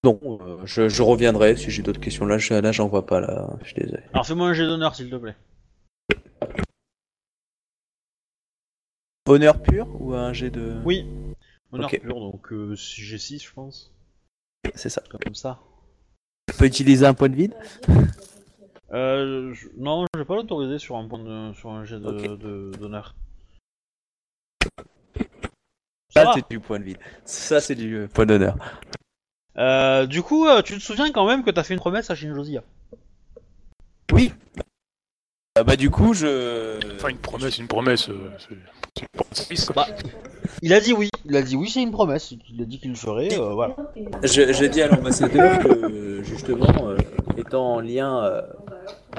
Non, 0.03 0.19
je, 0.65 0.87
je 0.87 1.01
reviendrai 1.01 1.55
si 1.55 1.71
j'ai 1.71 1.81
d'autres 1.81 1.99
questions. 1.99 2.25
Là, 2.25 2.37
je, 2.37 2.53
là, 2.53 2.71
j'en 2.71 2.87
vois 2.87 3.05
pas 3.05 3.19
là. 3.19 3.49
Je 3.61 3.65
suis 3.67 3.75
désolé. 3.75 4.03
Alors 4.13 4.25
fais-moi 4.27 4.49
un 4.49 4.53
jet 4.53 4.67
d'honneur 4.67 4.95
s'il 4.95 5.09
te 5.09 5.15
plaît. 5.15 5.35
Honneur 9.27 9.61
pur 9.61 9.87
ou 9.99 10.13
un 10.13 10.31
jet 10.31 10.49
de. 10.51 10.75
Oui. 10.85 11.05
Honneur 11.71 11.89
pur, 11.89 12.19
donc 12.19 12.53
euh, 12.53 12.75
G6 12.75 13.43
je 13.43 13.51
pense. 13.53 13.91
C'est 14.75 14.89
ça. 14.89 15.01
Comme 15.23 15.35
ça. 15.35 15.59
Je 16.53 16.57
peux 16.57 16.65
utiliser 16.65 17.05
un 17.05 17.13
point 17.13 17.27
de 17.29 17.35
vide? 17.35 17.53
Euh, 18.93 19.53
je- 19.53 19.67
non, 19.75 20.05
je 20.13 20.19
vais 20.19 20.25
pas 20.25 20.35
l'autoriser 20.35 20.77
sur 20.79 20.95
un 20.95 21.07
point 21.07 21.21
de, 21.21 21.51
sur 21.53 21.71
un 21.71 21.83
jet 21.83 21.99
de- 21.99 22.07
Ok. 22.07 22.39
de- 22.39 22.71
d'honneur. 22.79 23.15
Ça 26.13 26.31
c'est 26.33 26.49
du 26.49 26.59
point 26.59 26.79
de 26.79 26.83
vide. 26.85 26.97
Ça, 27.25 27.59
c'est 27.61 27.75
du 27.75 27.95
euh, 27.95 28.07
point 28.07 28.25
d'honneur. 28.25 28.55
Euh, 29.57 30.05
du 30.05 30.21
coup, 30.21 30.45
euh, 30.47 30.61
tu 30.61 30.75
te 30.77 30.79
souviens 30.83 31.11
quand 31.11 31.27
même 31.27 31.43
que 31.43 31.51
t'as 31.51 31.63
fait 31.63 31.73
une 31.73 31.79
promesse 31.79 32.09
à 32.09 32.15
Shinjozia 32.15 32.63
Oui. 34.13 34.31
Ah 35.59 35.63
bah 35.63 35.75
du 35.75 35.89
coup, 35.89 36.13
je. 36.13 36.77
Enfin, 36.95 37.09
une 37.09 37.17
promesse, 37.17 37.57
une 37.57 37.67
promesse. 37.67 38.09
euh, 38.09 38.31
c'est- 38.37 38.55
c'est 38.95 39.01
une 39.01 39.07
promesse, 39.23 39.65
quoi. 39.65 39.75
Bah, 39.87 39.95
il 40.61 40.73
a 40.73 40.79
dit 40.79 40.93
oui. 40.93 41.09
Il 41.25 41.35
a 41.35 41.41
dit 41.41 41.55
oui, 41.55 41.69
c'est 41.69 41.81
une 41.81 41.91
promesse. 41.91 42.31
Il 42.49 42.61
a 42.61 42.65
dit 42.65 42.79
qu'il 42.79 42.91
le 42.91 42.95
ferait. 42.95 43.33
euh, 43.39 43.53
voilà. 43.53 43.75
Je, 44.23 44.53
je 44.53 44.65
dis 44.65 44.81
à 44.81 44.87
l'ambassadeur 44.87 45.59
que 45.59 46.21
justement, 46.23 46.89
euh, 46.89 46.97
étant 47.37 47.73
en 47.75 47.79
lien 47.79 48.23
euh, 48.23 48.41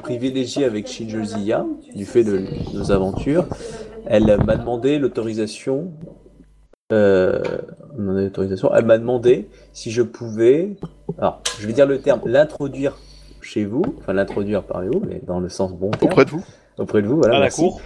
privilégié 0.02 0.64
avec 0.64 0.86
Shinjo 0.86 1.22
Ziya, 1.24 1.66
du 1.94 2.06
fait 2.06 2.22
de 2.24 2.46
nos 2.72 2.92
aventures, 2.92 3.46
elle 4.06 4.24
m'a 4.44 4.56
demandé 4.56 4.98
l'autorisation. 5.00 5.92
Euh, 6.92 7.42
elle 7.96 7.98
m'a 8.00 8.12
demandé 8.12 8.24
l'autorisation. 8.24 8.74
Elle 8.74 8.84
m'a 8.86 8.98
demandé 8.98 9.48
si 9.72 9.90
je 9.90 10.02
pouvais, 10.02 10.76
alors 11.18 11.42
je 11.60 11.66
vais 11.66 11.72
dire 11.74 11.86
le 11.86 12.00
terme, 12.00 12.20
l'introduire 12.24 12.96
chez 13.42 13.64
vous, 13.66 13.82
enfin 13.98 14.12
l'introduire 14.14 14.62
parmi 14.62 14.88
vous, 14.88 15.02
mais 15.06 15.20
dans 15.26 15.38
le 15.40 15.48
sens 15.50 15.72
bon 15.74 15.90
terme, 15.90 16.10
Auprès 16.12 16.24
de 16.24 16.30
vous 16.30 16.44
auprès 16.78 17.02
de 17.02 17.06
vous, 17.08 17.16
voilà, 17.18 17.36
à 17.36 17.40
la 17.40 17.50
cour. 17.50 17.80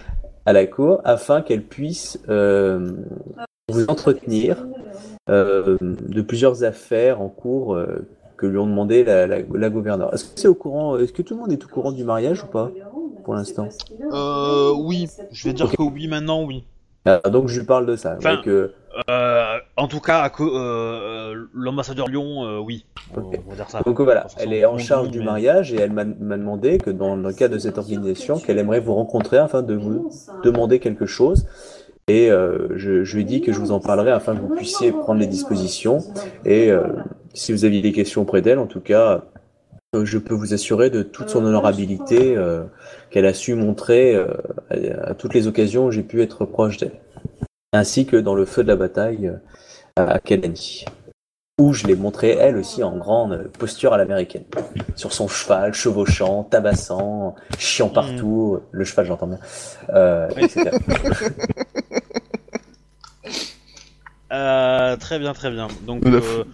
à 0.46 0.52
la 0.52 0.66
cour 0.66 1.00
afin 1.04 1.42
qu'elle 1.42 1.62
puisse 1.64 2.20
euh, 2.28 2.92
vous 3.68 3.84
entretenir 3.88 4.66
euh, 5.30 5.78
de 5.80 6.22
plusieurs 6.22 6.62
affaires 6.62 7.20
en 7.20 7.28
cours 7.28 7.74
euh, 7.74 8.06
que 8.36 8.46
lui 8.46 8.58
ont 8.58 8.66
demandé 8.66 9.02
la, 9.02 9.26
la, 9.26 9.38
la 9.52 9.70
gouverneure. 9.70 10.12
Est-ce 10.14 10.24
que 10.26 10.30
c'est 10.40 10.48
au 10.48 10.54
courant 10.54 10.96
Est-ce 10.98 11.12
que 11.12 11.22
tout 11.22 11.34
le 11.34 11.40
monde 11.40 11.52
est 11.52 11.64
au 11.64 11.68
courant 11.68 11.90
du 11.92 12.04
mariage 12.04 12.44
ou 12.44 12.46
pas 12.48 12.70
pour 13.24 13.34
l'instant? 13.34 13.68
Euh, 14.12 14.72
oui. 14.76 15.08
Je 15.30 15.48
vais 15.48 15.54
dire 15.54 15.70
que 15.70 15.82
oui 15.82 16.06
maintenant, 16.08 16.44
oui. 16.44 16.64
Ah, 17.04 17.18
Donc 17.30 17.48
je 17.48 17.58
lui 17.60 17.66
parle 17.66 17.86
de 17.86 17.96
ça. 17.96 18.14
Enfin, 18.18 18.40
euh, 19.08 19.58
en 19.76 19.88
tout 19.88 20.00
cas, 20.00 20.30
euh, 20.40 21.46
l'ambassadeur 21.54 22.08
Lyon, 22.08 22.44
euh, 22.44 22.58
oui. 22.58 22.84
On- 23.16 23.20
Ok. 23.20 23.40
On 23.46 23.50
va 23.50 23.56
dire 23.56 23.70
ça. 23.70 23.80
donc 23.84 24.00
voilà, 24.00 24.26
elle 24.38 24.52
est 24.52 24.64
en 24.64 24.78
charge 24.78 25.10
du 25.10 25.18
mais- 25.20 25.24
mariage 25.26 25.72
et 25.72 25.76
elle 25.76 25.92
m'a 25.92 26.04
m'a 26.04 26.36
demandé 26.36 26.78
que 26.78 26.90
dans 26.90 27.16
le 27.16 27.32
cadre 27.32 27.54
de 27.54 27.58
cette 27.58 27.78
organisation, 27.78 28.38
qu'elle 28.38 28.58
aimerait 28.58 28.80
vous 28.80 28.94
rencontrer 28.94 29.38
afin 29.38 29.62
de 29.62 29.74
vous 29.74 30.10
demander 30.44 30.78
quelque 30.78 31.06
chose. 31.06 31.46
Et 32.08 32.28
je, 32.28 33.04
je 33.04 33.14
lui 33.14 33.22
ai 33.22 33.24
dit 33.24 33.40
que 33.42 33.52
je 33.52 33.60
vous 33.60 33.70
en 33.70 33.78
parlerai 33.80 34.10
afin 34.10 34.34
que 34.34 34.40
vous 34.40 34.54
puissiez 34.56 34.90
prendre 34.92 35.20
les 35.20 35.26
dispositions. 35.28 35.98
Et 36.44 36.70
si 37.32 37.52
vous 37.52 37.64
aviez 37.64 37.80
des 37.80 37.92
questions 37.92 38.22
auprès 38.22 38.42
d'elle, 38.42 38.58
en 38.58 38.66
tout 38.66 38.80
cas, 38.80 39.22
je 39.94 40.18
peux 40.18 40.34
vous 40.34 40.52
assurer 40.52 40.90
de 40.90 41.02
toute 41.02 41.28
son 41.28 41.44
honorabilité 41.44 42.36
qu'elle 43.10 43.26
a 43.26 43.32
su 43.34 43.54
montrer 43.54 44.16
à, 44.16 45.10
à 45.10 45.14
toutes 45.14 45.32
les 45.34 45.46
occasions 45.46 45.86
où 45.86 45.90
j'ai 45.92 46.02
pu 46.02 46.22
être 46.22 46.44
proche 46.44 46.76
d'elle. 46.78 47.00
Ainsi 47.72 48.06
que 48.06 48.16
dans 48.16 48.34
le 48.34 48.44
feu 48.44 48.62
de 48.62 48.68
la 48.68 48.76
bataille 48.76 49.28
euh, 49.28 49.36
à 49.96 50.18
Kalani. 50.18 50.84
Où 51.58 51.72
je 51.74 51.86
l'ai 51.86 51.94
montré 51.94 52.30
elle 52.30 52.56
aussi 52.56 52.82
en 52.82 52.96
grande 52.96 53.50
posture 53.58 53.92
à 53.92 53.98
l'américaine. 53.98 54.44
Sur 54.96 55.12
son 55.12 55.28
cheval, 55.28 55.74
chevauchant, 55.74 56.44
tabassant, 56.44 57.34
chiant 57.58 57.88
partout. 57.88 58.60
Le 58.72 58.84
cheval, 58.84 59.06
j'entends 59.06 59.26
bien. 59.26 59.38
Euh, 59.90 60.28
etc. 60.36 60.70
Euh, 64.32 64.96
très 64.96 65.18
bien, 65.18 65.34
très 65.34 65.50
bien. 65.50 65.68
Donc, 65.86 66.06
euh, 66.06 66.44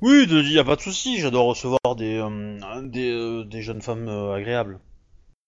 oui, 0.00 0.26
il 0.28 0.48
n'y 0.48 0.58
a 0.58 0.64
pas 0.64 0.76
de 0.76 0.80
souci. 0.80 1.18
J'adore 1.18 1.46
recevoir 1.46 1.94
des, 1.96 2.18
euh, 2.18 2.58
des, 2.82 3.10
euh, 3.12 3.44
des 3.44 3.60
jeunes 3.60 3.82
femmes 3.82 4.08
euh, 4.08 4.34
agréables. 4.34 4.78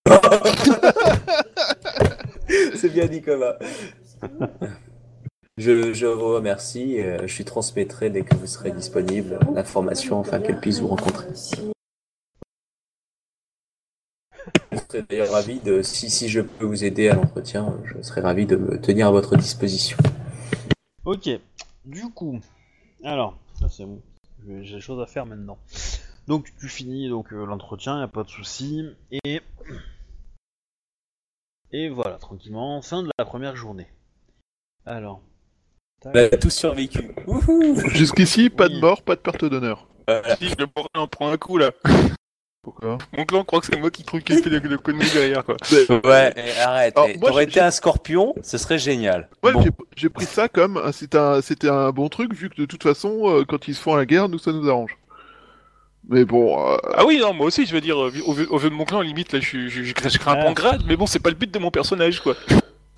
C'est 2.75 2.91
bien 2.91 3.07
dit 3.07 3.23
comme 3.23 3.45
Je, 5.59 6.07
vous 6.07 6.35
remercie. 6.35 7.01
euh, 7.01 7.27
Je 7.27 7.37
lui 7.37 7.45
transmettrai 7.45 8.11
dès 8.11 8.23
que 8.23 8.37
vous 8.37 8.47
serez 8.47 8.71
disponible 8.71 9.41
l'information 9.53 10.21
afin 10.21 10.39
qu'elle 10.41 10.61
puisse 10.61 10.79
vous 10.79 10.87
rencontrer. 10.87 11.27
Je 14.71 14.79
serais 14.79 15.03
d'ailleurs 15.03 15.33
ravi 15.33 15.59
de, 15.59 15.83
si, 15.83 16.11
si 16.11 16.29
je 16.29 16.41
peux 16.41 16.65
vous 16.65 16.85
aider 16.85 17.09
à 17.09 17.17
l'entretien, 17.17 17.77
je 17.85 18.01
serais 18.03 18.21
ravi 18.21 18.47
de 18.47 18.55
me 18.55 18.81
tenir 18.81 19.09
à 19.09 19.11
votre 19.11 19.37
disposition. 19.37 19.99
Ok. 21.05 21.29
Du 21.85 22.09
coup, 22.11 22.39
alors, 23.03 23.37
ça 23.59 23.69
c'est 23.69 23.85
bon. 23.85 24.01
J'ai 24.47 24.63
j'ai 24.63 24.75
des 24.77 24.81
choses 24.81 25.01
à 25.03 25.07
faire 25.07 25.27
maintenant. 25.27 25.59
Donc, 26.29 26.53
tu 26.61 26.69
finis 26.69 27.09
donc 27.09 27.33
euh, 27.33 27.45
l'entretien, 27.45 27.99
y 27.99 28.03
a 28.05 28.09
pas 28.09 28.23
de 28.23 28.29
souci. 28.29 28.85
Et 29.11 29.41
et 31.73 31.89
voilà, 31.89 32.17
tranquillement, 32.17 32.81
fin 32.81 33.03
de 33.03 33.11
la 33.19 33.25
première 33.25 33.57
journée. 33.57 33.89
Alors. 34.87 35.21
A 36.05 36.37
tous 36.37 36.51
survécu. 36.51 37.11
Jusqu'ici, 37.95 38.51
pas 38.51 38.69
de 38.69 38.79
mort, 38.79 39.03
pas 39.03 39.17
de 39.17 39.21
perte 39.21 39.45
d'honneur. 39.45 39.87
Si, 40.39 40.49
le 40.59 40.67
bordel 40.67 40.91
en 41.03 41.07
prend 41.07 41.31
un 41.31 41.37
coup 41.37 41.59
là. 41.59 41.71
Pourquoi 42.63 42.99
Mon 43.17 43.25
clan 43.25 43.45
croit 43.45 43.61
que 43.61 43.67
c'est 43.67 43.79
moi 43.79 43.91
qui 43.91 44.05
trouve 44.05 44.21
qu'il 44.21 44.43
fait 44.43 44.51
le, 44.51 44.59
le 44.59 44.79
connerie 44.79 45.09
derrière 45.13 45.45
quoi. 45.45 45.57
Ouais, 46.05 46.33
eh, 46.37 46.61
arrête. 46.61 46.95
Eh, 47.09 47.17
moi, 47.19 47.29
T'aurais 47.31 47.45
été 47.45 47.61
un 47.61 47.71
scorpion, 47.71 48.35
ce 48.43 48.59
serait 48.59 48.79
génial. 48.79 49.29
Ouais, 49.43 49.53
Bon. 49.53 49.63
j'ai- 49.63 49.71
j'ai 49.97 50.09
pris 50.09 50.25
ça 50.27 50.49
comme 50.49 50.77
un- 50.77 50.93
c'était 50.93 51.19
un, 51.19 51.41
c'était 51.41 51.69
un 51.69 51.91
bon 51.91 52.09
truc, 52.09 52.35
vu 52.35 52.51
que 52.51 52.57
de 52.57 52.67
toute 52.67 52.83
façon, 52.83 53.29
euh, 53.31 53.45
quand 53.47 53.69
ils 53.69 53.75
se 53.75 53.81
font 53.81 53.95
la 53.95 54.07
guerre, 54.07 54.29
nous, 54.29 54.39
ça 54.39 54.53
nous 54.53 54.69
arrange. 54.69 54.97
Mais 56.09 56.25
bon, 56.25 56.59
euh, 56.73 56.77
Ah 56.97 57.05
oui, 57.07 57.19
non, 57.21 57.33
moi 57.35 57.47
aussi, 57.47 57.65
je 57.67 57.73
veux 57.75 57.81
dire, 57.81 57.97
euh, 58.03 58.11
au 58.27 58.33
vu, 58.33 58.47
au 58.47 58.59
vu 58.59 58.71
de 58.71 58.75
mon 58.75 58.85
clan, 58.85 59.03
limite, 59.03 59.33
là, 59.33 59.41
je, 59.41 59.47
suis- 59.47 59.71
je, 59.71 59.83
je, 59.83 59.95
je 60.09 60.19
crains 60.19 60.33
un 60.35 60.41
Ah. 60.41 60.45
bon 60.47 60.53
grade, 60.53 60.83
mais 60.87 60.97
bon, 60.97 61.07
c'est 61.07 61.21
pas 61.21 61.31
le 61.31 61.37
but 61.37 61.51
de 61.53 61.59
mon 61.59 61.71
personnage, 61.71 62.21
quoi. 62.21 62.35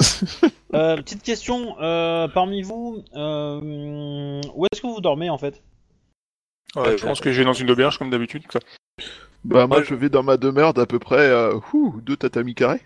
Euh, 0.73 0.97
petite 0.99 1.25
question, 1.25 1.77
euh, 1.81 2.29
parmi 2.29 2.63
vous, 2.63 3.03
euh, 3.17 4.41
où 4.55 4.67
est-ce 4.67 4.81
que 4.81 4.87
vous 4.87 5.01
dormez 5.01 5.29
en 5.29 5.37
fait? 5.37 5.61
Ouais, 6.77 6.97
je 6.97 7.05
pense 7.05 7.21
que 7.21 7.33
je 7.33 7.39
vais 7.39 7.45
dans 7.45 7.53
une 7.53 7.69
auberge, 7.73 7.99
comme 7.99 8.11
d'habitude, 8.11 8.47
quoi. 8.47 8.61
bah 9.43 9.67
moi, 9.67 9.83
je 9.83 9.97
vais 9.97 10.09
dans 10.09 10.23
ma 10.23 10.37
demeure 10.37 10.73
d'à 10.73 10.87
peu 10.87 11.01
près 11.01 11.29
euh, 11.29 11.59
ouh, 11.73 12.01
deux 12.03 12.17
tatamis 12.17 12.55
carrés. 12.55 12.83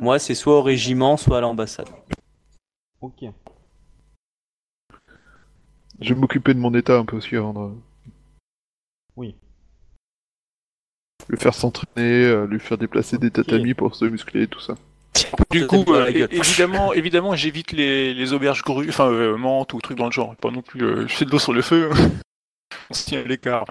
Moi, 0.00 0.18
c'est 0.18 0.34
soit 0.34 0.58
au 0.58 0.62
régiment, 0.62 1.16
soit 1.16 1.38
à 1.38 1.40
l'ambassade. 1.40 1.88
Ok. 3.00 3.24
Je 6.00 6.14
vais 6.14 6.20
m'occuper 6.20 6.52
de 6.52 6.58
mon 6.58 6.74
état 6.74 6.98
un 6.98 7.04
peu 7.04 7.16
aussi 7.16 7.36
avant 7.36 7.52
de... 7.52 7.74
Oui. 9.14 9.36
Le 11.28 11.36
faire 11.36 11.54
s'entraîner, 11.54 12.24
euh, 12.24 12.46
lui 12.46 12.58
faire 12.58 12.78
déplacer 12.78 13.18
des 13.18 13.30
tatamis 13.30 13.74
pour 13.74 13.94
se 13.94 14.04
muscler 14.04 14.42
et 14.42 14.48
tout 14.48 14.60
ça. 14.60 14.74
Du 15.50 15.66
coup, 15.66 15.84
euh, 15.88 16.06
évidemment, 16.30 16.92
évidemment, 16.92 17.34
j'évite 17.34 17.72
les, 17.72 18.14
les 18.14 18.32
auberges 18.32 18.62
grues, 18.62 18.88
enfin, 18.88 19.10
euh, 19.10 19.36
menthes 19.36 19.72
ou 19.72 19.80
trucs 19.80 19.98
dans 19.98 20.06
le 20.06 20.12
genre. 20.12 20.36
Pas 20.36 20.50
non 20.50 20.62
plus, 20.62 20.82
euh, 20.84 21.06
je 21.08 21.14
fais 21.14 21.24
de 21.24 21.30
l'eau 21.30 21.38
sur 21.38 21.52
le 21.52 21.62
feu. 21.62 21.90
On 22.90 22.94
se 22.94 23.04
tient 23.06 23.20
à 23.20 23.24
l'écart. 23.24 23.64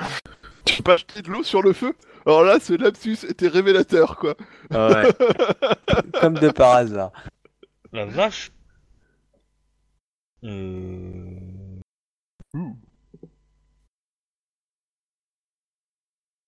Tu 0.65 0.77
peux 0.77 0.83
pas 0.83 0.97
jeter 0.97 1.21
de 1.21 1.29
l'eau 1.29 1.43
sur 1.43 1.61
le 1.61 1.73
feu? 1.73 1.95
Alors 2.25 2.43
là, 2.43 2.59
ce 2.59 2.73
lapsus 2.73 3.17
était 3.29 3.47
révélateur, 3.47 4.17
quoi. 4.17 4.35
Ouais. 4.71 5.07
Comme 6.19 6.33
de 6.33 6.49
par 6.49 6.75
hasard. 6.75 7.11
La 7.93 8.05
vache 8.05 8.51
Euh... 10.43 11.31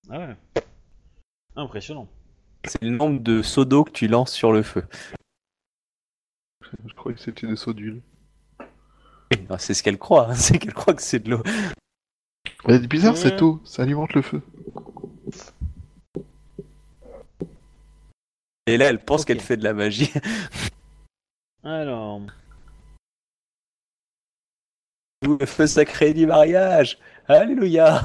Ah 0.10 0.20
ouais. 0.20 0.36
Impressionnant. 1.56 2.08
C'est 2.66 2.82
le 2.82 2.90
nombre 2.90 3.20
de 3.22 3.42
seaux 3.42 3.66
d'eau 3.66 3.84
que 3.84 3.92
tu 3.92 4.08
lances 4.08 4.34
sur 4.34 4.52
le 4.52 4.64
feu. 4.64 4.86
Je 6.86 6.94
croyais 6.94 7.18
que 7.18 7.24
c'était 7.24 7.48
des 7.48 7.56
seaux 7.56 7.74
d'huile. 7.74 8.02
Non, 9.50 9.58
C'est 9.58 9.74
ce 9.74 9.84
qu'elle 9.84 9.98
croit, 9.98 10.30
hein, 10.30 10.34
c'est 10.36 10.58
qu'elle 10.58 10.74
croit 10.74 10.94
que 10.94 11.02
c'est 11.02 11.20
de 11.20 11.32
l'eau. 11.32 11.44
C'est 12.66 12.88
bizarre 12.88 13.18
cette 13.18 13.42
eau, 13.42 13.62
ça 13.64 13.84
alimente 13.84 14.14
le 14.14 14.22
feu. 14.22 14.42
Et 18.68 18.78
là, 18.78 18.86
elle 18.90 19.04
pense 19.04 19.26
qu'elle 19.26 19.40
fait 19.40 19.58
de 19.58 19.64
la 19.64 19.74
magie. 19.74 20.12
Alors, 21.64 22.22
Le 25.22 25.46
feu 25.46 25.68
sacré 25.68 26.14
du 26.14 26.26
mariage 26.26 26.98
Alléluia 27.28 28.02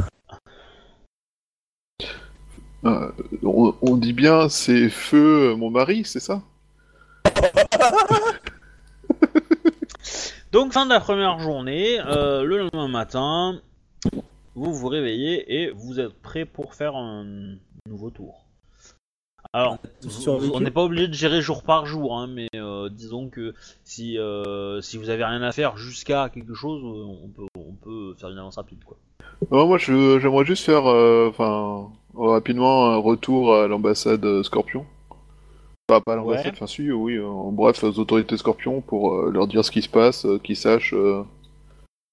Euh, 2.84 3.10
on, 3.42 3.96
dit 3.96 4.12
bien 4.12 4.50
c'est 4.50 4.90
feu 4.90 5.52
euh, 5.52 5.56
mon 5.56 5.70
mari, 5.70 6.02
c'est 6.04 6.20
ça 6.20 6.42
donc 10.52 10.74
fin 10.74 10.84
de 10.84 10.90
la 10.90 11.00
première 11.00 11.38
journée, 11.38 11.98
euh, 12.00 12.42
le 12.42 12.58
lendemain 12.58 12.88
matin, 12.88 13.58
vous 14.54 14.74
vous 14.74 14.88
réveillez 14.88 15.62
et 15.62 15.70
vous 15.70 15.98
êtes 15.98 16.12
prêt 16.12 16.44
pour 16.44 16.74
faire 16.74 16.94
un 16.94 17.24
nouveau 17.88 18.10
tour. 18.10 18.43
Alors, 19.56 19.78
on 20.26 20.58
n'est 20.60 20.72
pas 20.72 20.82
obligé 20.82 21.06
de 21.06 21.14
gérer 21.14 21.40
jour 21.40 21.62
par 21.62 21.86
jour, 21.86 22.18
hein, 22.18 22.26
mais 22.26 22.48
euh, 22.56 22.88
disons 22.90 23.28
que 23.28 23.54
si, 23.84 24.18
euh, 24.18 24.80
si 24.80 24.98
vous 24.98 25.10
avez 25.10 25.24
rien 25.24 25.40
à 25.42 25.52
faire 25.52 25.76
jusqu'à 25.76 26.28
quelque 26.28 26.54
chose, 26.54 26.82
euh, 26.82 27.14
on 27.24 27.28
peut, 27.28 27.46
on 27.56 27.72
peut 27.74 28.14
faire 28.18 28.30
une 28.30 28.38
avance 28.38 28.56
rapide. 28.56 28.82
Quoi. 28.84 28.96
Non, 29.52 29.68
moi 29.68 29.78
je- 29.78 30.18
j'aimerais 30.18 30.44
juste 30.44 30.64
faire 30.64 30.86
euh, 30.90 31.28
enfin 31.28 31.88
rapidement 32.16 32.86
un 32.90 32.96
retour 32.96 33.54
à 33.54 33.68
l'ambassade 33.68 34.42
Scorpion. 34.42 34.86
Enfin, 35.88 36.00
pas 36.04 36.14
à 36.14 36.16
l'ambassade, 36.16 36.46
Ouais. 36.46 36.52
enfin 36.54 36.66
si, 36.66 36.90
oui, 36.90 37.20
en 37.20 37.52
bref, 37.52 37.84
aux 37.84 37.96
autorités 38.00 38.36
Scorpion 38.36 38.80
pour 38.80 39.14
euh, 39.14 39.30
leur 39.30 39.46
dire 39.46 39.64
ce 39.64 39.70
qui 39.70 39.82
se 39.82 39.88
passe, 39.88 40.26
euh, 40.26 40.38
qu'ils 40.42 40.56
sachent 40.56 40.94
euh, 40.94 41.22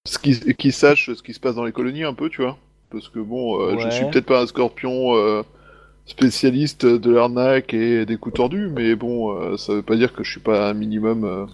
ce 0.07 0.19
qui 0.19 0.39
qu'ils 0.55 0.73
sachent 0.73 1.11
ce 1.11 1.23
qui 1.23 1.34
se 1.34 1.39
passe 1.39 1.55
dans 1.55 1.65
les 1.65 1.72
colonies 1.72 2.03
un 2.03 2.13
peu, 2.13 2.30
tu 2.30 2.43
vois. 2.43 2.57
Parce 2.91 3.09
que 3.09 3.18
bon, 3.18 3.59
euh, 3.61 3.80
je 3.80 3.85
Ouais. 3.85 3.91
suis 3.91 4.05
peut-être 4.05 4.27
pas 4.27 4.41
un 4.43 4.45
Scorpion 4.47 5.15
euh, 5.15 5.41
spécialiste 6.05 6.85
de 6.85 7.11
l'arnaque 7.11 7.73
et 7.73 8.05
des 8.05 8.17
coups 8.17 8.35
tordus, 8.35 8.69
mais 8.69 8.95
bon, 8.95 9.31
euh, 9.35 9.57
ça 9.57 9.73
veut 9.73 9.81
pas 9.81 9.95
dire 9.95 10.13
que 10.13 10.23
je 10.23 10.31
suis 10.31 10.39
pas 10.39 10.69
un 10.69 10.73
minimum. 10.73 11.23
euh, 11.25 11.45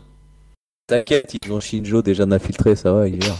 T'inquiète, 0.87 1.35
ils 1.43 1.51
ont 1.51 1.59
Shinjo 1.59 2.01
déjà 2.01 2.23
infiltré, 2.23 2.75
ça 2.75 2.93
va, 2.93 3.07
il 3.07 3.15
est 3.15 3.27
là. 3.27 3.35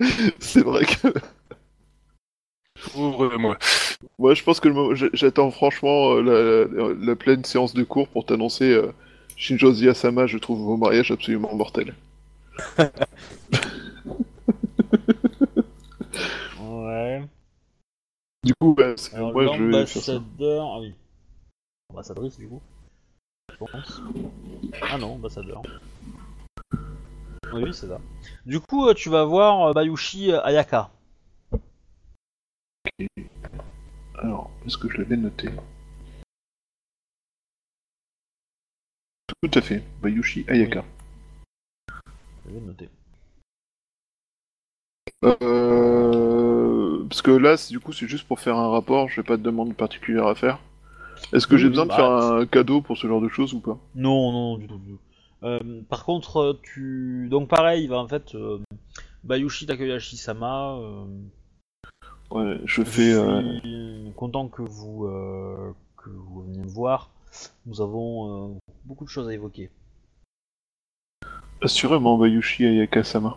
C'est 0.40 0.62
vrai 0.62 0.84
que 0.84 1.08
Ouvre-moi. 2.96 3.58
Moi, 4.18 4.34
je 4.34 4.42
pense 4.44 4.60
que 4.60 4.68
le 4.68 4.74
moment- 4.74 4.94
j'- 4.94 5.08
j'attends 5.12 5.50
franchement 5.50 6.12
euh, 6.16 6.66
la, 6.68 6.88
la- 6.88 6.94
la 7.06 7.16
pleine 7.16 7.44
séance 7.44 7.74
de 7.74 7.82
cours 7.82 8.08
pour 8.08 8.26
t'annoncer 8.26 8.70
euh, 8.72 8.92
Shinjo 9.36 9.72
Ziyasama, 9.72 10.26
je 10.26 10.38
trouve 10.38 10.60
vos 10.60 10.76
mariages 10.76 11.10
absolument 11.10 11.54
mortels. 11.54 11.94
Ouais. 16.66 17.26
Du 18.42 18.52
coup, 18.60 18.74
bah, 18.74 18.94
c'est- 18.96 19.14
Alors 19.14 19.32
moi, 19.32 19.46
je 19.56 19.62
l'ambassadeur... 19.62 20.64
Ah 20.74 20.80
oui. 20.80 20.94
Ambassadrice 21.90 22.36
du 22.38 22.48
coup 22.48 22.60
Je 23.52 23.56
pense. 23.56 24.02
Ah 24.82 24.98
non, 24.98 25.14
ambassadeur. 25.14 25.62
Oui, 27.52 27.62
oui, 27.62 27.74
c'est 27.74 27.86
ça. 27.88 28.00
Du 28.44 28.60
coup, 28.60 28.86
euh, 28.88 28.94
tu 28.94 29.08
vas 29.08 29.24
voir 29.24 29.68
euh, 29.68 29.72
Bayushi 29.72 30.32
euh, 30.32 30.42
Ayaka. 30.42 30.90
Alors, 34.18 34.50
est-ce 34.66 34.76
que 34.76 34.88
je 34.90 34.98
l'avais 34.98 35.16
noté? 35.16 35.48
Tout 39.42 39.50
à 39.58 39.60
fait, 39.60 39.82
Bayushi 40.02 40.44
Ayaka. 40.48 40.84
Je 42.44 42.50
vais 42.50 42.60
le 42.60 42.66
noter. 42.66 42.88
Euh... 45.24 47.04
Parce 47.08 47.22
que 47.22 47.30
là, 47.30 47.56
du 47.70 47.80
coup, 47.80 47.92
c'est 47.92 48.08
juste 48.08 48.26
pour 48.26 48.40
faire 48.40 48.56
un 48.56 48.68
rapport, 48.68 49.08
j'ai 49.08 49.22
pas 49.22 49.36
de 49.36 49.42
demande 49.42 49.74
particulière 49.74 50.26
à 50.26 50.34
faire. 50.34 50.58
Est-ce 51.32 51.46
que 51.46 51.56
j'ai 51.56 51.68
besoin 51.68 51.84
de 51.84 51.90
bah, 51.90 51.96
faire 51.96 52.10
un 52.10 52.46
cadeau 52.46 52.80
pour 52.80 52.96
ce 52.98 53.06
genre 53.06 53.20
de 53.20 53.28
choses 53.28 53.54
ou 53.54 53.60
pas? 53.60 53.78
Non, 53.94 54.32
non, 54.32 54.58
du 54.58 54.66
tout, 54.66 54.78
du 54.78 54.92
tout. 54.92 54.98
Euh, 55.42 55.82
par 55.88 56.04
contre, 56.04 56.36
euh, 56.38 56.60
tu... 56.62 57.28
Donc 57.30 57.48
pareil, 57.48 57.84
il 57.84 57.88
va 57.88 57.98
en 57.98 58.08
fait... 58.08 58.34
euh, 58.34 58.58
Bayushi 59.24 59.66
Takeyashi-sama... 59.66 60.76
euh, 60.78 61.04
Ouais, 62.30 62.58
je 62.64 62.82
Je 62.82 62.84
fais... 62.84 63.12
euh, 63.12 63.60
suis 63.60 64.12
content 64.16 64.48
que 64.48 64.62
vous, 64.62 65.08
que 65.96 66.10
vous 66.10 66.42
veniez 66.42 66.62
me 66.62 66.68
voir. 66.68 67.10
Nous 67.66 67.80
avons 67.80 68.58
beaucoup 68.84 69.04
de 69.04 69.10
choses 69.10 69.28
à 69.28 69.34
évoquer. 69.34 69.70
Assurément, 71.62 72.18
Bayushi 72.18 72.64
Ayaka-sama. 72.66 73.36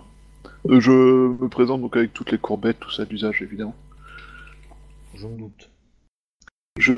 Euh, 0.68 0.80
je 0.80 0.91
me 0.91 1.48
présente 1.48 1.81
donc 1.81 1.95
avec 1.95 2.14
toutes 2.14 2.31
les 2.31 2.38
courbettes, 2.38 2.80
tout 2.80 2.91
ça 2.91 3.06
d'usage 3.06 3.41
évidemment. 3.41 3.76
Je 5.15 5.27
me 5.27 5.38
doute. 5.38 5.69
Je, 6.77 6.94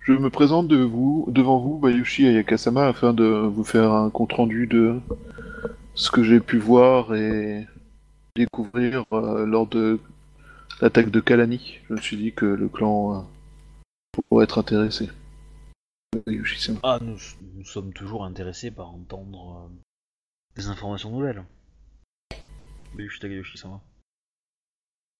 je 0.00 0.12
me 0.12 0.30
présente 0.30 0.68
de 0.68 0.76
vous, 0.76 1.26
devant 1.28 1.58
vous, 1.58 1.78
Bayushi 1.78 2.26
Ayaka-sama, 2.26 2.86
afin 2.86 3.12
de 3.12 3.24
vous 3.24 3.64
faire 3.64 3.92
un 3.92 4.10
compte-rendu 4.10 4.66
de 4.66 5.00
ce 5.94 6.10
que 6.10 6.22
j'ai 6.22 6.40
pu 6.40 6.58
voir 6.58 7.14
et 7.14 7.66
découvrir 8.36 9.04
euh, 9.12 9.46
lors 9.46 9.66
de 9.66 9.98
l'attaque 10.80 11.10
de 11.10 11.20
Kalani. 11.20 11.78
Je 11.88 11.94
me 11.94 12.00
suis 12.00 12.16
dit 12.16 12.32
que 12.32 12.46
le 12.46 12.68
clan 12.68 13.14
euh, 13.14 13.20
pourrait 14.28 14.44
être 14.44 14.58
intéressé. 14.58 15.08
Bayushi-sama. 16.26 16.78
Ah, 16.82 16.98
nous, 17.00 17.18
nous 17.54 17.64
sommes 17.64 17.92
toujours 17.92 18.24
intéressés 18.24 18.70
par 18.70 18.90
entendre 18.90 19.66
euh, 19.66 19.74
des 20.54 20.68
informations 20.68 21.10
nouvelles. 21.10 21.44
Bayushi 22.94 23.20
Takeyoshi-sama. 23.20 23.80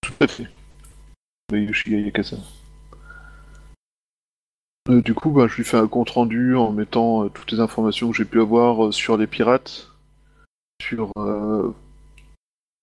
Tout 0.02 0.14
à 0.20 0.26
fait. 0.26 0.46
Bayushi 1.50 1.94
Ayaka-sama. 1.94 2.42
Euh, 4.88 5.02
du 5.02 5.14
coup, 5.14 5.30
bah, 5.30 5.46
je 5.48 5.56
lui 5.56 5.64
fais 5.64 5.76
un 5.76 5.88
compte 5.88 6.10
rendu 6.10 6.54
en 6.56 6.70
mettant 6.70 7.24
euh, 7.24 7.28
toutes 7.28 7.50
les 7.52 7.60
informations 7.60 8.10
que 8.10 8.16
j'ai 8.16 8.24
pu 8.24 8.40
avoir 8.40 8.86
euh, 8.86 8.92
sur 8.92 9.16
les 9.16 9.26
pirates, 9.26 9.90
sur 10.80 11.10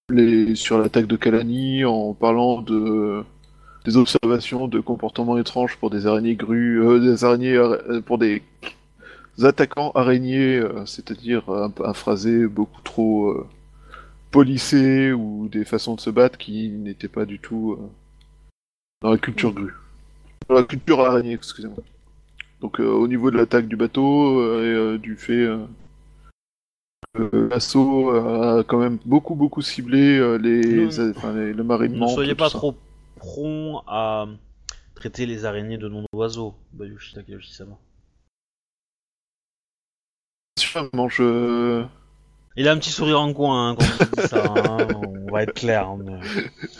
les 0.09 0.55
sur 0.55 0.77
l'attaque 0.79 1.07
de 1.07 1.15
Kalani, 1.15 1.85
en 1.85 2.13
parlant 2.13 2.61
de 2.61 3.23
des 3.85 3.97
observations 3.97 4.67
de 4.67 4.79
comportements 4.79 5.37
étranges 5.37 5.77
pour 5.77 5.89
des 5.89 6.05
araignées 6.07 6.35
grues, 6.35 6.99
des 7.01 7.23
araignées 7.23 7.57
ara- 7.57 8.01
pour 8.05 8.17
des 8.17 8.41
attaquants 9.41 9.91
araignées, 9.91 10.61
c'est-à-dire 10.85 11.49
un 11.49 11.93
phrasé 11.93 12.47
beaucoup 12.47 12.81
trop 12.81 13.45
polissé 14.33 15.13
ou 15.13 15.47
des 15.47 15.63
façons 15.63 15.95
de 15.95 16.01
se 16.01 16.09
battre 16.09 16.37
qui 16.37 16.69
n'étaient 16.69 17.07
pas 17.07 17.25
du 17.25 17.39
tout 17.39 17.77
euh, 17.79 17.87
dans 19.01 19.11
la 19.11 19.17
culture 19.17 19.53
grue. 19.53 19.73
Dans 20.49 20.55
la 20.55 20.63
culture 20.63 20.99
araignée, 20.99 21.33
excusez-moi. 21.33 21.77
Donc 22.59 22.79
euh, 22.79 22.87
au 22.89 23.07
niveau 23.07 23.29
de 23.31 23.37
l'attaque 23.37 23.67
du 23.67 23.75
bateau 23.75 24.39
euh, 24.41 24.95
et 24.95 24.97
du 24.97 25.15
fait 25.15 25.47
que 27.13 27.47
l'assaut 27.51 28.09
a 28.09 28.63
quand 28.63 28.79
même 28.79 28.97
beaucoup 29.05 29.35
beaucoup 29.35 29.61
ciblé 29.61 30.17
les, 30.39 30.87
Ne- 30.87 31.11
enfin, 31.11 31.33
les- 31.33 31.53
le 31.53 31.63
Ne 31.63 32.07
soyez 32.07 32.33
pas 32.33 32.49
trop 32.49 32.75
prompt 33.17 33.83
à 33.87 34.25
traiter 34.95 35.25
les 35.25 35.45
araignées 35.45 35.77
de 35.77 35.87
noms 35.89 36.05
d'oiseaux, 36.11 36.55
Bayushi 36.73 37.13
Takeyoshi-sama. 37.13 37.77
Sûrement, 40.57 41.09
je... 41.09 41.85
Il 42.55 42.67
a 42.67 42.71
un 42.71 42.77
petit 42.77 42.91
sourire 42.91 43.19
en 43.19 43.33
coin 43.33 43.69
hein, 43.71 43.75
quand 43.75 43.85
il 43.85 44.21
dit 44.21 44.27
ça, 44.27 44.43
hein, 44.45 44.87
on 45.27 45.31
va 45.31 45.43
être 45.43 45.53
clair. 45.53 45.87
hein, 45.87 45.97
mais- 46.03 46.19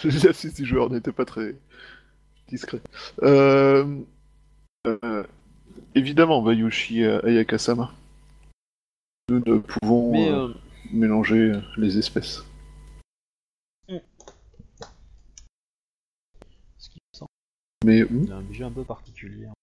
L'exercice 0.03 0.53
du 0.53 0.65
joueur 0.65 0.89
n'était 0.89 1.11
pas 1.11 1.25
très 1.25 1.55
discret. 2.47 2.81
Euh... 3.23 3.99
euh, 4.87 5.23
Évidemment, 5.95 6.41
Bayushi 6.41 7.03
euh, 7.03 7.21
Ayaka-sama. 7.25 7.91
Nous 9.29 9.39
ne 9.45 9.57
pouvons 9.59 10.11
Mais 10.11 10.29
euh, 10.29 10.47
euh, 10.47 10.53
mélanger 10.91 11.53
les 11.77 11.97
espèces. 11.97 12.43
ce 16.77 16.89
qui 16.89 16.99
me 16.99 17.17
semble, 17.17 17.29
Mais 17.85 18.03
hmm, 18.03 18.23
il 18.25 18.31
a 18.31 18.35
un 18.37 18.41
budget 18.41 18.63
un 18.65 18.71
peu 18.71 18.83
particulier. 18.83 19.33
Je 19.35 19.37
vais 19.37 19.39
le 19.39 19.45
dire. 19.45 19.53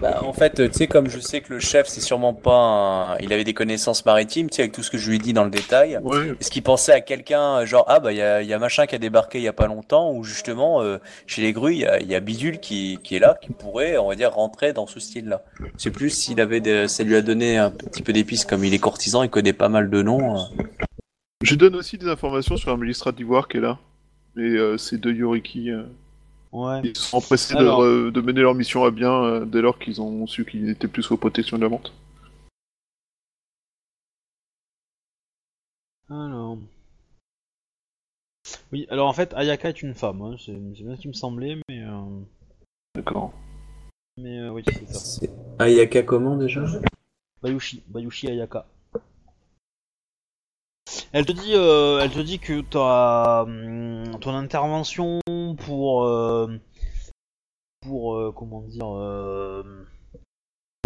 Bah, 0.00 0.18
en 0.24 0.32
fait, 0.32 0.68
tu 0.70 0.72
sais, 0.76 0.86
comme 0.88 1.08
je 1.08 1.20
sais 1.20 1.42
que 1.42 1.52
le 1.52 1.60
chef, 1.60 1.86
c'est 1.86 2.00
sûrement 2.00 2.34
pas 2.34 2.56
un... 3.14 3.18
Il 3.18 3.32
avait 3.32 3.44
des 3.44 3.54
connaissances 3.54 4.04
maritimes, 4.04 4.50
tu 4.50 4.56
sais, 4.56 4.62
avec 4.62 4.72
tout 4.72 4.82
ce 4.82 4.90
que 4.90 4.98
je 4.98 5.08
lui 5.08 5.16
ai 5.16 5.18
dit 5.20 5.32
dans 5.32 5.44
le 5.44 5.50
détail. 5.50 5.98
ouais, 6.02 6.30
Est-ce 6.40 6.50
qu'il 6.50 6.64
pensait 6.64 6.92
à 6.92 7.00
quelqu'un, 7.00 7.64
genre, 7.64 7.84
ah 7.86 8.00
bah, 8.00 8.12
il 8.12 8.18
y 8.18 8.22
a, 8.22 8.42
y 8.42 8.52
a 8.52 8.58
machin 8.58 8.86
qui 8.86 8.96
a 8.96 8.98
débarqué 8.98 9.38
il 9.38 9.44
y 9.44 9.48
a 9.48 9.52
pas 9.52 9.68
longtemps, 9.68 10.12
ou 10.12 10.24
justement, 10.24 10.82
euh, 10.82 10.98
chez 11.26 11.42
les 11.42 11.52
grues, 11.52 11.74
il 11.74 11.80
y 11.80 11.86
a, 11.86 12.02
y 12.02 12.14
a 12.16 12.20
Bidule 12.20 12.58
qui, 12.58 12.98
qui 13.04 13.14
est 13.14 13.20
là, 13.20 13.38
qui 13.40 13.50
pourrait, 13.52 13.96
on 13.96 14.08
va 14.08 14.16
dire, 14.16 14.32
rentrer 14.32 14.72
dans 14.72 14.88
ce 14.88 14.98
style-là. 14.98 15.44
C'est 15.76 15.92
plus 15.92 16.10
s'il 16.10 16.40
avait 16.40 16.60
des... 16.60 16.88
ça 16.88 17.04
lui 17.04 17.14
a 17.14 17.22
donné 17.22 17.58
un 17.58 17.70
petit 17.70 18.02
peu 18.02 18.12
d'épices, 18.12 18.44
comme 18.44 18.64
il 18.64 18.74
est 18.74 18.80
courtisan, 18.80 19.22
il 19.22 19.30
connaît 19.30 19.52
pas 19.52 19.68
mal 19.68 19.88
de 19.88 20.02
noms. 20.02 20.36
euh. 20.36 20.64
Je 21.44 21.54
donne 21.54 21.76
aussi 21.76 21.96
des 21.98 22.08
informations 22.08 22.56
sur 22.56 22.72
un 22.72 22.76
magistrat 22.76 23.12
d'ivoire 23.12 23.46
qui 23.46 23.58
est 23.58 23.60
là. 23.60 23.78
Et 24.36 24.40
euh, 24.40 24.78
c'est 24.78 24.98
de 25.00 25.12
Yoriki. 25.12 25.70
Ouais. 26.52 26.80
Ils 26.84 26.96
se 26.96 27.04
sont 27.04 27.16
empressés 27.16 27.54
de, 27.54 27.58
Alors. 27.60 27.82
re- 27.82 28.10
de 28.12 28.20
mener 28.20 28.42
leur 28.42 28.54
mission 28.54 28.84
à 28.84 28.90
bien 28.90 29.24
euh, 29.24 29.44
dès 29.46 29.62
lors 29.62 29.78
qu'ils 29.78 30.00
ont 30.02 30.26
su 30.26 30.44
qu'ils 30.44 30.68
étaient 30.68 30.86
plus 30.88 31.02
sous 31.02 31.16
protection 31.16 31.56
de 31.56 31.62
la 31.62 31.68
menthe. 31.70 31.92
Alors. 36.10 36.58
Oui, 38.70 38.86
alors 38.90 39.08
en 39.08 39.12
fait, 39.12 39.32
Ayaka 39.34 39.70
est 39.70 39.82
une 39.82 39.94
femme, 39.94 40.20
hein, 40.22 40.36
c'est 40.44 40.52
bien 40.52 40.94
ce 40.96 41.00
qui 41.00 41.08
me 41.08 41.12
semblait, 41.14 41.56
mais. 41.68 41.82
euh, 41.84 42.20
D'accord. 42.94 43.32
Mais 44.18 44.38
euh, 44.40 44.50
oui, 44.50 44.62
c'est 44.66 44.86
ça. 44.92 45.26
Ayaka 45.58 46.02
comment 46.02 46.36
déjà? 46.36 46.64
Bayushi, 47.42 47.82
Bayushi 47.88 48.28
Ayaka. 48.28 48.66
Elle 51.14 51.24
te 51.26 51.32
dit, 51.32 51.52
euh, 51.54 52.00
elle 52.00 52.10
te 52.10 52.18
dit 52.20 52.38
que 52.38 52.60
ta, 52.62 53.42
hum, 53.42 54.18
ton 54.20 54.34
intervention 54.34 55.20
pour, 55.54 56.04
euh, 56.04 56.60
pour 57.80 58.16
euh, 58.16 58.32
comment 58.32 58.62
dire, 58.62 58.96
euh, 58.96 59.86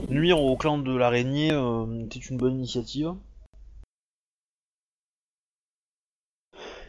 nuire 0.09 0.41
au 0.41 0.57
clan 0.57 0.79
de 0.79 0.95
l'araignée 0.95 1.53
euh, 1.53 2.05
était 2.05 2.19
une 2.19 2.37
bonne 2.37 2.57
initiative. 2.57 3.15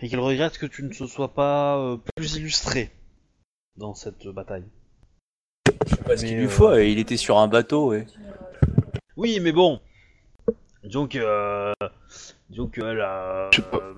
Et 0.02 0.10
qu'elle 0.10 0.20
regrette 0.20 0.58
que 0.60 0.68
tu 0.68 0.84
ne 0.84 0.90
te 0.90 1.06
sois 1.06 1.34
pas 1.34 1.78
euh, 1.78 1.98
plus 2.16 2.36
illustré 2.36 2.92
dans 3.78 3.96
cette 3.96 4.28
bataille. 4.28 4.66
Parce 6.06 6.22
qu'il 6.24 6.38
lui 6.38 6.46
euh, 6.46 6.50
faut, 6.50 6.76
il 6.76 7.00
était 7.00 7.18
sur 7.18 7.38
un 7.38 7.48
bateau, 7.48 7.90
ouais. 7.90 8.06
Oui, 9.16 9.40
mais 9.42 9.52
bon. 9.52 9.82
Donc, 10.84 11.16
euh, 11.16 11.74
disons 12.50 12.68
qu'elle 12.68 13.02
a. 13.02 13.50
Je 13.52 13.62
sais 13.62 13.70
pas. 13.70 13.78
euh, 13.78 13.96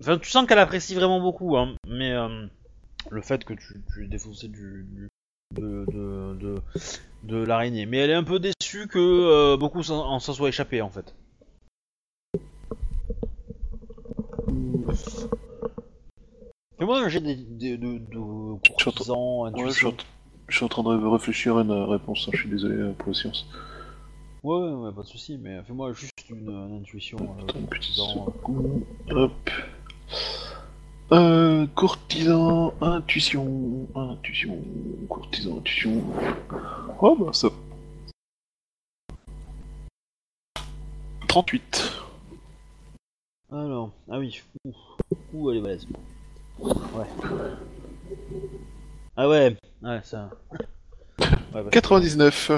Enfin, 0.00 0.18
tu 0.18 0.30
sens 0.30 0.46
qu'elle 0.46 0.58
apprécie 0.58 0.94
vraiment 0.94 1.20
beaucoup, 1.20 1.58
hein. 1.58 1.74
Mais 1.86 2.12
euh, 2.12 2.46
le 3.10 3.22
fait 3.22 3.44
que 3.44 3.54
tu, 3.54 3.80
tu 3.92 4.04
aies 4.04 4.08
défoncé 4.08 4.48
du, 4.48 4.86
du- 4.90 5.08
de, 5.54 5.84
de, 5.90 6.34
de, 6.38 6.54
de 7.24 7.36
l'araignée. 7.44 7.86
Mais 7.86 7.98
elle 7.98 8.10
est 8.10 8.14
un 8.14 8.24
peu 8.24 8.38
déçue 8.38 8.86
que 8.88 8.98
euh, 8.98 9.56
beaucoup 9.56 9.82
s'en 9.82 10.06
en 10.06 10.18
s'en 10.20 10.32
soient 10.32 10.48
échappés, 10.48 10.82
en 10.82 10.90
fait. 10.90 11.14
Et 16.78 16.84
moi, 16.84 17.08
j'ai 17.08 17.20
des, 17.20 17.36
des 17.36 17.76
de, 17.76 17.98
de 17.98 18.18
Ouais, 18.18 19.68
je, 19.68 19.70
suis 19.70 19.86
en... 19.86 19.94
je 20.48 20.56
suis 20.56 20.64
en 20.64 20.68
train 20.68 20.82
de 20.82 21.06
réfléchir 21.06 21.56
à 21.58 21.62
une 21.62 21.70
euh, 21.70 21.84
réponse, 21.84 22.26
hein, 22.26 22.30
je 22.32 22.40
suis 22.40 22.48
désolé 22.48 22.76
euh, 22.76 22.92
pour 22.92 23.08
la 23.08 23.14
science. 23.14 23.46
Ouais, 24.42 24.56
ouais, 24.56 24.72
ouais, 24.72 24.92
pas 24.92 25.02
de 25.02 25.06
soucis, 25.06 25.36
mais 25.36 25.62
fais-moi 25.64 25.92
juste 25.92 26.12
une, 26.30 26.48
une 26.48 26.78
intuition. 26.80 27.18
euh, 27.18 27.42
Attends 27.42 27.60
courtisan, 27.66 28.32
euh. 28.48 29.14
Hop. 29.14 29.50
Euh, 31.12 31.66
courtisan, 31.74 32.72
intuition, 32.80 33.88
intuition, 33.96 34.58
courtisan, 35.08 35.56
intuition. 35.58 36.04
Oh 37.00 37.16
bah 37.16 37.32
ça. 37.32 37.48
38. 41.28 41.92
Alors, 43.52 43.90
ah 44.10 44.18
oui, 44.18 44.40
ouh, 44.64 44.72
ouh 45.34 45.50
elle 45.50 45.58
est 45.58 45.60
balèze. 45.60 45.86
Ouais. 46.60 47.06
Ah 49.16 49.28
ouais, 49.28 49.56
ouais, 49.82 50.00
ça. 50.04 50.30
Ouais, 51.20 51.26
bah. 51.64 51.70
99. 51.70 52.52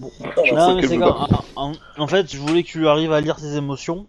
Oh, 0.00 0.10
Non, 0.54 0.74
mais 0.76 0.86
c'est 0.86 0.98
quand- 0.98 1.28
en, 1.56 1.70
en- 1.70 1.72
en 1.96 2.06
fait, 2.08 2.30
je 2.32 2.38
voulais 2.38 2.62
que 2.64 2.68
tu 2.68 2.88
arrives 2.88 3.12
à 3.12 3.20
lire 3.20 3.36
tes 3.36 3.54
émotions, 3.56 4.06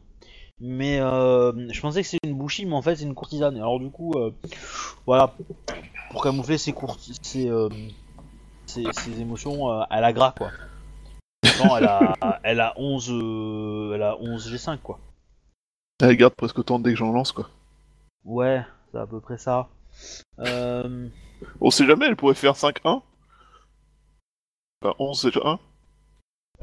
mais 0.61 0.99
euh, 0.99 1.52
je 1.72 1.81
pensais 1.81 2.02
que 2.02 2.07
c'était 2.07 2.27
une 2.27 2.38
bouchie, 2.38 2.65
mais 2.65 2.76
en 2.76 2.81
fait, 2.81 2.98
c'est 2.98 3.06
une 3.06 3.15
courtisane. 3.15 3.56
Alors, 3.56 3.80
du 3.80 3.90
coup, 3.90 4.14
euh, 4.15 4.31
voilà, 5.06 5.34
pour 6.11 6.23
camoufler 6.23 6.57
ses, 6.57 6.73
euh, 7.49 7.69
ses, 8.65 8.86
ses 8.91 9.22
émotions, 9.22 9.72
euh, 9.72 9.84
elle 9.90 10.03
a 10.03 10.14
gras, 10.14 10.34
quoi. 10.38 10.52
Pourtant, 11.41 11.77
elle 11.77 11.86
a, 11.86 12.40
elle 12.44 12.60
a 12.60 12.73
11, 12.77 13.10
euh, 13.11 13.94
elle 13.95 14.03
a 14.03 14.18
11 14.19 14.53
G5, 14.53 14.80
quoi. 14.80 14.99
Elle 16.02 16.15
garde 16.15 16.34
presque 16.34 16.60
autant 16.60 16.80
dès 16.80 16.91
que 16.91 16.95
j'en 16.98 17.11
lance 17.11 17.34
quoi. 17.34 17.49
Ouais, 18.23 18.64
c'est 18.91 18.99
à 18.99 19.06
peu 19.06 19.19
près 19.19 19.38
ça. 19.38 19.68
On 20.38 21.72
sait 21.72 21.86
jamais, 21.86 22.06
elle 22.06 22.15
pourrait 22.15 22.36
faire 22.36 22.53
5-1. 22.53 23.02
Enfin, 24.81 24.95
11 24.98 25.19
c'est 25.19 25.27
déjà 25.27 25.41
1. 25.45 25.60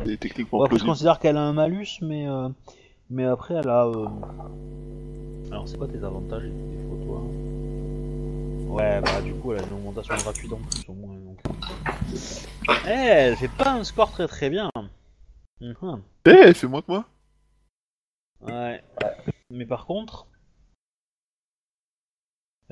C'est 0.06 0.16
techniquement 0.18 0.60
Ouais, 0.60 0.68
je 0.72 0.84
considère 0.84 1.18
qu'elle 1.18 1.36
a 1.36 1.42
un 1.42 1.52
malus, 1.52 1.98
mais 2.00 2.26
mais 3.10 3.24
après 3.24 3.54
elle 3.54 3.68
a. 3.68 3.86
euh, 3.86 4.06
Alors 5.50 5.68
c'est 5.68 5.76
quoi 5.76 5.88
tes 5.88 6.02
avantages 6.02 6.44
et 6.44 6.50
tes 6.50 6.76
défauts, 6.76 7.04
toi 7.04 7.22
Ouais, 8.74 9.00
bah 9.00 9.20
du 9.22 9.34
coup 9.34 9.52
elle 9.52 9.62
a 9.62 9.66
une 9.66 9.72
augmentation 9.74 10.14
gratuite 10.16 10.52
en 10.52 10.58
plus 10.58 10.88
au 10.88 10.92
moins. 10.94 11.14
Donc... 11.14 11.38
Eh, 12.86 12.90
elle 12.90 13.36
fait 13.36 13.48
pas 13.56 13.72
un 13.72 13.84
score 13.84 14.10
très 14.10 14.26
très 14.26 14.50
bien. 14.50 14.70
Mhm. 15.60 16.02
Eh, 16.26 16.30
elle 16.30 16.54
fait 16.54 16.66
moins 16.66 16.82
que 16.82 16.90
moi. 16.92 17.04
Ouais. 18.40 18.82
Mais 19.50 19.66
par 19.66 19.86
contre. 19.86 20.26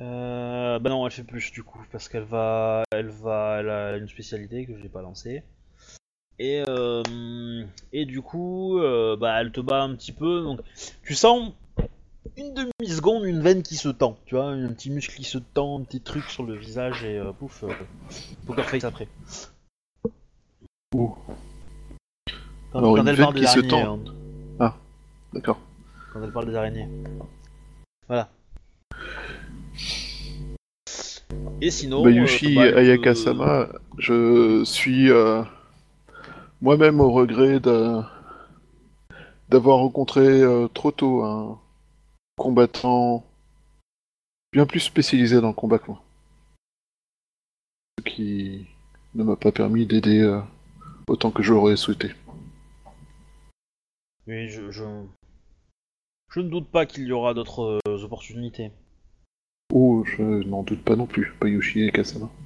Euh, 0.01 0.77
bah 0.79 0.89
non, 0.89 1.05
elle 1.05 1.11
fait 1.13 1.23
plus 1.23 1.51
du 1.53 1.63
coup, 1.63 1.79
parce 1.91 2.09
qu'elle 2.09 2.23
va, 2.25 2.83
elle 2.91 3.07
va, 3.07 3.59
elle 3.61 3.69
a 3.69 3.97
une 3.97 4.09
spécialité 4.09 4.65
que 4.65 4.77
j'ai 4.77 4.89
pas 4.89 5.01
lancée. 5.01 5.43
Et 6.37 6.63
euh, 6.67 7.63
et 7.93 8.05
du 8.05 8.21
coup, 8.21 8.79
euh, 8.79 9.15
bah 9.15 9.39
elle 9.39 9.51
te 9.51 9.61
bat 9.61 9.81
un 9.83 9.95
petit 9.95 10.11
peu, 10.11 10.41
donc 10.43 10.59
tu 11.03 11.15
sens 11.15 11.53
une 12.37 12.53
demi 12.53 12.71
seconde 12.89 13.23
une 13.23 13.41
veine 13.41 13.63
qui 13.63 13.75
se 13.75 13.87
tend, 13.87 14.17
tu 14.25 14.35
vois, 14.35 14.47
un 14.47 14.67
petit 14.73 14.89
muscle 14.91 15.15
qui 15.15 15.23
se 15.23 15.37
tend, 15.37 15.79
un 15.79 15.83
petit 15.83 16.01
truc 16.01 16.25
sur 16.25 16.43
le 16.43 16.55
visage 16.55 17.05
et 17.05 17.17
euh, 17.17 17.31
pouf, 17.31 17.63
euh, 17.63 17.69
poker 18.45 18.65
face 18.65 18.83
après. 18.83 19.07
Ouh. 20.93 21.15
Quand, 22.71 22.79
Alors, 22.79 22.95
quand 22.95 23.01
une 23.01 23.07
elle 23.07 23.15
veine 23.15 23.25
parle 23.27 23.35
des 23.35 23.39
qui 23.41 23.47
se 23.47 23.59
araignées, 23.59 23.69
tend. 23.69 23.99
hein. 24.59 24.73
D'accord. 25.33 25.59
quand 26.11 26.21
elle 26.21 26.31
parle 26.31 26.47
des 26.47 26.55
araignées. 26.55 26.89
Voilà. 28.07 28.29
Et 31.61 31.71
sinon. 31.71 32.03
Bayushi 32.03 32.57
euh, 32.59 32.71
bah, 32.73 32.77
Ayaka-sama, 32.79 33.69
je 33.97 34.63
suis 34.65 35.09
euh, 35.09 35.43
moi-même 36.61 36.99
au 36.99 37.11
regret 37.11 37.59
d'avoir 37.59 39.77
rencontré 39.77 40.21
euh, 40.21 40.67
trop 40.67 40.91
tôt 40.91 41.23
un 41.23 41.59
combattant 42.37 43.25
bien 44.51 44.65
plus 44.65 44.79
spécialisé 44.79 45.41
dans 45.41 45.49
le 45.49 45.53
combat 45.53 45.79
que 45.79 45.91
moi. 45.91 46.01
Ce 47.99 48.03
qui 48.03 48.67
ne 49.13 49.23
m'a 49.23 49.35
pas 49.35 49.51
permis 49.51 49.85
d'aider 49.85 50.21
euh, 50.21 50.41
autant 51.07 51.31
que 51.31 51.43
j'aurais 51.43 51.77
souhaité. 51.77 52.11
Oui, 54.27 54.49
je, 54.49 54.71
je... 54.71 54.83
je 56.31 56.39
ne 56.39 56.49
doute 56.49 56.69
pas 56.69 56.85
qu'il 56.85 57.05
y 57.05 57.11
aura 57.11 57.33
d'autres 57.33 57.79
euh, 57.87 58.03
opportunités. 58.03 58.71
Oh, 59.73 60.03
je 60.05 60.21
n'en 60.21 60.63
doute 60.63 60.83
pas 60.83 60.95
non 60.95 61.05
plus, 61.05 61.33
Bayushi 61.39 61.83
Ayaka-sama. 61.83 62.29
Oh, 62.31 62.44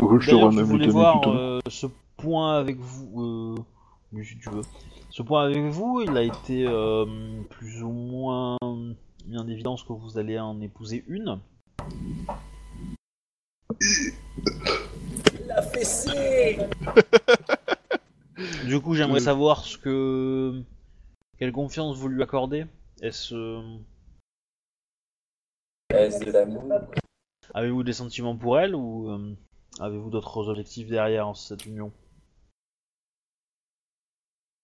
je 0.00 0.62
voulais 0.62 0.88
voir 0.88 1.26
euh, 1.26 1.60
ce 1.68 1.86
point 2.16 2.58
avec 2.58 2.78
vous. 2.78 3.22
Euh... 3.22 3.54
Oui, 4.12 4.24
si 4.24 4.38
tu 4.38 4.50
veux. 4.50 4.62
Ce 5.10 5.22
point 5.22 5.44
avec 5.44 5.64
vous, 5.64 6.00
il 6.02 6.16
a 6.16 6.22
été 6.22 6.66
euh, 6.66 7.42
plus 7.50 7.82
ou 7.82 7.90
moins 7.90 8.56
mis 9.26 9.38
en 9.38 9.48
évidence 9.48 9.82
que 9.82 9.92
vous 9.92 10.18
allez 10.18 10.38
en 10.38 10.60
épouser 10.60 11.04
une. 11.08 11.40
La 15.46 15.62
fessée 15.62 16.58
Du 18.66 18.80
coup, 18.80 18.94
j'aimerais 18.94 19.20
Euh. 19.20 19.24
savoir 19.24 19.64
ce 19.64 19.78
que. 19.78 20.62
Quelle 21.38 21.52
confiance 21.52 21.96
vous 21.96 22.08
lui 22.08 22.22
accordez 22.22 22.66
Est-ce. 23.00 23.34
Est-ce 25.90 26.24
de 26.24 26.30
l'amour? 26.30 26.62
Avez-vous 27.54 27.82
des 27.82 27.92
sentiments 27.92 28.36
pour 28.36 28.58
elle 28.58 28.74
ou 28.74 29.10
euh, 29.10 29.34
avez-vous 29.80 30.10
d'autres 30.10 30.48
objectifs 30.48 30.88
derrière 30.88 31.36
cette 31.36 31.66
union? 31.66 31.92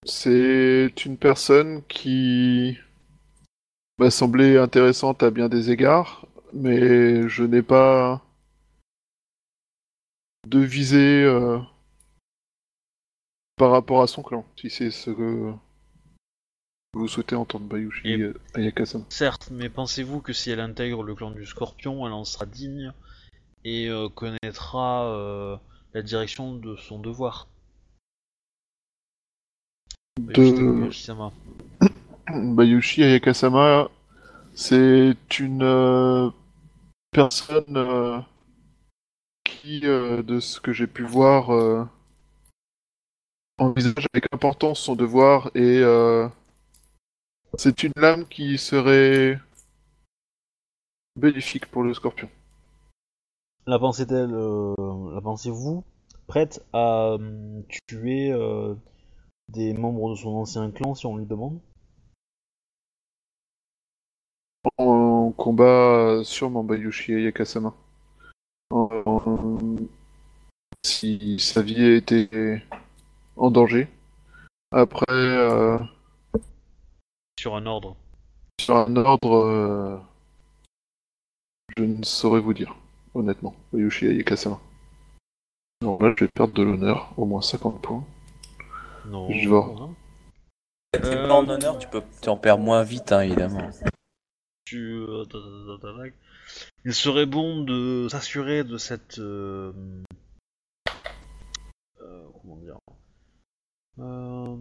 C'est 0.04 0.92
une 1.04 1.16
personne 1.16 1.82
qui 1.84 2.76
m'a 3.98 4.10
semblé 4.10 4.58
intéressante 4.58 5.22
à 5.22 5.30
bien 5.30 5.48
des 5.48 5.70
égards, 5.70 6.26
mais 6.52 7.28
je 7.28 7.44
n'ai 7.44 7.62
pas 7.62 8.22
de 10.48 10.58
visée 10.58 11.22
euh, 11.22 11.58
par 13.56 13.70
rapport 13.70 14.02
à 14.02 14.08
son 14.08 14.22
clan, 14.22 14.44
si 14.56 14.70
c'est 14.70 14.90
ce 14.90 15.10
que 15.10 15.52
vous 16.94 17.08
souhaitez 17.08 17.36
entendre 17.36 17.66
Bayushi 17.66 18.08
Et- 18.08 18.20
euh, 18.20 18.34
Ayaka-sama. 18.54 19.04
Certes, 19.08 19.50
mais 19.52 19.68
pensez-vous 19.70 20.20
que 20.20 20.32
si 20.32 20.50
elle 20.50 20.60
intègre 20.60 21.04
le 21.04 21.14
clan 21.14 21.30
du 21.30 21.46
Scorpion, 21.46 22.06
elle 22.06 22.12
en 22.12 22.24
sera 22.24 22.44
digne? 22.44 22.92
Et 23.64 23.88
euh, 23.88 24.08
connaîtra 24.08 25.06
euh, 25.06 25.56
la 25.94 26.02
direction 26.02 26.54
de 26.54 26.76
son 26.76 26.98
devoir 26.98 27.48
Bayushi 30.20 31.06
De... 31.08 32.54
Bayushi 32.54 33.02
Ayaka-sama, 33.02 33.90
c'est 34.54 35.16
une 35.38 35.62
euh, 35.62 36.30
personnes 37.10 37.76
euh, 37.76 38.18
qui, 39.44 39.80
de 39.80 40.40
ce 40.40 40.60
que 40.60 40.72
j'ai 40.72 40.86
pu 40.86 41.04
voir, 41.04 41.88
envisagent 43.58 44.06
avec 44.12 44.26
importance 44.32 44.80
son 44.80 44.96
devoir 44.96 45.50
et 45.54 45.78
euh, 45.80 46.28
c'est 47.56 47.82
une 47.82 47.92
lame 47.96 48.26
qui 48.26 48.58
serait 48.58 49.38
bénéfique 51.16 51.66
pour 51.66 51.82
le 51.82 51.94
scorpion. 51.94 52.28
La 53.66 53.78
pensez-elle, 53.78 54.32
euh, 54.34 54.74
la 55.14 55.20
pensez-vous 55.20 55.84
prête 56.26 56.64
à 56.72 57.12
euh, 57.12 57.62
tuer 57.86 58.32
euh, 58.32 58.74
des 59.48 59.72
membres 59.72 60.10
de 60.10 60.14
son 60.16 60.30
ancien 60.30 60.70
clan 60.70 60.94
si 60.94 61.06
on 61.06 61.16
lui 61.16 61.26
demande 61.26 61.60
En 64.78 65.32
combat, 65.36 66.20
sûrement 66.24 66.64
Bayushi 66.64 67.12
et 67.12 67.22
Yakasama. 67.24 67.74
En- 68.70 69.76
Si 70.84 71.38
sa 71.38 71.62
vie 71.62 71.84
a 71.84 71.94
été 71.96 72.62
en 73.36 73.50
danger. 73.50 73.88
Après, 74.72 75.04
euh, 75.10 75.78
Sur 77.38 77.54
un 77.56 77.66
ordre. 77.66 77.96
sur 78.60 78.76
un 78.76 78.96
ordre, 78.96 79.34
euh, 79.36 79.98
je 81.76 81.84
ne 81.84 82.02
saurais 82.02 82.40
vous 82.40 82.54
dire, 82.54 82.74
honnêtement. 83.14 83.54
Bayushi 83.72 84.06
et 84.06 84.14
Yakasama. 84.16 84.60
Non, 85.82 85.98
là, 85.98 86.14
je 86.16 86.24
vais 86.24 86.30
perdre 86.32 86.54
de 86.54 86.62
l'honneur, 86.62 87.12
au 87.16 87.24
moins 87.24 87.42
50 87.42 87.82
points. 87.82 88.04
Non. 89.06 89.30
Je 89.30 89.48
vois. 89.48 89.90
T'es 90.92 91.04
Euh, 91.04 91.26
pas 91.28 91.34
en 91.34 91.48
honneur, 91.48 91.78
tu 91.78 91.88
peux, 91.88 92.02
tu 92.22 92.28
en 92.28 92.36
perds 92.36 92.58
moins 92.58 92.82
vite, 92.84 93.10
hein, 93.12 93.22
évidemment. 93.22 93.70
Tu... 94.64 94.78
euh, 95.08 95.24
Il 96.84 96.94
serait 96.94 97.26
bon 97.26 97.62
de 97.64 98.06
s'assurer 98.10 98.62
de 98.62 98.76
cette... 98.78 99.18
euh, 99.18 99.72
euh, 102.00 102.28
comment 102.40 102.56
dire 102.56 102.78
Euh, 103.98 104.56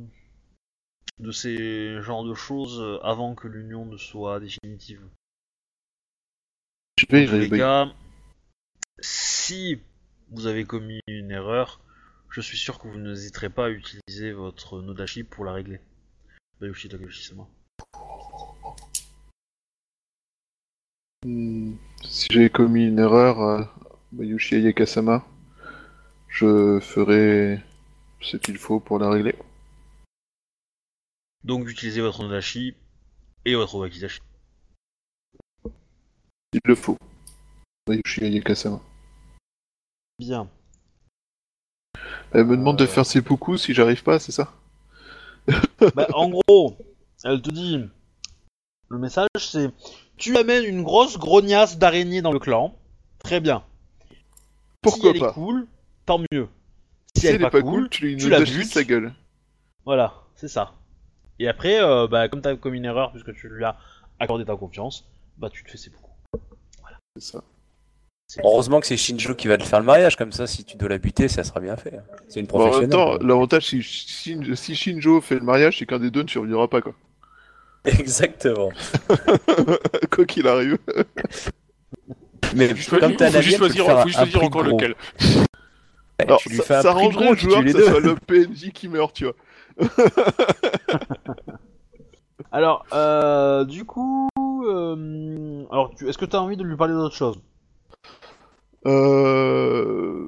De 1.20 1.32
ces 1.32 2.02
genres 2.02 2.24
de 2.24 2.34
choses 2.34 3.00
avant 3.04 3.36
que 3.36 3.48
l'union 3.48 3.86
ne 3.86 3.98
soit 3.98 4.40
définitive. 4.40 5.06
Je 6.98 7.06
vais 7.10 7.24
y 7.24 7.26
Dans 7.26 7.32
tous 7.32 7.36
les 7.36 7.42
arriver. 7.42 7.58
cas, 7.60 7.92
si 9.02 9.82
vous 10.30 10.48
avez 10.48 10.66
commis 10.66 11.02
une 11.08 11.32
erreur, 11.32 11.82
je 12.30 12.40
suis 12.42 12.58
sûr 12.58 12.80
que 12.80 12.88
vous 12.88 13.00
n'hésiterez 13.00 13.50
pas 13.50 13.66
à 13.66 13.70
utiliser 13.70 14.32
votre 14.32 14.82
Nodashi 14.82 15.24
pour 15.24 15.44
la 15.44 15.54
régler. 15.54 15.82
Bayushi. 16.60 16.90
Hmm, 21.26 21.76
Si 22.04 22.28
j'ai 22.32 22.50
commis 22.50 22.88
une 22.88 23.00
erreur, 23.00 23.42
euh, 23.42 23.64
Bayushi 24.12 24.56
et 24.56 24.62
Yakasama, 24.62 25.26
je 26.30 26.80
ferai 26.80 27.62
ce 28.22 28.38
qu'il 28.38 28.58
faut 28.58 28.80
pour 28.80 29.00
la 29.00 29.10
régler. 29.10 29.36
Donc 31.44 31.68
utilisez 31.68 32.02
votre 32.02 32.22
Nodashi 32.22 32.76
et 33.46 33.56
votre 33.56 33.76
Wakizashi. 33.76 34.22
Il 36.54 36.60
le 36.66 36.76
faut. 36.76 36.98
Bayushi. 37.88 38.42
Bien. 40.22 40.48
Elle 42.32 42.46
me 42.46 42.56
demande 42.56 42.78
de 42.78 42.86
faire 42.86 43.08
seppuku 43.08 43.58
si 43.58 43.74
j'arrive 43.74 44.04
pas, 44.04 44.20
c'est 44.20 44.32
ça? 44.32 44.54
Bah, 45.96 46.08
en 46.14 46.30
gros, 46.30 46.78
elle 47.24 47.42
te 47.42 47.50
dit, 47.50 47.84
le 48.90 48.98
message 49.00 49.28
c'est, 49.40 49.72
tu 50.18 50.38
amènes 50.38 50.64
une 50.66 50.84
grosse 50.84 51.18
grognasse 51.18 51.80
d'araignée 51.80 52.22
dans 52.22 52.32
le 52.32 52.38
clan, 52.40 52.76
très 53.18 53.40
bien. 53.40 53.64
si 54.12 54.14
Pourquoi 54.84 55.10
elle 55.10 55.18
est 55.18 55.20
pas? 55.20 55.34
cool, 55.34 55.68
tant 56.06 56.20
mieux. 56.32 56.48
Si, 57.16 57.22
Si 57.22 57.28
elle 57.28 57.36
elle 57.36 57.42
est 57.42 57.46
est 57.48 57.50
pas 57.50 57.62
cool, 57.64 57.90
tu 57.90 58.06
lui 58.06 58.16
tu 58.16 58.30
la 58.30 58.40
butes. 58.42 58.66
sa 58.68 58.84
gueule. 58.84 59.12
Voilà, 59.86 60.14
c'est 60.36 60.48
ça. 60.48 60.76
Et 61.40 61.48
après, 61.48 61.82
euh, 61.82 62.08
bah, 62.08 62.30
comme 62.30 62.42
t'as 62.42 62.56
commis 62.56 62.78
une 62.78 62.86
erreur 62.86 63.12
puisque 63.12 63.34
tu 63.34 63.50
lui 63.50 63.64
as 63.66 63.76
accordé 64.20 64.46
ta 64.46 64.56
confiance, 64.56 65.10
bah 65.38 65.50
tu 65.50 65.64
te 65.64 65.72
fais 65.72 65.78
ses 65.78 65.90
beaucoup. 65.90 66.12
C'est 67.18 67.24
ça. 67.24 67.44
Heureusement 68.44 68.80
que 68.80 68.88
c'est 68.88 68.98
Shinjo 68.98 69.36
qui 69.36 69.48
va 69.48 69.58
te 69.58 69.64
faire 69.64 69.80
le 69.80 69.86
mariage, 69.86 70.16
comme 70.16 70.32
ça, 70.32 70.48
si 70.48 70.64
tu 70.64 70.78
dois 70.78 70.90
la 70.90 70.98
buter, 70.98 71.28
ça 71.28 71.44
sera 71.44 71.60
bien 71.60 71.76
fait. 71.76 72.00
C'est 72.30 72.40
une 72.40 72.46
Bon, 72.46 72.56
en 72.56 72.60
même 72.60 72.70
professionnelle. 72.72 72.90
temps, 72.92 73.18
quoi. 73.18 73.28
l'avantage 73.28 73.66
si, 73.68 73.82
Shin- 73.82 74.56
si 74.56 74.76
Shinjo 74.76 75.20
fait 75.22 75.36
le 75.36 75.42
mariage, 75.42 75.78
c'est 75.80 75.86
qu'un 75.86 76.00
des 76.00 76.12
deux 76.12 76.24
ne 76.24 76.28
survivra 76.30 76.68
pas, 76.70 76.82
quoi. 76.82 76.94
Exactement. 77.86 78.70
quoi 80.12 80.26
qu'il 80.26 80.48
arrive. 80.48 80.78
Mais 82.56 82.74
Faut 82.76 82.98
comme 82.98 83.16
t'as 83.16 83.30
faut 83.32 83.42
juste 83.42 83.54
tu 83.56 83.58
choisir, 83.60 83.86
faut 83.86 84.08
juste 84.08 84.20
choisir 84.20 84.44
encore 84.44 84.64
gros. 84.64 84.78
lequel. 84.78 84.96
Ouais, 85.20 86.26
Alors, 86.28 86.40
tu 86.40 86.50
lui 86.50 86.58
ça, 86.58 86.64
fais 86.64 86.76
un 86.76 86.82
ça 86.84 86.94
gros, 86.94 87.10
le 87.32 87.36
tu 87.36 87.46
joueur 87.46 87.62
les 87.64 87.74
que 87.74 87.80
ce 87.84 87.90
soit 87.90 88.00
le 88.00 88.16
PNJ 88.16 88.72
qui 88.74 88.88
meurt, 88.88 89.14
tu 89.16 89.26
vois. 89.26 89.34
Alors, 92.52 92.86
euh, 92.94 93.64
du 93.66 93.86
coup, 93.86 94.28
euh, 94.68 95.64
alors, 95.72 95.94
tu- 95.96 96.10
est-ce 96.10 96.18
que 96.18 96.26
t'as 96.26 96.40
envie 96.40 96.58
de 96.58 96.64
lui 96.64 96.76
parler 96.76 96.94
d'autre 96.94 97.16
chose? 97.16 97.40
Euh... 98.86 100.28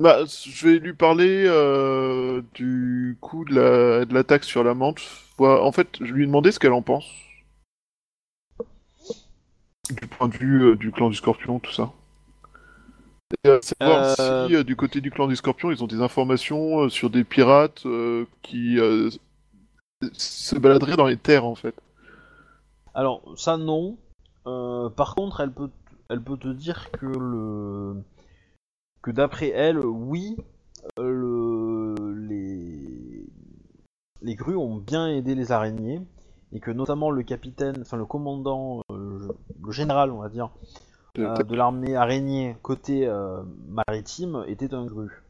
Bah, 0.00 0.24
je 0.24 0.66
vais 0.66 0.78
lui 0.78 0.94
parler 0.94 1.44
euh, 1.46 2.42
du 2.54 3.16
coup 3.20 3.44
de 3.44 3.54
la 3.54 4.04
de 4.04 4.14
l'attaque 4.14 4.44
sur 4.44 4.64
la 4.64 4.74
menthe. 4.74 5.00
Voilà, 5.38 5.62
en 5.62 5.70
fait, 5.70 5.88
je 6.00 6.12
lui 6.12 6.24
ai 6.24 6.26
demandé 6.26 6.50
ce 6.50 6.58
qu'elle 6.58 6.72
en 6.72 6.82
pense. 6.82 7.08
Du 9.90 10.06
point 10.08 10.28
de 10.28 10.36
vue 10.36 10.64
euh, 10.64 10.76
du 10.76 10.90
clan 10.90 11.08
du 11.08 11.16
Scorpion, 11.16 11.60
tout 11.60 11.72
ça. 11.72 11.92
Et 13.44 13.48
euh, 13.48 13.60
savoir 13.62 14.18
Euh. 14.18 14.48
si 14.48 14.56
euh, 14.56 14.64
du 14.64 14.76
côté 14.76 15.00
du 15.00 15.10
clan 15.10 15.26
du 15.28 15.36
Scorpion, 15.36 15.70
ils 15.70 15.82
ont 15.84 15.86
des 15.86 16.00
informations 16.00 16.82
euh, 16.82 16.88
sur 16.88 17.08
des 17.10 17.24
pirates 17.24 17.86
euh, 17.86 18.26
qui 18.42 18.78
euh, 18.78 19.10
se 20.12 20.56
baladeraient 20.56 20.96
dans 20.96 21.06
les 21.06 21.16
terres, 21.16 21.44
en 21.44 21.54
fait. 21.54 21.74
Alors, 22.94 23.22
ça 23.36 23.56
non. 23.56 23.96
Euh, 24.46 24.90
par 24.90 25.14
contre, 25.14 25.40
elle 25.40 25.52
peut, 25.52 25.70
elle 26.12 26.22
peut 26.22 26.36
te 26.36 26.48
dire 26.48 26.90
que 26.90 27.06
le, 27.06 28.02
que 29.00 29.10
d'après 29.10 29.48
elle, 29.48 29.78
oui, 29.78 30.36
euh, 30.98 31.10
le, 31.10 32.14
les, 32.28 33.26
les 34.20 34.34
grues 34.34 34.56
ont 34.56 34.76
bien 34.76 35.08
aidé 35.08 35.34
les 35.34 35.52
araignées 35.52 36.02
et 36.52 36.60
que 36.60 36.70
notamment 36.70 37.10
le 37.10 37.22
capitaine, 37.22 37.78
enfin 37.80 37.96
le 37.96 38.04
commandant, 38.04 38.82
euh, 38.90 39.26
le 39.62 39.72
général, 39.72 40.10
on 40.10 40.18
va 40.18 40.28
dire, 40.28 40.50
euh, 41.18 41.34
de 41.36 41.54
l'armée 41.54 41.96
araignée 41.96 42.56
côté 42.60 43.06
euh, 43.06 43.42
maritime 43.68 44.44
était 44.46 44.74
un 44.74 44.84
grue. 44.84 45.22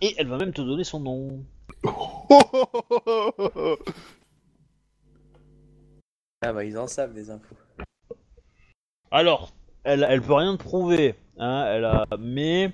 Et 0.00 0.14
elle 0.16 0.28
va 0.28 0.38
même 0.38 0.52
te 0.52 0.62
donner 0.62 0.84
son 0.84 1.00
nom. 1.00 1.44
Ah 6.44 6.52
bah 6.52 6.64
ils 6.64 6.78
en 6.78 6.86
savent 6.86 7.14
des 7.14 7.30
infos. 7.30 7.56
Alors, 9.10 9.52
elle, 9.84 10.06
elle 10.08 10.22
peut 10.22 10.34
rien 10.34 10.56
te 10.56 10.62
prouver, 10.62 11.14
hein, 11.38 11.64
elle 11.68 11.84
a, 11.84 12.06
mais 12.18 12.72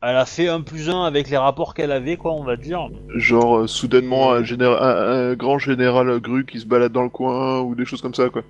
elle 0.00 0.16
a 0.16 0.26
fait 0.26 0.48
un 0.48 0.60
plus 0.60 0.88
un 0.90 1.02
avec 1.04 1.28
les 1.28 1.36
rapports 1.36 1.74
qu'elle 1.74 1.92
avait, 1.92 2.16
quoi, 2.16 2.32
on 2.32 2.44
va 2.44 2.56
dire. 2.56 2.88
Genre, 3.14 3.58
euh, 3.58 3.66
soudainement, 3.66 4.32
un, 4.32 4.44
général, 4.44 4.78
un, 4.80 5.30
un 5.30 5.34
grand 5.34 5.58
général 5.58 6.20
Gru 6.20 6.46
qui 6.46 6.60
se 6.60 6.66
balade 6.66 6.92
dans 6.92 7.02
le 7.02 7.08
coin, 7.08 7.60
ou 7.60 7.74
des 7.74 7.84
choses 7.84 8.00
comme 8.02 8.14
ça, 8.14 8.28
quoi. 8.30 8.42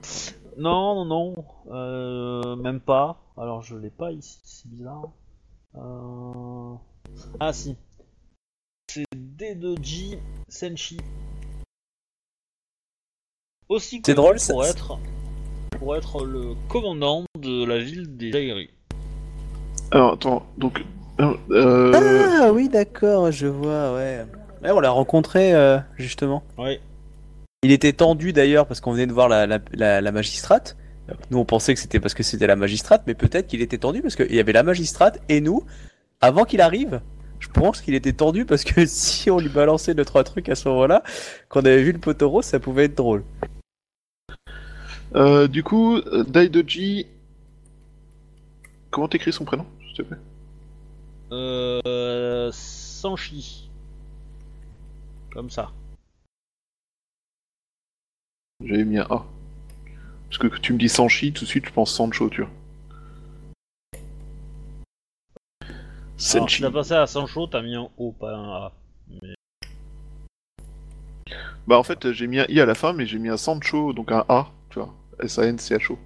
Non, 0.58 1.04
non, 1.04 1.04
non, 1.04 1.34
euh, 1.70 2.56
même 2.56 2.80
pas. 2.80 3.18
Alors, 3.36 3.62
je 3.62 3.76
l'ai 3.76 3.90
pas 3.90 4.10
ici, 4.12 4.40
c'est 4.42 4.68
bizarre. 4.68 5.08
Euh... 5.76 6.74
Ah 7.40 7.52
si. 7.52 7.76
C'est 8.90 9.04
D2J 9.14 10.18
Senshi. 10.48 10.98
Aussi 13.68 14.02
C'est 14.04 14.14
drôle, 14.14 14.38
ça- 14.40 14.52
pour 14.52 14.64
être 14.64 14.98
pour 15.78 15.96
être 15.96 16.24
le 16.24 16.54
commandant 16.68 17.24
de 17.38 17.64
la 17.64 17.78
ville 17.78 18.16
des 18.16 18.32
Jairi. 18.32 18.70
Alors, 19.90 20.14
attends, 20.14 20.46
donc... 20.58 20.84
euh, 21.20 21.92
Ah 22.40 22.52
oui, 22.52 22.68
d'accord, 22.68 23.30
je 23.30 23.46
vois, 23.46 23.94
ouais. 23.94 24.24
Ouais, 24.62 24.70
on 24.72 24.80
l'a 24.80 24.90
rencontré, 24.90 25.54
euh, 25.54 25.78
justement. 25.96 26.42
Ouais. 26.58 26.80
Il 27.62 27.72
était 27.72 27.92
tendu 27.92 28.32
d'ailleurs 28.32 28.66
parce 28.66 28.80
qu'on 28.80 28.92
venait 28.92 29.06
de 29.06 29.12
voir 29.12 29.28
la, 29.28 29.46
la, 29.46 29.58
la, 29.72 30.00
la 30.00 30.12
magistrate. 30.12 30.76
Nous 31.30 31.38
on 31.38 31.44
pensait 31.44 31.72
que 31.74 31.80
c'était 31.80 32.00
parce 32.00 32.12
que 32.14 32.22
c'était 32.22 32.46
la 32.46 32.54
magistrate, 32.54 33.02
mais 33.06 33.14
peut-être 33.14 33.46
qu'il 33.46 33.62
était 33.62 33.78
tendu 33.78 34.02
parce 34.02 34.14
qu'il 34.14 34.34
y 34.34 34.38
avait 34.38 34.52
la 34.52 34.62
magistrate 34.62 35.20
et 35.28 35.40
nous, 35.40 35.64
avant 36.20 36.44
qu'il 36.44 36.60
arrive. 36.60 37.00
Je 37.40 37.48
pense 37.48 37.80
qu'il 37.80 37.94
était 37.94 38.12
tendu 38.12 38.44
parce 38.44 38.62
que 38.62 38.84
si 38.86 39.30
on 39.30 39.38
lui 39.38 39.48
balançait 39.48 39.94
deux 39.94 40.04
trois 40.04 40.22
trucs 40.22 40.48
à 40.50 40.54
ce 40.54 40.68
moment-là, 40.68 41.02
qu'on 41.48 41.60
avait 41.60 41.82
vu 41.82 41.92
le 41.92 41.98
poteau 41.98 42.28
rose, 42.28 42.44
ça 42.44 42.60
pouvait 42.60 42.84
être 42.84 42.94
drôle. 42.96 43.24
Euh, 45.14 45.48
du 45.48 45.62
coup, 45.62 45.96
euh, 45.96 46.24
Daidoji... 46.24 47.06
Comment 48.90 49.08
t'écris 49.08 49.32
son 49.32 49.44
prénom, 49.44 49.66
s'il 49.86 49.96
te 49.96 50.02
plaît? 50.02 50.18
Euh, 51.30 52.50
Sanchi. 52.52 53.68
Comme 55.30 55.50
ça. 55.50 55.70
J'avais 58.64 58.84
mis 58.84 58.98
un 58.98 59.06
A. 59.10 59.26
Parce 60.28 60.38
que 60.38 60.46
tu 60.58 60.72
me 60.72 60.78
dis 60.78 60.88
Sanchi, 60.88 61.32
tout 61.32 61.44
de 61.44 61.48
suite 61.48 61.66
je 61.66 61.72
pense 61.72 61.94
Sancho, 61.94 62.28
tu 62.30 62.42
vois. 62.42 62.50
Alors, 66.34 66.46
tu 66.46 66.62
l'as 66.62 66.70
passé 66.70 66.94
à 66.94 67.06
Sancho, 67.06 67.46
t'as 67.46 67.62
mis 67.62 67.76
un 67.76 67.88
O, 67.98 68.12
pas 68.12 68.34
un 68.34 68.50
A. 68.50 68.72
Bah 71.66 71.78
en 71.78 71.82
fait 71.82 72.10
j'ai 72.12 72.26
mis 72.26 72.40
un 72.40 72.46
I 72.48 72.60
à 72.60 72.66
la 72.66 72.74
fin, 72.74 72.94
mais 72.94 73.06
j'ai 73.06 73.18
mis 73.18 73.28
un 73.28 73.36
Sancho, 73.36 73.92
donc 73.92 74.10
un 74.10 74.24
A. 74.28 74.50
S-A-N-C-H-O. 75.22 75.98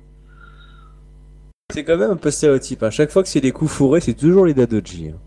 C'est 1.73 1.85
quand 1.85 1.97
même 1.97 2.11
un 2.11 2.17
peu 2.17 2.31
stéréotype. 2.31 2.83
À 2.83 2.91
chaque 2.91 3.11
fois 3.11 3.23
que 3.23 3.29
c'est 3.29 3.41
des 3.41 3.53
coups 3.53 3.71
fourrés, 3.71 4.01
c'est 4.01 4.15
toujours 4.15 4.45
les 4.47 4.55
Dadoji. 4.55 5.09
hein. 5.09 5.19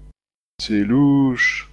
C'est 0.61 0.83
louche. 0.83 1.71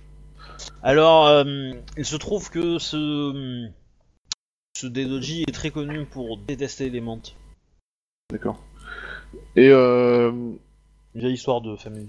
Alors, 0.82 1.26
euh, 1.28 1.72
il 1.96 2.04
se 2.04 2.16
trouve 2.16 2.50
que 2.50 2.78
ce, 2.78 3.68
ce 4.76 4.86
est 4.86 5.52
très 5.52 5.70
connu 5.70 6.06
pour 6.06 6.38
détester 6.38 6.88
les 6.90 7.00
menthes. 7.00 7.36
D'accord. 8.30 8.62
Et 9.56 9.68
euh, 9.68 10.30
Une 10.30 10.58
vieille 11.14 11.34
histoire 11.34 11.60
de 11.60 11.76
famille. 11.76 12.08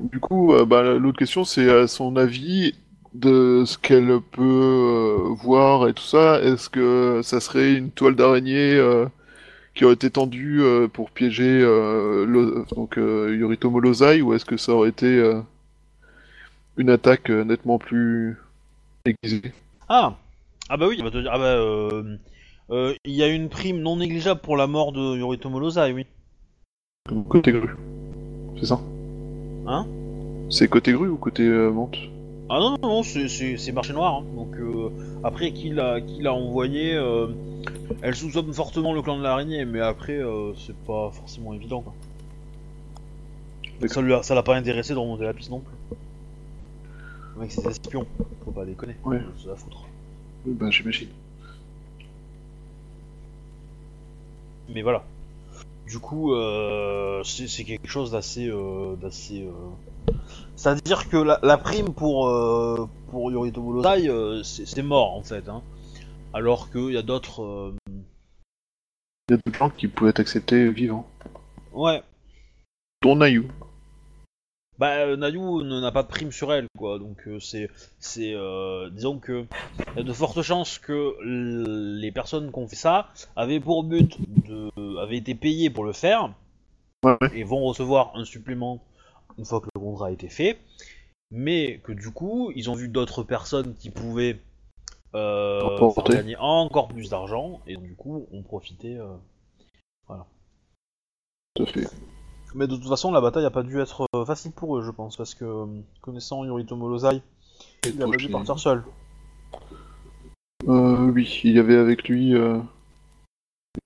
Du 0.00 0.20
coup, 0.20 0.54
euh, 0.54 0.64
bah, 0.64 0.82
l'autre 0.82 1.18
question 1.18 1.44
c'est 1.44 1.70
à 1.70 1.86
son 1.86 2.16
avis 2.16 2.74
de 3.14 3.64
ce 3.66 3.76
qu'elle 3.76 4.20
peut 4.32 4.42
euh, 4.42 5.34
voir 5.42 5.88
et 5.88 5.94
tout 5.94 6.04
ça. 6.04 6.40
Est-ce 6.42 6.70
que 6.70 7.20
ça 7.22 7.40
serait 7.40 7.74
une 7.74 7.90
toile 7.90 8.14
d'araignée 8.14 8.74
euh, 8.74 9.06
qui 9.74 9.84
aurait 9.84 9.94
été 9.94 10.10
tendue 10.10 10.62
euh, 10.62 10.88
pour 10.88 11.10
piéger 11.10 11.60
euh, 11.62 12.64
donc, 12.74 12.98
euh, 12.98 13.36
Yoritomo 13.36 13.80
Lozai 13.80 14.22
ou 14.22 14.34
est-ce 14.34 14.44
que 14.44 14.56
ça 14.56 14.72
aurait 14.72 14.90
été 14.90 15.06
euh, 15.06 15.40
une 16.76 16.90
attaque 16.90 17.30
euh, 17.30 17.44
nettement 17.44 17.78
plus 17.78 18.36
aiguisée? 19.04 19.52
Ah 19.88 20.16
Ah 20.68 20.76
bah 20.76 20.86
oui, 20.88 20.96
il 20.98 21.04
va 21.04 21.10
te 21.10 21.18
dire. 21.18 21.30
Ah 21.32 21.38
bah, 21.38 21.44
euh, 21.44 22.16
euh, 22.70 22.94
il 23.04 23.14
y 23.14 23.22
a 23.24 23.28
une 23.28 23.48
prime 23.48 23.80
non 23.80 23.96
négligeable 23.96 24.40
pour 24.40 24.56
la 24.56 24.68
mort 24.68 24.92
de 24.92 25.18
Yoritomo 25.18 25.58
Lozai, 25.58 25.92
oui. 25.92 26.06
Côté 27.28 27.50
grue. 27.50 27.74
C'est 28.58 28.66
ça? 28.66 28.80
Hein 29.72 29.86
C'est 30.50 30.66
côté 30.66 30.92
grue 30.92 31.08
ou 31.08 31.16
côté 31.16 31.44
euh, 31.44 31.70
menthe 31.70 31.96
Ah 32.48 32.58
non, 32.58 32.70
non, 32.72 32.88
non, 32.88 33.02
c'est- 33.04 33.72
marché 33.72 33.92
noir. 33.92 34.16
hein. 34.16 34.24
Donc, 34.34 34.56
euh, 34.56 34.90
après, 35.22 35.52
qui 35.52 35.70
l'a 35.70 36.00
qui 36.00 36.20
l'a 36.22 36.34
envoyé, 36.34 36.94
euh, 36.96 37.28
elle 38.02 38.16
soupçonne 38.16 38.52
fortement 38.52 38.92
le 38.92 39.00
clan 39.00 39.16
de 39.18 39.22
l'araignée, 39.22 39.64
mais 39.64 39.78
après, 39.80 40.18
euh, 40.18 40.52
c'est 40.56 40.74
pas 40.76 41.10
forcément 41.12 41.54
évident. 41.54 41.82
Quoi. 41.82 41.94
Ça 43.88 44.00
lui 44.02 44.12
a- 44.12 44.22
ça 44.24 44.34
l'a 44.34 44.42
pas 44.42 44.56
intéressé 44.56 44.92
de 44.92 44.98
remonter 44.98 45.22
la 45.24 45.32
piste 45.34 45.50
non 45.50 45.60
plus. 45.60 45.96
Le 47.36 47.42
mec, 47.42 47.52
c'est 47.52 47.62
des 47.62 47.68
espions, 47.70 48.06
faut 48.44 48.50
pas 48.50 48.64
déconner. 48.64 48.96
Ouais. 49.04 49.20
C'est 49.38 49.46
la 49.48 49.54
foutre. 49.54 49.84
Bah 50.46 50.68
j'imagine. 50.70 51.08
Mais 54.74 54.82
voilà. 54.82 55.04
Du 55.90 55.98
coup, 55.98 56.34
euh, 56.34 57.24
c'est 57.24 57.64
quelque 57.64 57.88
chose 57.88 58.12
d'assez, 58.12 58.46
euh, 58.46 58.94
d'assez. 58.94 59.42
euh, 59.42 60.12
C'est-à-dire 60.54 61.08
que 61.08 61.16
la, 61.16 61.40
la 61.42 61.58
prime 61.58 61.92
pour 61.92 62.28
euh, 62.28 62.88
pour 63.10 63.32
Yoritomo 63.32 63.72
Lozai, 63.72 64.08
c'est 64.44 64.82
mort 64.82 65.16
en 65.16 65.22
fait. 65.24 65.48
Hein. 65.48 65.62
Alors 66.32 66.70
qu'il 66.70 66.92
y 66.92 66.96
a 66.96 67.02
d'autres. 67.02 67.74
Il 69.28 69.32
y 69.32 69.34
a 69.34 69.36
d'autres 69.44 69.58
gens 69.58 69.70
qui 69.70 69.88
pouvaient 69.88 70.10
être 70.10 70.20
acceptés 70.20 70.70
vivants. 70.70 71.08
Ouais. 71.72 72.02
Dont 73.02 73.16
Nayu. 73.16 73.48
Bah, 74.80 74.96
euh, 75.06 75.16
Nayu 75.16 75.38
ne- 75.62 75.80
n'a 75.80 75.92
pas 75.92 76.02
de 76.02 76.08
prime 76.08 76.32
sur 76.32 76.52
elle, 76.52 76.66
quoi. 76.78 76.98
Donc 76.98 77.28
euh, 77.28 77.38
c'est, 77.38 77.68
c'est, 77.98 78.32
euh, 78.34 78.88
disons 78.90 79.18
que 79.18 79.44
il 79.94 79.98
y 79.98 80.00
a 80.00 80.02
de 80.02 80.12
fortes 80.12 80.42
chances 80.42 80.78
que 80.78 81.16
les 81.22 82.12
personnes 82.12 82.50
qui 82.50 82.58
ont 82.58 82.66
fait 82.66 82.76
ça 82.76 83.08
avaient 83.36 83.60
pour 83.60 83.84
but 83.84 84.16
de, 84.46 84.70
avaient 85.00 85.18
été 85.18 85.34
payées 85.34 85.70
pour 85.70 85.84
le 85.84 85.92
faire 85.92 86.32
Ouais, 87.04 87.16
et 87.34 87.44
vont 87.44 87.62
recevoir 87.64 88.12
un 88.14 88.24
supplément 88.24 88.82
une 89.38 89.44
fois 89.46 89.60
que 89.60 89.68
le 89.74 89.80
contrat 89.80 90.08
a 90.08 90.10
été 90.10 90.28
fait, 90.28 90.58
mais 91.30 91.80
que 91.84 91.92
du 91.92 92.10
coup 92.10 92.52
ils 92.56 92.70
ont 92.70 92.74
vu 92.74 92.88
d'autres 92.88 93.22
personnes 93.22 93.74
qui 93.76 93.90
pouvaient 93.90 94.40
euh, 95.14 95.90
faire 95.90 96.04
gagner 96.08 96.36
encore 96.38 96.88
plus 96.88 97.10
d'argent 97.10 97.60
et 97.66 97.76
du 97.76 97.94
coup 97.96 98.26
ont 98.32 98.42
profité. 98.42 98.96
euh. 98.98 99.16
Tout 101.54 101.62
à 101.62 101.66
fait. 101.66 101.86
Mais 102.54 102.66
de 102.66 102.76
toute 102.76 102.88
façon, 102.88 103.12
la 103.12 103.20
bataille 103.20 103.44
a 103.44 103.50
pas 103.50 103.62
dû 103.62 103.80
être 103.80 104.06
euh, 104.14 104.24
facile 104.24 104.52
pour 104.52 104.76
eux, 104.76 104.82
je 104.82 104.90
pense, 104.90 105.16
parce 105.16 105.34
que 105.34 105.44
euh, 105.44 105.66
connaissant 106.00 106.44
Yoritomo 106.44 106.88
Lozai, 106.88 107.22
il 107.84 108.02
a 108.02 108.08
pas 108.08 108.16
dû 108.16 108.28
partir 108.28 108.58
seul. 108.58 108.84
Euh, 110.68 111.10
oui, 111.10 111.40
il 111.44 111.52
y 111.52 111.58
avait 111.58 111.76
avec 111.76 112.08
lui 112.08 112.34
euh, 112.34 112.58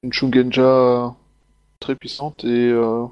une 0.03 0.13
Shungenja 0.13 1.15
très 1.79 1.95
puissante 1.95 2.45
et 2.45 2.71
euh, 2.71 3.07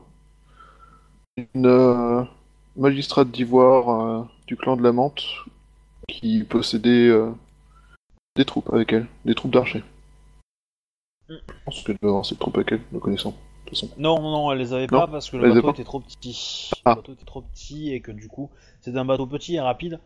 une 1.55 1.67
euh, 1.67 2.25
magistrate 2.77 3.31
d'ivoire 3.31 3.91
euh, 3.91 4.25
du 4.47 4.57
clan 4.57 4.77
de 4.77 4.83
la 4.83 4.93
Menthe 4.93 5.23
qui 6.09 6.45
possédait 6.45 7.09
euh, 7.09 7.31
des 8.37 8.45
troupes 8.45 8.73
avec 8.73 8.93
elle, 8.93 9.07
des 9.25 9.35
troupes 9.35 9.53
d'archers. 9.53 9.85
Mm. 11.29 11.35
Je 11.35 11.65
pense 11.65 11.83
qu'elle 11.83 11.97
devait 12.01 12.09
avoir 12.09 12.27
cette 12.27 12.39
troupe 12.39 12.57
avec 12.57 12.73
elle, 12.73 12.83
de 12.91 12.99
toute 12.99 13.35
façon. 13.75 13.89
Non, 13.99 14.21
non, 14.21 14.31
non, 14.31 14.53
elle 14.53 14.59
les 14.59 14.73
avait 14.73 14.87
Non, 14.91 15.01
pas 15.01 15.07
parce 15.07 15.31
que 15.31 15.37
le 15.37 15.53
bateau 15.53 15.71
était 15.73 15.85
trop 15.85 16.01
petit. 16.01 16.71
Ah. 16.85 16.91
Le 16.91 16.97
bateau 16.97 17.13
était 17.13 17.25
trop 17.25 17.43
petit 17.43 17.93
et 17.93 18.01
que 18.01 18.13
du 18.13 18.29
coup, 18.29 18.51
c'était 18.81 18.99
un 18.99 19.05
bateau 19.05 19.27
petit 19.27 19.55
et 19.57 19.61
rapide 19.61 20.01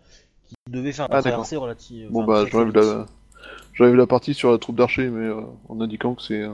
qui 0.46 0.54
devait 0.70 0.92
faire 0.92 1.08
la 1.08 1.16
Ah, 1.18 1.22
traversée 1.22 1.56
relative. 1.56 2.10
Bon 2.10 2.22
enfin, 2.22 2.44
bah 2.44 2.48
j'enlève 2.50 2.68
vite. 2.68 2.76
la... 2.76 3.06
j'enlève 3.74 3.94
la 3.94 4.06
partie 4.06 4.34
sur 4.34 4.50
la 4.50 4.58
troupe 4.58 4.76
d'archers, 4.76 5.08
mais 5.10 5.26
euh, 5.26 5.40
en 5.68 5.80
indiquant 5.80 6.14
que 6.14 6.22
c'est 6.22 6.42
euh, 6.42 6.52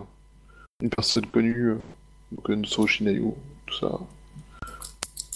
une 0.81 0.91
personne 0.91 1.27
connue, 1.27 1.71
euh, 1.73 1.79
donc 2.33 2.51
euh, 2.51 2.57
Nsoro 2.57 2.87
Shinayu, 2.87 3.33
tout 3.67 3.75
ça. 3.77 3.91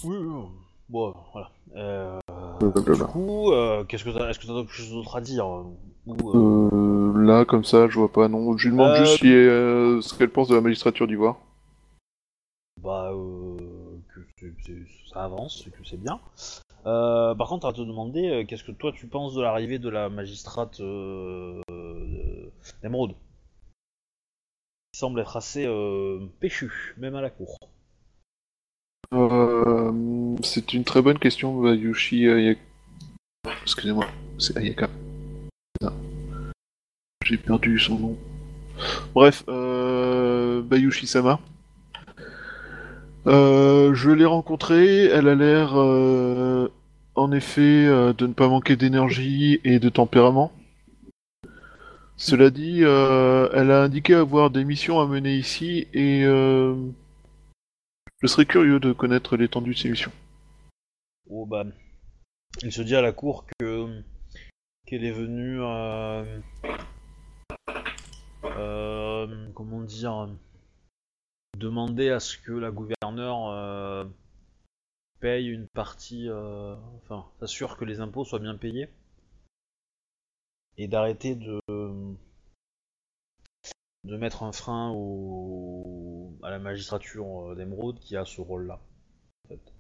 Oui, 0.04 0.16
oui. 0.18 0.42
Bon, 0.88 1.14
voilà. 1.32 1.50
Euh, 1.76 2.18
du 2.60 3.04
coup, 3.04 3.52
euh, 3.52 3.84
qu'est-ce 3.84 4.04
que 4.04 4.10
t'as, 4.10 4.30
est-ce 4.30 4.38
que 4.38 4.46
t'as 4.46 4.54
quelque 4.54 4.72
chose 4.72 4.90
d'autre 4.92 5.16
à 5.16 5.20
dire 5.20 5.46
euh, 5.46 5.64
ou, 6.06 6.30
euh, 6.30 6.70
Euh, 7.16 7.22
là, 7.26 7.44
comme 7.44 7.64
ça, 7.64 7.88
je 7.88 7.98
vois 7.98 8.10
pas, 8.12 8.28
non. 8.28 8.56
Je 8.56 8.68
lui 8.68 8.72
demande 8.76 8.90
Euh, 8.92 9.04
juste 9.04 9.18
si, 9.18 9.32
euh, 9.34 10.00
ce 10.00 10.14
qu'elle 10.14 10.30
pense 10.30 10.48
de 10.48 10.54
la 10.54 10.60
magistrature 10.60 11.06
d'Ivoire. 11.06 11.36
Bah, 12.82 13.10
euh, 13.12 13.56
ça 15.12 15.24
avance, 15.24 15.64
et 15.66 15.70
que 15.70 15.84
c'est 15.84 15.96
bien. 15.96 16.20
Euh, 16.84 17.34
par 17.34 17.48
contre, 17.48 17.66
à 17.66 17.72
te 17.72 17.80
demander, 17.80 18.28
euh, 18.28 18.44
qu'est-ce 18.44 18.64
que 18.64 18.72
toi 18.72 18.92
tu 18.92 19.06
penses 19.06 19.34
de 19.34 19.42
l'arrivée 19.42 19.78
de 19.78 19.88
la 19.88 20.08
magistrate 20.08 20.78
d'Emeraude? 22.82 23.14
Qui 24.92 24.98
semble 25.00 25.20
être 25.20 25.36
assez 25.36 25.66
péchu, 26.38 26.94
même 26.98 27.16
à 27.16 27.20
la 27.20 27.30
cour. 27.30 27.58
C'est 30.42 30.74
une 30.74 30.84
très 30.84 31.02
bonne 31.02 31.18
question, 31.18 31.60
Bayushi 31.60 32.28
Ayaka. 32.28 32.60
Excusez-moi, 33.62 34.06
c'est 34.38 34.56
Ayaka. 34.56 34.88
J'ai 37.24 37.38
perdu 37.38 37.78
son 37.78 37.98
nom. 37.98 38.16
Bref, 39.14 39.44
Bayushi 39.46 41.06
Sama. 41.06 41.40
Euh, 43.26 43.92
je 43.94 44.10
l'ai 44.10 44.24
rencontrée, 44.24 45.06
elle 45.06 45.28
a 45.28 45.34
l'air 45.34 45.72
euh, 45.76 46.68
en 47.16 47.32
effet 47.32 47.86
euh, 47.86 48.12
de 48.12 48.26
ne 48.26 48.32
pas 48.32 48.48
manquer 48.48 48.76
d'énergie 48.76 49.60
et 49.64 49.80
de 49.80 49.88
tempérament. 49.88 50.52
Cela 52.16 52.50
dit, 52.50 52.80
elle 52.80 53.70
a 53.70 53.82
indiqué 53.82 54.14
avoir 54.14 54.50
des 54.50 54.64
missions 54.64 55.00
à 55.00 55.06
mener 55.06 55.36
ici 55.36 55.86
et 55.92 56.22
je 56.22 56.76
serais 58.26 58.46
curieux 58.46 58.80
de 58.80 58.92
connaître 58.94 59.36
l'étendue 59.36 59.74
de 59.74 59.78
ces 59.78 59.90
missions. 59.90 60.12
Oh 61.28 61.44
bah, 61.44 61.64
il 62.62 62.72
se 62.72 62.80
dit 62.80 62.96
à 62.96 63.02
la 63.02 63.12
cour 63.12 63.44
que 63.58 64.02
qu'elle 64.86 65.04
est 65.04 65.12
venue, 65.12 65.58
euh, 68.44 69.26
comment 69.54 69.82
dire, 69.82 70.28
demander 71.58 72.10
à 72.10 72.20
ce 72.20 72.36
que 72.38 72.52
la 72.52 72.70
gouverneure 72.70 73.48
euh, 73.50 74.04
paye 75.20 75.48
une 75.48 75.68
partie, 75.68 76.26
euh, 76.30 76.74
enfin, 77.02 77.26
s'assure 77.38 77.76
que 77.76 77.84
les 77.84 78.00
impôts 78.00 78.24
soient 78.24 78.38
bien 78.38 78.56
payés 78.56 78.88
et 80.78 80.88
d'arrêter 80.88 81.34
de 81.34 81.60
de 84.04 84.16
mettre 84.16 84.42
un 84.42 84.52
frein 84.52 84.90
au, 84.94 86.32
à 86.42 86.48
la 86.50 86.58
magistrature 86.58 87.50
euh, 87.50 87.54
d'Emeraude 87.54 87.98
qui 88.00 88.16
a 88.16 88.24
ce 88.24 88.40
rôle-là. 88.40 88.80
en 89.44 89.48
fait. 89.48 89.72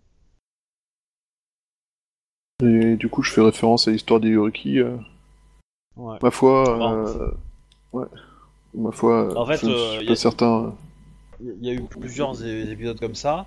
Et 2.62 2.96
du 2.96 3.08
coup, 3.08 3.22
je 3.22 3.32
fais 3.32 3.40
référence 3.40 3.88
à 3.88 3.92
l'histoire 3.92 4.20
des 4.20 4.28
Yoriki. 4.28 4.80
euh, 4.80 4.98
Ouais. 5.96 6.18
ma 6.22 6.30
foi, 6.30 6.78
euh, 6.92 7.30
ouais, 7.92 8.06
ma 8.74 8.92
foi, 8.92 9.34
En 9.36 9.46
fait, 9.46 9.56
je 9.58 9.66
euh, 9.66 9.96
suis 9.96 10.04
y 10.04 10.08
pas 10.08 10.12
a- 10.12 10.16
certain. 10.16 10.74
Il 11.40 11.64
y 11.64 11.70
a 11.70 11.74
eu 11.74 11.82
plusieurs 11.82 12.44
épisodes 12.44 12.98
comme 12.98 13.14
ça. 13.14 13.46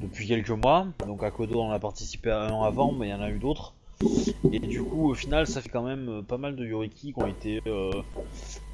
depuis 0.00 0.26
quelques 0.26 0.50
mois. 0.50 0.86
Donc 1.06 1.22
à 1.22 1.30
Kodo, 1.30 1.60
on 1.60 1.70
a 1.70 1.78
participé 1.78 2.30
un 2.30 2.50
an 2.50 2.62
avant, 2.62 2.92
mais 2.92 3.08
il 3.08 3.10
y 3.10 3.14
en 3.14 3.20
a 3.20 3.30
eu 3.30 3.38
d'autres. 3.38 3.74
Et 4.50 4.58
du 4.58 4.82
coup, 4.82 5.10
au 5.10 5.14
final, 5.14 5.46
ça 5.46 5.60
fait 5.60 5.68
quand 5.68 5.82
même 5.82 6.08
euh, 6.08 6.22
pas 6.22 6.38
mal 6.38 6.56
de 6.56 6.64
Yoriki 6.64 7.12
qui 7.12 7.22
ont 7.22 7.26
été, 7.26 7.60
euh, 7.66 7.90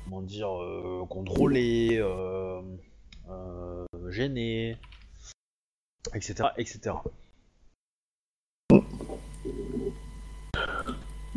comment 0.05 0.23
dire, 0.23 0.49
euh, 0.49 1.05
contrôlés, 1.09 2.01
gênés, 4.09 4.77
etc., 6.15 6.51
etc. 6.57 6.95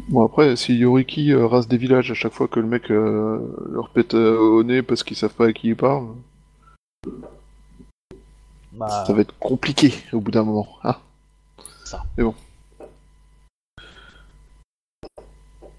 Bon 0.08 0.24
après, 0.24 0.56
si 0.56 0.76
Yoriki 0.76 1.34
rase 1.34 1.68
des 1.68 1.78
villages 1.78 2.12
à 2.12 2.14
chaque 2.14 2.34
fois 2.34 2.48
que 2.48 2.60
le 2.60 2.68
mec 2.68 2.90
leur 2.90 3.90
pète 3.94 4.14
au 4.14 4.64
nez 4.64 4.82
parce 4.82 5.04
qu'ils 5.04 5.18
savent 5.18 5.34
pas 5.34 5.48
à 5.48 5.54
qui 5.54 5.70
il 5.70 5.76
parle, 5.76 6.10
Bah, 8.80 9.04
ça 9.06 9.12
va 9.12 9.20
être 9.20 9.38
compliqué 9.40 9.94
au 10.14 10.22
bout 10.22 10.32
d'un 10.32 10.44
moment. 10.44 10.70
Ah. 10.84 11.02
Ça. 11.84 12.06
Mais 12.18 12.24
bon. 12.24 12.34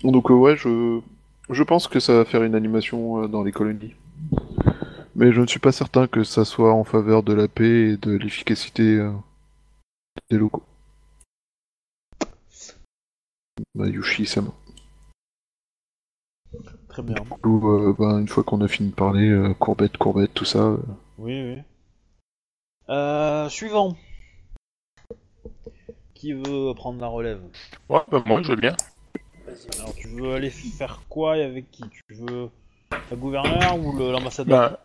Donc 0.05 0.31
euh, 0.31 0.35
ouais, 0.35 0.55
je 0.57 1.01
je 1.49 1.63
pense 1.63 1.89
que 1.89 1.99
ça 1.99 2.13
va 2.13 2.25
faire 2.27 2.43
une 2.43 2.55
animation 2.55 3.23
euh, 3.23 3.27
dans 3.27 3.43
les 3.43 3.53
colonies. 3.53 3.95
Mais 5.17 5.33
je 5.33 5.41
ne 5.41 5.47
suis 5.47 5.59
pas 5.59 5.73
certain 5.73 6.09
que 6.09 6.25
ça 6.25 6.45
soit 6.45 6.75
en 6.75 6.85
faveur 6.85 7.23
de 7.23 7.33
la 7.33 7.49
paix 7.49 7.93
et 7.93 7.97
de 7.97 8.13
l'efficacité 8.13 8.83
euh, 8.83 9.13
des 10.29 10.37
locaux. 10.37 10.63
Bah, 13.75 13.89
Yushi 13.89 14.27
Sama. 14.27 14.53
très 16.91 17.03
bien. 17.03 17.17
Ou 17.45 17.67
euh, 17.67 17.97
bah, 17.99 18.19
une 18.21 18.29
fois 18.29 18.45
qu'on 18.45 18.61
a 18.61 18.69
fini 18.69 18.91
de 18.91 18.95
parler, 18.95 19.55
courbette, 19.59 19.97
courbette, 19.97 20.35
tout 20.35 20.45
ça. 20.45 20.77
Oui, 21.17 21.43
oui. 21.43 21.63
Euh, 22.91 23.49
suivant. 23.49 23.97
Qui 26.15 26.33
veut 26.33 26.75
prendre 26.75 27.01
la 27.01 27.07
relève 27.07 27.41
Ouais, 27.89 28.01
bah, 28.11 28.23
moi, 28.27 28.43
je 28.43 28.49
veux 28.49 28.57
bien. 28.57 28.75
Alors, 29.79 29.95
tu 29.97 30.09
veux 30.09 30.35
aller 30.35 30.51
faire 30.51 31.01
quoi 31.09 31.39
et 31.39 31.43
avec 31.43 31.71
qui? 31.71 31.85
Tu 31.89 32.15
veux 32.15 32.51
le 33.11 33.17
gouverneur 33.17 33.79
ou 33.79 33.97
le- 33.97 34.13
l'ambassadeur? 34.13 34.71
Bah, 34.71 34.81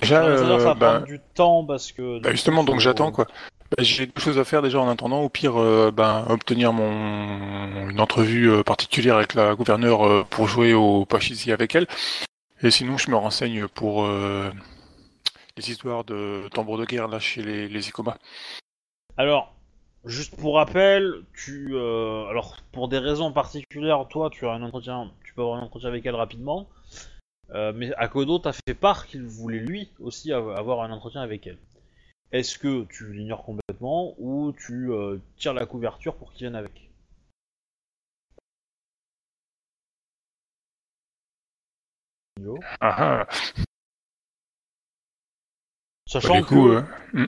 déjà, 0.00 0.20
L'ambassadeur, 0.22 0.60
ça 0.60 0.64
va 0.66 0.70
euh, 0.70 0.74
bah, 0.74 0.90
prendre 0.92 1.06
du 1.06 1.20
temps 1.34 1.64
parce 1.64 1.92
que. 1.92 2.20
bah, 2.20 2.30
justement, 2.32 2.64
donc 2.64 2.80
j'attends 2.80 3.10
quoi. 3.10 3.26
Bah, 3.70 3.82
J'ai 3.82 4.06
deux 4.06 4.20
choses 4.20 4.38
à 4.38 4.44
faire 4.44 4.62
déjà 4.62 4.80
en 4.80 4.88
attendant. 4.88 5.22
Au 5.22 5.28
pire, 5.28 5.56
euh, 5.60 5.90
ben, 5.90 6.24
obtenir 6.28 6.72
mon 6.72 7.88
une 7.88 8.00
entrevue 8.00 8.50
euh, 8.50 8.62
particulière 8.62 9.16
avec 9.16 9.34
la 9.34 9.54
gouverneure 9.54 10.06
euh, 10.06 10.24
pour 10.28 10.46
jouer 10.48 10.74
au 10.74 11.04
Pachisi 11.06 11.50
avec 11.50 11.74
elle. 11.74 11.86
Et 12.62 12.70
sinon, 12.70 12.98
je 12.98 13.10
me 13.10 13.16
renseigne 13.16 13.66
pour 13.68 14.04
euh, 14.04 14.50
les 15.60 15.70
histoires 15.70 16.04
de 16.04 16.48
tambour 16.54 16.78
de 16.78 16.86
guerre 16.86 17.06
là 17.08 17.18
chez 17.18 17.42
les, 17.42 17.68
les 17.68 17.88
Ikoma. 17.88 18.16
Alors, 19.18 19.54
juste 20.06 20.34
pour 20.36 20.54
rappel, 20.56 21.24
tu. 21.34 21.74
euh, 21.74 22.26
alors, 22.28 22.56
pour 22.72 22.88
des 22.88 22.98
raisons 22.98 23.30
particulières, 23.32 24.08
toi, 24.08 24.30
tu 24.30 24.46
as 24.46 24.52
un 24.52 24.62
entretien. 24.62 25.12
Tu 25.22 25.34
peux 25.34 25.42
avoir 25.42 25.58
un 25.58 25.64
entretien 25.66 25.90
avec 25.90 26.06
elle 26.06 26.14
rapidement. 26.14 26.66
Euh, 27.50 27.72
mais 27.74 27.92
Akodo 27.96 28.38
t'a 28.38 28.52
fait 28.52 28.74
part 28.74 29.06
qu'il 29.06 29.24
voulait 29.24 29.58
lui 29.58 29.90
aussi 29.98 30.32
av- 30.32 30.50
avoir 30.56 30.80
un 30.82 30.90
entretien 30.92 31.20
avec 31.20 31.46
elle. 31.46 31.58
Est-ce 32.32 32.58
que 32.58 32.84
tu 32.84 33.12
l'ignores 33.12 33.44
complètement 33.44 34.14
ou 34.18 34.52
tu 34.52 34.92
euh, 34.92 35.18
tires 35.36 35.52
la 35.52 35.66
couverture 35.66 36.14
pour 36.14 36.32
qu'il 36.32 36.46
vienne 36.46 36.54
avec? 36.54 36.88
Yo. 42.40 42.56
Ah 42.80 43.26
ah. 43.26 43.26
Bah, 46.12 46.20
Sachant 46.20 46.36
du 46.36 46.44
coup, 46.44 46.68
que 46.68 46.82
euh, 47.16 47.26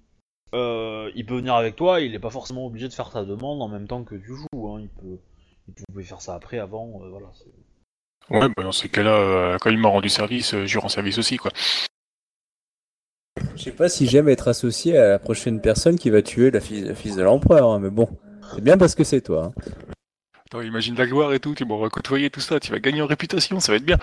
euh, 0.54 1.10
il 1.14 1.24
peut 1.24 1.36
venir 1.36 1.54
avec 1.54 1.76
toi, 1.76 2.00
il 2.00 2.14
est 2.14 2.18
pas 2.18 2.30
forcément 2.30 2.66
obligé 2.66 2.88
de 2.88 2.92
faire 2.92 3.10
ta 3.10 3.24
demande 3.24 3.62
en 3.62 3.68
même 3.68 3.86
temps 3.86 4.02
que 4.04 4.16
tu 4.16 4.34
joues. 4.34 4.68
Hein. 4.68 4.80
Il 4.80 4.88
peut, 4.88 5.18
il 5.68 5.74
pouvait 5.88 6.02
faire 6.04 6.20
ça 6.20 6.34
après, 6.34 6.59
avant, 6.59 7.00
euh, 7.02 7.09
voilà. 7.10 7.28
ouais, 8.30 8.48
bah, 8.56 8.62
dans 8.64 8.72
ces 8.72 8.88
cas-là, 8.88 9.14
euh, 9.14 9.59
quand 9.60 9.70
il 9.70 9.78
m'a 9.78 9.88
rendu 9.88 10.09
service, 10.09 10.54
euh, 10.54 10.66
je 10.66 10.72
lui 10.72 10.80
rends 10.80 10.88
service 10.88 11.18
aussi 11.18 11.36
quoi. 11.36 11.52
Je 13.56 13.62
sais 13.62 13.72
pas 13.72 13.88
si 13.88 14.06
j'aime 14.06 14.28
être 14.28 14.48
associé 14.48 14.98
à 14.98 15.09
la 15.09 15.18
prochaine 15.18 15.60
personne 15.60 15.98
qui 15.98 16.10
va 16.10 16.20
tuer 16.22 16.50
la 16.50 16.60
fille, 16.60 16.82
la 16.82 16.94
fils 16.94 17.16
de 17.16 17.22
l'empereur, 17.22 17.70
hein, 17.70 17.78
mais 17.78 17.90
bon, 17.90 18.09
c'est 18.54 18.60
bien 18.62 18.76
parce 18.76 18.94
que 18.94 19.04
c'est 19.04 19.20
toi. 19.20 19.52
hein. 19.56 19.62
Attends, 20.52 20.60
imagine 20.60 20.94
la 20.96 21.06
gloire 21.06 21.32
et 21.32 21.40
tout, 21.40 21.54
tu 21.54 21.64
vas 21.64 21.88
côtoyer 21.88 22.28
tout 22.28 22.40
ça, 22.40 22.60
tu 22.60 22.72
vas 22.72 22.78
gagner 22.78 23.00
en 23.00 23.06
réputation, 23.06 23.58
ça 23.58 23.72
va 23.72 23.76
être 23.76 23.86
bien. 23.86 23.96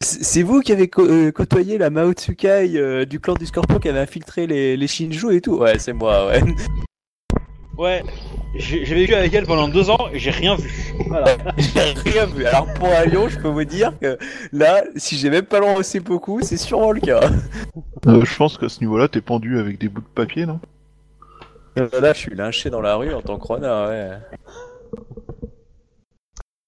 C'est 0.00 0.42
vous 0.42 0.62
qui 0.62 0.72
avez 0.72 0.90
euh, 0.96 1.30
côtoyé 1.32 1.76
la 1.76 1.90
Mao 1.90 2.14
Tsukai 2.14 2.78
euh, 2.78 3.04
du 3.04 3.20
clan 3.20 3.34
du 3.34 3.44
Scorpion 3.44 3.78
qui 3.78 3.90
avait 3.90 3.98
infiltré 3.98 4.46
les, 4.46 4.78
les 4.78 4.86
Shinju 4.86 5.36
et 5.36 5.42
tout 5.42 5.58
Ouais, 5.58 5.78
c'est 5.78 5.92
moi, 5.92 6.28
ouais. 6.28 6.42
Ouais, 7.76 8.02
j'ai 8.54 8.86
j'ai 8.86 8.94
vécu 8.94 9.14
avec 9.14 9.34
elle 9.34 9.44
pendant 9.44 9.68
deux 9.68 9.90
ans 9.90 10.08
et 10.10 10.18
j'ai 10.18 10.30
rien 10.30 10.56
vu. 10.56 10.94
Voilà. 11.08 11.36
J'ai 11.58 12.10
rien 12.10 12.24
vu. 12.24 12.46
Alors 12.46 12.72
pour 12.72 12.88
un 12.88 13.04
lion, 13.04 13.28
je 13.28 13.38
peux 13.38 13.48
vous 13.48 13.64
dire 13.64 13.92
que 14.00 14.16
là, 14.50 14.84
si 14.96 15.18
j'ai 15.18 15.28
même 15.28 15.44
pas 15.44 15.60
lancé 15.60 16.00
beaucoup, 16.00 16.40
c'est 16.40 16.56
sûrement 16.56 16.92
le 16.92 17.00
cas. 17.00 17.20
Euh, 18.06 18.24
je 18.24 18.36
pense 18.36 18.56
qu'à 18.56 18.70
ce 18.70 18.80
niveau-là, 18.80 19.08
t'es 19.08 19.20
pendu 19.20 19.58
avec 19.58 19.78
des 19.78 19.88
bouts 19.90 20.00
de 20.00 20.06
papier, 20.06 20.46
non? 20.46 20.58
Euh, 21.78 21.88
Là, 22.00 22.14
je 22.14 22.18
suis 22.18 22.34
lynché 22.34 22.70
dans 22.70 22.80
la 22.80 22.96
rue 22.96 23.12
en 23.12 23.20
tant 23.20 23.38
que 23.38 23.46
renard, 23.46 23.90
ouais. 23.90 24.10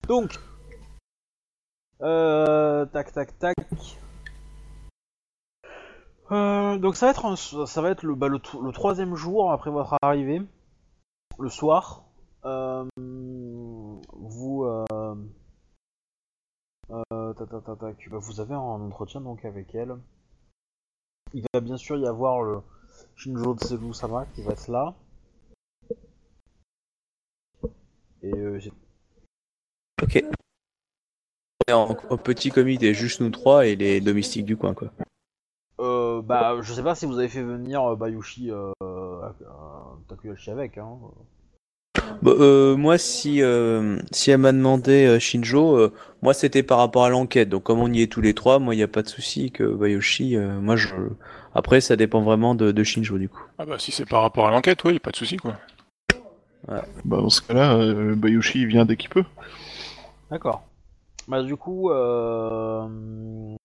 Donc, 0.06 0.38
euh, 2.02 2.84
tac, 2.86 3.12
tac, 3.12 3.38
tac. 3.38 3.56
Euh, 6.30 6.78
donc 6.78 6.96
ça 6.96 7.12
va 7.12 7.90
être 7.90 8.06
bah, 8.14 8.28
le, 8.28 8.38
tro- 8.38 8.62
le 8.62 8.72
troisième 8.72 9.14
jour 9.14 9.52
après 9.52 9.70
votre 9.70 9.94
arrivée, 10.02 10.42
le 11.38 11.48
soir. 11.48 12.04
Euh. 12.44 12.84
Bah, 18.10 18.18
vous 18.20 18.40
avez 18.40 18.54
un 18.54 18.58
entretien 18.58 19.20
donc 19.20 19.44
avec 19.44 19.74
elle. 19.74 19.96
Il 21.32 21.44
va 21.52 21.60
bien 21.60 21.76
sûr 21.76 21.96
y 21.96 22.06
avoir 22.06 22.42
le 22.42 22.60
Shinjo 23.16 23.56
Tseru 23.56 23.92
Sama 23.94 24.26
qui 24.26 24.42
va 24.42 24.52
être 24.52 24.68
là. 24.68 24.94
Ok. 30.04 30.16
Et 31.68 31.72
En, 31.72 31.96
en 32.10 32.16
petit 32.18 32.50
comité, 32.50 32.92
juste 32.94 33.20
nous 33.20 33.30
trois 33.30 33.66
et 33.66 33.74
les 33.74 34.00
domestiques 34.00 34.44
du 34.44 34.56
coin, 34.56 34.74
quoi. 34.74 34.92
Euh, 35.80 36.22
bah, 36.22 36.56
je 36.60 36.72
sais 36.72 36.82
pas 36.82 36.94
si 36.94 37.06
vous 37.06 37.18
avez 37.18 37.28
fait 37.28 37.42
venir 37.42 37.82
euh, 37.82 37.96
Bayushi 37.96 38.50
euh, 38.50 38.70
euh, 38.82 39.20
Takuyashi 40.08 40.50
avec, 40.50 40.78
hein. 40.78 40.98
Bah, 42.22 42.32
euh, 42.38 42.76
moi, 42.76 42.98
si, 42.98 43.42
euh, 43.42 43.98
si 44.12 44.30
elle 44.30 44.38
m'a 44.38 44.52
demandé 44.52 45.06
euh, 45.06 45.18
Shinjo, 45.18 45.76
euh, 45.76 45.92
moi 46.22 46.34
c'était 46.34 46.62
par 46.62 46.78
rapport 46.78 47.04
à 47.04 47.08
l'enquête. 47.08 47.48
Donc 47.48 47.64
comme 47.64 47.80
on 47.80 47.92
y 47.92 48.02
est 48.02 48.12
tous 48.12 48.20
les 48.20 48.34
trois, 48.34 48.58
moi 48.58 48.74
il 48.74 48.78
n'y 48.78 48.84
a 48.84 48.88
pas 48.88 49.02
de 49.02 49.08
souci 49.08 49.50
que 49.50 49.64
Bayoshi. 49.64 50.36
euh, 50.36 50.60
moi 50.60 50.76
je. 50.76 50.88
Après, 51.54 51.80
ça 51.80 51.96
dépend 51.96 52.20
vraiment 52.22 52.54
de, 52.54 52.72
de 52.72 52.84
Shinjo 52.84 53.18
du 53.18 53.28
coup. 53.28 53.42
Ah 53.58 53.64
bah 53.64 53.78
si 53.78 53.90
c'est 53.90 54.06
par 54.06 54.22
rapport 54.22 54.46
à 54.46 54.50
l'enquête, 54.50 54.84
oui, 54.84 54.98
pas 54.98 55.10
de 55.10 55.16
souci 55.16 55.38
quoi. 55.38 55.56
Bah 56.68 56.84
dans 57.04 57.30
ce 57.30 57.42
cas-là, 57.42 57.76
euh, 57.76 58.14
Bayushi 58.14 58.60
il 58.62 58.66
vient 58.68 58.84
dès 58.84 58.96
qu'il 58.96 59.10
peut. 59.10 59.24
D'accord. 60.34 60.64
Bah, 61.28 61.44
du 61.44 61.56
coup, 61.56 61.92
euh, 61.92 62.88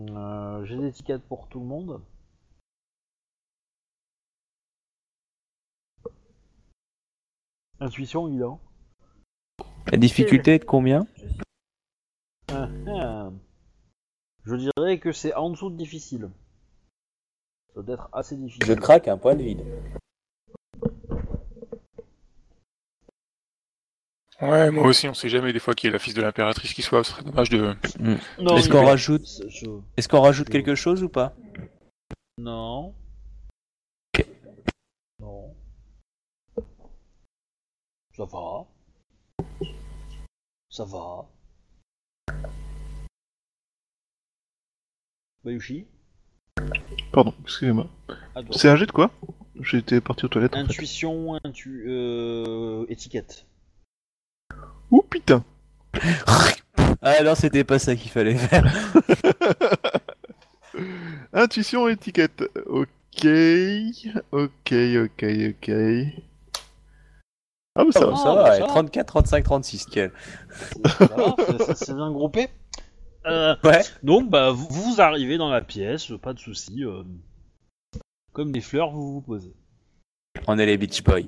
euh, 0.08 0.66
j'ai 0.66 0.78
des 0.78 0.92
tickets 0.92 1.24
pour 1.24 1.48
tout 1.48 1.60
le 1.60 1.66
monde. 1.66 2.00
Intuition, 7.80 8.28
évidemment. 8.28 8.62
La 9.92 9.98
difficulté 9.98 10.54
est 10.54 10.60
de 10.60 10.66
combien 10.66 11.08
Ah, 12.52 12.70
ah. 12.88 13.32
Je 14.46 14.56
dirais 14.56 15.00
que 15.00 15.12
c'est 15.12 15.34
en 15.34 15.50
dessous 15.50 15.72
de 15.72 15.76
difficile. 15.76 16.30
Ça 17.74 17.82
doit 17.82 17.96
être 17.96 18.10
assez 18.14 18.36
difficile. 18.36 18.68
Je 18.68 18.74
craque 18.74 19.08
un 19.08 19.18
point 19.18 19.34
de 19.34 19.42
vide. 19.42 19.66
Ouais, 24.42 24.72
moi 24.72 24.88
aussi, 24.88 25.08
on 25.10 25.14
sait 25.14 25.28
jamais 25.30 25.52
des 25.52 25.60
fois 25.60 25.74
qu'il 25.74 25.88
y 25.88 25.92
a 25.92 25.94
la 25.94 26.00
fils 26.00 26.14
de 26.14 26.22
l'impératrice 26.22 26.74
qui 26.74 26.82
soit, 26.82 27.04
ce 27.04 27.12
serait 27.12 27.24
dommage 27.24 27.50
de... 27.50 27.76
Non, 28.40 28.56
Est-ce 28.58 28.70
mais- 28.70 28.76
qu'on 28.76 28.86
rajoute 28.86 29.28
je- 29.50 29.66
Est-ce 29.98 30.08
qu'on 30.08 30.22
rajoute 30.22 30.50
quelque 30.50 30.76
chose 30.76 31.04
ou 31.04 31.10
pas 31.10 31.36
Non. 32.38 32.96
Non. 35.20 35.54
Ça 38.16 38.24
va. 38.26 38.66
Ça 40.70 40.86
va. 40.86 41.26
Bayushi 45.44 45.86
Pardon, 47.12 47.34
excusez-moi. 47.44 47.90
C'est 48.52 48.70
un 48.70 48.76
jet 48.78 48.86
de 48.86 48.92
quoi? 48.92 49.12
J'étais 49.62 50.00
parti 50.00 50.24
aux 50.26 50.30
toilettes. 50.30 50.54
en 50.54 50.60
fait. 50.60 50.64
Intuition, 50.64 51.38
intu... 51.44 51.86
euh, 51.90 52.86
étiquette. 52.88 53.46
Ouh 54.92 55.02
putain 55.04 55.44
Ah 57.02 57.24
non, 57.24 57.36
c'était 57.36 57.64
pas 57.64 57.80
ça 57.80 57.96
qu'il 57.96 58.12
fallait 58.12 58.36
faire. 58.36 58.64
Intuition 61.34 61.88
étiquette. 61.88 62.44
Ok. 62.68 63.26
ok, 64.32 64.74
ok, 64.74 65.26
ok. 65.50 65.72
Ah, 67.76 67.84
bah 67.86 67.92
ça 67.92 68.08
Oh, 68.08 68.12
va. 68.12 68.16
ça 68.18 68.34
va, 68.34 68.54
ça 68.56 68.60
va. 68.62 68.68
34, 68.68 69.06
35, 69.08 69.44
36, 69.44 69.86
quel. 69.86 70.12
Ça 70.86 71.06
va, 71.06 71.36
c'est 71.76 71.94
bien 71.94 72.12
groupé. 72.12 72.50
Euh, 73.26 73.56
Ouais. 73.64 73.82
donc, 74.04 74.30
bah, 74.30 74.52
vous, 74.52 74.68
vous 74.70 75.02
arrivez 75.02 75.38
dans 75.38 75.50
la 75.50 75.62
pièce, 75.62 76.12
pas 76.22 76.34
de 76.34 76.40
soucis. 76.40 76.84
euh, 76.84 77.04
comme 78.34 78.52
des 78.52 78.62
fleurs, 78.62 78.92
vous 78.92 79.14
vous 79.14 79.22
posez. 79.22 79.54
On 80.48 80.58
est 80.58 80.66
les 80.66 80.78
Beach 80.78 81.04
Boys. 81.04 81.22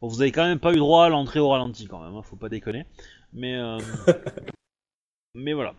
Bon, 0.00 0.08
vous 0.08 0.20
avez 0.20 0.32
quand 0.32 0.44
même 0.44 0.60
pas 0.60 0.72
eu 0.72 0.78
droit 0.78 1.06
à 1.06 1.08
l'entrée 1.08 1.40
au 1.40 1.48
ralenti, 1.48 1.86
quand 1.86 2.02
même, 2.02 2.14
hein, 2.14 2.22
faut 2.22 2.36
pas 2.36 2.48
déconner. 2.48 2.84
Mais, 3.32 3.54
euh, 3.54 3.78
mais 5.34 5.54
voilà. 5.54 5.74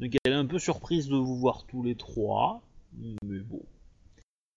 Donc, 0.00 0.12
elle 0.24 0.32
est 0.32 0.36
un 0.36 0.46
peu 0.46 0.58
surprise 0.58 1.08
de 1.08 1.16
vous 1.16 1.36
voir 1.38 1.66
tous 1.66 1.82
les 1.82 1.96
trois. 1.96 2.62
Mais 3.22 3.40
bon. 3.40 3.64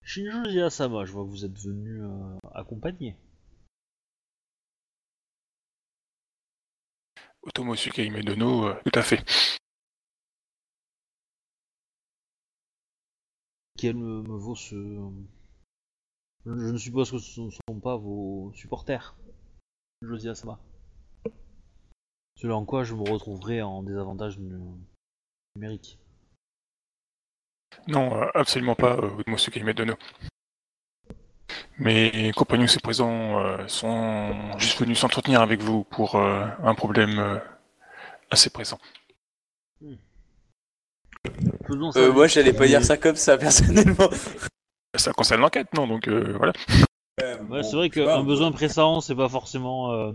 Shinjo 0.04 0.46
et 0.50 0.62
Asama, 0.62 1.06
je 1.06 1.12
vois 1.12 1.24
que 1.24 1.30
vous 1.30 1.46
êtes 1.46 1.58
venus 1.60 2.02
euh, 2.04 2.38
accompagner. 2.54 3.16
Otomo 7.44 7.76
Sukaime 7.76 8.24
Dono, 8.24 8.68
euh, 8.68 8.76
tout 8.86 9.00
à 9.00 9.02
fait. 9.04 9.24
Quel 13.78 13.96
me, 13.96 14.22
me 14.22 14.38
vaut 14.38 14.56
ce. 14.56 14.76
Je, 16.46 16.52
je 16.52 16.72
ne 16.72 16.78
suppose 16.78 17.12
que 17.12 17.18
ce 17.20 17.42
ne 17.42 17.50
sont 17.50 17.80
pas 17.82 17.96
vos 17.98 18.52
supporters. 18.56 19.16
Josie 20.02 20.30
Asama. 20.30 20.60
Cela 22.38 22.56
en 22.56 22.66
quoi 22.66 22.84
je 22.84 22.96
me 22.96 23.08
retrouverai 23.08 23.62
en 23.62 23.84
désavantage 23.84 24.40
nu- 24.40 24.60
numérique. 25.56 26.00
Non, 27.88 28.16
euh, 28.16 28.26
absolument 28.34 28.76
pas, 28.76 28.96
euh, 28.98 29.10
Otomo 29.18 29.38
Sukaime 29.38 29.72
Dono. 29.74 29.94
Mes 31.78 32.32
compagnons 32.36 32.66
ici 32.66 32.80
présents 32.80 33.40
euh, 33.40 33.68
sont 33.68 34.58
juste 34.58 34.80
venus 34.80 35.00
s'entretenir 35.00 35.42
avec 35.42 35.62
vous 35.62 35.84
pour 35.84 36.16
euh, 36.16 36.48
un 36.64 36.76
problème 36.76 37.20
euh, 37.20 37.40
assez 38.30 38.50
Euh, 41.96 42.06
vite. 42.06 42.14
moi, 42.14 42.28
j'allais 42.28 42.54
pas 42.54 42.68
dire 42.68 42.84
ça 42.84 42.98
comme 42.98 43.16
ça, 43.16 43.38
personnellement. 43.38 44.10
Ça 44.96 45.14
concerne 45.14 45.42
l'enquête, 45.42 45.74
non 45.74 45.88
Donc 45.88 46.08
euh, 46.08 46.34
voilà. 46.38 46.54
Ouais, 47.50 47.64
c'est 47.64 47.76
vrai 47.76 47.90
qu'un 47.90 48.24
besoin 48.24 48.52
pressant, 48.52 49.00
c'est 49.02 49.16
pas 49.16 49.30
forcément 49.30 49.92
euh, 49.94 50.12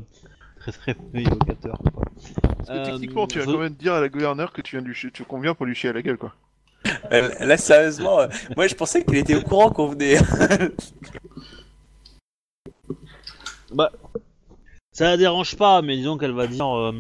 très 0.58 0.72
très 0.72 0.96
évocateur. 1.14 1.78
quoi. 1.94 2.02
Parce 2.42 2.68
que 2.68 2.72
Euh, 2.74 2.84
techniquement, 2.92 3.26
tu 3.26 3.38
vas 3.38 3.44
quand 3.46 3.58
même 3.58 3.74
dire 3.74 3.94
à 3.94 4.00
la 4.00 4.08
gouverneure 4.08 4.52
que 4.52 4.60
tu 4.60 4.76
viens 4.76 4.82
de 4.82 4.88
lui 4.88 4.94
chier- 4.94 5.10
tu- 5.12 5.24
qu'on 5.24 5.40
vient 5.40 5.54
pour 5.54 5.66
lui 5.66 5.74
chier 5.74 5.90
à 5.90 5.92
la 5.92 6.02
gueule, 6.02 6.18
quoi. 6.18 6.34
Euh, 7.12 7.30
Là, 7.40 7.56
sérieusement, 7.56 8.20
euh, 8.20 8.28
moi, 8.56 8.66
je 8.66 8.74
pensais 8.74 9.04
qu'il 9.04 9.16
était 9.16 9.34
au 9.34 9.42
courant 9.42 9.70
qu'on 9.70 9.88
venait. 9.88 10.16
Bah, 13.72 13.90
ça 14.92 15.04
la 15.06 15.16
dérange 15.16 15.56
pas, 15.56 15.82
mais 15.82 15.96
disons 15.96 16.16
qu'elle 16.18 16.32
va 16.32 16.46
dire 16.46 16.68
euh, 16.76 16.92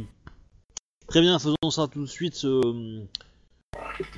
très 1.06 1.20
bien, 1.20 1.38
faisons 1.38 1.70
ça 1.70 1.86
tout 1.86 2.02
de 2.02 2.06
suite. 2.06 2.44
euh, 2.44 3.02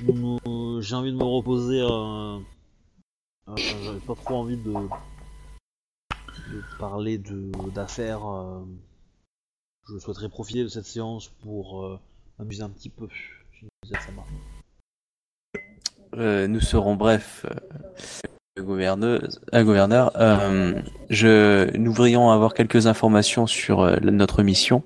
euh, 0.09 0.81
J'ai 0.81 0.95
envie 0.95 1.11
de 1.11 1.17
me 1.17 1.23
reposer. 1.23 1.81
Euh, 3.49 3.55
J'avais 3.57 3.99
pas 3.99 4.15
trop 4.15 4.35
envie 4.35 4.57
de, 4.57 4.73
de 4.73 6.63
parler 6.77 7.17
d'affaires. 7.73 8.25
euh, 8.27 8.63
je 9.87 9.97
souhaiterais 9.97 10.29
profiter 10.29 10.63
de 10.63 10.67
cette 10.67 10.85
séance 10.85 11.29
pour 11.41 11.83
euh, 11.83 11.99
m'amuser 12.37 12.61
un 12.61 12.69
petit 12.69 12.89
peu. 12.89 13.07
Nous 16.13 16.59
serons 16.59 16.95
brefs. 16.95 17.45
Euh, 18.59 18.63
gouverneuse, 18.63 19.41
un 19.51 19.63
gouverneur, 19.63 20.11
euh, 20.15 20.81
je, 21.09 21.75
nous 21.77 21.91
voudrions 21.91 22.29
avoir 22.29 22.53
quelques 22.53 22.87
informations 22.87 23.47
sur 23.47 23.81
euh, 23.81 23.97
notre 24.01 24.43
mission, 24.43 24.83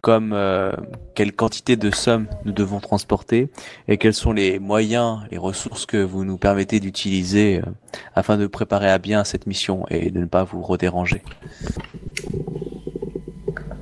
comme 0.00 0.32
euh, 0.32 0.72
quelle 1.14 1.32
quantité 1.32 1.76
de 1.76 1.90
sommes 1.90 2.26
nous 2.44 2.52
devons 2.52 2.80
transporter 2.80 3.50
et 3.88 3.98
quels 3.98 4.14
sont 4.14 4.32
les 4.32 4.58
moyens, 4.58 5.20
les 5.30 5.38
ressources 5.38 5.86
que 5.86 5.98
vous 5.98 6.24
nous 6.24 6.38
permettez 6.38 6.80
d'utiliser 6.80 7.58
euh, 7.58 7.70
afin 8.14 8.36
de 8.36 8.46
préparer 8.46 8.90
à 8.90 8.98
bien 8.98 9.24
cette 9.24 9.46
mission 9.46 9.86
et 9.88 10.10
de 10.10 10.20
ne 10.20 10.26
pas 10.26 10.44
vous 10.44 10.62
redéranger. 10.62 11.22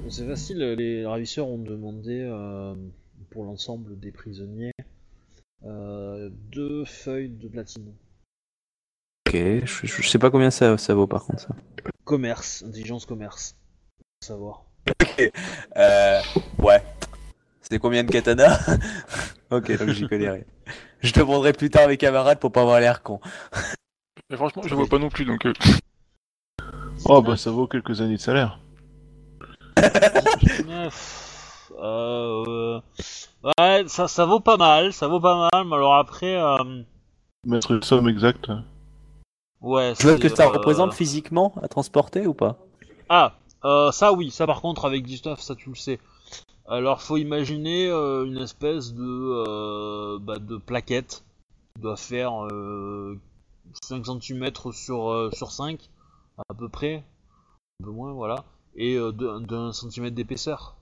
C'est 0.08 0.26
facile, 0.26 0.58
les 0.58 1.06
ravisseurs 1.06 1.48
ont 1.48 1.58
demandé 1.58 2.20
euh, 2.22 2.74
pour 3.30 3.44
l'ensemble 3.44 3.98
des 3.98 4.10
prisonniers 4.10 4.72
euh, 5.64 6.30
deux 6.50 6.84
feuilles 6.84 7.30
de 7.30 7.48
platine. 7.48 7.92
Ok, 9.28 9.34
je, 9.34 9.86
je 9.86 10.08
sais 10.08 10.18
pas 10.18 10.30
combien 10.30 10.50
ça, 10.50 10.78
ça 10.78 10.94
vaut 10.94 11.06
par 11.06 11.24
contre 11.24 11.40
ça. 11.42 11.48
Commerce, 12.04 12.64
intelligence 12.66 13.04
commerce. 13.04 13.56
Faut 14.22 14.26
savoir. 14.26 14.62
Euh, 15.76 16.20
ouais. 16.58 16.82
C'est 17.60 17.78
combien 17.78 18.04
de 18.04 18.10
katana 18.10 18.58
Ok, 19.50 19.76
donc 19.76 19.90
j'y 19.90 20.08
connais 20.08 20.30
rien. 20.30 20.44
Je 21.00 21.12
demanderai 21.12 21.52
plus 21.52 21.68
tard 21.68 21.84
à 21.84 21.88
mes 21.88 21.98
camarades 21.98 22.38
pour 22.38 22.52
pas 22.52 22.62
avoir 22.62 22.80
l'air 22.80 23.02
con. 23.02 23.20
Mais 24.30 24.36
franchement, 24.36 24.62
je 24.64 24.74
vois 24.74 24.86
pas 24.86 24.98
non 24.98 25.10
plus, 25.10 25.26
donc 25.26 25.44
euh, 25.44 25.52
Oh, 27.04 27.20
bah 27.20 27.36
ça 27.36 27.50
vaut 27.50 27.66
quelques 27.66 28.00
années 28.00 28.16
de 28.16 28.20
salaire. 28.20 28.58
Euh, 31.80 32.80
euh, 32.80 32.80
ouais, 33.60 33.84
ça, 33.86 34.08
ça 34.08 34.24
vaut 34.24 34.40
pas 34.40 34.56
mal, 34.56 34.92
ça 34.92 35.06
vaut 35.06 35.20
pas 35.20 35.48
mal, 35.52 35.64
mais 35.64 35.76
alors 35.76 35.94
après, 35.94 36.34
euh, 36.34 36.82
Mettre 37.46 37.70
une 37.70 37.82
somme 37.84 38.08
exacte. 38.08 38.50
Ouais. 39.60 39.94
Je 39.98 40.02
vois 40.08 40.18
que 40.18 40.28
ça 40.28 40.44
euh, 40.44 40.48
représente 40.48 40.94
physiquement 40.94 41.52
à 41.62 41.68
transporter 41.68 42.26
ou 42.26 42.34
pas? 42.34 42.58
Ah, 43.08 43.34
euh, 43.64 43.90
ça 43.92 44.12
oui, 44.12 44.30
ça 44.30 44.46
par 44.46 44.60
contre 44.60 44.84
avec 44.84 45.04
du 45.06 45.16
stuff, 45.16 45.40
ça 45.40 45.54
tu 45.54 45.68
le 45.70 45.74
sais. 45.74 45.98
Alors 46.68 47.02
faut 47.02 47.16
imaginer 47.16 47.88
euh, 47.88 48.24
une 48.26 48.38
espèce 48.38 48.94
de, 48.94 49.02
euh, 49.48 50.18
bah, 50.20 50.38
de 50.38 50.56
plaquette 50.56 51.24
qui 51.76 51.82
doit 51.82 51.96
faire 51.96 52.46
euh, 52.46 53.18
5 53.82 54.06
cm 54.06 54.72
sur, 54.72 55.10
euh, 55.10 55.30
sur 55.32 55.52
5 55.52 55.90
à 56.50 56.54
peu 56.54 56.68
près, 56.68 57.04
un 57.80 57.84
peu 57.86 57.90
moins 57.92 58.12
voilà, 58.12 58.44
et 58.76 58.96
euh, 58.96 59.12
d'un- 59.12 59.40
d'un 59.40 59.72
centimètre 59.72 60.16
d'épaisseur. 60.16 60.76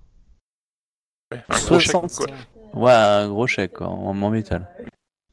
ouais, 1.32 1.44
un 1.48 1.60
gros 1.60 1.78
chèque, 1.78 1.92
60. 1.92 2.16
quoi. 2.16 2.26
Ouais, 2.74 2.92
un 2.92 3.28
gros 3.28 3.46
chèque 3.46 3.74
quoi, 3.74 3.88
en, 3.88 4.20
en 4.22 4.30
métal. 4.30 4.68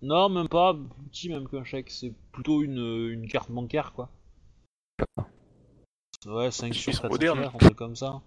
Non, 0.03 0.27
même 0.29 0.49
pas, 0.49 0.73
plus 0.73 1.03
petit 1.09 1.29
même 1.29 1.47
qu'un 1.47 1.63
chèque, 1.63 1.89
c'est 1.89 2.13
plutôt 2.33 2.61
une, 2.61 3.09
une 3.09 3.27
carte 3.27 3.49
bancaire 3.49 3.93
quoi. 3.93 4.09
Ouais, 6.25 6.51
5 6.51 6.67
Ils 6.67 6.73
sur 6.73 6.93
sont 6.93 7.01
4 7.03 7.11
modernes. 7.11 7.35
centimètres, 7.43 7.55
un 7.55 7.65
truc 7.67 7.77
comme 7.77 7.95
ça. 7.95 8.21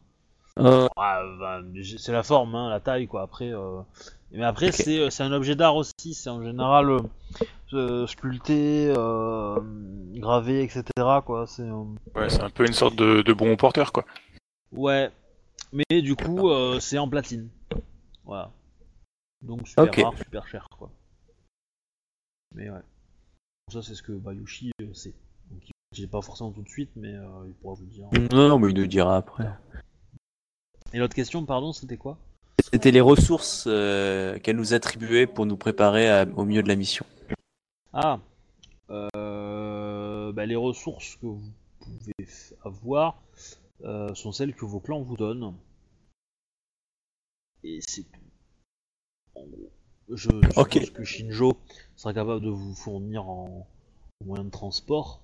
Euh, 0.59 0.89
Ah, 0.97 1.23
bah, 1.39 1.61
c'est 1.99 2.13
la 2.13 2.23
forme, 2.23 2.55
hein, 2.55 2.71
la 2.71 2.81
taille, 2.81 3.07
quoi. 3.07 3.23
Après, 3.23 3.53
euh, 3.53 3.81
mais 4.33 4.45
après, 4.45 4.73
c'est 4.73 4.99
euh, 4.99 5.11
c'est 5.11 5.23
un 5.23 5.33
objet 5.33 5.55
d'art 5.55 5.77
aussi. 5.77 6.15
C'est 6.15 6.31
en 6.31 6.43
général 6.43 6.99
euh, 7.75 8.07
sculpté, 8.07 8.91
euh, 8.97 9.59
gravé, 10.15 10.63
etc. 10.63 10.83
Quoi. 11.25 11.47
C'est 11.47 11.63
euh, 11.63 11.85
Ouais, 12.15 12.29
c'est 12.31 12.43
un 12.43 12.51
peu 12.51 12.67
une 12.67 12.73
sorte 12.73 12.97
de, 12.97 13.21
de 13.23 13.33
bon 13.35 13.55
porteur, 13.57 13.93
quoi. 13.93 14.05
ouais. 14.73 15.11
Mais 15.73 16.01
du 16.01 16.17
coup, 16.17 16.49
euh, 16.51 16.81
c'est 16.81 16.97
en 16.97 17.09
platine. 17.09 17.51
Voilà. 18.25 18.51
Donc 19.43 19.67
super 19.69 19.93
rare, 20.05 20.17
super 20.17 20.47
cher, 20.49 20.69
quoi. 20.79 20.91
Mais 22.57 22.71
ouais. 22.71 22.81
Ça, 23.73 23.83
c'est 23.83 23.95
ce 23.95 24.03
que 24.03 24.13
Bayushi 24.13 24.73
euh, 24.81 24.93
sait. 24.95 25.15
Donc, 25.51 25.61
il 25.69 25.73
dit 25.93 26.07
pas 26.07 26.23
forcément 26.23 26.51
tout 26.53 26.63
de 26.63 26.69
suite, 26.69 26.91
mais 26.97 27.15
euh, 27.15 27.45
il 27.47 27.55
pourra 27.55 27.75
vous 27.75 27.85
le 27.85 27.91
dire. 27.91 28.09
non, 28.33 28.49
non, 28.49 28.59
mais 28.59 28.71
il 28.71 28.77
nous 28.77 28.87
dira 28.87 29.17
après. 29.17 29.49
Et 30.93 30.99
l'autre 30.99 31.15
question, 31.15 31.45
pardon, 31.45 31.73
c'était 31.73 31.97
quoi? 31.97 32.19
C'était 32.73 32.91
les 32.91 33.01
ressources 33.01 33.65
euh, 33.67 34.39
qu'elle 34.39 34.57
nous 34.57 34.75
attribuait 34.75 35.27
pour 35.27 35.47
nous 35.47 35.57
préparer 35.57 36.09
à- 36.11 36.27
au 36.37 36.45
mieux 36.45 36.63
de 36.63 36.69
la 36.69 36.77
mission. 36.77 37.05
Ah, 37.93 38.19
euh, 38.91 40.33
bah, 40.33 40.47
les 40.47 40.57
ressources 40.57 41.17
que 41.17 41.27
vous 41.27 41.53
pouvez 41.81 42.27
avoir 42.65 43.21
euh, 43.85 44.15
sont 44.15 44.33
celles 44.33 44.55
que 44.55 44.65
vos 44.65 44.81
clans 44.81 45.03
vous 45.03 45.17
donnent. 45.17 45.55
Et 47.63 47.81
c'est 47.87 48.05
tout. 48.05 48.21
En 49.35 49.45
gros, 49.47 49.71
je 50.13 50.31
Ok. 50.57 50.91
que 50.93 51.05
Shinjo 51.05 51.57
sera 51.97 52.15
capable 52.15 52.43
de 52.43 52.51
vous 52.51 52.75
fournir 52.75 53.29
en, 53.29 53.67
en 54.23 54.27
moyen 54.27 54.45
de 54.45 54.51
transport. 54.51 55.21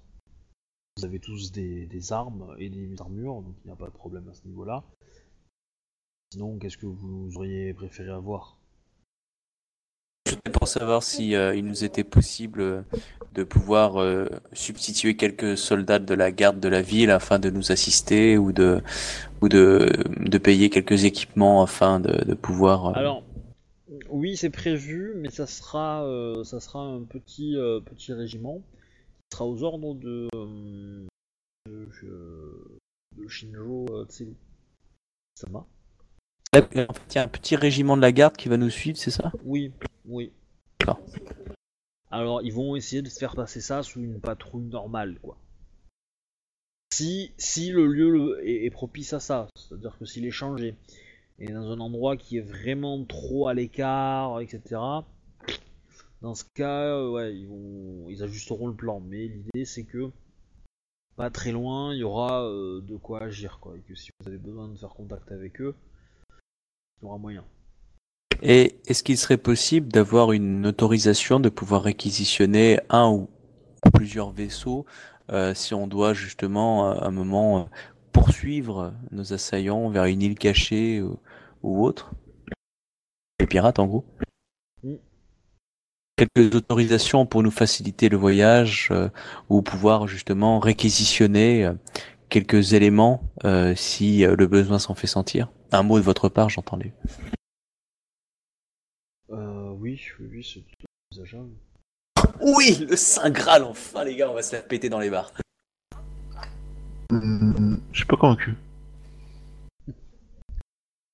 Vous 0.97 1.05
avez 1.05 1.21
tous 1.21 1.53
des, 1.53 1.87
des 1.87 2.13
armes 2.13 2.55
et 2.59 2.69
des 2.69 3.01
armures, 3.01 3.43
donc 3.43 3.55
il 3.65 3.69
n'y 3.69 3.73
a 3.73 3.77
pas 3.77 3.87
de 3.87 3.93
problème 3.93 4.29
à 4.29 4.35
ce 4.35 4.47
niveau-là. 4.47 4.85
Sinon, 6.33 6.59
qu'est-ce 6.59 6.79
que 6.79 6.87
vous 6.87 7.31
auriez 7.37 7.73
préféré 7.75 8.11
avoir? 8.11 8.57
C'était 10.27 10.51
pour 10.51 10.69
savoir 10.69 11.03
si 11.03 11.35
euh, 11.35 11.55
il 11.55 11.67
nous 11.67 11.85
était 11.85 12.05
possible 12.05 12.61
euh, 12.61 12.83
de 13.35 13.45
pouvoir 13.45 14.01
euh, 14.01 14.29
substituer 14.53 15.17
quelques 15.17 15.59
soldats 15.59 15.99
de 15.99 16.15
la 16.15 16.31
garde 16.31 16.61
de 16.61 16.69
la 16.69 16.81
ville 16.81 17.11
afin 17.11 17.39
de 17.39 17.51
nous 17.51 17.73
assister 17.73 18.39
ou 18.39 18.53
de 18.53 18.81
ou 19.43 19.49
de, 19.49 19.91
de 20.21 20.39
payer 20.39 20.71
quelques 20.71 21.05
équipements 21.05 21.63
afin 21.63 22.01
de, 22.01 22.25
de 22.25 22.35
pouvoir. 22.35 22.89
euh, 22.89 22.93
Alors, 22.95 23.23
Oui, 24.13 24.37
c'est 24.37 24.51
prévu, 24.51 25.15
mais 25.17 25.31
ça 25.31 25.47
sera, 25.47 26.05
euh, 26.05 26.45
ça 26.45 26.61
sera 26.61 26.81
un 26.81 27.03
petit, 27.03 27.57
euh, 27.57 27.81
petit 27.81 28.13
régiment 28.13 28.59
qui 28.59 29.33
sera 29.33 29.47
aux 29.47 29.63
ordres 29.63 29.95
de, 29.95 30.29
euh, 30.35 31.07
de, 31.67 32.79
de 33.17 33.29
Shinjo 33.29 33.87
Tseru. 34.05 34.35
Sama. 35.35 35.61
En 36.55 36.59
fait, 36.59 36.69
il 36.75 37.15
y 37.15 37.19
a 37.19 37.23
un 37.23 37.29
petit 37.29 37.57
régiment 37.57 37.97
de 37.97 38.03
la 38.03 38.13
garde 38.13 38.37
qui 38.37 38.51
va 38.51 38.59
nous 38.59 38.69
suivre, 38.69 38.99
c'est 38.99 39.11
ça? 39.11 39.33
Oui, 39.45 39.73
oui. 40.05 40.31
Alors, 42.11 42.43
ils 42.43 42.53
vont 42.53 42.77
essayer 42.77 43.01
de 43.01 43.09
se 43.09 43.19
faire 43.19 43.35
passer 43.35 43.63
ça 43.63 43.83
sous 43.83 44.01
une 44.01 44.21
patrouille 44.21 44.67
normale, 44.67 45.19
quoi. 45.23 45.39
Si, 46.93 47.33
si 47.39 47.71
le 47.71 47.87
lieu 47.87 48.47
est, 48.47 48.67
est 48.67 48.71
propice 48.71 49.15
à 49.15 49.21
ça, 49.21 49.49
c'est-à-dire 49.57 49.97
que 49.97 50.05
s'il 50.05 50.27
est 50.27 50.31
changé, 50.31 50.75
et 51.43 51.53
dans 51.53 51.73
un 51.73 51.81
endroit 51.81 52.17
qui 52.17 52.37
est 52.37 52.41
vraiment 52.41 53.05
trop 53.05 53.49
à 53.49 53.55
l'écart, 53.55 54.41
etc., 54.41 54.81
dans 56.23 56.37
ce 56.37 56.45
cas, 56.55 56.85
euh, 56.85 57.11
ouais, 57.11 57.35
ils, 57.35 57.49
vont, 57.49 58.09
ils 58.09 58.23
ajusteront 58.23 58.69
le 58.69 58.75
plan. 58.75 59.01
Mais 59.01 59.27
l'idée, 59.27 59.65
c'est 59.65 59.83
que 59.83 60.13
pas 61.17 61.31
très 61.31 61.51
loin, 61.51 61.93
il 61.93 61.99
y 61.99 62.05
aura 62.05 62.45
euh, 62.45 62.81
de 62.81 62.97
quoi 62.97 63.25
agir, 63.25 63.59
quoi. 63.61 63.77
Et 63.77 63.81
que 63.81 63.97
si 63.97 64.11
vous 64.21 64.29
avez 64.29 64.39
besoin 64.39 64.69
de 64.69 64.77
faire 64.77 64.91
contact 64.91 65.33
avec 65.33 65.61
eux, 65.61 65.75
il 66.31 67.07
y 67.07 67.07
aura 67.07 67.19
moyen. 67.19 67.45
Et 68.41 68.77
est-ce 68.87 69.03
qu'il 69.03 69.19
serait 69.19 69.37
possible 69.37 69.89
d'avoir 69.89 70.31
une 70.31 70.65
autorisation 70.65 71.41
de 71.41 71.49
pouvoir 71.49 71.83
réquisitionner 71.83 72.79
un 72.89 73.11
ou 73.11 73.29
plusieurs 73.93 74.31
vaisseaux 74.31 74.87
euh, 75.31 75.55
si 75.55 75.75
on 75.75 75.89
doit 75.89 76.15
justement 76.15 76.93
à 76.93 77.07
un 77.07 77.11
moment 77.11 77.69
poursuivre 78.13 78.93
nos 79.11 79.33
assaillants 79.33 79.89
vers 79.89 80.05
une 80.05 80.23
île 80.23 80.39
cachée 80.39 81.01
ou, 81.01 81.19
ou 81.63 81.85
autre 81.85 82.13
Les 83.41 83.47
pirates 83.47 83.79
en 83.79 83.87
gros 83.87 84.05
Mm. 84.83 84.97
Quelques 86.17 86.55
autorisations 86.55 87.25
pour 87.25 87.43
nous 87.43 87.51
faciliter 87.51 88.09
le 88.09 88.17
voyage 88.17 88.89
euh, 88.91 89.09
ou 89.49 89.63
pouvoir 89.63 90.09
justement 90.09 90.59
réquisitionner 90.59 91.65
euh, 91.65 91.73
quelques 92.29 92.73
éléments 92.73 93.23
euh, 93.45 93.75
si 93.77 94.25
euh, 94.25 94.35
le 94.37 94.47
besoin 94.47 94.79
s'en 94.79 94.95
fait 94.95 95.07
sentir. 95.07 95.51
Un 95.71 95.83
mot 95.83 95.99
de 95.99 96.05
votre 96.05 96.29
part, 96.29 96.49
j'entendais. 96.49 96.93
Euh, 99.31 99.71
oui, 99.79 100.01
oui, 100.19 100.27
oui, 100.33 100.45
c'est 100.45 100.65
envisageable. 101.13 101.51
Oui, 102.41 102.87
le 102.89 102.97
Saint 102.97 103.31
Graal, 103.31 103.63
enfin 103.63 104.05
les 104.05 104.17
gars, 104.17 104.31
on 104.31 104.35
va 104.35 104.43
se 104.43 104.57
la 104.57 104.63
péter 104.63 104.89
dans 104.89 104.99
les 104.99 105.11
bars. 105.11 105.33
Hmm, 107.11 107.77
Je 107.93 107.99
suis 107.99 108.07
pas 108.07 108.17
convaincu. 108.17 108.55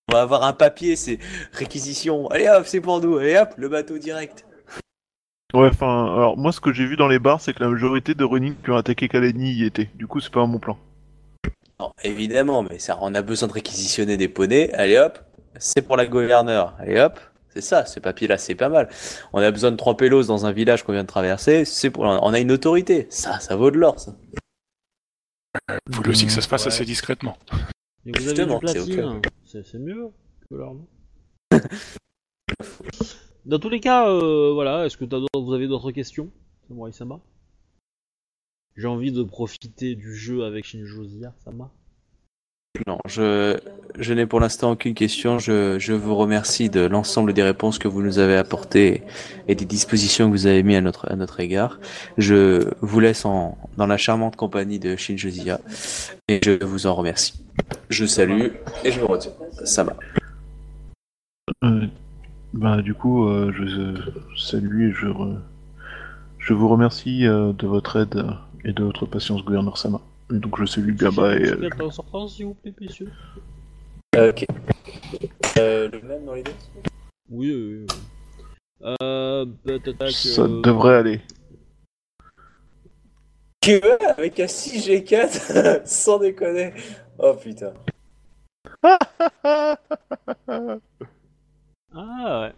On 0.08 0.14
va 0.14 0.22
avoir 0.22 0.42
un 0.44 0.52
papier, 0.52 0.96
c'est 0.96 1.18
réquisition. 1.52 2.28
Allez 2.28 2.48
hop, 2.48 2.64
c'est 2.66 2.80
pour 2.80 3.00
nous. 3.00 3.18
Allez 3.18 3.36
hop, 3.36 3.50
le 3.56 3.68
bateau 3.68 3.98
direct. 3.98 4.46
Ouais, 5.54 5.68
enfin, 5.68 6.14
alors 6.14 6.36
moi 6.36 6.52
ce 6.52 6.60
que 6.60 6.72
j'ai 6.72 6.86
vu 6.86 6.96
dans 6.96 7.08
les 7.08 7.18
bars, 7.18 7.40
c'est 7.40 7.54
que 7.54 7.62
la 7.62 7.68
majorité 7.70 8.14
de 8.14 8.24
running 8.24 8.54
qui 8.62 8.70
ont 8.70 8.76
attaqué 8.76 9.08
Kalani 9.08 9.52
y 9.52 9.64
étaient. 9.64 9.88
Du 9.94 10.06
coup, 10.06 10.20
c'est 10.20 10.32
pas 10.32 10.44
mon 10.46 10.58
plan. 10.58 10.78
Non, 11.80 11.92
évidemment, 12.02 12.62
mais 12.62 12.78
ça, 12.78 12.98
on 13.00 13.14
a 13.14 13.22
besoin 13.22 13.48
de 13.48 13.52
réquisitionner 13.52 14.16
des 14.16 14.28
poneys. 14.28 14.72
Allez 14.74 14.98
hop, 14.98 15.18
c'est 15.58 15.82
pour 15.82 15.96
la 15.96 16.06
gouverneure. 16.06 16.74
Allez 16.78 16.98
hop, 17.00 17.18
c'est 17.54 17.60
ça, 17.60 17.86
ce 17.86 18.00
papier-là, 18.00 18.36
c'est 18.36 18.54
pas 18.54 18.68
mal. 18.68 18.88
On 19.32 19.40
a 19.40 19.50
besoin 19.50 19.70
de 19.70 19.76
trois 19.76 19.96
pélos 19.96 20.24
dans 20.26 20.44
un 20.44 20.52
village 20.52 20.84
qu'on 20.84 20.92
vient 20.92 21.02
de 21.02 21.08
traverser. 21.08 21.64
C'est 21.64 21.90
pour, 21.90 22.04
on 22.04 22.32
a 22.32 22.38
une 22.38 22.52
autorité. 22.52 23.06
Ça, 23.10 23.40
ça 23.40 23.56
vaut 23.56 23.70
de 23.70 23.78
l'or, 23.78 23.98
ça. 24.00 24.14
Il 25.88 25.94
faut 25.94 26.08
aussi 26.08 26.26
que 26.26 26.32
ça 26.32 26.40
se 26.40 26.48
Ouais. 26.48 26.66
assez 26.66 26.84
discrètement. 26.84 27.36
Et 28.06 28.12
vous 28.12 28.16
avez 28.28 28.36
Justement, 28.36 28.58
du 28.58 28.68
c'est 28.68 28.74
platine, 28.74 29.00
ok. 29.04 29.26
C'est 29.48 29.78
mieux 29.78 30.10
que 30.50 30.56
non 30.56 30.86
Dans 33.46 33.58
tous 33.58 33.70
les 33.70 33.80
cas, 33.80 34.08
euh, 34.10 34.52
voilà, 34.52 34.84
est-ce 34.84 34.96
que 34.98 35.06
d'autres- 35.06 35.40
vous 35.40 35.54
avez 35.54 35.66
d'autres 35.68 35.90
questions, 35.90 36.30
Samurai 36.68 36.92
Sama? 36.92 37.20
J'ai 38.76 38.86
envie 38.86 39.10
de 39.10 39.22
profiter 39.22 39.94
du 39.94 40.14
jeu 40.14 40.44
avec 40.44 40.64
Shinjo 40.66 41.04
Sama. 41.44 41.72
Non, 42.86 42.98
je, 43.06 43.58
je 43.98 44.14
n'ai 44.14 44.26
pour 44.26 44.40
l'instant 44.40 44.72
aucune 44.72 44.94
question. 44.94 45.38
Je, 45.38 45.78
je 45.78 45.92
vous 45.92 46.14
remercie 46.14 46.70
de 46.70 46.80
l'ensemble 46.80 47.32
des 47.32 47.42
réponses 47.42 47.78
que 47.78 47.88
vous 47.88 48.02
nous 48.02 48.18
avez 48.18 48.36
apportées 48.36 49.02
et 49.48 49.54
des 49.54 49.64
dispositions 49.64 50.26
que 50.26 50.32
vous 50.32 50.46
avez 50.46 50.62
mis 50.62 50.76
à 50.76 50.80
notre, 50.80 51.10
à 51.10 51.16
notre 51.16 51.40
égard. 51.40 51.80
Je 52.18 52.68
vous 52.80 53.00
laisse 53.00 53.24
en, 53.24 53.58
dans 53.76 53.86
la 53.86 53.96
charmante 53.96 54.36
compagnie 54.36 54.78
de 54.78 54.96
Shinjo 54.96 55.28
Zia 55.28 55.60
et 56.28 56.40
je 56.44 56.62
vous 56.64 56.86
en 56.86 56.94
remercie. 56.94 57.44
Je 57.90 58.06
salue 58.06 58.48
et 58.84 58.92
je 58.92 59.00
me 59.00 59.06
retire. 59.06 59.32
Ça 59.64 59.82
va. 59.84 59.96
Euh, 61.64 61.86
bah, 62.52 62.80
du 62.82 62.94
coup, 62.94 63.26
euh, 63.28 63.52
je 63.52 64.00
salue 64.36 64.90
et 64.90 64.92
je, 64.92 65.06
re- 65.06 65.38
je 66.38 66.52
vous 66.54 66.68
remercie 66.68 67.26
euh, 67.26 67.52
de 67.52 67.66
votre 67.66 68.00
aide 68.00 68.24
et 68.64 68.72
de 68.72 68.84
votre 68.84 69.06
patience, 69.06 69.42
gouverneur 69.44 69.78
Sama. 69.78 70.00
Donc, 70.30 70.58
je 70.60 70.64
salue 70.66 70.94
Gaba 70.94 71.36
et. 71.36 71.46
euh, 71.46 71.70
en 71.80 71.90
sortant, 71.90 72.28
s'il 72.28 72.46
vous 72.46 72.54
plaît, 72.54 72.74
messieurs. 72.80 73.10
Ok. 74.16 74.46
Euh, 75.58 75.88
le 75.90 76.00
même 76.02 76.24
dans 76.24 76.34
les 76.34 76.42
deux 76.42 76.52
Oui, 77.30 77.52
oui, 77.54 77.78
oui. 77.80 77.86
Euh, 79.02 79.46
peut-être 79.64 80.10
ça 80.10 80.42
que... 80.42 80.62
devrait 80.62 80.96
aller. 80.96 81.20
Tu 83.60 83.72
veux 83.80 84.02
avec 84.10 84.38
un 84.40 84.46
6G4 84.46 85.82
Sans 85.86 86.18
déconner. 86.18 86.72
Oh 87.18 87.34
putain. 87.34 87.72
Ah 91.94 92.42
ouais. 92.42 92.52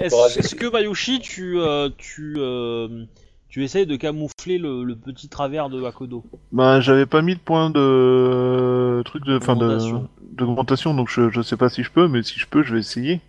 Est-ce 0.00 0.54
que 0.54 0.68
Bayushi, 0.68 1.20
tu, 1.20 1.60
euh, 1.60 1.90
tu, 1.96 2.34
euh, 2.38 3.04
tu 3.54 3.62
essayes 3.62 3.86
de 3.86 3.94
camoufler 3.94 4.58
le, 4.58 4.82
le 4.82 4.96
petit 4.96 5.28
travers 5.28 5.68
de 5.70 5.80
Hakodo 5.84 6.24
Bah, 6.50 6.80
j'avais 6.80 7.06
pas 7.06 7.22
mis 7.22 7.36
de 7.36 7.40
point 7.40 7.70
de 7.70 9.00
truc 9.04 9.24
de 9.24 9.38
fin 9.38 9.54
de 9.54 9.78
D'augmentation. 10.32 10.92
donc 10.92 11.08
je, 11.08 11.30
je 11.30 11.40
sais 11.40 11.56
pas 11.56 11.68
si 11.68 11.84
je 11.84 11.92
peux, 11.92 12.08
mais 12.08 12.24
si 12.24 12.40
je 12.40 12.48
peux, 12.48 12.64
je 12.64 12.74
vais 12.74 12.80
essayer. 12.80 13.20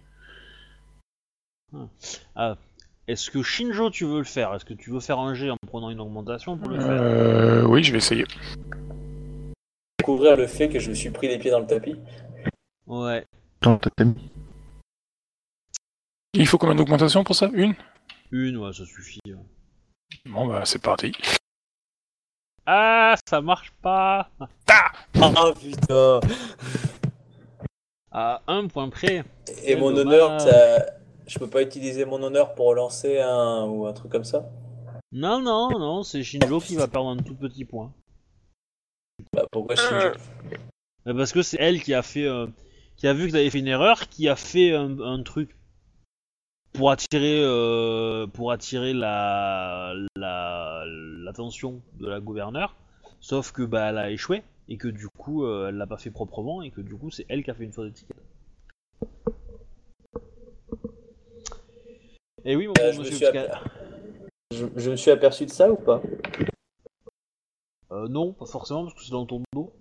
Est-ce 3.07 3.29
que 3.29 3.43
Shinjo, 3.43 3.91
tu 3.91 4.05
veux 4.05 4.17
le 4.17 4.23
faire? 4.23 4.51
Est-ce 4.55 4.65
que 4.65 4.73
tu 4.73 4.89
veux 4.89 4.99
faire 4.99 5.19
un 5.19 5.35
jet 5.35 5.51
en 5.51 5.57
prenant 5.67 5.91
une 5.91 5.99
augmentation 5.99 6.57
pour 6.57 6.71
le 6.71 6.79
faire? 6.79 6.89
Euh, 6.89 7.63
oui, 7.67 7.83
je 7.83 7.91
vais 7.91 7.99
essayer. 7.99 8.25
Découvrir 9.99 10.37
le 10.37 10.47
fait 10.47 10.69
que 10.69 10.79
je 10.79 10.89
me 10.89 10.95
suis 10.95 11.11
pris 11.11 11.27
les 11.27 11.37
pieds 11.37 11.51
dans 11.51 11.59
le 11.59 11.67
tapis. 11.67 11.97
Ouais. 12.87 13.27
Il 16.33 16.47
faut 16.47 16.57
combien 16.57 16.73
d'augmentation 16.73 17.23
pour 17.23 17.35
ça? 17.35 17.47
Une? 17.53 17.75
Une, 18.31 18.57
ouais, 18.57 18.73
ça 18.73 18.85
suffit. 18.85 19.19
ouais. 19.27 19.35
Bon, 20.25 20.47
bah, 20.47 20.63
c'est 20.65 20.81
parti. 20.81 21.13
Ah, 22.65 23.15
ça 23.27 23.41
marche 23.41 23.71
pas 23.81 24.29
Ah 25.21 25.51
putain. 25.59 26.19
À 28.11 28.41
un 28.47 28.67
point 28.67 28.89
près. 28.89 29.23
Et 29.63 29.67
Quel 29.67 29.79
mon 29.79 29.91
dommage. 29.91 30.13
honneur, 30.21 30.41
ça... 30.41 30.85
je 31.27 31.37
peux 31.39 31.49
pas 31.49 31.61
utiliser 31.61 32.05
mon 32.05 32.21
honneur 32.23 32.55
pour 32.55 32.67
relancer 32.67 33.19
un 33.19 33.65
ou 33.65 33.85
un 33.85 33.93
truc 33.93 34.11
comme 34.11 34.23
ça? 34.23 34.49
Non, 35.11 35.39
non, 35.41 35.77
non, 35.77 36.03
c'est 36.03 36.23
Shinjo 36.23 36.59
qui 36.59 36.75
va 36.75 36.87
perdre 36.87 37.09
un 37.09 37.17
tout 37.17 37.35
petit 37.35 37.65
point. 37.65 37.93
Bah 39.33 39.45
pourquoi 39.51 39.75
Shinjo? 39.75 40.13
Euh, 41.07 41.13
Parce 41.13 41.31
que 41.31 41.41
c'est 41.41 41.57
elle 41.59 41.81
qui 41.83 41.93
a 41.93 42.01
fait, 42.01 42.25
euh, 42.25 42.47
qui 42.97 43.07
a 43.07 43.13
vu 43.13 43.27
que 43.27 43.33
t'avais 43.33 43.49
fait 43.49 43.59
une 43.59 43.67
erreur, 43.67 44.09
qui 44.09 44.27
a 44.27 44.35
fait 44.35 44.73
un, 44.73 44.99
un 44.99 45.21
truc 45.23 45.55
pour 46.75 46.91
attirer, 46.91 47.41
euh, 47.43 48.27
pour 48.27 48.51
attirer 48.51 48.93
la, 48.93 49.93
la, 50.15 50.83
l'attention 50.87 51.81
de 51.99 52.07
la 52.07 52.19
gouverneure. 52.19 52.75
Sauf 53.19 53.51
que 53.51 53.63
bah 53.63 53.89
elle 53.89 53.97
a 53.97 54.11
échoué 54.11 54.43
et 54.67 54.77
que 54.77 54.87
du 54.87 55.07
coup 55.17 55.45
euh, 55.45 55.69
elle 55.69 55.75
l'a 55.75 55.87
pas 55.87 55.97
fait 55.97 56.11
proprement 56.11 56.61
et 56.61 56.71
que 56.71 56.81
du 56.81 56.95
coup 56.95 57.09
c'est 57.09 57.25
elle 57.29 57.43
qui 57.43 57.51
a 57.51 57.55
fait 57.55 57.63
une 57.63 57.71
fausse 57.71 57.89
étiquette. 57.89 58.17
Et 62.43 62.55
oui, 62.55 62.67
mon 62.67 62.73
Euh, 62.77 62.91
je, 62.91 62.99
me 62.99 63.03
monsieur 63.03 63.15
suis 63.15 63.25
Pascal. 63.25 63.49
aper- 63.49 63.59
je, 64.51 64.65
je 64.75 64.91
me 64.91 64.95
suis 64.95 65.11
aperçu 65.11 65.45
de 65.45 65.51
ça 65.51 65.71
ou 65.71 65.75
pas? 65.75 66.01
Euh, 67.91 68.07
non, 68.07 68.33
pas 68.33 68.45
forcément 68.45 68.83
parce 68.83 68.95
que 68.95 69.03
c'est 69.03 69.11
dans 69.11 69.25
ton 69.25 69.41
dos. 69.53 69.71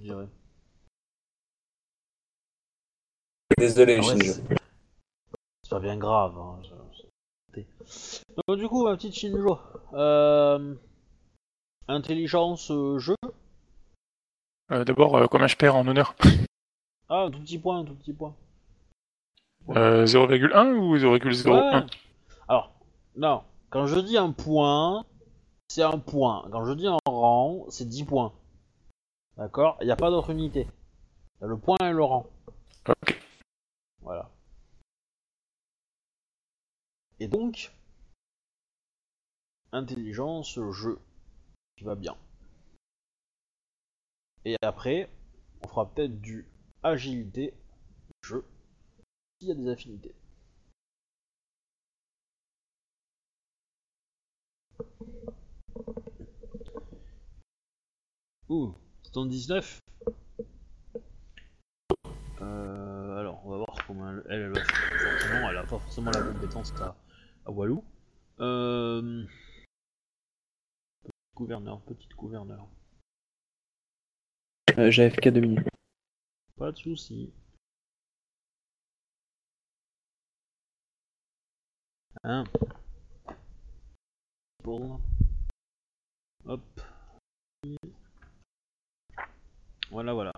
Je 0.00 0.04
dirais. 0.04 0.26
Désolé, 3.56 3.94
Ah 3.94 3.98
ouais, 3.98 4.02
Shinjo. 4.02 4.32
c'est 5.62 5.70
pas 5.70 5.80
bien 5.80 5.96
grave. 5.96 6.36
Hein, 6.38 6.60
Donc, 8.46 8.58
du 8.58 8.68
coup, 8.68 8.84
ma 8.84 8.94
petite 8.96 9.14
Shinjo. 9.14 9.58
Euh... 9.94 10.74
Intelligence, 11.88 12.70
euh, 12.70 12.98
jeu. 12.98 13.14
Euh, 14.70 14.84
D'abord, 14.84 15.16
euh, 15.16 15.26
combien 15.26 15.46
je 15.46 15.56
perds 15.56 15.74
en 15.76 15.86
honneur? 15.88 16.14
Ah, 17.08 17.22
un 17.22 17.30
tout 17.30 17.40
petit 17.40 17.58
point, 17.58 17.78
un 17.78 17.84
tout 17.84 17.94
petit 17.94 18.12
point. 18.12 18.34
euh, 19.70 20.04
0,1 20.04 20.74
ou 20.74 20.96
0,01 20.98 21.48
Ouais. 21.80 21.86
Alors, 22.48 22.72
non. 23.16 23.42
Quand 23.70 23.86
je 23.86 23.98
dis 24.00 24.18
un 24.18 24.32
point, 24.32 25.04
c'est 25.68 25.82
un 25.82 25.98
point. 25.98 26.46
Quand 26.52 26.64
je 26.66 26.72
dis 26.74 26.86
un 26.86 26.98
rang, 27.06 27.64
c'est 27.70 27.88
10 27.88 28.04
points. 28.04 28.32
D'accord? 29.38 29.78
Il 29.80 29.86
n'y 29.86 29.90
a 29.92 29.96
pas 29.96 30.10
d'autre 30.10 30.30
unité. 30.30 30.68
Il 31.40 31.42
y 31.42 31.44
a 31.44 31.48
le 31.48 31.56
point 31.56 31.76
et 31.82 31.92
le 31.92 32.02
rang. 32.04 32.26
Ok. 32.88 33.17
Voilà. 34.08 34.30
Et 37.20 37.28
donc, 37.28 37.70
intelligence, 39.70 40.58
jeu, 40.70 40.98
qui 41.76 41.84
va 41.84 41.94
bien. 41.94 42.16
Et 44.46 44.56
après, 44.62 45.10
on 45.60 45.68
fera 45.68 45.92
peut-être 45.92 46.22
du 46.22 46.48
agilité, 46.82 47.52
jeu, 48.22 48.46
s'il 49.38 49.50
y 49.50 49.52
a 49.52 49.54
des 49.54 49.68
affinités. 49.68 50.14
Ouh, 58.48 58.74
79 59.02 59.82
elle, 64.06 64.22
elle, 64.28 64.40
elle 64.42 64.52
va 64.52 64.64
faire. 64.64 65.10
Forcément, 65.18 65.50
elle 65.50 65.56
a 65.56 65.62
pas 65.62 65.68
forcément 65.68 66.10
la 66.10 66.22
compétence 66.22 66.72
à, 66.80 66.96
à 67.46 67.50
Walou. 67.50 67.84
Euh... 68.40 69.24
Petit 71.02 71.10
gouverneur, 71.36 71.80
petite 71.82 72.14
gouverneur. 72.14 72.66
Euh, 74.78 74.90
J'ai 74.90 75.10
FK 75.10 75.28
2 75.30 75.40
minutes. 75.40 75.68
Pas 76.56 76.70
de 76.72 76.76
soucis. 76.76 77.32
Hein 82.24 82.44
Bon. 84.64 85.00
Hop. 86.44 86.80
Voilà, 89.90 90.12
voilà. 90.12 90.32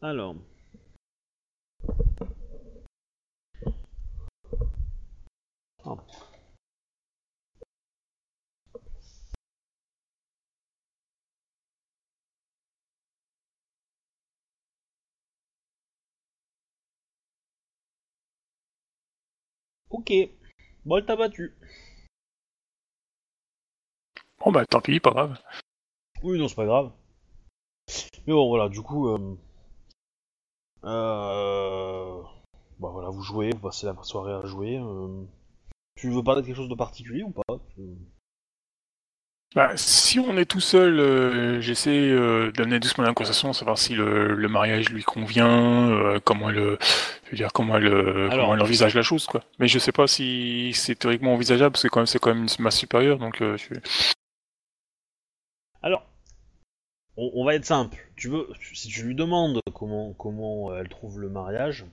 Alors. 0.00 0.36
Hop. 5.84 6.00
Ok. 19.88 20.12
Bon, 20.84 20.98
elle 20.98 21.06
t'a 21.06 21.16
battu. 21.16 21.54
Bon 24.38 24.52
bah 24.52 24.64
tant 24.64 24.80
pis, 24.80 25.00
pas 25.00 25.10
grave. 25.10 25.36
Oui, 26.22 26.38
non, 26.38 26.48
c'est 26.48 26.56
pas 26.56 26.66
grave. 26.66 26.92
Mais 28.26 28.32
bon, 28.32 28.48
voilà, 28.48 28.68
du 28.68 28.82
coup. 28.82 29.08
Euh... 29.08 29.36
euh, 30.84 32.22
Bah 32.78 32.88
voilà, 32.92 33.08
vous 33.10 33.22
jouez, 33.22 33.50
vous 33.52 33.58
passez 33.60 33.86
la 33.86 33.96
soirée 34.02 34.32
à 34.34 34.46
jouer. 34.46 34.78
euh. 34.78 35.24
Tu 35.96 36.10
veux 36.10 36.22
parler 36.22 36.42
de 36.42 36.46
quelque 36.46 36.56
chose 36.56 36.68
de 36.68 36.74
particulier 36.74 37.22
ou 37.22 37.30
pas 37.30 37.42
Bah, 39.54 39.72
si 39.76 40.18
on 40.18 40.36
est 40.36 40.44
tout 40.44 40.60
seul, 40.60 40.98
euh, 40.98 41.60
j'essaie 41.60 42.10
euh, 42.10 42.50
d'amener 42.50 42.80
doucement 42.80 43.04
la 43.04 43.14
conversation, 43.14 43.52
savoir 43.52 43.78
si 43.78 43.94
le, 43.94 44.34
le 44.34 44.48
mariage 44.48 44.88
lui 44.90 45.04
convient, 45.04 45.90
euh, 45.90 46.18
comment 46.24 46.50
elle, 46.50 46.76
je 47.26 47.30
veux 47.30 47.36
dire 47.36 47.52
comment 47.52 47.76
elle, 47.76 47.86
Alors- 47.86 48.30
comment 48.30 48.54
elle 48.56 48.62
envisage 48.62 48.94
la 48.96 49.02
chose, 49.02 49.26
quoi. 49.26 49.44
Mais 49.60 49.68
je 49.68 49.78
sais 49.78 49.92
pas 49.92 50.08
si 50.08 50.72
c'est 50.74 50.96
théoriquement 50.96 51.34
envisageable, 51.34 51.72
parce 51.72 51.84
que 51.84 51.88
quand 51.88 52.00
même 52.00 52.06
c'est 52.08 52.18
quand 52.18 52.34
même 52.34 52.42
une 52.44 52.62
masse 52.64 52.78
supérieure, 52.78 53.18
donc 53.18 53.36
je... 53.40 53.74
Alors, 55.82 56.04
on, 57.16 57.30
on 57.34 57.44
va 57.44 57.54
être 57.54 57.64
simple. 57.64 57.96
Tu 58.16 58.28
veux, 58.28 58.48
si 58.72 58.88
tu 58.88 59.04
lui 59.04 59.14
demandes 59.14 59.60
comment 59.72 60.14
comment 60.14 60.74
elle 60.76 60.88
trouve 60.88 61.20
le 61.20 61.28
mariage, 61.28 61.84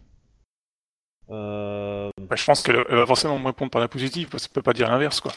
euh, 1.31 2.09
bah, 2.21 2.35
je 2.35 2.45
pense 2.45 2.61
qu'elle 2.61 2.83
elle 2.89 2.97
va 2.97 3.05
forcément 3.05 3.39
me 3.39 3.47
répondre 3.47 3.71
par 3.71 3.81
la 3.81 3.87
positive, 3.87 4.29
parce 4.29 4.47
qu'elle 4.47 4.53
peut 4.53 4.61
pas 4.61 4.73
dire 4.73 4.89
l'inverse, 4.89 5.19
quoi. 5.21 5.31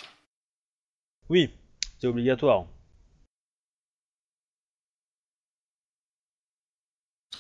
oui, 1.29 1.51
c'est 1.99 2.07
obligatoire. 2.07 2.67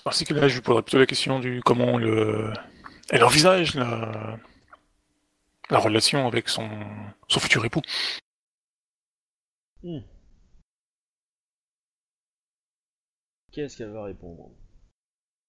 Parce 0.04 0.22
que 0.24 0.34
là, 0.34 0.48
je 0.48 0.54
lui 0.56 0.62
poserais 0.62 0.82
plutôt 0.82 0.98
la 0.98 1.06
question 1.06 1.40
du 1.40 1.60
comment 1.64 1.96
le, 1.98 2.52
elle 3.10 3.24
envisage 3.24 3.74
la, 3.74 4.38
la 5.70 5.78
relation 5.78 6.26
avec 6.26 6.48
son, 6.48 6.68
son 7.28 7.40
futur 7.40 7.64
époux. 7.64 7.82
Hmm. 9.82 10.00
Qu'est-ce 13.52 13.78
qu'elle 13.78 13.92
va 13.92 14.04
répondre? 14.04 14.50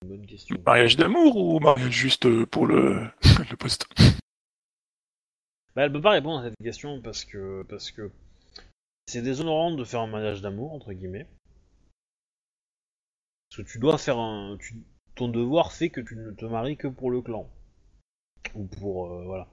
Une 0.06 0.18
bonne 0.18 0.27
question. 0.27 0.56
Mariage 0.64 0.98
d'amour 0.98 1.36
ou 1.36 1.60
mariage 1.60 1.91
juste 1.91 2.27
euh, 2.27 2.45
pour 2.45 2.68
le, 2.68 3.07
le 3.49 3.57
poste? 3.57 3.88
Bah, 5.76 5.82
elle 5.84 5.91
peut 5.91 5.99
pas 6.02 6.11
répondre 6.11 6.41
à 6.41 6.44
cette 6.44 6.57
question 6.64 7.02
parce 7.02 7.26
que 7.26 7.64
parce 7.68 7.90
que 7.90 8.11
c'est 9.07 9.23
déshonorant 9.23 9.72
de 9.73 9.84
faire 9.84 10.02
un 10.02 10.07
mariage 10.07 10.41
d'amour 10.41 10.73
entre 10.73 10.94
guillemets. 10.94 11.26
Parce 13.49 13.64
que 13.64 13.72
tu 13.72 13.80
dois 13.80 13.98
faire 13.98 14.19
un 14.19 14.57
tu- 14.60 14.84
ton 15.15 15.27
devoir 15.27 15.72
fait 15.72 15.90
que 15.90 16.02
tu 16.02 16.15
ne 16.15 16.30
te 16.32 16.45
maries 16.45 16.77
que 16.77 16.88
pour 16.88 17.10
le 17.10 17.22
clan 17.22 17.49
ou 18.53 18.65
pour 18.65 19.07
euh, 19.11 19.23
voilà 19.26 19.48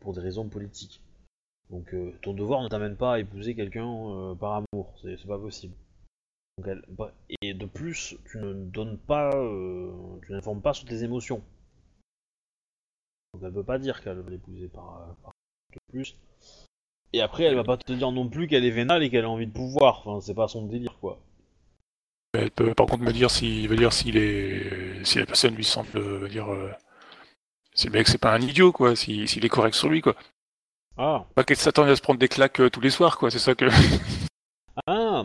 pour 0.00 0.12
des 0.12 0.20
raisons 0.20 0.50
politiques. 0.50 1.00
Donc 1.70 1.94
euh, 1.94 2.12
ton 2.20 2.34
devoir 2.34 2.62
ne 2.62 2.68
t'amène 2.68 2.96
pas 2.98 3.14
à 3.14 3.20
épouser 3.20 3.54
quelqu'un 3.54 3.88
euh, 3.88 4.34
par 4.34 4.52
amour, 4.72 4.92
c'est 5.00 5.26
pas 5.26 5.38
possible. 5.38 5.74
Donc, 6.58 6.66
elle- 6.68 6.84
bah, 6.88 7.12
et 7.42 7.54
de 7.54 7.66
plus, 7.66 8.16
tu 8.30 8.38
ne 8.38 8.52
donnes 8.54 8.98
pas, 8.98 9.30
euh, 9.34 9.90
tu 10.26 10.32
n'informes 10.32 10.62
pas 10.62 10.72
sur 10.74 10.86
tes 10.86 11.02
émotions. 11.02 11.42
Donc 13.32 13.42
elle 13.44 13.52
peut 13.52 13.64
pas 13.64 13.78
dire 13.78 14.00
qu'elle 14.02 14.20
veut 14.20 14.30
l'épouser 14.30 14.68
par, 14.68 15.16
par 15.22 15.32
de 15.72 15.78
plus. 15.90 16.16
Et 17.12 17.20
après, 17.20 17.44
elle 17.44 17.56
va 17.56 17.64
pas 17.64 17.76
te 17.76 17.92
dire 17.92 18.12
non 18.12 18.28
plus 18.28 18.46
qu'elle 18.46 18.64
est 18.64 18.70
vénale 18.70 19.02
et 19.02 19.10
qu'elle 19.10 19.24
a 19.24 19.28
envie 19.30 19.46
de 19.46 19.52
pouvoir. 19.52 20.06
Enfin, 20.06 20.20
c'est 20.20 20.34
pas 20.34 20.46
son 20.48 20.66
délire, 20.66 20.98
quoi. 21.00 21.20
Elle 22.32 22.50
peut 22.50 22.74
par 22.74 22.86
contre 22.86 23.02
me 23.04 23.12
dire 23.12 23.30
si, 23.30 23.66
veut 23.68 23.76
dire 23.76 23.92
si 23.92 24.10
les, 24.10 25.04
si 25.04 25.18
la 25.18 25.26
personne 25.26 25.54
lui 25.54 25.64
semble, 25.64 25.96
euh, 25.96 26.18
veut 26.18 26.28
dire, 26.28 26.52
euh, 26.52 26.70
si 27.74 27.86
le 27.86 27.92
mec 27.92 28.08
c'est 28.08 28.18
pas 28.18 28.34
un 28.34 28.40
idiot 28.40 28.72
quoi, 28.72 28.96
si- 28.96 29.28
s'il 29.28 29.44
est 29.44 29.48
correct 29.48 29.74
sur 29.74 29.88
lui 29.88 30.00
quoi. 30.00 30.16
Ah, 30.96 31.26
Pas 31.36 31.44
qu'elle 31.44 31.56
s'attende 31.56 31.88
à 31.88 31.94
se 31.96 32.02
prendre 32.02 32.18
des 32.18 32.28
claques 32.28 32.60
euh, 32.60 32.70
tous 32.70 32.80
les 32.80 32.90
soirs 32.90 33.18
quoi, 33.18 33.30
c'est 33.30 33.38
ça 33.38 33.54
que. 33.54 33.66
ah. 34.86 35.24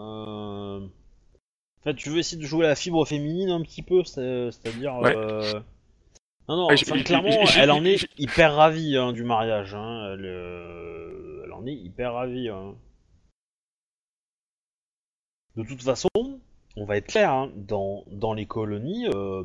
Euh... 0.00 0.80
En 0.80 1.82
fait, 1.84 1.94
tu 1.94 2.10
veux 2.10 2.18
essayer 2.18 2.40
de 2.40 2.46
jouer 2.46 2.66
la 2.66 2.74
fibre 2.74 3.06
féminine 3.06 3.50
un 3.50 3.62
petit 3.62 3.82
peu, 3.82 4.04
c'est- 4.04 4.50
c'est-à-dire. 4.50 4.96
Ouais. 4.98 5.16
euh, 5.16 5.60
Non, 6.48 6.56
non. 6.56 6.68
Enfin, 6.72 7.02
clairement, 7.02 7.30
elle 7.56 7.70
en 7.70 7.84
est 7.84 8.06
hyper 8.18 8.54
ravie 8.54 8.96
hein, 8.96 9.12
du 9.12 9.22
mariage. 9.24 9.74
Hein. 9.74 10.12
Elle, 10.14 10.26
euh, 10.26 11.42
elle 11.44 11.52
en 11.52 11.64
est 11.66 11.74
hyper 11.74 12.14
ravie. 12.14 12.48
hein. 12.48 12.74
De 15.56 15.62
toute 15.64 15.82
façon, 15.82 16.08
on 16.76 16.84
va 16.84 16.96
être 16.96 17.06
clair, 17.08 17.30
hein, 17.32 17.50
dans, 17.56 18.04
dans 18.08 18.34
les 18.34 18.46
colonies, 18.46 19.06
euh, 19.08 19.44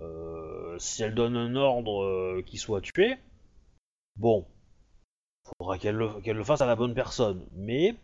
euh, 0.00 0.78
si 0.78 1.02
elle 1.02 1.14
donne 1.14 1.36
un 1.36 1.56
ordre 1.56 2.02
euh, 2.04 2.42
qui 2.46 2.56
soit 2.58 2.80
tué, 2.80 3.16
bon, 4.16 4.46
faudra 5.58 5.78
qu'elle 5.78 5.96
le, 5.96 6.08
qu'elle 6.20 6.36
le 6.36 6.44
fasse 6.44 6.60
à 6.60 6.66
la 6.66 6.76
bonne 6.76 6.94
personne. 6.94 7.44
Mais 7.52 7.94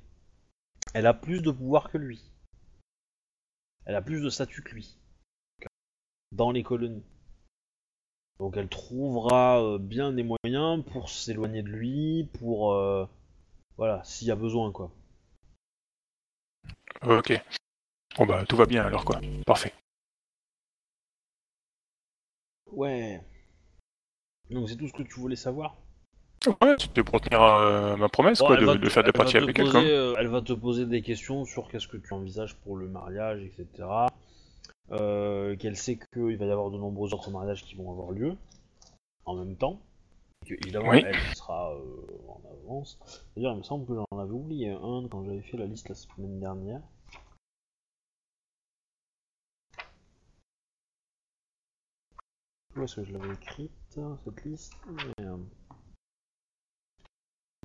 elle 0.95 1.07
a 1.07 1.15
plus 1.15 1.43
de 1.43 1.51
pouvoir 1.51 1.91
que 1.91 1.99
lui. 1.99 2.21
Elle 3.87 3.95
a 3.95 4.03
plus 4.03 4.23
de 4.23 4.31
statut 4.31 4.63
que 4.63 4.75
lui. 4.75 4.97
Dans 6.33 6.53
les 6.53 6.63
colonies. 6.63 7.05
Donc 8.39 8.57
elle 8.57 8.69
trouvera 8.69 9.63
euh, 9.63 9.79
bien 9.79 10.13
des 10.13 10.23
moyens 10.23 10.85
pour 10.93 11.11
s'éloigner 11.11 11.63
de 11.63 11.69
lui, 11.69 12.31
pour... 12.39 12.73
euh, 12.73 13.07
voilà, 13.77 14.03
s'il 14.05 14.29
y 14.29 14.31
a 14.31 14.37
besoin, 14.37 14.73
quoi. 14.73 14.91
ok. 17.03 17.33
Bon 18.17 18.27
bah 18.27 18.45
tout 18.47 18.57
va 18.57 18.67
bien 18.67 18.85
alors 18.85 19.05
quoi. 19.05 19.21
Parfait. 19.47 19.73
Ouais. 22.67 23.23
Donc 24.51 24.69
c'est 24.69 24.77
tout 24.77 24.89
ce 24.89 24.93
que 24.93 25.03
tu 25.03 25.21
voulais 25.21 25.37
savoir? 25.37 25.77
Ouais, 26.47 26.75
c'était 26.79 27.05
pour 27.05 27.21
tenir 27.21 27.43
euh, 27.43 27.97
ma 27.97 28.09
promesse 28.09 28.39
Bon, 28.39 28.47
quoi, 28.47 28.57
de, 28.57 28.89
faire 28.89 29.05
des 29.05 29.13
parties 29.13 29.37
avec 29.37 29.55
quelqu'un. 29.55 29.85
euh, 29.85 30.15
elle 30.19 30.29
va 30.29 30.41
te 30.41 30.55
poser 30.55 30.87
des 30.87 31.03
questions 31.03 31.45
sur 31.45 31.69
qu'est-ce 31.69 31.87
que 31.87 31.99
tu 31.99 32.15
envisages 32.15 32.57
pour 32.57 32.79
le 32.79 32.89
mariage, 32.89 33.43
etc. 33.43 33.89
Euh, 34.91 35.55
qu'elle 35.57 35.77
sait 35.77 35.99
qu'il 36.15 36.39
va 36.39 36.47
y 36.47 36.51
avoir 36.51 36.71
de 36.71 36.79
nombreux 36.79 37.13
autres 37.13 37.31
mariages 37.31 37.63
qui 37.65 37.75
vont 37.75 37.91
avoir 37.93 38.13
lieu 38.13 38.37
en 39.27 39.35
même 39.35 39.55
temps. 39.57 39.81
Que, 40.47 40.55
évidemment, 40.55 40.89
Oui. 40.89 41.03
elle 41.05 41.15
sera 41.37 41.75
en 41.77 42.41
avance. 42.65 42.99
D'ailleurs, 43.37 43.53
il 43.53 43.59
me 43.59 43.63
semble 43.63 43.87
que 43.87 43.95
j'en 43.95 44.19
avais 44.19 44.33
oublié 44.33 44.71
un 44.71 45.07
quand 45.11 45.23
j'avais 45.25 45.43
fait 45.43 45.59
la 45.59 45.67
liste 45.67 45.91
la 45.91 45.95
semaine 45.95 46.41
dernière. 46.41 46.81
Où 52.77 52.83
est-ce 52.83 52.97
que 52.97 53.05
je 53.05 53.13
l'avais 53.13 53.35
écrite, 53.35 53.73
cette 54.25 54.45
liste? 54.45 54.73
Mais, 54.89 55.27
euh, 55.27 55.37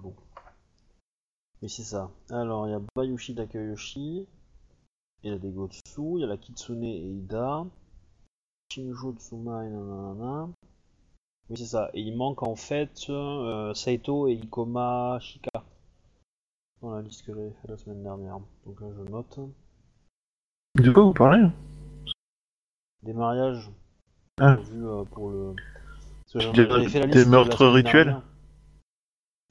Bon. 0.02 0.16
Oui, 1.62 1.70
c'est 1.70 1.84
ça. 1.84 2.12
Alors, 2.30 2.68
il 2.68 2.72
y 2.72 2.74
a 2.74 2.82
Bayushi 2.96 3.36
Takayoshi, 3.36 4.28
il 5.24 5.32
y 5.32 5.34
a 5.34 5.38
des 5.38 5.50
Gotsu, 5.52 5.80
il 5.98 6.20
y 6.22 6.24
a 6.24 6.28
la 6.28 6.38
Kitsune 6.38 6.84
et 6.84 6.98
Ida, 7.00 7.66
Shinjo 8.72 9.14
Tsumai, 9.14 9.70
nanana. 9.70 10.50
Oui, 11.50 11.58
c'est 11.58 11.66
ça. 11.66 11.90
Et 11.94 12.02
il 12.02 12.16
manque 12.18 12.44
en 12.44 12.56
fait 12.56 13.06
euh, 13.10 13.74
Saito 13.74 14.28
et 14.28 14.34
Ikoma 14.34 15.20
Shika. 15.22 15.64
Dans 16.82 16.92
la 16.96 17.02
liste 17.02 17.26
que 17.26 17.34
j'avais 17.34 17.52
fait 17.62 17.68
la 17.68 17.78
semaine 17.78 18.04
dernière. 18.04 18.40
Donc 18.66 18.82
là, 18.82 18.88
je 18.98 19.02
note. 19.12 19.40
De 20.76 20.92
quoi 20.92 21.04
vous 21.04 21.14
parlez 21.14 21.48
Des 23.04 23.14
mariages. 23.14 23.70
Ah. 24.40 24.56
Vu 24.56 24.86
euh, 24.88 25.04
pour 25.06 25.30
le. 25.30 25.54
Parce 25.56 26.34
que 26.34 26.40
j'en- 26.40 26.52
Des- 26.52 26.90
fait 26.90 27.00
la 27.00 27.08
des 27.08 27.14
liste 27.14 27.26
la 27.26 27.32
meurtres 27.32 27.68
rituels 27.68 28.06
dernière. 28.08 28.24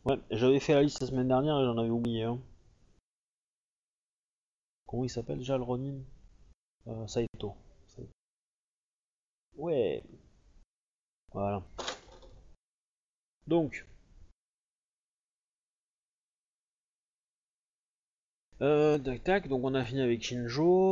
Ouais, 0.04 0.18
j'avais 0.30 0.60
fait 0.60 0.74
la 0.74 0.82
liste 0.82 1.00
la 1.00 1.06
semaine 1.06 1.28
dernière 1.28 1.58
et 1.60 1.64
j'en 1.64 1.78
avais 1.78 1.90
oublié 1.90 2.24
un. 2.24 2.38
Comment 4.86 5.04
il 5.04 5.10
s'appelle 5.10 5.38
déjà 5.38 5.56
le 5.56 5.62
Ronin? 5.62 6.00
Euh, 6.86 7.06
Saito. 7.06 7.54
Ouais. 9.56 10.02
Voilà. 11.32 11.62
Donc. 13.46 13.86
Euh, 18.60 18.98
tac 18.98 19.24
tac, 19.24 19.48
donc 19.48 19.64
on 19.64 19.74
a 19.74 19.84
fini 19.84 20.00
avec 20.00 20.22
Shinjo. 20.22 20.90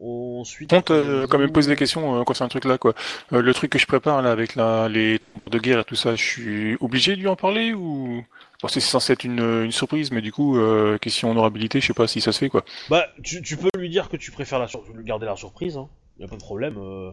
Ensuite. 0.00 0.70
Contre, 0.70 0.92
euh, 0.92 1.20
Kazu. 1.20 1.28
quand 1.28 1.38
même 1.38 1.52
poser 1.52 1.70
des 1.70 1.76
questions 1.76 2.20
euh, 2.20 2.24
concernant 2.24 2.46
un 2.46 2.50
truc 2.50 2.64
là, 2.66 2.76
quoi. 2.78 2.94
Euh, 3.32 3.40
le 3.40 3.54
truc 3.54 3.70
que 3.72 3.78
je 3.78 3.86
prépare 3.86 4.20
là 4.22 4.30
avec 4.30 4.54
la, 4.54 4.88
les 4.88 5.18
tours 5.18 5.50
de 5.50 5.58
guerre 5.58 5.80
et 5.80 5.84
tout 5.84 5.94
ça, 5.96 6.14
je 6.14 6.22
suis 6.22 6.76
obligé 6.80 7.16
de 7.16 7.20
lui 7.20 7.28
en 7.28 7.36
parler 7.36 7.72
ou? 7.72 8.24
C'est 8.68 8.80
censé 8.80 9.12
être 9.12 9.22
une, 9.24 9.38
une 9.64 9.70
surprise, 9.70 10.10
mais 10.10 10.20
du 10.22 10.32
coup, 10.32 10.58
euh, 10.58 10.98
question 10.98 11.30
honorabilité, 11.30 11.80
je 11.80 11.86
sais 11.86 11.94
pas 11.94 12.08
si 12.08 12.20
ça 12.20 12.32
se 12.32 12.38
fait 12.38 12.48
quoi. 12.48 12.64
Bah, 12.90 13.06
tu, 13.22 13.40
tu 13.42 13.56
peux 13.56 13.68
lui 13.78 13.88
dire 13.88 14.08
que 14.08 14.16
tu 14.16 14.32
préfères 14.32 14.58
la 14.58 14.66
sur- 14.66 14.82
garder 15.04 15.24
la 15.26 15.36
surprise, 15.36 15.76
hein. 15.76 15.88
y 16.18 16.24
a 16.24 16.28
pas 16.28 16.36
de 16.36 16.40
problème. 16.42 16.74
euh. 16.78 17.12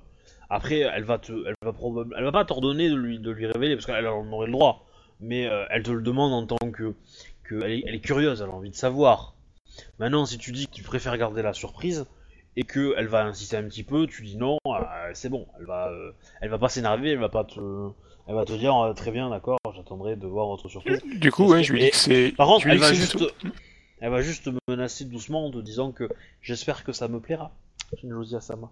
Après, 0.49 0.79
elle 0.79 1.03
va 1.03 1.17
te, 1.19 1.31
elle 1.47 1.53
va 1.61 1.73
probable, 1.73 2.15
elle 2.17 2.23
va 2.23 2.31
pas 2.31 2.43
t'ordonner 2.45 2.89
de 2.89 2.95
lui, 2.95 3.19
de 3.19 3.29
lui 3.31 3.45
révéler 3.45 3.75
parce 3.75 3.85
qu'elle 3.85 4.07
en 4.07 4.25
aurait 4.31 4.47
le 4.47 4.53
droit, 4.53 4.87
mais 5.19 5.47
euh, 5.47 5.63
elle 5.69 5.83
te 5.83 5.91
le 5.91 6.01
demande 6.01 6.33
en 6.33 6.45
tant 6.47 6.71
que, 6.71 6.95
que 7.43 7.61
elle, 7.63 7.71
est, 7.71 7.83
elle 7.87 7.95
est 7.95 7.99
curieuse, 8.01 8.41
elle 8.41 8.49
a 8.49 8.53
envie 8.53 8.69
de 8.71 8.75
savoir. 8.75 9.35
Maintenant, 9.99 10.25
si 10.25 10.37
tu 10.37 10.51
dis 10.53 10.67
que 10.67 10.73
tu 10.73 10.83
préfères 10.83 11.17
garder 11.17 11.41
la 11.41 11.53
surprise 11.53 12.05
et 12.55 12.63
que 12.63 12.93
elle 12.97 13.07
va 13.07 13.25
insister 13.25 13.57
un 13.57 13.63
petit 13.63 13.83
peu, 13.83 14.07
tu 14.07 14.23
dis 14.23 14.37
non, 14.37 14.57
euh, 14.67 14.79
c'est 15.13 15.29
bon, 15.29 15.47
elle 15.59 15.65
va, 15.65 15.89
euh, 15.89 16.11
elle 16.41 16.49
va 16.49 16.57
pas 16.59 16.69
s'énerver, 16.69 17.11
elle 17.11 17.19
va 17.19 17.29
pas 17.29 17.43
te, 17.43 17.59
elle 18.27 18.35
va 18.35 18.45
te 18.45 18.53
dire 18.53 18.75
euh, 18.77 18.93
très 18.93 19.11
bien, 19.11 19.29
d'accord, 19.29 19.57
j'attendrai 19.75 20.15
de 20.15 20.27
voir 20.27 20.47
votre 20.47 20.69
surprise. 20.69 21.01
Du 21.19 21.31
coup, 21.31 21.45
ouais, 21.47 21.61
que- 21.61 21.63
je 21.67 21.73
lui 21.73 21.79
dis 21.81 21.89
que 21.91 21.95
c'est. 21.95 22.31
Par 22.37 22.47
contre, 22.47 22.67
elle 22.67 22.77
va 22.79 22.93
juste, 22.93 23.17
elle 23.99 24.11
va 24.11 24.21
juste 24.21 24.47
me 24.47 24.59
menacer 24.67 25.05
doucement 25.05 25.47
en 25.47 25.51
te 25.51 25.57
disant 25.59 25.91
que 25.91 26.07
j'espère 26.41 26.83
que 26.83 26.91
ça 26.91 27.07
me 27.07 27.19
plaira. 27.19 27.51
Shinjozi 27.99 28.35
Asama. 28.35 28.71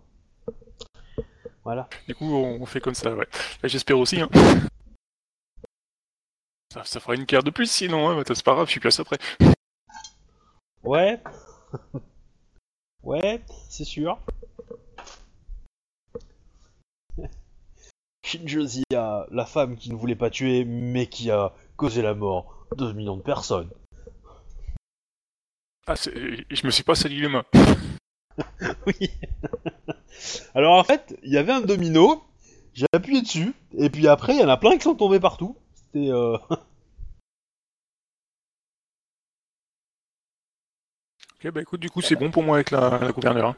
Voilà. 1.63 1.87
Du 2.07 2.15
coup, 2.15 2.25
on 2.25 2.65
fait 2.65 2.79
comme 2.81 2.95
ça, 2.95 3.13
ouais. 3.15 3.27
Là, 3.61 3.69
J'espère 3.69 3.99
aussi, 3.99 4.19
hein. 4.19 4.29
Ça, 6.73 6.83
ça 6.85 6.99
fera 6.99 7.15
une 7.15 7.25
carte 7.25 7.45
de 7.45 7.51
plus 7.51 7.69
sinon, 7.69 8.09
hein. 8.09 8.15
bah, 8.15 8.23
c'est 8.25 8.43
pas 8.43 8.53
grave, 8.53 8.65
je 8.65 8.71
suis 8.71 8.79
plus 8.79 8.99
après. 8.99 9.17
Ouais. 10.83 11.21
Ouais, 13.03 13.41
c'est 13.69 13.83
sûr. 13.85 14.19
Shinjozi 18.25 18.83
a 18.95 19.25
la 19.31 19.45
femme 19.45 19.75
qui 19.75 19.89
ne 19.91 19.95
voulait 19.95 20.15
pas 20.15 20.29
tuer, 20.29 20.63
mais 20.65 21.07
qui 21.07 21.31
a 21.31 21.53
causé 21.75 22.01
la 22.01 22.13
mort 22.13 22.67
de 22.71 22.85
2 22.85 22.93
millions 22.93 23.17
de 23.17 23.21
personnes. 23.21 23.69
Ah, 25.87 25.95
c'est- 25.95 26.13
je 26.49 26.65
me 26.65 26.71
suis 26.71 26.83
pas 26.83 26.95
sali 26.95 27.19
les 27.19 27.27
mains. 27.27 27.45
Oui. 28.87 29.09
Alors 30.55 30.73
en 30.77 30.83
fait, 30.83 31.17
il 31.23 31.31
y 31.31 31.37
avait 31.37 31.51
un 31.51 31.61
domino, 31.61 32.21
j'ai 32.73 32.85
appuyé 32.93 33.21
dessus, 33.21 33.53
et 33.77 33.89
puis 33.89 34.07
après, 34.07 34.35
il 34.35 34.39
y 34.41 34.43
en 34.43 34.49
a 34.49 34.57
plein 34.57 34.77
qui 34.77 34.83
sont 34.83 34.95
tombés 34.95 35.19
partout. 35.19 35.55
C'était. 35.75 36.09
Euh... 36.11 36.37
Ok, 41.43 41.51
bah 41.51 41.61
écoute, 41.61 41.79
du 41.79 41.89
coup, 41.89 42.01
c'est 42.01 42.15
bon 42.15 42.29
pour 42.29 42.43
moi 42.43 42.57
avec 42.57 42.71
la, 42.71 42.99
la 43.01 43.11
gouverneure. 43.11 43.49
hein. 43.49 43.55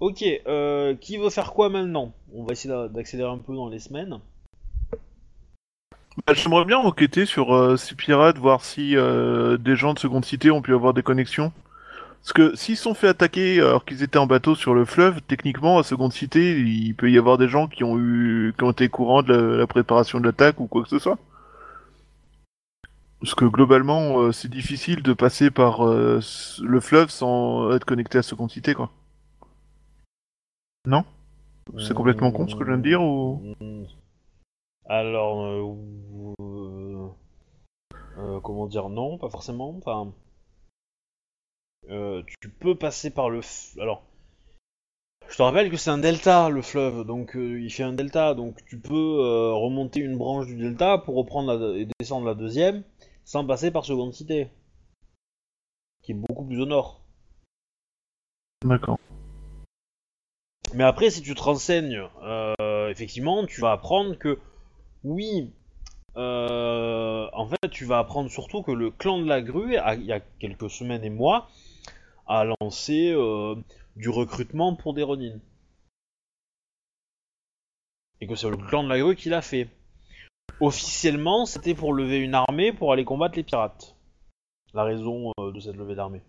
Ok, 0.00 0.24
euh, 0.46 0.94
qui 0.96 1.16
veut 1.16 1.30
faire 1.30 1.52
quoi 1.52 1.68
maintenant? 1.68 2.12
On 2.34 2.44
va 2.44 2.52
essayer 2.52 2.72
d'a- 2.72 2.88
d'accélérer 2.88 3.30
un 3.30 3.38
peu 3.38 3.54
dans 3.54 3.68
les 3.68 3.78
semaines. 3.78 4.18
Bah, 6.26 6.34
J'aimerais 6.34 6.64
bien 6.64 6.78
enquêter 6.78 7.24
sur 7.26 7.54
euh, 7.54 7.76
ces 7.76 7.94
pirates, 7.94 8.38
voir 8.38 8.64
si 8.64 8.96
euh, 8.96 9.56
des 9.56 9.76
gens 9.76 9.94
de 9.94 9.98
seconde 9.98 10.24
cité 10.24 10.50
ont 10.50 10.62
pu 10.62 10.74
avoir 10.74 10.92
des 10.94 11.02
connexions. 11.02 11.52
Parce 12.22 12.32
que 12.34 12.54
s'ils 12.56 12.76
se 12.76 12.84
sont 12.84 12.94
fait 12.94 13.08
attaquer 13.08 13.58
alors 13.60 13.84
qu'ils 13.84 14.04
étaient 14.04 14.18
en 14.18 14.26
bateau 14.26 14.54
sur 14.54 14.74
le 14.74 14.84
fleuve, 14.84 15.20
techniquement, 15.22 15.78
à 15.78 15.82
seconde 15.82 16.12
cité, 16.12 16.56
il 16.60 16.94
peut 16.94 17.10
y 17.10 17.18
avoir 17.18 17.36
des 17.36 17.48
gens 17.48 17.66
qui 17.66 17.82
ont 17.82 17.98
eu, 17.98 18.54
qui 18.56 18.62
ont 18.64 18.70
été 18.70 18.88
courants 18.88 19.22
de 19.22 19.32
la, 19.34 19.56
la 19.58 19.66
préparation 19.66 20.20
de 20.20 20.26
l'attaque 20.26 20.60
ou 20.60 20.66
quoi 20.68 20.82
que 20.84 20.88
ce 20.88 21.00
soit. 21.00 21.18
Parce 23.22 23.36
que 23.36 23.44
globalement, 23.44 24.18
euh, 24.20 24.32
c'est 24.32 24.50
difficile 24.50 25.00
de 25.02 25.12
passer 25.12 25.52
par 25.52 25.86
euh, 25.86 26.18
le 26.60 26.80
fleuve 26.80 27.08
sans 27.08 27.72
être 27.72 27.84
connecté 27.84 28.18
à 28.18 28.22
seconde 28.22 28.50
cité, 28.50 28.74
quoi. 28.74 28.90
Non? 30.86 31.04
C'est 31.78 31.94
complètement 31.94 32.32
con 32.32 32.48
ce 32.48 32.56
que 32.56 32.64
je 32.64 32.70
viens 32.70 32.78
de 32.78 32.82
dire 32.82 33.00
ou? 33.00 33.40
Alors, 34.86 35.44
euh, 35.44 37.08
euh, 38.18 38.40
comment 38.40 38.66
dire 38.66 38.88
non, 38.88 39.18
pas 39.18 39.30
forcément. 39.30 39.72
Enfin, 39.78 40.12
tu 42.40 42.48
peux 42.48 42.74
passer 42.74 43.10
par 43.10 43.30
le. 43.30 43.40
f- 43.40 43.80
Alors, 43.80 44.02
je 45.28 45.36
te 45.36 45.42
rappelle 45.42 45.70
que 45.70 45.76
c'est 45.76 45.90
un 45.90 45.98
delta 45.98 46.48
le 46.50 46.62
fleuve, 46.62 47.04
donc 47.04 47.34
il 47.36 47.70
fait 47.70 47.84
un 47.84 47.92
delta, 47.92 48.34
donc 48.34 48.56
tu 48.66 48.80
peux 48.80 49.52
remonter 49.54 50.00
une 50.00 50.18
branche 50.18 50.46
du 50.46 50.56
delta 50.56 50.98
pour 50.98 51.14
reprendre 51.14 51.54
la, 51.54 51.78
et 51.78 51.86
descendre 52.00 52.26
la 52.26 52.34
deuxième 52.34 52.82
sans 53.24 53.46
passer 53.46 53.70
par 53.70 53.84
seconde 53.84 54.12
cité, 54.14 54.48
qui 56.02 56.12
est 56.12 56.16
beaucoup 56.16 56.44
plus 56.44 56.60
au 56.60 56.66
nord. 56.66 57.00
D'accord. 58.64 58.98
Mais 60.74 60.84
après, 60.84 61.10
si 61.10 61.22
tu 61.22 61.34
te 61.34 61.42
renseignes, 61.42 62.02
euh, 62.22 62.88
effectivement, 62.88 63.46
tu 63.46 63.60
vas 63.60 63.72
apprendre 63.72 64.16
que, 64.16 64.38
oui, 65.04 65.52
euh, 66.16 67.28
en 67.32 67.46
fait, 67.46 67.68
tu 67.70 67.84
vas 67.84 67.98
apprendre 67.98 68.30
surtout 68.30 68.62
que 68.62 68.72
le 68.72 68.90
clan 68.90 69.18
de 69.18 69.26
la 69.26 69.42
grue, 69.42 69.76
a- 69.76 69.94
il 69.94 70.04
y 70.04 70.12
a 70.12 70.20
quelques 70.20 70.70
semaines 70.70 71.04
et 71.04 71.10
mois, 71.10 71.48
a 72.26 72.44
lancé 72.60 73.12
euh, 73.14 73.54
du 73.96 74.08
recrutement 74.08 74.74
pour 74.74 74.94
des 74.94 75.02
Ronin. 75.02 75.38
Et 78.20 78.26
que 78.26 78.36
c'est 78.36 78.48
le 78.48 78.56
clan 78.56 78.84
de 78.84 78.88
la 78.88 78.98
grue 79.00 79.16
qui 79.16 79.28
l'a 79.28 79.42
fait. 79.42 79.68
Officiellement, 80.60 81.44
c'était 81.46 81.74
pour 81.74 81.92
lever 81.92 82.18
une 82.18 82.34
armée 82.34 82.72
pour 82.72 82.92
aller 82.92 83.04
combattre 83.04 83.36
les 83.36 83.42
pirates. 83.42 83.96
La 84.74 84.84
raison 84.84 85.32
euh, 85.40 85.52
de 85.52 85.60
cette 85.60 85.76
levée 85.76 85.94
d'armée. 85.94 86.22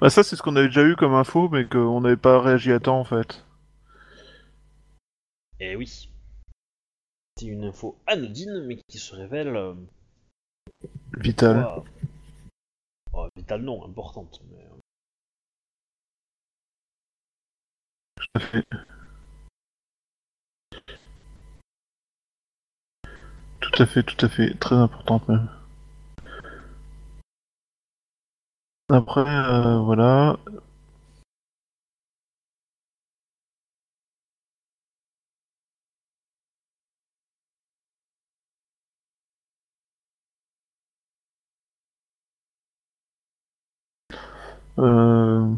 Bah 0.00 0.10
ça, 0.10 0.22
c'est 0.22 0.36
ce 0.36 0.42
qu'on 0.42 0.56
avait 0.56 0.66
déjà 0.68 0.84
eu 0.84 0.94
comme 0.96 1.14
info, 1.14 1.48
mais 1.48 1.66
qu'on 1.68 2.00
n'avait 2.00 2.16
pas 2.16 2.40
réagi 2.40 2.72
à 2.72 2.80
temps, 2.80 3.00
en 3.00 3.04
fait. 3.04 3.44
Eh 5.60 5.74
oui. 5.76 6.08
C'est 7.36 7.46
une 7.46 7.64
info 7.64 7.98
anodine, 8.06 8.64
mais 8.66 8.76
qui 8.88 8.98
se 8.98 9.14
révèle. 9.14 9.56
euh, 9.56 9.74
Vital. 11.16 11.66
oh, 13.12 13.28
vitale 13.36 13.62
non, 13.62 13.84
importante. 13.84 14.40
Mais... 14.50 14.64
euh, 14.64 14.78
Tout 18.16 18.26
à 18.34 18.40
fait, 18.40 18.64
tout 23.86 24.26
à 24.26 24.28
fait. 24.28 24.54
Très 24.58 24.74
importante, 24.76 25.28
même. 25.28 25.48
Après, 28.90 29.20
euh, 29.22 29.78
voilà. 29.80 30.36
Euh... 44.78 45.54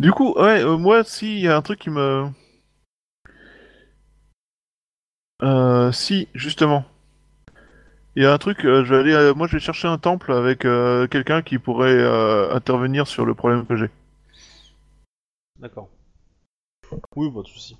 Du 0.00 0.12
coup, 0.12 0.32
ouais, 0.34 0.62
euh, 0.62 0.76
moi, 0.76 1.04
si, 1.04 1.36
il 1.36 1.40
y 1.42 1.48
a 1.48 1.56
un 1.56 1.62
truc 1.62 1.78
qui 1.80 1.90
me... 1.90 2.26
Euh, 5.42 5.92
si, 5.92 6.28
justement. 6.34 6.84
Il 8.14 8.22
y 8.22 8.26
a 8.26 8.32
un 8.32 8.38
truc, 8.38 8.64
euh, 8.64 8.82
je 8.82 8.94
vais 8.94 9.00
aller, 9.00 9.12
euh, 9.12 9.34
moi 9.34 9.46
je 9.46 9.52
vais 9.52 9.60
chercher 9.60 9.88
un 9.88 9.98
temple 9.98 10.32
avec 10.32 10.64
euh, 10.64 11.06
quelqu'un 11.06 11.42
qui 11.42 11.58
pourrait 11.58 12.02
intervenir 12.50 13.06
sur 13.06 13.26
le 13.26 13.34
problème 13.34 13.66
que 13.66 13.76
j'ai. 13.76 13.90
D'accord. 15.58 15.90
Oui, 17.14 17.30
pas 17.30 17.42
de 17.42 17.46
soucis. 17.46 17.76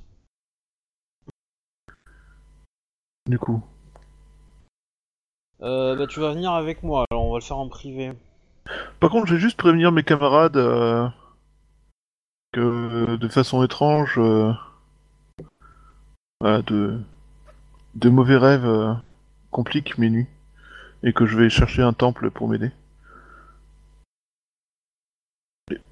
Du 3.27 3.39
coup. 3.39 3.63
Euh, 5.63 5.97
bah, 5.97 6.07
tu 6.07 6.21
vas 6.21 6.33
venir 6.33 6.53
avec 6.53 6.83
moi, 6.83 7.07
alors 7.11 7.25
on 7.25 7.33
va 7.33 7.39
le 7.39 7.45
faire 7.45 7.57
en 7.57 7.69
privé. 7.69 8.13
Par 9.01 9.09
contre, 9.09 9.27
je 9.27 9.35
vais 9.35 9.41
juste 9.41 9.57
prévenir 9.57 9.91
mes 9.91 10.03
camarades 10.03 10.61
que 12.53 13.17
de 13.17 13.29
façon 13.29 13.63
étrange, 13.63 14.21
voilà, 16.41 16.61
de, 16.63 17.01
de 17.97 18.11
mauvais 18.11 18.37
rêves 18.37 18.67
euh, 18.67 18.93
compliquent 19.51 19.97
mes 19.99 20.11
nuits 20.11 20.27
et 21.03 21.13
que 21.13 21.27
je 21.27 21.37
vais 21.37 21.49
chercher 21.49 21.83
un 21.83 21.95
temple 21.95 22.31
pour 22.31 22.49
m'aider. 22.49 22.71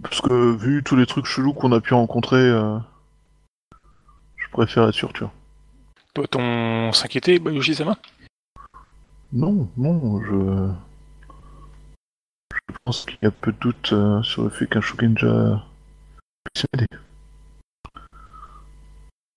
Parce 0.02 0.20
que 0.20 0.54
vu 0.54 0.82
tous 0.84 0.96
les 0.96 1.06
trucs 1.06 1.24
chelous 1.24 1.54
qu'on 1.54 1.72
a 1.72 1.80
pu 1.80 1.94
rencontrer, 1.94 2.36
euh, 2.36 2.78
je 4.36 4.48
préfère 4.50 4.86
être 4.88 4.94
sûr, 4.94 5.12
tu 5.12 5.20
vois. 5.20 5.32
Doit-on 6.14 6.92
s'inquiéter, 6.92 7.38
Bayushi-sama 7.38 7.96
Non, 9.32 9.68
non, 9.76 10.22
je. 10.22 10.70
Je 12.68 12.76
pense 12.84 13.04
qu'il 13.06 13.18
y 13.22 13.26
a 13.26 13.30
peu 13.30 13.50
de 13.52 13.58
doute 13.58 13.92
euh, 13.92 14.22
sur 14.22 14.44
le 14.44 14.50
fait 14.50 14.66
qu'un 14.66 14.80
Shugenja 14.80 15.64
puisse 16.44 16.66
m'aider. 16.72 16.86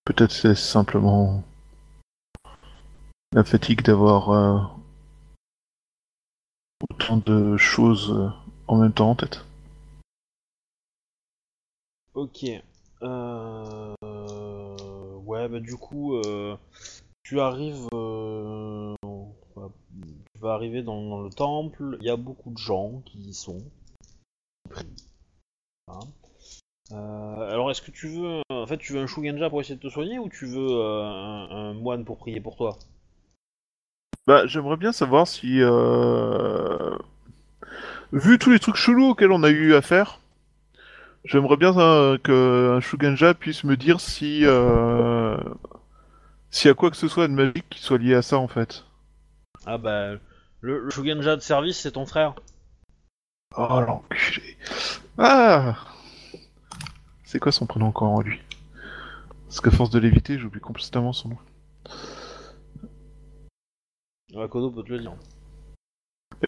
Peut-être 0.04 0.30
c'est 0.30 0.54
simplement 0.54 1.42
la 3.32 3.44
fatigue 3.44 3.82
d'avoir 3.82 4.30
euh, 4.30 4.58
autant 6.90 7.18
de 7.18 7.56
choses 7.56 8.10
euh, 8.10 8.28
en 8.66 8.78
même 8.78 8.92
temps 8.92 9.10
en 9.10 9.14
tête. 9.14 9.44
Ok. 12.14 12.46
Euh... 13.02 13.94
Ouais, 15.24 15.48
bah 15.48 15.60
du 15.60 15.76
coup, 15.76 16.20
tu 17.22 17.38
arrives, 17.38 17.86
tu 17.92 18.96
vas 20.40 20.54
arriver 20.54 20.82
dans, 20.82 21.20
le 21.20 21.28
temple. 21.28 21.98
Il 22.00 22.06
y 22.06 22.10
a 22.10 22.16
beaucoup 22.16 22.50
de 22.50 22.56
gens 22.56 23.02
qui 23.04 23.18
y 23.18 23.34
sont. 23.34 23.62
Euh, 26.90 27.50
alors, 27.50 27.70
est-ce 27.70 27.82
que 27.82 27.90
tu 27.90 28.08
veux, 28.08 28.40
en 28.48 28.66
fait, 28.66 28.78
tu 28.78 28.94
veux 28.94 29.00
un 29.00 29.06
Shugenja 29.06 29.50
pour 29.50 29.60
essayer 29.60 29.76
de 29.76 29.82
te 29.82 29.90
soigner 29.90 30.18
ou 30.18 30.30
tu 30.30 30.46
veux 30.46 30.82
un 30.82 31.74
moine 31.74 32.06
pour 32.06 32.16
prier 32.16 32.40
pour 32.40 32.56
toi? 32.56 32.78
Bah, 34.28 34.46
j'aimerais 34.46 34.76
bien 34.76 34.92
savoir 34.92 35.26
si, 35.26 35.62
euh... 35.62 36.98
vu 38.12 38.38
tous 38.38 38.50
les 38.50 38.58
trucs 38.58 38.76
chelous 38.76 39.12
auxquels 39.12 39.32
on 39.32 39.42
a 39.42 39.48
eu 39.48 39.72
affaire, 39.74 40.20
j'aimerais 41.24 41.56
bien 41.56 41.74
euh, 41.78 42.18
que 42.18 42.78
puisse 43.32 43.64
me 43.64 43.74
dire 43.78 44.00
si, 44.00 44.42
euh... 44.44 45.38
s'il 46.50 46.68
y 46.68 46.70
a 46.70 46.74
quoi 46.74 46.90
que 46.90 46.98
ce 46.98 47.08
soit 47.08 47.26
de 47.26 47.32
magique 47.32 47.70
qui 47.70 47.80
soit 47.80 47.96
lié 47.96 48.14
à 48.14 48.20
ça 48.20 48.36
en 48.36 48.48
fait. 48.48 48.84
Ah 49.64 49.78
bah, 49.78 50.10
le, 50.60 50.78
le 50.80 50.90
Shugenja 50.90 51.34
de 51.34 51.40
service, 51.40 51.78
c'est 51.78 51.92
ton 51.92 52.04
frère. 52.04 52.34
Oh 53.56 53.80
l'enculé. 53.80 54.58
Ah 55.16 55.74
C'est 57.24 57.38
quoi 57.38 57.50
son 57.50 57.64
prénom 57.64 57.86
encore 57.86 58.12
en 58.12 58.20
lui? 58.20 58.42
Parce 59.46 59.62
qu'à 59.62 59.70
force 59.70 59.88
de 59.88 59.98
l'éviter, 59.98 60.38
j'oublie 60.38 60.60
complètement 60.60 61.14
son 61.14 61.30
nom. 61.30 61.38
Ouais, 64.34 64.48
Kodo 64.48 64.70
peut 64.70 64.82
te 64.82 64.92
le 64.92 65.00
dire. 65.00 65.16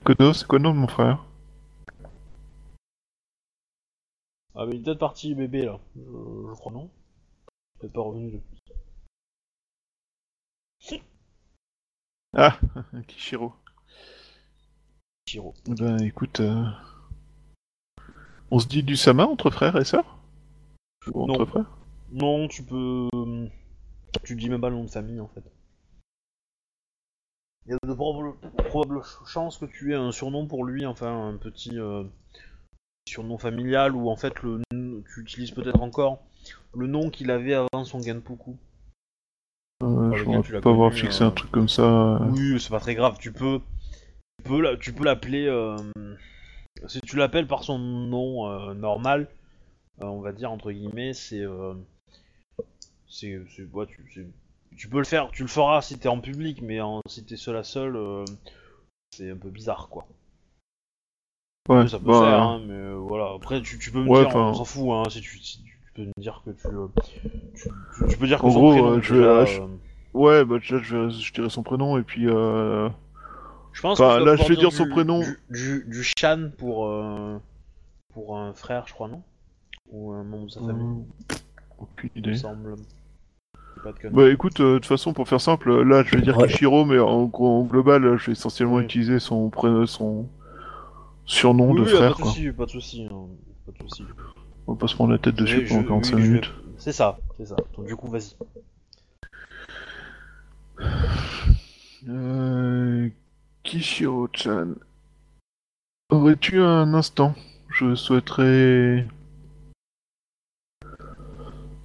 Kodo, 0.04 0.32
c'est 0.32 0.46
quoi 0.46 0.58
le 0.58 0.64
nom 0.64 0.74
de 0.74 0.78
mon 0.78 0.88
frère? 0.88 1.24
Ah, 4.54 4.66
mais 4.66 4.74
il 4.76 4.80
est 4.80 4.84
peut-être 4.84 4.98
parti 4.98 5.34
bébé 5.34 5.64
là. 5.64 5.78
Je, 5.96 6.00
je 6.02 6.54
crois 6.54 6.72
non. 6.72 6.90
Peut-être 7.78 7.92
pas 7.92 8.02
revenu 8.02 8.30
depuis. 8.32 8.58
Ah 12.36 12.58
Kishiro. 13.08 13.54
Chiro. 15.26 15.54
Ben 15.66 15.98
écoute, 16.02 16.40
euh, 16.40 16.64
on 18.50 18.58
se 18.60 18.68
dit 18.68 18.82
du 18.82 18.96
sama 18.96 19.26
entre 19.26 19.50
frères 19.50 19.76
et 19.76 19.84
sœurs? 19.84 20.18
Ou 21.12 21.22
entre 21.22 21.38
Non. 21.38 21.46
frères? 21.46 21.78
Non, 22.12 22.48
tu 22.48 22.62
peux. 22.62 23.08
Tu 24.24 24.36
dis 24.36 24.48
même 24.48 24.60
pas 24.60 24.68
le 24.70 24.76
nom 24.76 24.84
de 24.84 24.90
famille 24.90 25.20
en 25.20 25.28
fait. 25.28 25.42
Il 27.66 27.72
y 27.72 27.74
a 27.74 27.78
de 27.86 27.94
probables, 27.94 28.36
probables 28.68 29.02
chances 29.26 29.58
que 29.58 29.66
tu 29.66 29.92
aies 29.92 29.96
un 29.96 30.12
surnom 30.12 30.46
pour 30.46 30.64
lui, 30.64 30.86
enfin 30.86 31.28
un 31.28 31.36
petit 31.36 31.78
euh, 31.78 32.04
surnom 33.08 33.38
familial 33.38 33.94
ou 33.94 34.08
en 34.08 34.16
fait 34.16 34.34
le, 34.42 34.60
tu 34.72 35.20
utilises 35.20 35.50
peut-être 35.50 35.80
encore 35.82 36.22
le 36.74 36.86
nom 36.86 37.10
qu'il 37.10 37.30
avait 37.30 37.54
avant 37.54 37.84
son 37.84 38.00
Genpuku. 38.00 38.56
euh, 39.82 40.42
Je 40.42 40.52
l'as 40.52 40.60
pas 40.60 40.70
avoir 40.70 40.92
fixé 40.92 41.22
euh, 41.22 41.26
un 41.26 41.30
truc 41.30 41.50
comme 41.50 41.68
ça. 41.68 41.82
euh. 42.22 42.30
Oui, 42.30 42.58
c'est 42.60 42.70
pas 42.70 42.80
très 42.80 42.94
grave. 42.94 43.18
Tu 43.18 43.32
peux, 43.32 43.60
tu 44.38 44.44
peux, 44.50 44.60
la- 44.60 44.76
tu 44.76 44.92
peux 44.92 45.04
l'appeler. 45.04 45.46
euh, 45.46 45.76
si 46.86 47.00
tu 47.02 47.16
l'appelles 47.16 47.46
par 47.46 47.62
son 47.64 47.78
nom 47.78 48.48
euh, 48.50 48.74
normal, 48.74 49.28
euh, 50.00 50.06
on 50.06 50.20
va 50.20 50.32
dire 50.32 50.50
entre 50.50 50.72
guillemets, 50.72 51.12
c'est, 51.12 51.40
euh, 51.42 51.74
c'est, 53.08 53.42
c'est- 53.54 53.64
ouais, 53.64 53.86
tu, 53.86 54.10
c'est- 54.14 54.26
tu 54.76 54.88
peux 54.88 54.98
le 54.98 55.04
faire. 55.04 55.30
Tu 55.30 55.42
le 55.42 55.48
feras 55.48 55.82
si 55.82 55.98
t'es 55.98 56.08
en 56.08 56.20
public, 56.20 56.60
mais 56.62 56.80
en, 56.80 57.00
si 57.08 57.24
t'es 57.24 57.36
seul 57.36 57.56
à 57.56 57.64
seul, 57.64 57.96
euh, 57.96 58.24
c'est 59.14 59.30
un 59.30 59.36
peu 59.36 59.50
bizarre, 59.50 59.88
quoi. 59.88 60.06
Ouais, 61.68 61.86
ça 61.88 61.98
peut 61.98 62.06
bah, 62.06 62.20
faire, 62.20 62.42
hein, 62.42 62.62
mais 62.66 62.74
euh, 62.74 62.94
voilà. 62.96 63.32
Après, 63.36 63.60
tu, 63.62 63.78
tu 63.78 63.90
peux 63.92 64.02
me 64.02 64.08
Ouais, 64.08 64.26
dire, 64.26 64.34
on 64.34 64.54
s'en 64.54 64.64
fout, 64.64 64.88
hein, 64.90 65.02
si 65.10 65.20
tu, 65.20 65.38
si 65.38 65.62
tu 65.62 65.78
peux 65.94 66.02
me 66.02 66.20
dire 66.20 66.42
que 66.44 66.50
tu, 66.50 66.66
euh, 66.66 66.86
tu, 67.04 67.20
tu- 67.54 68.08
tu 68.08 68.16
peux 68.16 68.26
dire 68.26 68.38
que 68.40 68.46
En 68.46 68.50
gros, 68.50 68.72
prénom, 68.72 69.00
je- 69.00 69.60
Ouais, 70.12 70.44
bah 70.44 70.58
déjà 70.58 70.78
je, 70.82 70.96
vais- 70.96 71.10
je 71.10 71.32
dirais 71.32 71.50
son 71.50 71.62
prénom 71.62 71.96
et 71.96 72.02
puis... 72.02 72.28
Euh... 72.28 72.88
Je 73.72 73.80
pense 73.80 74.00
Enfin, 74.00 74.18
que 74.18 74.24
là, 74.24 74.34
je 74.34 74.48
vais 74.48 74.56
dire 74.56 74.72
son 74.72 74.84
du- 74.84 74.90
prénom. 74.90 75.20
Du, 75.20 75.38
du, 75.50 75.84
du 75.86 76.02
Shan 76.02 76.50
pour, 76.58 76.86
euh, 76.86 77.38
pour 78.12 78.36
un 78.36 78.52
frère, 78.52 78.88
je 78.88 78.92
crois, 78.92 79.06
non? 79.06 79.22
Ou 79.92 80.12
un 80.12 80.24
membre 80.24 80.46
de 80.46 80.50
sa 80.50 80.60
famille, 80.60 81.04
euh, 81.30 81.36
Aucune 81.78 82.10
il 82.16 82.22
me 82.22 82.26
idée. 82.26 82.38
semble. 82.38 82.76
J'ai 83.82 83.90
Pas 83.90 83.92
de 83.92 83.98
conneries. 83.98 84.14
Bah 84.16 84.30
écoute, 84.30 84.60
euh, 84.60 84.74
de 84.74 84.78
toute 84.78 84.86
façon, 84.86 85.12
pour 85.12 85.28
faire 85.28 85.40
simple, 85.40 85.82
là 85.82 86.02
je 86.04 86.16
vais 86.16 86.22
dire 86.22 86.36
Ouais. 86.36 86.46
Kishiro, 86.48 86.84
mais 86.84 86.98
en, 86.98 87.24
gros, 87.24 87.60
en 87.60 87.64
global, 87.64 88.16
je 88.18 88.26
vais 88.26 88.32
essentiellement 88.32 88.76
Oui. 88.76 88.84
utiliser 88.84 89.18
son, 89.18 89.50
son 89.86 90.28
surnom 91.24 91.70
oui, 91.70 91.80
de 91.80 91.84
oui, 91.84 91.90
frère, 91.90 92.12
pas 92.12 92.16
de 92.18 92.22
quoi. 92.22 92.30
soucis, 92.32 92.52
pas 92.52 92.64
de 92.66 92.70
soucis. 92.70 93.08
hein, 93.10 93.26
Pas 93.66 93.72
de 93.72 93.88
soucis. 93.88 94.04
On 94.66 94.72
va 94.74 94.78
pas 94.78 94.86
se 94.86 94.94
prendre 94.94 95.12
la 95.12 95.18
tête 95.18 95.34
dessus 95.34 95.64
pendant 95.68 95.82
je- 95.82 95.86
45 95.88 96.16
oui, 96.16 96.22
vais- 96.22 96.28
minutes. 96.28 96.52
C'est 96.76 96.92
ça, 96.92 97.18
c'est 97.36 97.46
ça. 97.46 97.56
Donc 97.76 97.86
du 97.86 97.96
coup, 97.96 98.08
vas-y. 98.08 98.34
Euh... 102.08 103.08
Kishiro-chan. 103.62 104.74
Aurais-tu 106.10 106.60
un 106.60 106.94
instant? 106.94 107.34
Je 107.70 107.94
souhaiterais 107.94 109.06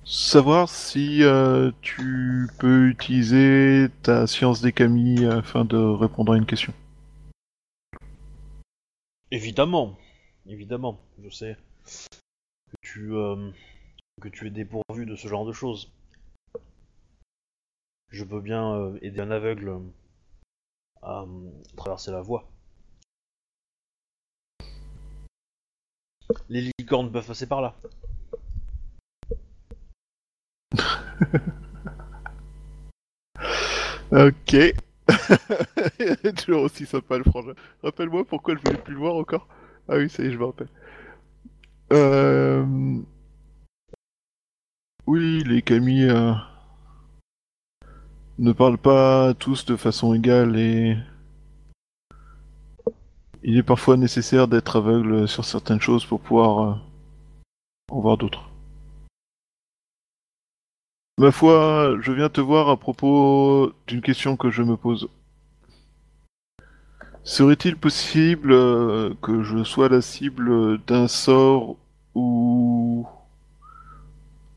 savoir 0.05 0.69
si 0.69 1.23
euh, 1.23 1.71
tu 1.81 2.47
peux 2.59 2.87
utiliser 2.89 3.87
ta 4.03 4.27
science 4.27 4.61
des 4.61 4.71
kami 4.71 5.25
afin 5.25 5.65
de 5.65 5.77
répondre 5.77 6.33
à 6.33 6.37
une 6.37 6.45
question. 6.45 6.73
Évidemment, 9.31 9.97
évidemment, 10.45 10.99
je 11.23 11.29
sais 11.29 11.57
que 12.71 12.75
tu, 12.81 13.13
euh, 13.13 13.51
que 14.21 14.29
tu 14.29 14.47
es 14.47 14.51
dépourvu 14.51 15.05
de 15.05 15.15
ce 15.15 15.27
genre 15.27 15.45
de 15.45 15.53
choses. 15.53 15.91
Je 18.09 18.23
peux 18.23 18.39
bien 18.39 18.75
euh, 18.75 18.99
aider 19.01 19.19
un 19.19 19.31
aveugle 19.31 19.81
à 21.01 21.25
traverser 21.75 22.11
la 22.11 22.21
voie. 22.21 22.47
Les 26.49 26.71
licornes 26.79 27.11
peuvent 27.11 27.27
passer 27.27 27.47
par 27.47 27.61
là. 27.61 27.75
Ok. 34.11 34.55
Toujours 36.37 36.63
aussi 36.63 36.85
sympa 36.85 37.17
le 37.17 37.23
frangin. 37.23 37.53
Rappelle-moi 37.83 38.23
pourquoi 38.25 38.55
je 38.55 38.61
voulais 38.61 38.81
plus 38.81 38.93
le 38.93 38.99
voir 38.99 39.15
encore. 39.15 39.47
Ah 39.89 39.97
oui, 39.97 40.09
ça 40.09 40.23
y 40.23 40.27
est, 40.27 40.31
je 40.31 40.37
me 40.37 40.45
rappelle. 40.45 40.69
Euh... 41.93 42.65
Oui, 45.07 45.43
les 45.45 45.61
Kami 45.61 46.03
euh, 46.03 46.33
ne 48.39 48.51
parlent 48.51 48.77
pas 48.77 49.33
tous 49.35 49.65
de 49.65 49.75
façon 49.75 50.13
égale 50.13 50.57
et 50.57 50.97
il 53.43 53.57
est 53.57 53.63
parfois 53.63 53.97
nécessaire 53.97 54.47
d'être 54.47 54.77
aveugle 54.77 55.27
sur 55.27 55.45
certaines 55.45 55.81
choses 55.81 56.05
pour 56.05 56.21
pouvoir 56.21 56.59
euh, 56.59 56.75
en 57.91 57.99
voir 57.99 58.17
d'autres. 58.17 58.49
Ma 61.17 61.31
foi, 61.31 61.95
je 62.01 62.11
viens 62.11 62.27
te 62.27 62.41
voir 62.41 62.67
à 62.67 62.75
propos 62.75 63.71
d'une 63.87 64.01
question 64.01 64.35
que 64.35 64.49
je 64.51 64.63
me 64.63 64.75
pose. 64.75 65.07
Serait-il 67.23 67.77
possible 67.77 68.51
euh, 68.51 69.13
que 69.21 69.41
je 69.41 69.63
sois 69.63 69.87
la 69.87 70.01
cible 70.01 70.77
d'un 70.83 71.07
sort 71.07 71.77
ou 72.15 73.07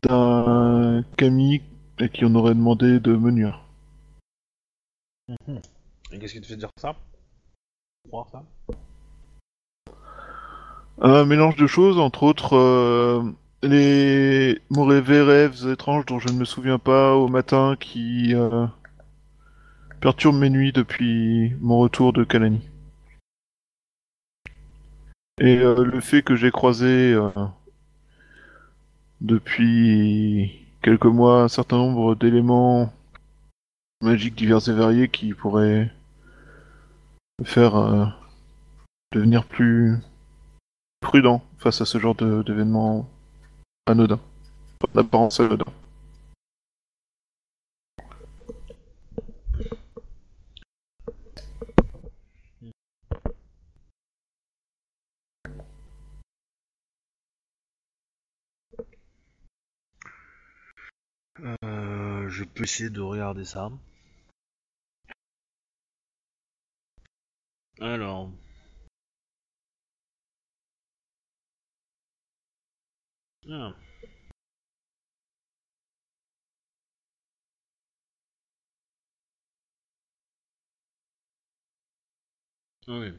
d'un 0.03 1.03
kami 1.15 1.61
à 1.97 2.09
qui 2.09 2.25
on 2.25 2.35
aurait 2.35 2.55
demandé 2.55 2.99
de 2.99 3.15
me 3.15 3.31
nuire? 3.31 3.63
Et 6.11 6.19
qu'est-ce 6.19 6.33
qui 6.33 6.41
te 6.41 6.47
fait 6.47 6.57
dire 6.57 6.71
ça? 6.75 6.93
Croire 8.09 8.27
ça? 8.29 8.43
Un 11.01 11.23
mélange 11.23 11.55
de 11.55 11.67
choses, 11.67 11.97
entre 11.97 12.23
autres 12.23 12.57
euh, 12.57 13.23
les 13.61 14.61
mauvais 14.69 15.21
rêves 15.21 15.67
étranges 15.67 16.05
dont 16.05 16.19
je 16.19 16.29
ne 16.29 16.39
me 16.39 16.45
souviens 16.45 16.79
pas 16.79 17.15
au 17.15 17.27
matin 17.27 17.75
qui 17.79 18.33
euh, 18.33 18.65
perturbent 19.99 20.39
mes 20.39 20.49
nuits 20.49 20.71
depuis 20.71 21.53
mon 21.59 21.79
retour 21.79 22.13
de 22.13 22.23
Kalani. 22.23 22.61
Et 25.41 25.57
euh, 25.57 25.83
le 25.83 25.99
fait 25.99 26.21
que 26.21 26.35
j'ai 26.35 26.51
croisé 26.51 27.13
euh, 27.13 27.29
depuis 29.21 30.65
quelques 30.81 31.05
mois 31.05 31.43
un 31.43 31.47
certain 31.49 31.77
nombre 31.77 32.15
d'éléments 32.15 32.93
magiques 34.01 34.35
divers 34.35 34.67
et 34.69 34.73
variés 34.73 35.09
qui 35.09 35.33
pourraient 35.33 35.91
me 37.39 37.45
faire 37.45 38.15
devenir 39.11 39.45
plus 39.45 39.97
prudent 41.01 41.43
face 41.57 41.81
à 41.81 41.85
ce 41.85 41.97
genre 41.97 42.15
d'événements 42.15 43.09
anodins, 43.89 44.19
d'apparence 44.93 45.39
anodin. 45.39 45.65
Euh, 61.63 62.29
je 62.29 62.43
peux 62.43 62.63
essayer 62.63 62.89
de 62.91 63.01
regarder 63.01 63.45
ça. 63.45 63.71
Alors. 67.81 68.29
Ah. 73.51 73.73
Oui. 82.87 83.13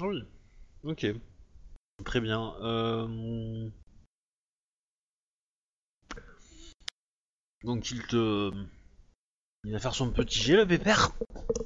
Oui. 0.00 0.22
Ok. 0.84 1.06
Très 2.04 2.20
bien. 2.20 2.54
Euh... 2.60 3.70
Donc 7.64 7.90
il 7.90 8.06
te... 8.06 8.52
Il 9.66 9.72
va 9.72 9.80
faire 9.80 9.96
son 9.96 10.12
petit 10.12 10.38
jet, 10.38 10.54
le 10.54 10.64
pépère. 10.64 11.10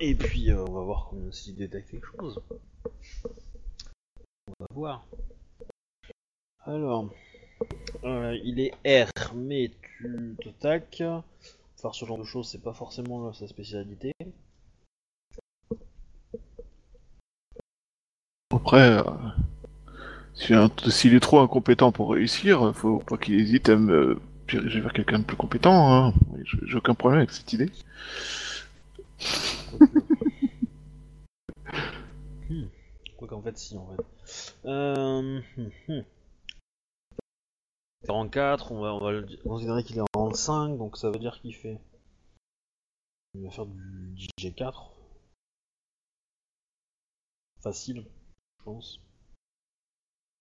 Et 0.00 0.14
puis 0.14 0.50
euh, 0.50 0.64
on 0.66 0.72
va 0.72 0.80
voir 0.80 1.10
s'il 1.32 1.54
détecte 1.54 1.90
quelque 1.90 2.06
chose. 2.18 2.40
On 4.48 4.54
va 4.58 4.66
voir. 4.70 5.06
Alors... 6.64 7.10
euh, 8.04 8.38
il 8.42 8.58
est 8.58 9.04
R, 9.04 9.34
mais 9.34 9.70
tu 10.00 10.34
t'attaques. 10.42 11.02
Faire 11.76 11.94
ce 11.94 12.06
genre 12.06 12.16
de 12.16 12.24
choses, 12.24 12.48
c'est 12.48 12.62
pas 12.62 12.72
forcément 12.72 13.34
sa 13.34 13.46
spécialité. 13.46 14.12
Après, 18.50 18.98
euh, 18.98 20.88
s'il 20.88 21.14
est 21.14 21.20
trop 21.20 21.40
incompétent 21.40 21.92
pour 21.92 22.12
réussir, 22.12 22.74
faut 22.74 23.00
pas 23.00 23.18
qu'il 23.18 23.38
hésite 23.38 23.68
à 23.68 23.76
me 23.76 24.18
diriger 24.50 24.80
vers 24.80 24.92
quelqu'un 24.92 25.20
de 25.20 25.24
plus 25.24 25.36
compétent. 25.36 25.92
Hein. 25.92 26.14
J'ai 26.64 26.76
aucun 26.76 26.94
problème 26.94 27.20
avec 27.20 27.30
cette 27.30 27.52
idée. 27.52 27.70
Hmm. 32.48 32.64
Quoi 33.16 33.28
qu'en 33.28 33.42
fait, 33.42 33.56
si, 33.58 33.76
en 33.76 33.86
fait. 33.88 34.56
Euh... 34.64 35.40
Il 38.02 38.08
est 38.08 38.10
en 38.10 38.28
4, 38.28 38.72
on 38.72 38.80
va, 38.80 39.22
considérer 39.44 39.84
qu'il 39.84 39.98
est 39.98 40.16
en 40.16 40.32
5, 40.32 40.78
donc 40.78 40.96
ça 40.96 41.10
veut 41.10 41.18
dire 41.18 41.38
qu'il 41.40 41.54
fait. 41.54 41.78
Il 43.34 43.42
va 43.42 43.50
faire 43.50 43.66
du 43.66 44.26
DJ4. 44.38 44.90
Facile, 47.62 48.06
je 48.58 48.64
pense. 48.64 49.00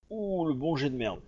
Ouh, 0.10 0.46
le 0.46 0.54
bon 0.54 0.76
jet 0.76 0.90
de 0.90 0.96
merde. 0.96 1.22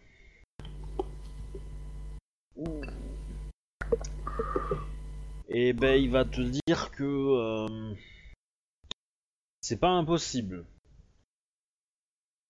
Et 5.50 5.74
ben, 5.74 6.02
il 6.02 6.10
va 6.12 6.26
te 6.26 6.42
dire 6.42 6.92
que. 6.92 7.04
euh, 7.04 7.94
c'est 9.62 9.80
pas 9.80 9.90
impossible. 9.90 10.66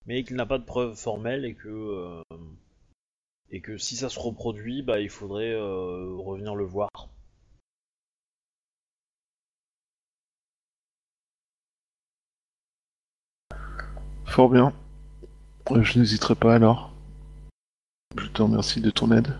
Mais 0.06 0.24
qu'il 0.24 0.36
n'a 0.36 0.46
pas 0.46 0.58
de 0.58 0.64
preuves 0.64 0.96
formelles 0.96 1.44
et 1.44 1.54
que. 1.54 1.68
euh, 1.68 2.22
et 3.50 3.60
que 3.60 3.76
si 3.76 3.96
ça 3.96 4.08
se 4.08 4.18
reproduit, 4.18 4.82
bah 4.82 4.98
il 5.00 5.10
faudrait 5.10 5.52
euh, 5.52 6.16
revenir 6.16 6.54
le 6.54 6.64
voir. 6.64 6.88
Fort 14.24 14.48
bien. 14.48 14.72
Je 15.70 15.98
n'hésiterai 15.98 16.34
pas 16.34 16.54
alors. 16.54 16.92
Je 18.16 18.26
te 18.28 18.42
remercie 18.42 18.80
de 18.80 18.90
ton 18.90 19.10
aide. 19.12 19.36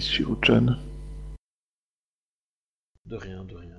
Kishiro-chan. 0.00 0.76
De 3.06 3.16
rien, 3.16 3.44
de 3.44 3.54
rien. 3.56 3.76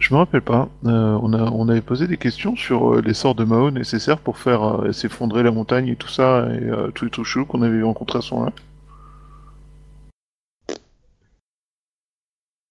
Je 0.00 0.14
me 0.14 0.18
rappelle 0.18 0.42
pas. 0.42 0.68
euh, 0.84 1.18
on, 1.22 1.32
a, 1.32 1.42
on 1.50 1.68
avait 1.68 1.80
posé 1.80 2.06
des 2.06 2.16
questions 2.18 2.54
sur 2.54 2.94
euh, 2.94 3.00
les 3.00 3.14
sorts 3.14 3.34
de 3.34 3.42
Mao 3.44 3.70
nécessaires 3.72 4.20
pour 4.20 4.38
faire 4.38 4.62
euh, 4.62 4.92
s'effondrer 4.92 5.42
la 5.42 5.50
montagne 5.50 5.88
et 5.88 5.96
tout 5.96 6.08
ça, 6.08 6.46
et 6.54 6.62
euh, 6.64 6.90
tous 6.92 7.04
les 7.04 7.10
trucs 7.10 7.24
chelous 7.26 7.46
qu'on 7.46 7.62
avait 7.62 7.82
rencontrés 7.82 8.18
à 8.18 8.22
ce 8.22 8.32
moment-là. 8.34 8.52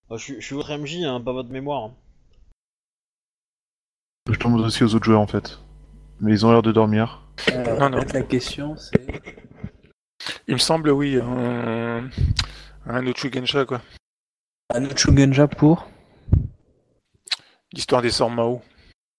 Ah, 0.09 0.15
je, 0.17 0.23
suis- 0.23 0.35
je 0.41 0.45
suis 0.45 0.55
votre 0.55 0.71
MJ, 0.77 1.03
hein, 1.03 1.19
pas 1.21 1.33
votre 1.33 1.49
mémoire. 1.49 1.85
hein. 1.85 1.93
Je 4.31 4.37
demande 4.39 4.61
aussi 4.61 4.83
aux 4.85 4.95
autres 4.95 5.05
joueurs 5.05 5.19
en 5.21 5.27
fait. 5.27 5.59
Mais 6.21 6.31
ils 6.31 6.45
ont 6.45 6.51
l'air 6.51 6.61
de 6.61 6.71
dormir. 6.71 7.21
Euh, 7.49 7.77
Non, 7.79 7.89
non. 7.89 7.97
peut-être 7.99 8.13
La 8.13 8.21
question, 8.23 8.77
c'est. 8.77 9.40
Il 10.51 10.55
me 10.55 10.59
semble, 10.59 10.89
oui, 10.89 11.17
un, 11.17 12.09
un 12.85 13.65
quoi. 13.65 13.81
Un 14.75 14.83
Uchugenja 14.83 15.47
pour 15.47 15.87
L'histoire 17.71 18.01
des 18.01 18.09
sorts 18.09 18.31
Mao. 18.31 18.61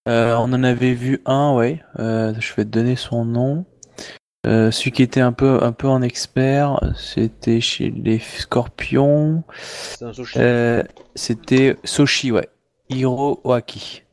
Euh, 0.07 0.35
on 0.35 0.53
en 0.53 0.63
avait 0.63 0.93
vu 0.93 1.23
un, 1.25 1.55
ouais. 1.55 1.81
Euh, 1.97 2.35
je 2.39 2.53
vais 2.53 2.65
te 2.65 2.69
donner 2.69 2.95
son 2.95 3.25
nom. 3.25 3.65
Euh, 4.45 4.69
celui 4.69 4.91
qui 4.91 5.01
était 5.01 5.21
un 5.21 5.33
peu, 5.33 5.63
un 5.63 5.71
peu 5.71 5.87
en 5.87 6.03
expert, 6.03 6.79
c'était 6.95 7.61
chez 7.61 7.89
les 7.89 8.19
Scorpions. 8.19 9.43
Euh, 10.37 10.83
c'était 11.15 11.77
Soshi, 11.83 12.31
ouais. 12.31 12.47
Hiro 12.89 13.41
Oaki. 13.43 14.03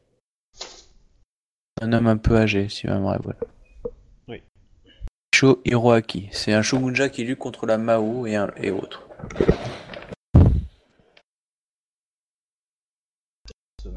Un 1.83 1.93
homme 1.93 2.07
un 2.07 2.17
peu 2.17 2.39
âgé, 2.39 2.71
si 2.71 2.87
ma 2.87 2.95
mémoire. 2.95 3.21
Oui. 3.27 3.35
Sho 5.35 5.61
Hiroaki. 5.65 6.28
C'est 6.32 6.52
un 6.52 6.62
shogunja 6.62 7.09
qui 7.09 7.24
lutte 7.24 7.39
contre 7.39 7.66
la 7.66 7.78
Mao 7.78 8.27
et, 8.27 8.36
un- 8.36 8.52
et 8.57 8.70
autres. 8.70 9.07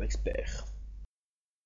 Expert. 0.01 0.65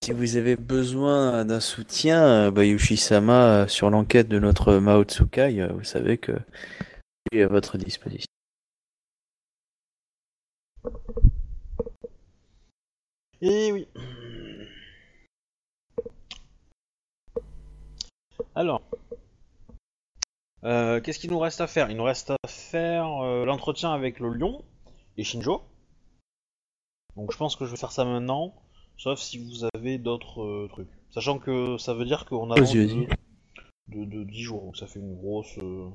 Si 0.04 0.12
vous 0.12 0.36
avez 0.38 0.56
besoin 0.56 1.44
d'un 1.46 1.60
soutien, 1.60 2.24
euh, 2.48 2.52
bah, 2.52 2.66
Yushi-sama, 2.66 3.64
euh, 3.64 3.68
sur 3.68 3.90
l'enquête 3.90 4.28
de 4.28 4.38
notre 4.40 4.76
Mao 4.76 5.04
Tsukai, 5.04 5.60
euh, 5.62 5.68
vous 5.74 5.84
savez 5.84 6.18
que 6.18 6.34
il 7.32 7.40
est 7.40 7.44
à 7.44 7.48
votre 7.48 7.78
disposition. 7.78 8.28
Et 13.42 13.72
oui. 13.72 13.88
Alors. 18.56 18.82
Euh, 20.68 21.00
Qu'est-ce 21.02 21.20
qu'il 21.20 21.32
nous 21.32 21.40
reste 21.40 21.62
à 21.62 21.68
faire? 21.68 21.90
Il 21.90 21.98
nous 21.98 22.04
reste 22.04 22.32
à 22.32 22.38
faire 22.48 23.24
euh, 23.24 23.46
l'entretien 23.46 23.94
avec 23.94 24.20
le 24.20 24.30
lion 24.34 24.64
et 25.18 25.24
Shinjo. 25.24 25.62
Donc 27.16 27.32
je 27.32 27.38
pense 27.38 27.56
que 27.56 27.66
je 27.66 27.72
vais 27.72 27.78
faire 27.78 27.92
ça 27.92 28.06
maintenant, 28.06 28.54
sauf 28.98 29.20
si 29.20 29.38
vous 29.44 29.66
avez 29.74 29.98
d'autres 29.98 30.42
euh, 30.42 30.68
trucs. 30.70 30.90
Sachant 31.12 31.40
que 31.40 31.78
ça 31.78 31.94
veut 31.94 32.06
dire 32.06 32.26
qu'on 32.26 32.48
Vas-y, 32.48 32.74
de, 32.76 32.86
vas-y. 32.86 33.08
de, 33.88 34.06
de 34.06 34.24
10 34.24 34.42
jours, 34.44 34.62
donc 34.66 34.78
ça 34.78 34.86
fait 34.88 35.00
une 35.00 35.16
grosse... 35.16 35.58
euh, 35.60 35.88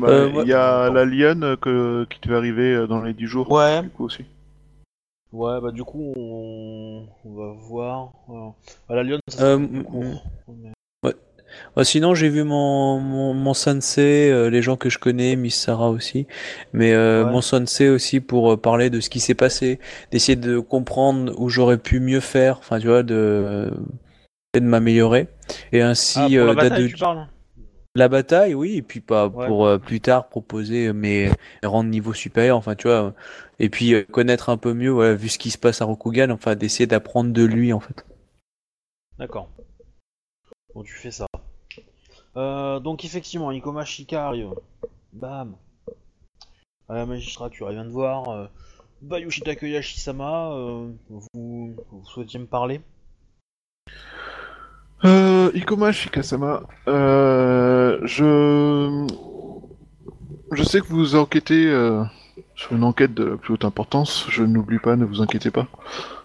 Bah, 0.00 0.08
Euh, 0.08 0.32
Il 0.44 0.48
y 0.48 0.54
a 0.54 0.88
la 0.88 1.04
lionne 1.04 1.56
que, 1.56 2.06
qui 2.08 2.20
devait 2.20 2.36
arriver 2.36 2.86
dans 2.86 3.02
les 3.02 3.12
10 3.12 3.26
jours. 3.26 3.50
Ouais. 3.50 3.82
Du 3.82 3.90
coup 3.90 4.04
aussi. 4.04 4.24
Ouais, 5.30 5.60
bah 5.60 5.72
du 5.72 5.84
coup 5.84 6.14
on, 6.16 7.06
on 7.24 7.34
va 7.34 7.52
voir... 7.52 8.12
voilà. 8.28 8.54
Ah, 8.88 8.94
la 8.94 9.02
lionne, 9.02 9.20
ça 9.28 9.44
Euh, 9.44 9.82
court. 9.82 10.24
Mais- 10.48 10.72
Sinon, 11.82 12.14
j'ai 12.14 12.28
vu 12.28 12.42
mon, 12.44 12.98
mon, 12.98 13.34
mon 13.34 13.54
sensei, 13.54 14.30
euh, 14.30 14.50
les 14.50 14.62
gens 14.62 14.76
que 14.76 14.90
je 14.90 14.98
connais, 14.98 15.36
Miss 15.36 15.54
Sarah 15.60 15.90
aussi, 15.90 16.26
mais 16.72 16.92
euh, 16.92 17.24
Ouais. 17.24 17.32
mon 17.32 17.40
sensei 17.40 17.88
aussi 17.88 18.20
pour 18.20 18.52
euh, 18.52 18.56
parler 18.56 18.90
de 18.90 19.00
ce 19.00 19.10
qui 19.10 19.20
s'est 19.20 19.34
passé, 19.34 19.78
d'essayer 20.10 20.36
de 20.36 20.58
comprendre 20.58 21.34
où 21.38 21.48
j'aurais 21.48 21.78
pu 21.78 22.00
mieux 22.00 22.20
faire, 22.20 22.58
enfin, 22.58 22.80
tu 22.80 22.88
vois, 22.88 23.02
de, 23.02 23.70
de 24.54 24.60
m'améliorer. 24.60 25.28
Et 25.72 25.82
ainsi, 25.82 26.18
Ah, 26.20 26.28
la 26.28 26.54
bataille, 26.54 26.88
tu 26.88 26.96
parles 26.96 27.26
la 27.94 28.08
bataille, 28.08 28.54
oui, 28.54 28.76
et 28.76 28.82
puis 28.82 29.00
pas 29.00 29.28
Ouais. 29.28 29.46
pour 29.46 29.66
euh, 29.66 29.78
plus 29.78 30.00
tard 30.00 30.28
proposer 30.28 30.92
mes, 30.92 31.30
de 31.62 31.82
niveau 31.84 32.12
supérieur, 32.14 32.56
enfin, 32.56 32.74
tu 32.74 32.86
vois, 32.88 33.14
et 33.58 33.68
puis 33.68 33.92
euh, 33.94 34.04
connaître 34.04 34.48
un 34.50 34.56
peu 34.56 34.72
mieux, 34.72 34.90
voilà, 34.90 35.14
vu 35.14 35.28
ce 35.28 35.38
qui 35.38 35.50
se 35.50 35.58
passe 35.58 35.82
à 35.82 35.84
Rokugan, 35.84 36.30
enfin, 36.30 36.54
d'essayer 36.54 36.86
d'apprendre 36.86 37.32
de 37.32 37.42
lui, 37.44 37.72
en 37.72 37.80
fait. 37.80 38.04
D'accord. 39.18 39.50
Bon, 40.74 40.82
tu 40.84 40.94
fais 40.94 41.10
ça. 41.10 41.26
Euh, 42.36 42.80
donc, 42.80 43.04
effectivement, 43.04 43.50
Ikoma 43.50 43.84
Shika 43.84 44.26
arrive. 44.26 44.54
Bam. 45.12 45.56
À 46.88 46.94
la 46.94 47.06
magistrature, 47.06 47.68
elle 47.68 47.74
vient 47.74 47.84
de 47.84 47.90
voir. 47.90 48.28
Euh, 48.28 48.46
Bayushi 49.02 49.42
Takeyashi-sama, 49.42 50.52
euh, 50.52 50.90
vous, 51.08 51.76
souhaitiez 52.04 52.40
me 52.40 52.46
parler? 52.46 52.80
Euh, 55.04 55.50
Ikoma 55.54 55.92
Shikasama, 55.92 56.62
euh, 56.88 58.00
je... 58.04 59.06
Je 60.50 60.62
sais 60.62 60.80
que 60.80 60.86
vous 60.86 61.14
enquêtez 61.14 61.66
euh, 61.66 62.02
sur 62.56 62.74
une 62.74 62.82
enquête 62.82 63.14
de 63.14 63.24
la 63.24 63.36
plus 63.36 63.54
haute 63.54 63.64
importance, 63.64 64.26
je 64.30 64.42
n'oublie 64.42 64.78
pas, 64.78 64.96
ne 64.96 65.04
vous 65.04 65.20
inquiétez 65.20 65.50
pas. 65.50 65.68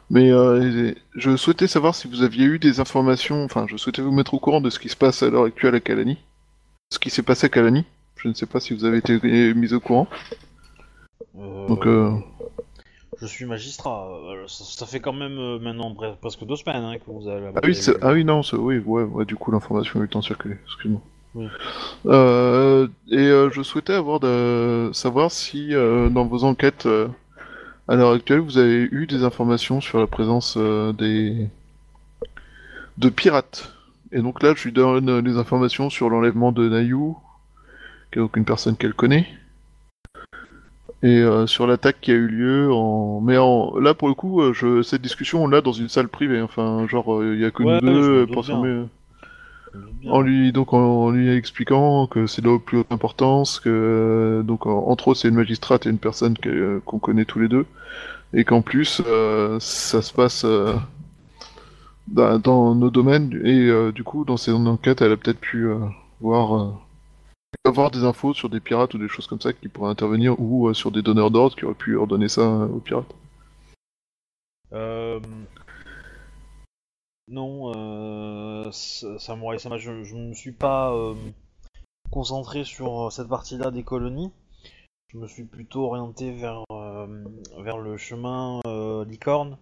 Mais 0.09 0.31
euh, 0.31 0.93
je 1.15 1.35
souhaitais 1.35 1.67
savoir 1.67 1.95
si 1.95 2.07
vous 2.07 2.21
aviez 2.23 2.45
eu 2.45 2.59
des 2.59 2.79
informations, 2.79 3.43
enfin 3.45 3.65
je 3.69 3.77
souhaitais 3.77 4.01
vous 4.01 4.11
mettre 4.11 4.33
au 4.33 4.39
courant 4.39 4.61
de 4.61 4.69
ce 4.69 4.79
qui 4.79 4.89
se 4.89 4.95
passe 4.95 5.23
à 5.23 5.29
l'heure 5.29 5.45
actuelle 5.45 5.75
à 5.75 5.79
Kalani. 5.79 6.17
Ce 6.91 6.99
qui 6.99 7.09
s'est 7.09 7.23
passé 7.23 7.47
à 7.47 7.49
Kalani. 7.49 7.85
Je 8.17 8.27
ne 8.27 8.33
sais 8.33 8.45
pas 8.45 8.59
si 8.59 8.73
vous 8.73 8.85
avez 8.85 8.97
été 8.99 9.19
mis 9.53 9.73
au 9.73 9.79
courant. 9.79 10.07
Euh, 11.37 11.67
Donc 11.67 11.85
euh, 11.87 12.11
Je 13.21 13.25
suis 13.25 13.45
magistrat. 13.45 14.07
euh, 14.11 14.47
ça, 14.47 14.63
ça 14.63 14.85
fait 14.85 14.99
quand 14.99 15.13
même 15.13 15.59
maintenant 15.59 15.91
pre- 15.93 16.15
presque 16.17 16.45
deux 16.45 16.55
semaines 16.55 16.83
hein, 16.83 16.97
que 16.97 17.09
vous 17.11 17.27
avez... 17.27 17.47
Ah 17.55 17.59
oui, 17.63 17.77
ah 18.01 18.11
oui, 18.11 18.23
non, 18.23 18.41
oui, 18.53 18.79
ouais, 18.85 19.03
ouais, 19.03 19.25
du 19.25 19.35
coup 19.35 19.51
l'information 19.51 19.95
a 19.95 19.99
eu 19.99 20.03
le 20.03 20.09
temps 20.09 20.19
de 20.19 20.25
circuler, 20.25 20.57
excuse-moi. 20.65 21.01
Oui. 21.35 21.47
Et 23.09 23.27
je 23.51 23.61
souhaitais 23.63 23.93
avoir 23.93 24.19
de 24.19 24.91
savoir 24.93 25.31
si 25.31 25.71
dans 25.71 26.25
vos 26.25 26.43
enquêtes 26.43 26.87
à 27.87 27.95
l'heure 27.95 28.11
actuelle 28.11 28.39
vous 28.39 28.57
avez 28.57 28.87
eu 28.91 29.07
des 29.07 29.23
informations 29.23 29.81
sur 29.81 29.99
la 29.99 30.07
présence 30.07 30.55
euh, 30.57 30.93
des 30.93 31.47
de 32.97 33.09
pirates. 33.09 33.73
Et 34.11 34.21
donc 34.21 34.43
là, 34.43 34.53
je 34.55 34.65
lui 34.65 34.71
donne 34.71 35.09
euh, 35.09 35.21
les 35.21 35.37
informations 35.37 35.89
sur 35.89 36.09
l'enlèvement 36.09 36.51
de 36.51 36.69
Nayu, 36.69 37.13
qui 38.11 38.19
est 38.19 38.21
donc 38.21 38.37
une 38.37 38.45
personne 38.45 38.77
qu'elle 38.77 38.93
connaît, 38.93 39.27
et 41.03 41.19
euh, 41.19 41.45
sur 41.47 41.67
l'attaque 41.67 41.97
qui 41.99 42.11
a 42.11 42.15
eu 42.15 42.27
lieu 42.27 42.71
en. 42.71 43.19
Mais 43.19 43.37
en... 43.37 43.77
là, 43.77 43.93
pour 43.93 44.07
le 44.07 44.13
coup, 44.13 44.41
euh, 44.41 44.53
je... 44.53 44.81
cette 44.81 45.01
discussion, 45.01 45.43
on 45.43 45.47
l'a 45.47 45.59
dans 45.59 45.73
une 45.73 45.89
salle 45.89 46.07
privée. 46.07 46.41
Enfin, 46.41 46.87
genre, 46.87 47.15
euh, 47.15 47.35
il 47.35 47.41
y 47.41 47.45
a 47.45 47.51
que 47.51 47.61
Ouais, 47.61 47.79
nous 47.81 47.91
deux 47.91 48.21
euh, 48.21 48.25
pour 48.25 48.45
En 50.07 50.21
lui 50.21 50.51
donc 50.51 50.73
en, 50.73 51.09
lui 51.09 51.35
expliquant 51.35 52.07
que 52.07 52.27
c'est 52.27 52.41
de 52.41 52.49
la 52.49 52.59
plus 52.59 52.79
haute 52.79 52.91
importance, 52.91 53.59
que 53.59 53.69
euh, 53.69 54.43
donc 54.43 54.65
en- 54.65 54.87
entre 54.87 55.07
autres 55.09 55.21
c'est 55.21 55.29
une 55.29 55.35
magistrate 55.35 55.85
et 55.85 55.89
une 55.89 55.97
personne 55.97 56.35
euh, 56.45 56.79
qu'on 56.85 56.99
connaît 56.99 57.25
tous 57.25 57.39
les 57.39 57.47
deux, 57.47 57.65
et 58.33 58.43
qu'en 58.43 58.61
plus 58.61 59.01
euh, 59.07 59.59
ça 59.59 60.01
se 60.01 60.13
passe 60.13 60.45
dans, 62.07 62.75
nos 62.75 62.89
domaines 62.89 63.39
et 63.43 63.91
du 63.93 64.03
coup 64.03 64.25
dans 64.25 64.37
ses 64.37 64.51
enquêtes 64.51 65.01
elle 65.01 65.13
a 65.13 65.17
peut-être 65.17 65.39
pu 65.39 65.67
voir 66.21 66.73
avoir 67.65 67.91
des 67.91 68.03
infos 68.03 68.33
sur 68.33 68.49
des 68.49 68.59
pirates 68.59 68.93
ou 68.93 68.97
des 68.97 69.07
choses 69.07 69.27
comme 69.27 69.41
ça 69.41 69.53
qui 69.53 69.69
pourraient 69.69 69.91
intervenir 69.91 70.39
ou 70.39 70.73
sur 70.73 70.91
des 70.91 71.01
donneurs 71.01 71.31
d'ordre 71.31 71.55
qui 71.55 71.65
auraient 71.65 71.73
pu 71.73 71.95
ordonner 71.95 72.27
ça 72.27 72.45
aux 72.45 72.79
pirates. 72.79 73.13
Euh... 77.33 77.35
Non, 77.35 77.73
euh... 77.75 78.71
Sa- 78.71 79.19
Samurai 79.19 79.59
Sama, 79.59 79.77
je, 79.77 80.03
je 80.03 80.15
me 80.15 80.33
suis 80.33 80.51
pas 80.51 80.93
euh, 80.93 81.15
concentré 82.11 82.63
sur 82.63 83.11
cette 83.11 83.27
partie-là 83.27 83.71
des 83.71 83.83
colonies. 83.83 84.31
Je 85.09 85.17
me 85.17 85.27
suis 85.27 85.43
plutôt 85.43 85.85
orienté 85.85 86.31
vers, 86.31 86.63
euh, 86.71 87.07
le 87.77 87.97
chemin 87.97 88.61
euh, 88.65 89.05
licorne 89.05 89.57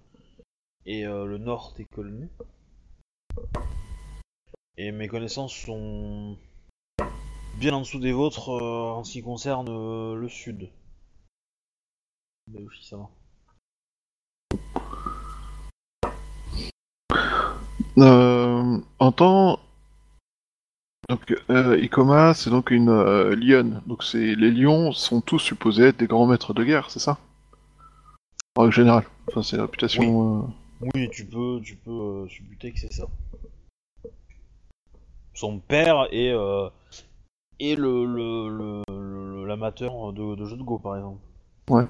et 0.85 1.05
euh, 1.05 1.25
le 1.25 1.37
nord 1.37 1.73
des 1.75 1.85
colonies. 1.85 2.29
Et 4.77 4.91
mes 4.91 5.07
connaissances 5.07 5.53
sont 5.53 6.37
bien 7.59 7.73
en 7.73 7.81
dessous 7.81 7.99
des 7.99 8.13
vôtres 8.13 8.49
euh, 8.49 8.91
en 8.91 9.03
ce 9.03 9.13
qui 9.13 9.21
concerne 9.21 9.67
euh, 9.69 10.15
le 10.15 10.29
sud. 10.29 10.69
Bayushi 12.47 12.85
Sama. 12.85 13.03
Euh, 13.03 13.20
en 17.97 19.11
temps, 19.11 19.59
donc 21.09 21.35
euh, 21.49 21.77
Ikoma, 21.81 22.33
c'est 22.33 22.49
donc 22.49 22.71
une 22.71 22.89
euh, 22.89 23.35
lionne. 23.35 23.81
Donc 23.87 24.03
c'est 24.03 24.35
les 24.35 24.51
lions 24.51 24.91
sont 24.91 25.21
tous 25.21 25.39
supposés 25.39 25.87
être 25.87 25.97
des 25.99 26.07
grands 26.07 26.25
maîtres 26.25 26.53
de 26.53 26.63
guerre, 26.63 26.89
c'est 26.89 26.99
ça? 26.99 27.17
En 28.55 28.61
règle 28.63 28.73
générale. 28.75 29.05
Enfin, 29.27 29.43
c'est 29.43 29.57
la 29.57 29.63
réputation. 29.63 30.43
euh, 30.83 30.87
Oui, 30.95 31.09
tu 31.11 31.25
peux, 31.25 31.59
tu 31.63 31.75
peux 31.75 31.91
euh, 31.91 32.27
supputer 32.27 32.71
que 32.71 32.79
c'est 32.79 32.91
ça. 32.93 33.05
Son 35.33 35.59
père 35.59 36.07
est, 36.11 36.31
euh, 36.31 36.67
est 37.59 37.75
le, 37.75 38.05
le, 38.05 38.49
le- 38.49 38.83
le- 38.89 39.45
l'amateur 39.45 40.11
de, 40.13 40.35
de 40.35 40.45
jeux 40.45 40.57
de 40.57 40.63
Go, 40.63 40.77
par 40.79 40.97
exemple. 40.97 41.19
Ouais. 41.69 41.85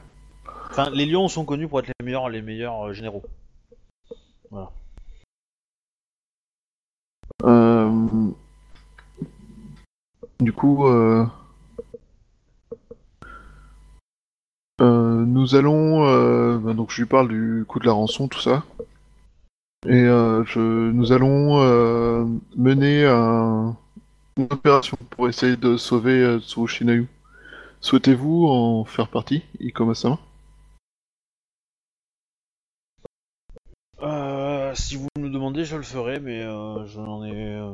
Enfin, 0.70 0.90
les 0.92 1.06
lions 1.06 1.28
sont 1.28 1.46
connus 1.46 1.68
pour 1.68 1.80
être 1.80 1.88
les 2.00 2.06
meilleurs, 2.06 2.30
les 2.30 2.42
meilleurs 2.42 2.88
euh, 2.88 2.94
généraux. 2.94 3.24
euh, 4.54 4.64
Du 10.42 10.52
coup, 10.52 10.86
euh, 10.88 11.26
euh, 14.82 15.24
nous 15.26 15.56
allons. 15.56 16.04
euh, 16.06 16.58
ben 16.58 16.74
donc 16.74 16.92
je 16.92 17.02
lui 17.02 17.08
parle 17.08 17.30
du 17.30 17.64
coup 17.68 17.80
de 17.80 17.86
la 17.86 17.94
rançon, 17.94 18.28
tout 18.28 18.40
ça. 18.42 18.64
Et 19.88 19.92
euh, 19.94 20.44
je, 20.46 20.60
nous 20.60 21.12
allons 21.12 21.62
euh, 21.62 22.26
mener 22.56 23.06
un- 23.06 23.76
une 24.38 24.48
opération 24.52 24.98
pour 25.12 25.30
essayer 25.30 25.58
de 25.58 25.78
sauver 25.78 26.22
euh, 26.24 26.40
Tsurushi 26.40 26.86
Nayu. 26.86 27.08
Souhaitez-vous 27.82 28.48
en 28.48 28.86
faire 28.86 29.10
partie, 29.10 29.44
Ikoma-sama? 29.62 30.20
Euh, 34.02 34.31
si 34.76 34.96
vous 34.96 35.08
me 35.18 35.24
le 35.24 35.30
demandez, 35.30 35.66
je 35.66 35.76
le 35.76 35.84
ferai, 35.84 36.20
mais 36.20 36.42
euh, 36.42 36.86
je 36.86 37.00
n'en 37.00 37.24
ai 37.24 37.32
euh, 37.56 37.74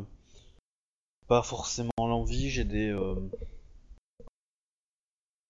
pas 1.27 1.43
forcément 1.43 1.91
l'envie. 1.99 2.49
J'ai 2.49 2.63
des, 2.63 2.89
euh, 2.89 3.15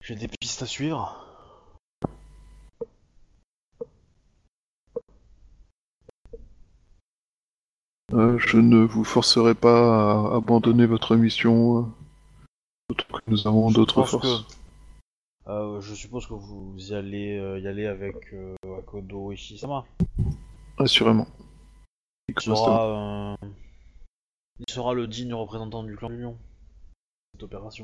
j'ai 0.03 0.15
des 0.15 0.27
pistes 0.27 0.61
à 0.61 0.65
suivre. 0.65 1.23
Euh, 8.13 8.37
Je 8.39 8.57
ne 8.57 8.77
vous 8.85 9.03
forcerai 9.03 9.53
pas 9.53 10.31
à 10.31 10.35
abandonner 10.37 10.85
votre 10.85 11.15
mission. 11.15 11.79
euh, 11.79 12.93
que 12.95 13.03
nous 13.27 13.45
avons 13.47 13.69
d'autres 13.71 14.03
forces. 14.05 14.45
que- 14.45 14.57
Euh, 15.49 15.79
je 15.79 15.93
suppose 15.95 16.25
que 16.27 16.33
vous 16.33 16.75
y 16.77 16.93
allez 16.93 17.37
euh, 17.37 17.57
y 17.59 17.67
aller 17.67 17.85
avec 17.85 18.15
euh, 18.33 18.53
Akodo 18.79 19.31
Ishisama. 19.31 19.85
Assurément. 20.77 21.27
Il 22.27 22.33
Ikoma-sama. 22.33 22.55
sera, 22.55 23.33
euh, 23.41 23.47
il 24.59 24.73
sera 24.73 24.93
le 24.93 25.07
digne 25.07 25.33
représentant 25.33 25.83
du 25.83 25.95
clan 25.95 26.09
du 26.09 26.21
lion. 26.21 26.37
Cette 27.33 27.43
opération. 27.43 27.83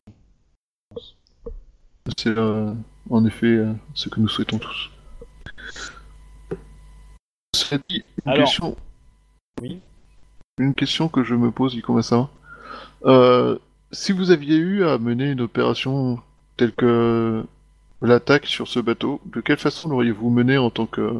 C'est 2.17 2.37
euh, 2.37 2.73
en 3.09 3.25
effet 3.25 3.47
euh, 3.47 3.73
ce 3.93 4.09
que 4.09 4.19
nous 4.19 4.27
souhaitons 4.27 4.59
tous. 4.59 4.91
Cela 7.55 7.81
dit, 7.89 8.03
une 8.25 8.31
Alors, 8.31 8.45
question. 8.45 8.75
oui. 9.61 9.81
Une 10.59 10.75
question 10.75 11.07
que 11.09 11.23
je 11.23 11.33
me 11.33 11.49
pose, 11.51 11.73
Ikoma-sama. 11.73 12.29
Euh, 13.05 13.57
si 13.91 14.11
vous 14.11 14.29
aviez 14.31 14.57
eu 14.57 14.85
à 14.85 14.97
mener 14.99 15.31
une 15.31 15.41
opération 15.41 16.19
telle 16.57 16.73
que 16.73 17.43
l'attaque 18.01 18.45
sur 18.45 18.67
ce 18.67 18.79
bateau, 18.79 19.19
de 19.25 19.41
quelle 19.41 19.57
façon 19.57 19.89
l'auriez-vous 19.89 20.29
mené 20.29 20.57
en 20.57 20.69
tant 20.69 20.85
que 20.85 21.19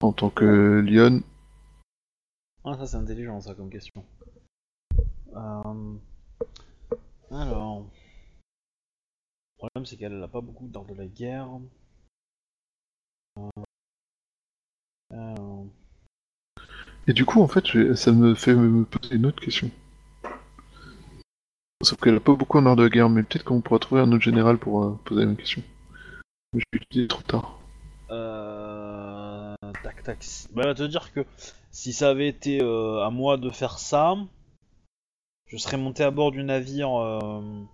en 0.00 0.12
tant 0.12 0.30
que 0.30 0.80
Lyon 0.80 1.22
Ah, 2.64 2.74
ça 2.76 2.86
c'est 2.86 2.96
intelligent 2.96 3.40
ça 3.40 3.54
comme 3.54 3.70
question. 3.70 4.04
Euh, 5.34 5.94
Alors. 7.30 7.86
Le 9.52 9.68
problème 9.68 9.84
c'est 9.84 9.96
qu'elle 9.96 10.18
n'a 10.18 10.28
pas 10.28 10.40
beaucoup 10.40 10.68
d'art 10.68 10.86
de 10.86 10.94
la 10.94 11.06
guerre. 11.06 11.48
Euh, 13.38 13.64
alors, 15.10 15.66
Et 17.06 17.12
du 17.12 17.24
coup, 17.24 17.42
en 17.42 17.48
fait, 17.48 17.94
ça 17.94 18.12
me 18.12 18.34
fait 18.34 18.54
me 18.54 18.84
poser 18.84 19.16
une 19.16 19.26
autre 19.26 19.42
question. 19.42 19.70
Sauf 21.82 21.98
qu'elle 22.00 22.16
a 22.16 22.20
pas 22.20 22.34
beaucoup 22.34 22.58
en 22.58 22.66
art 22.66 22.76
de 22.76 22.88
guerre, 22.88 23.08
mais 23.08 23.22
peut-être 23.22 23.44
qu'on 23.44 23.62
pourra 23.62 23.78
trouver 23.78 24.02
un 24.02 24.12
autre 24.12 24.22
général 24.22 24.58
pour 24.58 24.84
euh, 24.84 24.98
poser 25.04 25.22
la 25.22 25.26
même 25.28 25.36
question. 25.36 25.62
Mais 26.52 26.60
je 26.60 26.78
l'ai 26.78 26.86
dit 26.90 27.08
trop 27.08 27.22
tard. 27.22 27.58
Euh... 28.10 28.59
Bah, 30.52 30.74
te 30.74 30.82
dire 30.82 31.12
que 31.12 31.26
si 31.70 31.92
ça 31.92 32.10
avait 32.10 32.28
été 32.28 32.62
euh, 32.62 33.04
à 33.04 33.10
moi 33.10 33.36
de 33.36 33.50
faire 33.50 33.78
ça, 33.78 34.16
je 35.46 35.56
serais 35.56 35.76
monté 35.76 36.02
à 36.02 36.10
bord 36.10 36.30
du 36.30 36.42
navire 36.42 36.94
euh, 36.98 37.66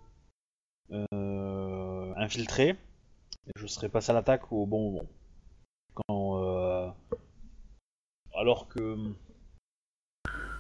euh, 0.91 2.13
infiltré 2.17 2.71
et 2.71 3.53
je 3.57 3.67
serais 3.67 3.89
passé 3.89 4.11
à 4.11 4.15
l'attaque 4.15 4.51
au 4.53 4.67
bon 4.67 4.91
moment. 4.91 5.07
Alors 8.35 8.69
que 8.69 8.97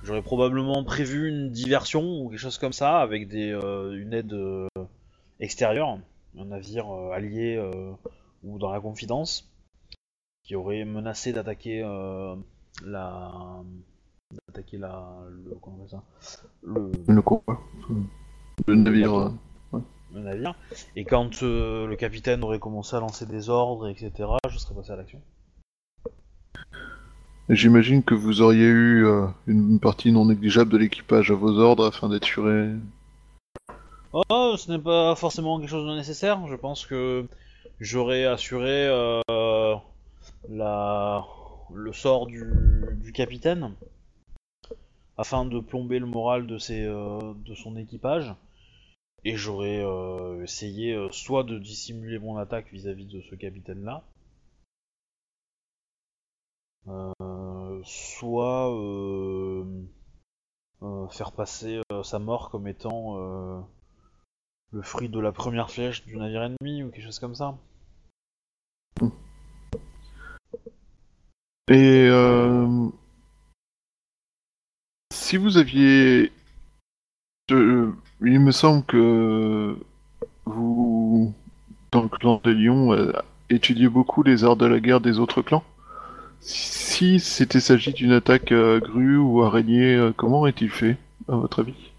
j'aurais 0.02 0.22
probablement 0.22 0.82
prévu 0.84 1.28
une 1.28 1.50
diversion 1.50 2.20
ou 2.20 2.30
quelque 2.30 2.38
chose 2.38 2.58
comme 2.58 2.72
ça 2.72 3.00
avec 3.00 3.30
une 3.32 4.14
aide 4.14 4.34
extérieure, 5.40 5.98
un 6.38 6.44
navire 6.46 6.90
allié 7.12 7.60
ou 8.42 8.58
dans 8.58 8.70
la 8.70 8.80
confidence 8.80 9.50
qui 10.46 10.54
aurait 10.54 10.84
menacé 10.84 11.32
d'attaquer 11.32 11.82
euh, 11.84 12.36
la 12.84 13.32
d'attaquer 14.46 14.78
la 14.78 15.12
le 15.28 15.56
comment 15.60 15.78
on 15.84 15.88
ça? 15.88 16.02
Le, 16.62 16.92
Le 17.08 17.22
quoi. 17.22 17.42
Le 18.66 18.74
navire. 18.76 19.14
euh, 19.18 19.30
le 20.14 20.20
navire. 20.20 20.54
Et 20.94 21.04
quand 21.04 21.42
euh, 21.42 21.86
le 21.88 21.96
capitaine 21.96 22.44
aurait 22.44 22.60
commencé 22.60 22.94
à 22.94 23.00
lancer 23.00 23.26
des 23.26 23.50
ordres 23.50 23.88
etc 23.88 24.10
je 24.48 24.58
serais 24.58 24.74
passé 24.76 24.92
à 24.92 24.96
l'action. 24.96 25.20
J'imagine 27.48 28.02
que 28.02 28.14
vous 28.14 28.40
auriez 28.40 28.66
eu 28.66 29.04
euh, 29.04 29.26
une 29.48 29.78
partie 29.80 30.10
non 30.12 30.26
négligeable 30.26 30.70
de 30.70 30.78
l'équipage 30.78 31.30
à 31.30 31.34
vos 31.34 31.58
ordres 31.58 31.86
afin 31.86 32.08
d'assurer. 32.08 32.70
oh 34.12 34.54
ce 34.56 34.70
n'est 34.70 34.78
pas 34.80 35.14
forcément 35.16 35.58
quelque 35.58 35.70
chose 35.70 35.88
de 35.88 35.96
nécessaire. 35.96 36.44
Je 36.46 36.54
pense 36.56 36.86
que 36.86 37.26
j'aurais 37.80 38.24
assuré 38.24 38.88
euh, 38.88 39.74
le 40.48 41.92
sort 41.92 42.26
du, 42.26 43.12
capitaine 43.14 43.74
afin 45.16 45.44
de 45.44 45.60
plomber 45.60 45.98
le 45.98 46.06
moral 46.06 46.46
de 46.46 46.58
euh, 46.70 47.54
son 47.54 47.76
équipage 47.76 48.34
et 49.26 49.36
j'aurais 49.36 49.82
euh, 49.82 50.42
essayé 50.44 50.92
euh, 50.92 51.10
soit 51.10 51.42
de 51.42 51.58
dissimuler 51.58 52.20
mon 52.20 52.36
attaque 52.36 52.70
vis-à-vis 52.72 53.06
de 53.06 53.20
ce 53.22 53.34
capitaine 53.34 53.82
là 53.82 54.04
euh, 56.86 57.80
soit 57.82 58.72
faire 61.10 61.32
passer 61.32 61.80
sa 62.04 62.18
mort 62.18 62.50
comme 62.50 62.68
étant 62.68 63.16
le 64.70 64.82
fruit 64.82 65.08
de 65.08 65.18
la 65.18 65.32
première 65.32 65.70
flèche 65.70 66.04
du 66.04 66.16
navire 66.16 66.42
ennemi 66.42 66.82
ou 66.82 66.90
quelque 66.90 67.04
chose 67.04 67.18
comme 67.18 67.34
ça. 67.34 67.56
Et 71.68 72.06
euh, 72.08 72.88
si 75.12 75.36
vous 75.36 75.56
aviez, 75.56 76.30
je- 77.48 77.90
il 78.22 78.40
me 78.40 78.52
semble 78.52 78.84
que 78.84 79.76
vous, 80.44 81.32
dans 81.90 82.02
le 82.02 82.08
clan 82.08 82.40
des 82.44 82.54
lions, 82.54 82.92
euh, 82.92 83.12
étudiez 83.50 83.88
beaucoup 83.88 84.22
les 84.22 84.44
arts 84.44 84.56
de 84.56 84.66
la 84.66 84.80
guerre 84.80 85.00
des 85.00 85.18
autres 85.18 85.42
clans. 85.42 85.64
Si 86.40 87.18
c'était 87.18 87.60
s'agit 87.60 87.92
d'une 87.92 88.12
attaque 88.12 88.52
euh, 88.52 88.78
grue 88.78 89.18
ou 89.18 89.42
araignée, 89.42 89.94
euh, 89.96 90.12
comment 90.16 90.46
est-il 90.46 90.70
fait, 90.70 90.96
à 91.28 91.36
votre 91.36 91.60
avis? 91.60 91.92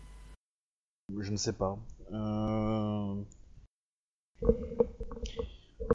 Je 1.20 1.32
ne 1.32 1.38
sais 1.38 1.54
pas. 1.54 1.78
Euh... 2.14 3.16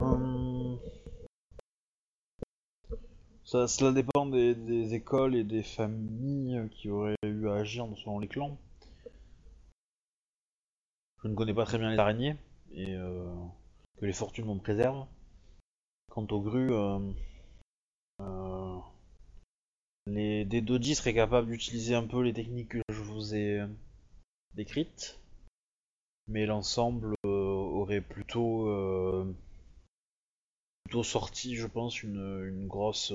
hum, 0.01 0.62
Cela 3.53 3.91
dépend 3.91 4.25
des, 4.25 4.93
écoles 4.93 5.35
et 5.35 5.43
des 5.43 5.63
familles 5.63 6.67
qui 6.71 6.89
auraient 6.89 7.15
eu 7.23 7.47
à 7.49 7.55
agir 7.55 7.87
selon 7.97 8.19
les 8.19 8.27
clans. 8.27 8.57
Je 11.23 11.27
ne 11.27 11.35
connais 11.35 11.53
pas 11.53 11.65
très 11.65 11.77
bien 11.77 11.91
les 11.91 11.99
araignées 11.99 12.35
et 12.73 12.95
euh, 12.95 13.31
que 13.99 14.05
les 14.05 14.13
fortunes 14.13 14.45
m'en 14.45 14.57
préservent. 14.57 15.05
Quant 16.11 16.27
aux 16.31 16.41
grues, 16.41 16.73
euh, 16.73 16.99
euh, 18.21 18.79
les 20.07 20.45
seraient 20.95 21.13
capables 21.13 21.47
d'utiliser 21.47 21.95
un 21.95 22.05
peu 22.05 22.21
les 22.21 22.33
techniques 22.33 22.69
que 22.69 22.81
je 22.89 23.01
vous 23.01 23.35
ai 23.35 23.59
euh, 23.59 23.67
décrites, 24.53 25.19
mais 26.27 26.45
l'ensemble 26.45 27.15
euh, 27.25 27.29
aurait 27.29 28.01
plutôt 28.01 28.67
sorti, 31.03 31.55
je 31.55 31.67
pense, 31.67 32.03
une, 32.03 32.45
une 32.45 32.67
grosse 32.67 33.11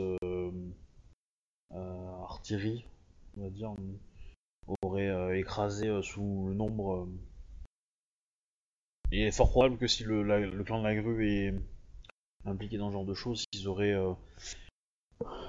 artillerie, 1.74 2.84
on 3.36 3.42
va 3.44 3.50
dire, 3.50 3.72
aurait 4.82 5.08
euh, 5.08 5.36
écrasé 5.38 5.88
euh, 5.88 6.02
sous 6.02 6.46
le 6.48 6.54
nombre. 6.54 6.94
euh, 6.94 7.06
il 9.12 9.20
est 9.22 9.30
fort 9.30 9.50
probable 9.50 9.78
que 9.78 9.86
si 9.86 10.04
le, 10.04 10.22
la- 10.22 10.38
le 10.40 10.64
clan 10.64 10.78
de 10.80 10.84
la 10.84 10.94
grue 10.94 11.28
est 11.28 11.54
impliqué 12.44 12.78
dans 12.78 12.88
ce 12.88 12.92
genre 12.94 13.04
de 13.04 13.14
choses, 13.14 13.44
ils 13.52 13.68
auraient 13.68 13.92
euh, 13.94 14.12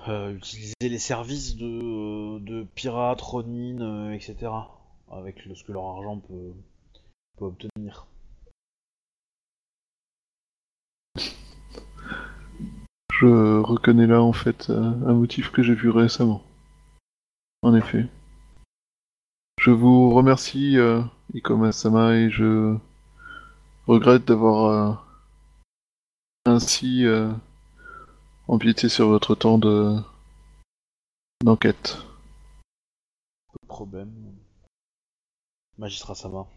euh, 0.08 0.36
utilisé 0.36 0.74
les 0.82 1.00
services 1.00 1.56
de, 1.56 2.64
pirates, 2.76 3.22
Ronin, 3.22 3.82
euh, 3.82 4.12
etc. 4.14 4.52
Avec 5.12 5.42
ce 5.54 5.64
que 5.64 5.72
leur 5.72 5.86
argent 5.86 6.20
peut 6.20 6.54
obtenir. 7.40 8.08
Je 13.20 13.60
reconnais 13.60 14.08
là 14.08 14.22
en 14.22 14.32
fait 14.32 14.70
euh, 14.70 14.80
un 14.80 15.14
motif 15.14 15.52
que 15.52 15.62
j'ai 15.62 15.76
vu 15.76 15.90
récemment. 15.90 16.42
En 17.62 17.76
effet. 17.76 18.08
Je 19.60 19.72
vous 19.72 20.12
remercie, 20.12 20.78
euh, 20.78 21.02
Ikoma-sama, 21.34 22.16
et 22.16 22.30
je 22.30 22.78
regrette 23.88 24.24
d'avoir 24.24 24.66
euh, 24.72 24.94
ainsi 26.46 27.06
euh, 27.06 27.30
empiété 28.48 28.88
sur 28.88 29.10
votre 29.10 29.36
temps 29.36 29.58
de 29.58 29.98
d'enquête. 31.44 31.98
Pas 33.52 33.60
de 33.62 33.68
problème. 33.68 34.38
Magistrat 35.78 36.16
Sama. 36.16 36.48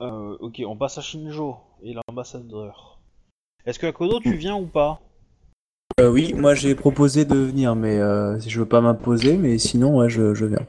Euh, 0.00 0.38
ok, 0.40 0.62
on 0.66 0.76
passe 0.78 0.96
à 0.96 1.02
Shinjo 1.02 1.58
et 1.82 1.92
l'ambassadeur. 1.92 2.95
Est-ce 3.66 3.80
que 3.80 3.86
Akodo 3.86 4.20
tu 4.20 4.32
viens 4.36 4.54
ou 4.54 4.66
pas? 4.66 5.00
Euh, 5.98 6.08
oui, 6.08 6.34
moi 6.34 6.54
j'ai 6.54 6.76
proposé 6.76 7.24
de 7.24 7.34
venir, 7.34 7.74
mais 7.74 7.98
euh, 7.98 8.38
je 8.38 8.60
veux 8.60 8.66
pas 8.66 8.80
m'imposer, 8.80 9.36
mais 9.36 9.58
sinon, 9.58 9.96
ouais, 9.96 10.08
je, 10.08 10.34
je 10.34 10.46
viens. 10.46 10.64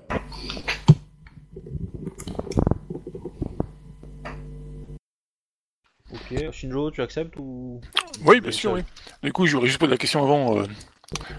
Ok, 6.12 6.52
Shinjo, 6.52 6.90
tu 6.90 7.04
acceptes 7.04 7.36
ou? 7.38 7.82
Oui, 8.26 8.42
bien 8.42 8.52
sûr, 8.52 8.72
oui. 8.72 8.82
Du 9.22 9.32
coup, 9.32 9.46
j'aurais 9.46 9.68
juste 9.68 9.80
posé 9.80 9.92
la 9.92 9.98
question 9.98 10.24
avant 10.24 10.58
euh, 10.58 10.64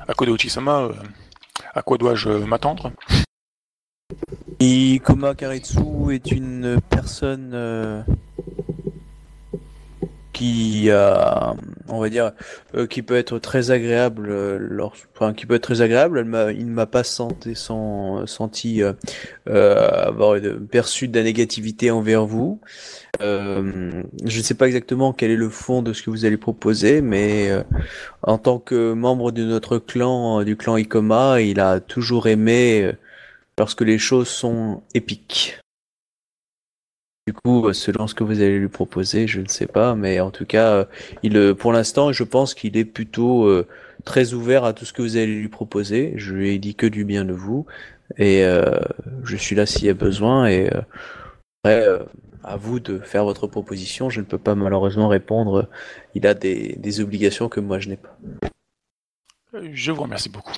à 0.07 0.15
Kodo 0.15 0.37
Uchisama, 0.37 0.83
euh, 0.83 0.93
à 1.75 1.83
quoi 1.83 1.99
dois-je 1.99 2.29
m'attendre? 2.29 2.93
Ikoma 4.61 5.35
Karitsu 5.35 6.15
est 6.15 6.31
une 6.31 6.81
personne 6.89 7.51
euh, 7.53 8.03
qui 10.39 10.89
a, 10.93 11.57
on 11.89 11.99
va 11.99 12.09
dire, 12.09 12.31
euh, 12.77 12.87
qui 12.87 13.03
peut 13.03 13.17
être 13.17 13.41
très 13.41 13.73
agréable, 13.73 14.29
euh, 14.31 14.57
lors- 14.61 14.95
enfin, 15.17 15.35
qui 15.35 15.47
peut 15.47 15.55
être 15.55 15.63
très 15.63 15.81
agréable. 15.81 16.21
Elle 16.21 16.57
il 16.57 16.67
ne 16.67 16.73
m'a 16.73 16.87
pas 16.87 17.03
senti, 17.03 17.57
sans- 17.57 18.25
senti 18.27 18.83
euh, 18.85 18.93
euh, 19.49 20.07
avoir 20.07 20.39
perçu 20.71 21.09
de 21.09 21.19
la 21.19 21.25
négativité 21.25 21.91
envers 21.91 22.25
vous. 22.25 22.61
Euh, 23.21 23.91
je 24.25 24.39
ne 24.39 24.43
sais 24.43 24.55
pas 24.55 24.67
exactement 24.69 25.13
quel 25.13 25.33
est 25.33 25.37
le 25.37 25.49
fond 25.49 25.83
de 25.83 25.93
ce 25.93 26.03
que 26.05 26.11
vous 26.11 26.25
allez 26.25 26.37
proposer, 26.37 27.01
mais 27.01 27.51
euh, 27.51 27.65
en 28.23 28.39
tant 28.39 28.61
que 28.61 28.93
membre 28.93 29.33
de 29.33 29.43
notre 29.43 29.79
clan, 29.79 30.45
du 30.45 30.57
clan 30.57 30.77
Ikoma, 30.77 31.41
il 31.41 31.59
a 31.59 31.81
toujours 31.81 32.29
aimé 32.29 32.83
euh, 32.85 32.93
lorsque 33.59 33.81
les 33.81 33.99
choses 33.99 34.29
sont 34.29 34.83
épiques. 34.95 35.59
Du 37.29 37.35
coup, 37.35 37.67
euh, 37.67 37.75
selon 37.75 38.07
ce 38.07 38.15
que 38.15 38.25
vous 38.25 38.41
allez 38.41 38.59
lui 38.59 38.69
proposer, 38.69 39.29
je 39.29 39.43
ne 39.43 39.49
sais 39.49 39.67
pas, 39.67 39.95
mais 39.95 40.19
en 40.19 40.31
tout 40.31 40.47
cas, 40.47 40.73
euh, 40.73 40.85
il, 41.23 41.37
euh, 41.37 41.55
pour 41.55 41.75
l'instant, 41.75 42.11
je 42.11 42.25
pense 42.25 42.55
qu'il 42.55 42.75
est 42.79 42.87
plutôt 42.87 43.47
très 44.07 44.33
ouvert 44.33 44.65
à 44.65 44.73
tout 44.73 44.87
ce 44.87 44.95
que 44.95 45.03
vous 45.03 45.19
allez 45.19 45.35
lui 45.35 45.49
proposer. 45.49 46.15
Je 46.17 46.33
lui 46.33 46.55
ai 46.55 46.59
dit 46.59 46.75
que 46.75 46.87
du 46.87 47.05
bien 47.05 47.27
de 47.27 47.35
vous, 47.35 47.67
et 48.17 48.43
je 49.25 49.37
suis 49.37 49.55
là 49.55 49.67
s'il 49.67 49.85
y 49.85 49.91
a 49.91 49.95
besoin. 49.95 50.47
Et 50.47 50.71
après, 51.63 51.87
à 52.45 52.57
vous 52.57 52.81
de 52.81 52.99
faire 52.99 53.25
votre 53.25 53.47
proposition. 53.47 54.09
Je 54.09 54.21
ne 54.21 54.25
peux 54.25 54.39
pas 54.39 54.55
malheureusement 54.55 55.09
répondre. 55.09 55.69
Il 56.15 56.27
a 56.27 56.33
des, 56.33 57.01
obligations 57.01 57.51
que 57.51 57.61
moi 57.61 57.79
je 57.79 57.91
n'ai 57.91 57.99
pas. 57.99 58.17
Je 59.71 59.93
vous 59.93 60.03
remercie 60.03 60.31
beaucoup. 60.31 60.55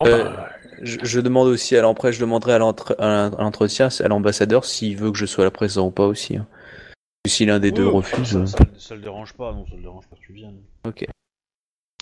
Bon, 0.00 0.06
Euh, 0.08 0.24
bah, 0.24 0.48
Je, 0.82 0.98
je 1.02 1.20
demande 1.20 1.46
aussi, 1.48 1.76
alors 1.76 1.92
après, 1.92 2.12
je 2.12 2.20
demanderai 2.20 2.54
à 2.54 2.58
l'entre- 2.58 2.96
à 2.98 3.30
l'entretien, 3.38 3.88
à 4.00 4.08
l'ambassadeur, 4.08 4.64
s'il 4.64 4.96
veut 4.96 5.12
que 5.12 5.18
je 5.18 5.26
sois 5.26 5.44
là 5.44 5.50
présent 5.52 5.86
ou 5.86 5.90
pas 5.90 6.06
aussi. 6.06 6.36
hein. 6.36 6.46
Si 7.28 7.44
l'un 7.46 7.60
des 7.60 7.70
deux 7.70 7.86
refuse. 7.86 8.30
Ça, 8.32 8.38
euh, 8.38 8.46
ça, 8.46 8.58
ça 8.78 8.94
le 8.96 9.00
dérange 9.00 9.32
pas, 9.34 9.52
non, 9.52 9.64
ça 9.68 9.76
le 9.76 9.82
dérange 9.82 10.06
pas 10.08 10.16
que 10.16 10.22
tu 10.22 10.32
viennes. 10.32 10.60
Ok. 10.88 11.06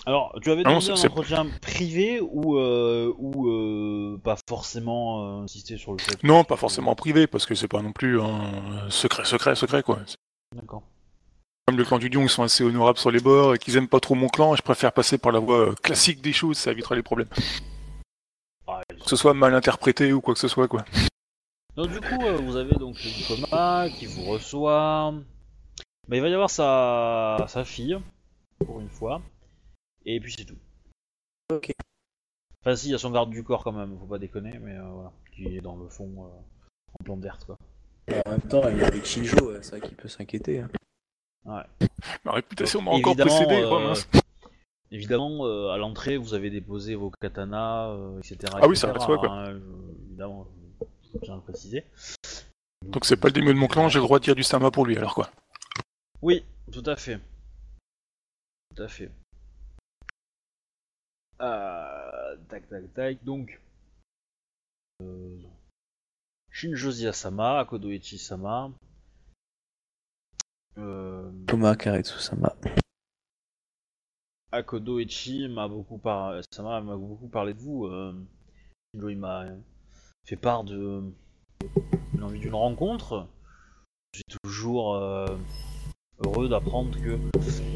Alors, 0.07 0.35
tu 0.41 0.49
avais 0.49 0.63
non, 0.63 0.79
demandé 0.79 0.89
un 0.89 0.93
entretien 1.09 1.45
privé 1.61 2.19
ou, 2.21 2.57
euh, 2.57 3.13
ou 3.19 3.49
euh, 3.49 4.19
pas 4.23 4.35
forcément 4.49 5.41
euh, 5.41 5.43
insister 5.43 5.77
sur 5.77 5.91
le 5.91 5.99
fait 5.99 6.23
non, 6.23 6.43
pas 6.43 6.55
forcément 6.55 6.95
privé, 6.95 7.27
parce 7.27 7.45
que 7.45 7.53
c'est 7.53 7.67
pas 7.67 7.83
non 7.83 7.91
plus 7.91 8.19
un 8.19 8.89
secret, 8.89 9.25
secret, 9.25 9.53
secret, 9.53 9.83
quoi. 9.83 9.99
D'accord. 10.55 10.81
Comme 11.67 11.77
le 11.77 11.83
clan 11.85 11.99
du 11.99 12.09
lion, 12.09 12.23
ils 12.23 12.29
sont 12.29 12.41
assez 12.41 12.63
honorables 12.63 12.97
sur 12.97 13.11
les 13.11 13.19
bords 13.19 13.53
et 13.53 13.59
qu'ils 13.59 13.77
aiment 13.77 13.87
pas 13.87 13.99
trop 13.99 14.15
mon 14.15 14.27
clan, 14.27 14.55
je 14.55 14.63
préfère 14.63 14.91
passer 14.91 15.19
par 15.19 15.31
la 15.31 15.37
voie 15.39 15.75
classique 15.83 16.21
des 16.23 16.33
choses, 16.33 16.57
ça 16.57 16.71
évitera 16.71 16.95
les 16.95 17.03
problèmes. 17.03 17.29
Que 18.99 19.09
ce 19.09 19.15
soit 19.15 19.33
mal 19.33 19.53
interprété 19.53 20.13
ou 20.13 20.21
quoi 20.21 20.33
que 20.33 20.39
ce 20.39 20.47
soit, 20.47 20.67
quoi. 20.67 20.83
Donc 21.75 21.89
du 21.89 21.99
coup, 22.01 22.21
euh, 22.25 22.37
vous 22.37 22.55
avez 22.57 22.75
donc 22.75 22.97
le 23.03 23.27
coma 23.27 23.87
qui 23.89 24.05
vous 24.05 24.23
reçoit. 24.25 25.13
Bah, 26.07 26.15
il 26.17 26.21
va 26.21 26.27
y 26.29 26.33
avoir 26.33 26.49
sa, 26.49 27.45
sa 27.47 27.63
fille, 27.63 27.97
pour 28.65 28.79
une 28.81 28.89
fois. 28.89 29.21
Et 30.05 30.19
puis 30.19 30.33
c'est 30.37 30.45
tout. 30.45 30.57
Ok. 31.51 31.71
Enfin 32.63 32.75
si, 32.75 32.87
il 32.89 32.91
y 32.91 32.95
a 32.95 32.97
son 32.97 33.11
garde 33.11 33.29
du 33.29 33.43
corps 33.43 33.63
quand 33.63 33.71
même, 33.71 33.97
faut 33.99 34.05
pas 34.05 34.19
déconner, 34.19 34.59
mais 34.59 34.75
euh, 34.75 34.83
voilà, 34.83 35.11
qui 35.35 35.57
est 35.57 35.61
dans 35.61 35.75
le 35.75 35.87
fond 35.89 36.09
euh, 36.19 36.27
en 36.99 37.03
plan 37.03 37.17
d'herbe 37.17 37.43
quoi. 37.45 37.57
En 38.25 38.29
même 38.31 38.41
temps, 38.41 38.67
il 38.69 38.77
y 38.77 38.83
a 38.83 38.87
avec 38.87 39.05
Shinjo, 39.05 39.53
c'est 39.61 39.77
vrai 39.77 39.87
qu'il 39.87 39.95
peut 39.95 40.07
s'inquiéter. 40.09 40.59
hein. 41.45 41.63
Ma 42.23 42.31
réputation 42.33 42.81
m'a 42.81 42.91
encore 42.91 43.13
évidemment, 43.13 43.35
précédé, 43.35 43.61
euh, 43.63 43.69
oh, 43.71 43.79
mince. 43.79 44.07
Évidemment, 44.91 45.45
euh, 45.45 45.69
à 45.69 45.77
l'entrée, 45.77 46.17
vous 46.17 46.33
avez 46.33 46.49
déposé 46.49 46.95
vos 46.95 47.11
katanas, 47.11 47.89
euh, 47.91 48.19
etc. 48.19 48.37
Ah 48.61 48.67
oui, 48.67 48.75
ça 48.75 48.91
quoi. 48.91 49.31
hein, 49.31 49.53
je- 49.53 50.03
évidemment, 50.07 50.47
je 51.13 51.19
tiens 51.19 51.33
à 51.33 51.37
le 51.37 51.41
préciser. 51.43 51.85
Donc 52.85 53.05
c'est 53.05 53.15
pas 53.15 53.27
le 53.29 53.33
démon 53.33 53.49
de 53.49 53.53
mon 53.53 53.67
clan, 53.67 53.87
j'ai 53.87 53.99
le 53.99 54.05
droit 54.05 54.19
de 54.19 54.23
dire 54.25 54.35
du 54.35 54.43
sama 54.43 54.69
pour 54.71 54.85
lui, 54.85 54.97
alors 54.97 55.13
quoi. 55.15 55.29
Oui, 56.21 56.43
tout 56.71 56.83
à 56.85 56.95
fait. 56.97 57.19
Tout 58.75 58.83
à 58.83 58.87
fait. 58.87 59.11
Euh, 61.41 62.35
tac, 62.49 62.67
tac, 62.69 62.93
tac. 62.93 63.23
Donc, 63.23 63.61
euh, 65.01 65.37
Shinjozi 66.51 67.07
Asama, 67.07 67.59
Akodoichi 67.59 68.19
Karetsu-sama. 74.51 74.57
Akodoichi 74.57 75.47
m'a 75.47 75.67
beaucoup, 75.67 75.97
par... 75.97 76.39
M'a 76.59 76.97
beaucoup 76.97 77.27
parlé 77.27 77.53
de 77.53 77.59
vous. 77.59 77.85
Euh, 77.85 78.13
il 78.93 79.17
m'a 79.17 79.45
fait 80.25 80.35
part 80.35 80.63
de 80.63 81.03
d'une 82.13 82.23
envie 82.23 82.39
d'une 82.39 82.55
rencontre. 82.55 83.27
J'ai 84.13 84.23
toujours 84.43 84.95
euh, 84.95 85.25
heureux 86.25 86.49
d'apprendre 86.49 86.99
que 86.99 87.17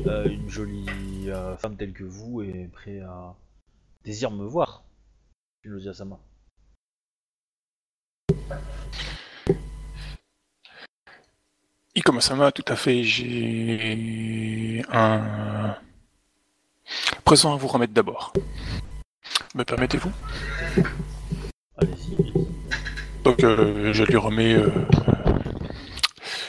euh, 0.08 0.30
une 0.30 0.50
jolie 0.50 1.30
femme 1.60 1.78
telle 1.78 1.94
que 1.94 2.04
vous 2.04 2.42
est 2.42 2.70
prête 2.72 3.02
à 3.04 3.36
désire 4.04 4.32
me 4.32 4.45
voir. 4.45 4.84
Shinjo 5.64 5.94
Sama. 5.94 6.20
Ikoma-sama, 11.95 12.52
tout 12.52 12.66
à 12.68 12.76
fait, 12.76 13.04
j'ai 13.04 14.84
un 14.90 15.78
présent 17.24 17.53
à 17.53 17.57
vous 17.57 17.67
remettre 17.67 17.93
d'abord. 17.93 18.33
Me 19.56 19.64
permettez-vous? 19.64 20.11
Allez-y. 21.77 22.17
Donc 23.24 23.43
euh, 23.43 23.91
je 23.91 24.03
lui 24.03 24.17
remets 24.17 24.53
euh, 24.53 24.69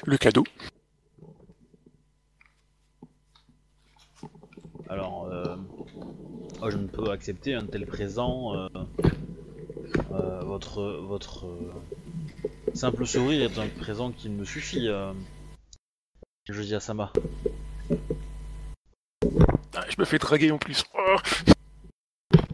le 0.05 0.19
cadeau. 0.19 0.45
Alors, 4.89 5.27
euh, 5.33 5.57
je 6.69 6.77
ne 6.77 6.87
peux 6.87 7.11
accepter 7.11 7.55
un 7.55 7.65
tel 7.65 7.87
présent. 7.87 8.69
votre 10.11 10.83
votre 10.83 11.47
simple 12.75 13.07
sourire 13.07 13.51
est 13.51 13.59
un 13.59 13.69
présent 13.69 14.13
qui 14.13 14.29
me 14.29 14.45
suffit. 14.45 14.89
Je 16.49 16.63
dis 16.63 16.75
à 16.75 16.81
Sama. 16.81 17.13
Ah, 19.77 19.85
je 19.89 19.95
me 19.99 20.05
fais 20.05 20.19
draguer 20.19 20.51
en 20.51 20.59
plus. 20.59 20.83
Oh 20.99 21.17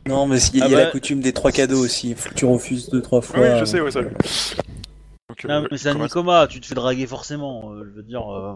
Non, 0.07 0.27
mais 0.27 0.39
il 0.53 0.59
y 0.59 0.63
a, 0.63 0.65
Ah 0.65 0.69
il 0.69 0.71
y 0.73 0.75
a 0.75 0.79
bah- 0.79 0.85
la 0.87 0.91
coutume 0.91 1.21
des 1.21 1.33
trois 1.33 1.53
cadeaux 1.53 1.79
aussi. 1.85 2.15
Faut 2.15 2.29
que 2.31 2.35
tu 2.35 2.45
refuses 2.45 2.89
deux, 2.91 3.01
trois 3.01 3.23
fois. 3.23 3.41
oui, 3.41 3.59
je 3.61 3.65
sais, 3.65 3.81
ouais, 3.81 3.91
ça. 3.91 4.03
Donc, 4.03 5.45
euh, 5.45 5.49
Non, 5.49 5.67
mais 5.71 5.79
c'est 5.79 5.89
un 5.91 5.95
Nikoma, 5.95 6.47
tu 6.49 6.61
te 6.61 6.67
fais 6.67 6.75
draguer 6.75 7.07
forcément. 7.07 7.71
euh, 7.73 7.85
je 7.85 7.91
veux 7.97 8.03
dire. 8.03 8.31
euh, 8.33 8.55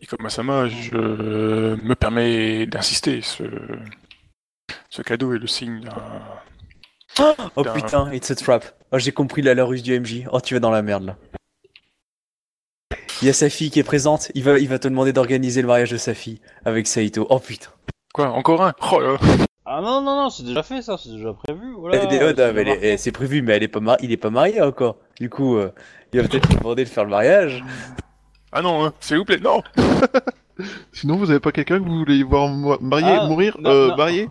Ikoma-sama, 0.00 0.68
je 0.68 0.96
me 1.76 1.94
permets 1.94 2.66
d'insister. 2.66 3.20
Ce... 3.22 3.44
ce 4.90 5.02
cadeau 5.02 5.34
est 5.34 5.38
le 5.38 5.46
signe 5.46 5.80
d'un 5.80 5.94
Oh 7.18 7.34
Putain. 7.62 7.72
putain, 7.74 8.12
it's 8.12 8.30
a 8.30 8.34
trap. 8.34 8.64
Oh, 8.90 8.98
j'ai 8.98 9.12
compris 9.12 9.42
la, 9.42 9.54
la 9.54 9.64
ruse 9.64 9.82
du 9.82 9.98
MJ. 9.98 10.26
Oh, 10.32 10.40
tu 10.40 10.54
vas 10.54 10.60
dans 10.60 10.70
la 10.70 10.80
merde 10.82 11.04
là. 11.04 11.16
Il 13.22 13.26
y 13.26 13.28
a 13.28 13.32
sa 13.32 13.48
fille 13.48 13.70
qui 13.70 13.78
est 13.78 13.84
présente. 13.84 14.30
Il 14.34 14.42
va, 14.42 14.58
il 14.58 14.68
va 14.68 14.78
te 14.78 14.88
demander 14.88 15.12
d'organiser 15.12 15.62
le 15.62 15.68
mariage 15.68 15.90
de 15.92 15.96
sa 15.96 16.12
fille 16.14 16.40
avec 16.64 16.86
Saito. 16.86 17.26
Oh 17.30 17.38
putain. 17.38 17.68
Quoi 18.12 18.28
Encore 18.30 18.62
un? 18.64 18.72
Oh 18.92 19.00
là 19.00 19.16
Ah 19.64 19.80
non, 19.80 20.02
non, 20.02 20.16
non, 20.24 20.30
c'est 20.30 20.42
déjà 20.42 20.62
fait 20.62 20.82
ça, 20.82 20.96
c'est 21.02 21.10
déjà 21.10 21.32
prévu. 21.32 21.72
Voilà, 21.78 22.00
c'est 22.00 22.06
oh, 22.22 22.28
est- 22.28 22.52
marqué. 22.64 22.78
eh, 22.82 22.96
c'est 22.96 23.12
prévu, 23.12 23.40
mais 23.42 23.52
elle 23.54 23.62
est 23.62 23.68
pas 23.68 23.80
mar- 23.80 23.96
il 24.02 24.10
est 24.12 24.16
pas 24.16 24.30
marié 24.30 24.60
encore. 24.60 24.96
Du 25.20 25.30
coup, 25.30 25.56
euh, 25.56 25.70
il 26.12 26.20
va 26.20 26.28
peut-être 26.28 26.48
lui 26.48 26.56
demander 26.56 26.84
de 26.84 26.88
faire 26.88 27.04
le 27.04 27.10
mariage. 27.10 27.64
Ah 28.50 28.60
non, 28.60 28.84
hein, 28.84 28.92
s'il 29.00 29.18
vous 29.18 29.24
plaît, 29.24 29.38
non 29.42 29.62
Sinon, 30.92 31.16
vous 31.16 31.30
avez 31.30 31.40
pas 31.40 31.52
quelqu'un 31.52 31.78
que 31.78 31.84
vous 31.88 31.98
voulez 32.00 32.22
voir 32.24 32.48
marier, 32.80 33.16
Ah, 33.20 33.26
mourir, 33.28 33.56
non, 33.60 33.70
euh, 33.70 33.88
non. 33.90 33.96
marier? 33.96 34.28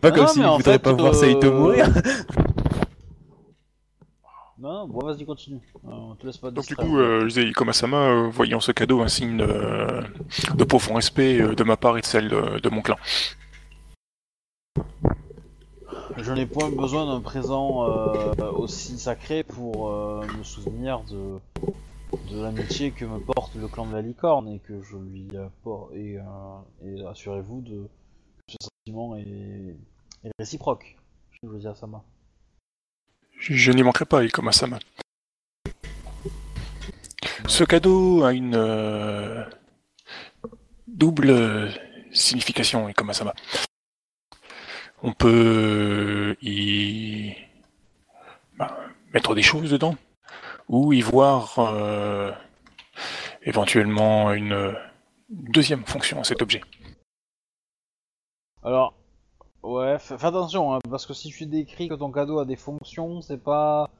Pas 0.00 0.10
comme 0.12 0.26
s'il 0.28 0.44
en 0.46 0.56
voudrait 0.56 0.74
fait, 0.74 0.78
pas 0.78 0.92
voir 0.92 1.12
euh, 1.12 1.16
Saito 1.16 1.52
mourir. 1.52 1.88
Non, 4.58 4.88
bon, 4.88 5.04
vas-y, 5.04 5.26
continue. 5.26 5.60
Euh, 5.84 5.90
on 5.90 6.14
te 6.14 6.26
laisse 6.26 6.38
pas 6.38 6.50
Donc 6.50 6.66
du 6.66 6.76
coup, 6.76 6.98
euh, 6.98 7.28
Ikoma-sama, 7.28 7.96
euh, 7.96 8.28
voyant 8.28 8.60
ce 8.60 8.72
cadeau 8.72 9.02
un 9.02 9.08
signe 9.08 9.36
de, 9.36 10.02
de 10.54 10.64
profond 10.64 10.94
respect 10.94 11.40
euh, 11.40 11.54
de 11.54 11.62
ma 11.62 11.76
part 11.76 11.98
et 11.98 12.00
de 12.00 12.06
celle 12.06 12.28
de, 12.28 12.58
de 12.58 12.68
mon 12.70 12.80
clan. 12.80 12.96
Je 16.16 16.32
n'ai 16.32 16.46
point 16.46 16.70
besoin 16.70 17.04
d'un 17.04 17.20
présent 17.20 17.84
euh, 17.84 18.50
aussi 18.52 18.98
sacré 18.98 19.42
pour 19.44 19.90
euh, 19.90 20.26
me 20.38 20.42
souvenir 20.42 21.02
de, 21.10 21.38
de 22.32 22.40
l'amitié 22.42 22.92
que 22.92 23.04
me 23.04 23.20
porte 23.20 23.54
le 23.56 23.68
clan 23.68 23.86
de 23.86 23.92
la 23.92 24.00
licorne 24.00 24.48
et 24.48 24.58
que 24.60 24.82
je 24.82 24.96
lui 24.96 25.28
apporte. 25.36 25.92
Et, 25.92 26.16
euh, 26.16 26.22
et 26.82 27.04
assurez-vous 27.06 27.60
de 27.60 27.88
que 28.48 28.54
ce 28.58 28.68
sentiment 28.68 29.16
est, 29.16 29.76
est 30.24 30.30
réciproque. 30.38 30.96
Je 31.42 31.48
veux 31.48 31.58
dire 31.58 31.76
Sama. 31.76 32.02
Je, 33.38 33.72
n'y 33.72 33.82
manquerai 33.82 34.04
pas, 34.04 34.24
Ikoma-sama. 34.24 34.78
Ce 37.46 37.64
cadeau 37.64 38.24
a 38.24 38.32
une 38.32 38.56
euh, 38.56 39.44
double 40.88 41.70
signification, 42.12 42.88
Ikoma-sama. 42.88 43.34
On 45.02 45.12
peut 45.12 46.36
y 46.42 47.34
bah, 48.56 48.76
mettre 49.12 49.34
des 49.34 49.42
choses 49.42 49.70
dedans, 49.70 49.96
ou 50.68 50.92
y 50.92 51.02
voir 51.02 51.58
euh, 51.58 52.32
éventuellement 53.42 54.32
une 54.32 54.74
deuxième 55.28 55.84
fonction 55.84 56.20
à 56.20 56.24
cet 56.24 56.42
objet. 56.42 56.62
Alors, 58.62 58.94
ouais, 59.66 59.98
fais 59.98 60.14
attention, 60.14 60.74
hein, 60.74 60.78
parce 60.88 61.06
que 61.06 61.14
si 61.14 61.30
tu 61.30 61.46
décris 61.46 61.88
que 61.88 61.94
ton 61.94 62.10
cadeau 62.10 62.38
a 62.38 62.44
des 62.44 62.56
fonctions, 62.56 63.20
c'est 63.22 63.42
pas. 63.42 63.90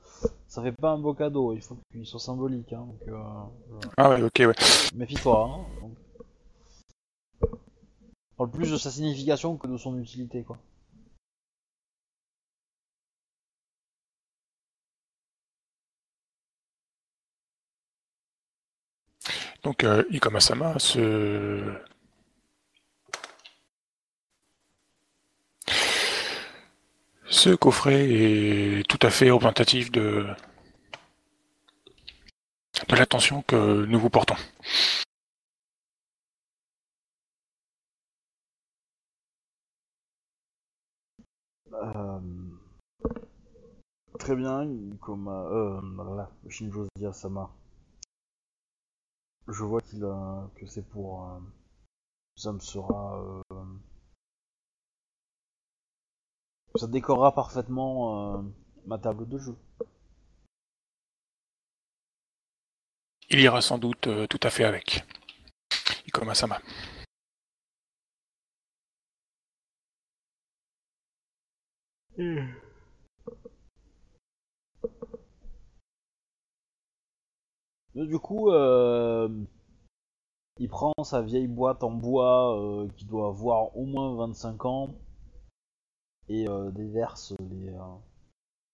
Ça 0.48 0.62
fait 0.62 0.72
pas 0.72 0.90
un 0.90 0.98
beau 0.98 1.12
cadeau, 1.14 1.52
il 1.52 1.60
faut 1.60 1.76
qu'il 1.92 2.06
soit 2.06 2.20
symbolique. 2.20 2.72
Hein, 2.72 2.86
donc, 2.86 3.08
euh, 3.08 3.90
Ah 3.96 4.10
ouais, 4.10 4.22
ok, 4.22 4.38
ouais. 4.38 4.54
Méfie-toi. 4.94 5.50
Hein. 5.50 5.66
donc. 5.82 5.92
Parle 8.36 8.50
plus 8.50 8.70
de 8.70 8.76
sa 8.76 8.90
signification 8.90 9.56
que 9.56 9.66
de 9.66 9.76
son 9.76 9.98
utilité, 9.98 10.42
quoi. 10.42 10.58
Donc, 19.62 19.84
euh, 19.84 20.04
Ikoma-sama, 20.10 20.78
ce... 20.78 21.74
Ce 27.28 27.50
coffret 27.54 28.08
est 28.08 28.88
tout 28.88 28.98
à 29.02 29.10
fait 29.10 29.30
représentatif 29.30 29.90
de, 29.90 30.26
l'attention 32.88 33.42
que 33.42 33.84
nous 33.86 33.98
vous 33.98 34.10
portons. 34.10 34.36
Euh, 41.72 42.20
très 44.18 44.36
bien, 44.36 44.68
comme 45.00 45.28
euh, 45.28 46.24
Shinjozia 46.48 47.12
Sama. 47.12 47.50
Je 49.48 49.64
vois 49.64 49.80
qu'il 49.80 50.04
euh, 50.04 50.46
que 50.56 50.66
c'est 50.66 50.88
pour. 50.88 51.28
Euh, 51.28 51.38
Ça 52.36 52.52
me 52.52 52.60
sera 52.60 53.42
ça 56.76 56.86
décorera 56.86 57.34
parfaitement 57.34 58.36
euh, 58.36 58.42
ma 58.86 58.98
table 58.98 59.28
de 59.28 59.38
jeu. 59.38 59.56
Il 63.30 63.40
ira 63.40 63.60
sans 63.60 63.78
doute 63.78 64.06
euh, 64.06 64.26
tout 64.26 64.40
à 64.42 64.50
fait 64.50 64.64
avec. 64.64 65.04
Ikoma 66.06 66.34
Sama. 66.34 66.58
Mais 77.94 78.06
du 78.06 78.18
coup, 78.18 78.50
euh, 78.50 79.28
il 80.58 80.68
prend 80.68 80.92
sa 81.02 81.22
vieille 81.22 81.48
boîte 81.48 81.82
en 81.82 81.90
bois 81.90 82.58
euh, 82.58 82.88
qui 82.96 83.04
doit 83.04 83.28
avoir 83.28 83.76
au 83.76 83.84
moins 83.84 84.14
25 84.16 84.64
ans 84.64 84.94
et 86.28 86.48
euh, 86.48 86.70
déverse 86.70 87.34
les, 87.40 87.68
euh, 87.68 87.96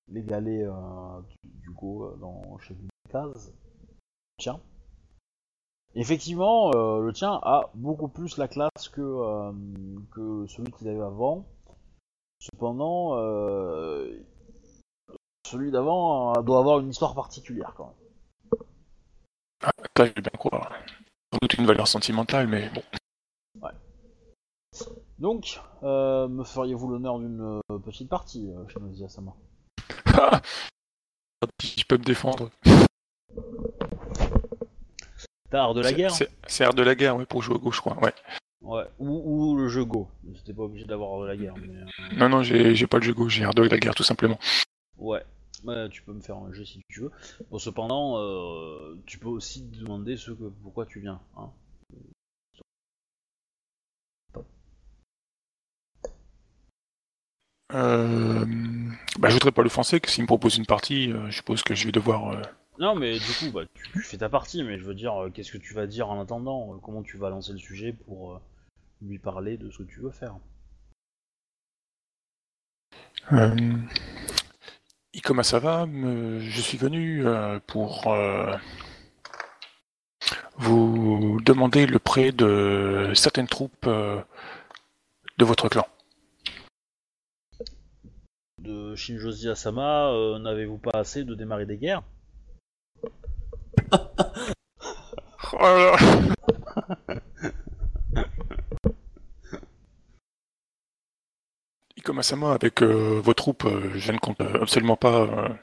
les 0.08 0.22
galets 0.22 0.66
euh, 0.66 1.20
du, 1.44 1.70
go 1.70 2.14
dans 2.20 2.58
des 2.70 3.10
cases. 3.10 3.52
Tiens. 4.38 4.60
Effectivement, 5.94 6.70
le 6.72 7.12
tien 7.12 7.38
a 7.42 7.70
beaucoup 7.74 8.08
plus 8.08 8.38
la 8.38 8.48
classe 8.48 8.88
que, 8.90 9.52
que 10.10 10.46
celui 10.46 10.72
qu'il 10.72 10.88
avait 10.88 11.02
avant. 11.02 11.46
Cependant, 12.38 13.10
celui 15.46 15.70
d'avant 15.70 16.32
doit 16.40 16.60
avoir 16.60 16.80
une 16.80 16.88
histoire 16.88 17.14
particulière 17.14 17.74
quand 17.76 17.88
même. 17.88 18.60
Ça, 19.62 20.06
je 20.06 20.12
vais 20.14 20.22
bien 20.22 20.38
croire. 20.38 20.72
Sans 21.30 21.38
doute 21.42 21.54
une 21.54 21.66
valeur 21.66 21.86
sentimentale, 21.86 22.46
mais 22.48 22.70
bon. 22.70 22.82
Donc, 25.22 25.60
euh, 25.84 26.26
me 26.26 26.42
feriez-vous 26.42 26.88
l'honneur 26.88 27.20
d'une 27.20 27.60
euh, 27.70 27.78
petite 27.78 28.08
partie, 28.08 28.50
euh, 28.50 28.66
Shinozi 28.66 29.04
Asama 29.04 29.32
si 31.60 31.78
je 31.80 31.86
peux 31.86 31.96
me 31.96 32.02
défendre. 32.02 32.50
T'as 35.48 35.62
art 35.62 35.74
de 35.74 35.80
la 35.80 35.90
C'est- 35.90 35.94
guerre 35.94 36.10
C'est 36.10 36.28
c'est 36.48 36.64
art 36.64 36.74
de 36.74 36.82
la 36.82 36.96
guerre, 36.96 37.16
ouais, 37.16 37.24
pour 37.24 37.40
jouer 37.40 37.54
à 37.54 37.58
gauche, 37.58 37.80
quoi. 37.80 37.96
Ouais. 38.02 38.12
Ouais, 38.62 38.82
ou, 38.98 39.52
ou 39.52 39.56
le 39.56 39.68
jeu 39.68 39.84
Go. 39.84 40.08
C'était 40.34 40.54
pas 40.54 40.62
obligé 40.64 40.86
d'avoir 40.86 41.12
art 41.14 41.20
de 41.20 41.26
la 41.28 41.36
guerre, 41.36 41.54
mais... 41.56 41.68
euh, 41.76 42.16
Non, 42.16 42.28
non, 42.28 42.42
j'ai 42.42 42.74
j'ai 42.74 42.88
pas 42.88 42.96
le 42.98 43.04
jeu 43.04 43.14
gauche, 43.14 43.34
j'ai 43.34 43.44
art 43.44 43.54
de 43.54 43.62
la 43.62 43.78
guerre, 43.78 43.94
tout 43.94 44.02
simplement. 44.02 44.40
Ouais, 44.98 45.22
Ouais, 45.64 45.88
tu 45.90 46.02
peux 46.02 46.12
me 46.12 46.20
faire 46.20 46.36
un 46.38 46.52
jeu 46.52 46.64
si 46.64 46.80
tu 46.88 47.02
veux. 47.02 47.12
Bon, 47.48 47.58
cependant, 47.58 48.18
euh, 48.18 48.96
tu 49.06 49.18
peux 49.20 49.28
aussi 49.28 49.64
te 49.70 49.78
demander 49.78 50.16
ce 50.16 50.32
que, 50.32 50.48
pourquoi 50.64 50.84
tu 50.86 50.98
viens. 50.98 51.20
Hein. 51.36 51.50
Euh, 57.74 58.44
bah, 59.18 59.28
je 59.28 59.34
voudrais 59.34 59.52
pas 59.52 59.62
l'offenser, 59.62 60.00
que 60.00 60.10
s'il 60.10 60.22
me 60.22 60.26
propose 60.26 60.56
une 60.56 60.66
partie, 60.66 61.10
euh, 61.12 61.26
je 61.30 61.36
suppose 61.36 61.62
que 61.62 61.74
je 61.74 61.86
vais 61.86 61.92
devoir. 61.92 62.32
euh, 62.32 62.42
Non, 62.78 62.94
mais 62.94 63.18
du 63.18 63.32
coup, 63.38 63.50
bah, 63.52 63.62
tu, 63.74 63.90
tu 63.92 64.00
fais 64.00 64.18
ta 64.18 64.28
partie, 64.28 64.62
mais 64.62 64.78
je 64.78 64.84
veux 64.84 64.94
dire, 64.94 65.14
euh, 65.22 65.30
qu'est-ce 65.30 65.52
que 65.52 65.58
tu 65.58 65.72
vas 65.74 65.86
dire 65.86 66.10
en 66.10 66.20
attendant? 66.20 66.74
Euh, 66.74 66.78
Comment 66.82 67.02
tu 67.02 67.16
vas 67.16 67.30
lancer 67.30 67.52
le 67.52 67.58
sujet 67.58 67.92
pour 67.92 68.32
euh, 68.32 68.38
lui 69.00 69.18
parler 69.18 69.56
de 69.56 69.70
ce 69.70 69.78
que 69.78 69.82
tu 69.84 70.00
veux 70.00 70.10
faire? 70.10 70.34
Euh, 73.32 73.56
Ikoma 75.14 75.42
Sava, 75.42 75.86
me- 75.86 76.40
je 76.40 76.60
suis 76.60 76.76
venu 76.78 77.26
euh, 77.26 77.58
pour 77.66 78.08
euh, 78.12 78.54
vous 80.56 81.38
demander 81.44 81.86
le 81.86 81.98
prêt 81.98 82.32
de 82.32 83.12
certaines 83.14 83.46
troupes 83.48 83.86
euh, 83.86 84.20
de 85.38 85.44
votre 85.44 85.68
clan. 85.68 85.86
De 88.62 88.94
Shinjozi 88.94 89.48
Asama, 89.48 90.12
euh, 90.12 90.38
n'avez-vous 90.38 90.78
pas 90.78 90.92
assez 90.94 91.24
de 91.24 91.34
démarrer 91.34 91.66
des 91.66 91.78
guerres 91.78 92.04
Oh 95.52 95.58
là 95.58 95.96
là. 95.96 95.96
Ikoma 101.96 102.22
Sama, 102.22 102.52
avec 102.52 102.82
euh, 102.84 103.20
vos 103.20 103.34
troupes, 103.34 103.64
euh, 103.64 103.90
je 103.96 104.12
ne 104.12 104.18
compte 104.18 104.40
absolument 104.40 104.96
pas 104.96 105.58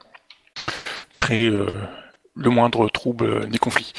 créer 1.20 1.50
le 1.50 2.50
moindre 2.50 2.90
trouble 2.90 3.48
ni 3.48 3.56
conflit. 3.56 3.94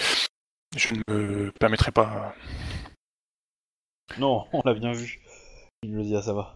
Je 0.78 0.94
ne 0.94 1.02
me 1.12 1.52
permettrai 1.54 1.92
pas. 1.92 2.36
Non, 4.20 4.46
on 4.54 4.62
l'a 4.64 4.76
bien 4.76 4.92
vu. 4.92 5.20
Shinjozi 5.84 6.16
Asama. 6.16 6.56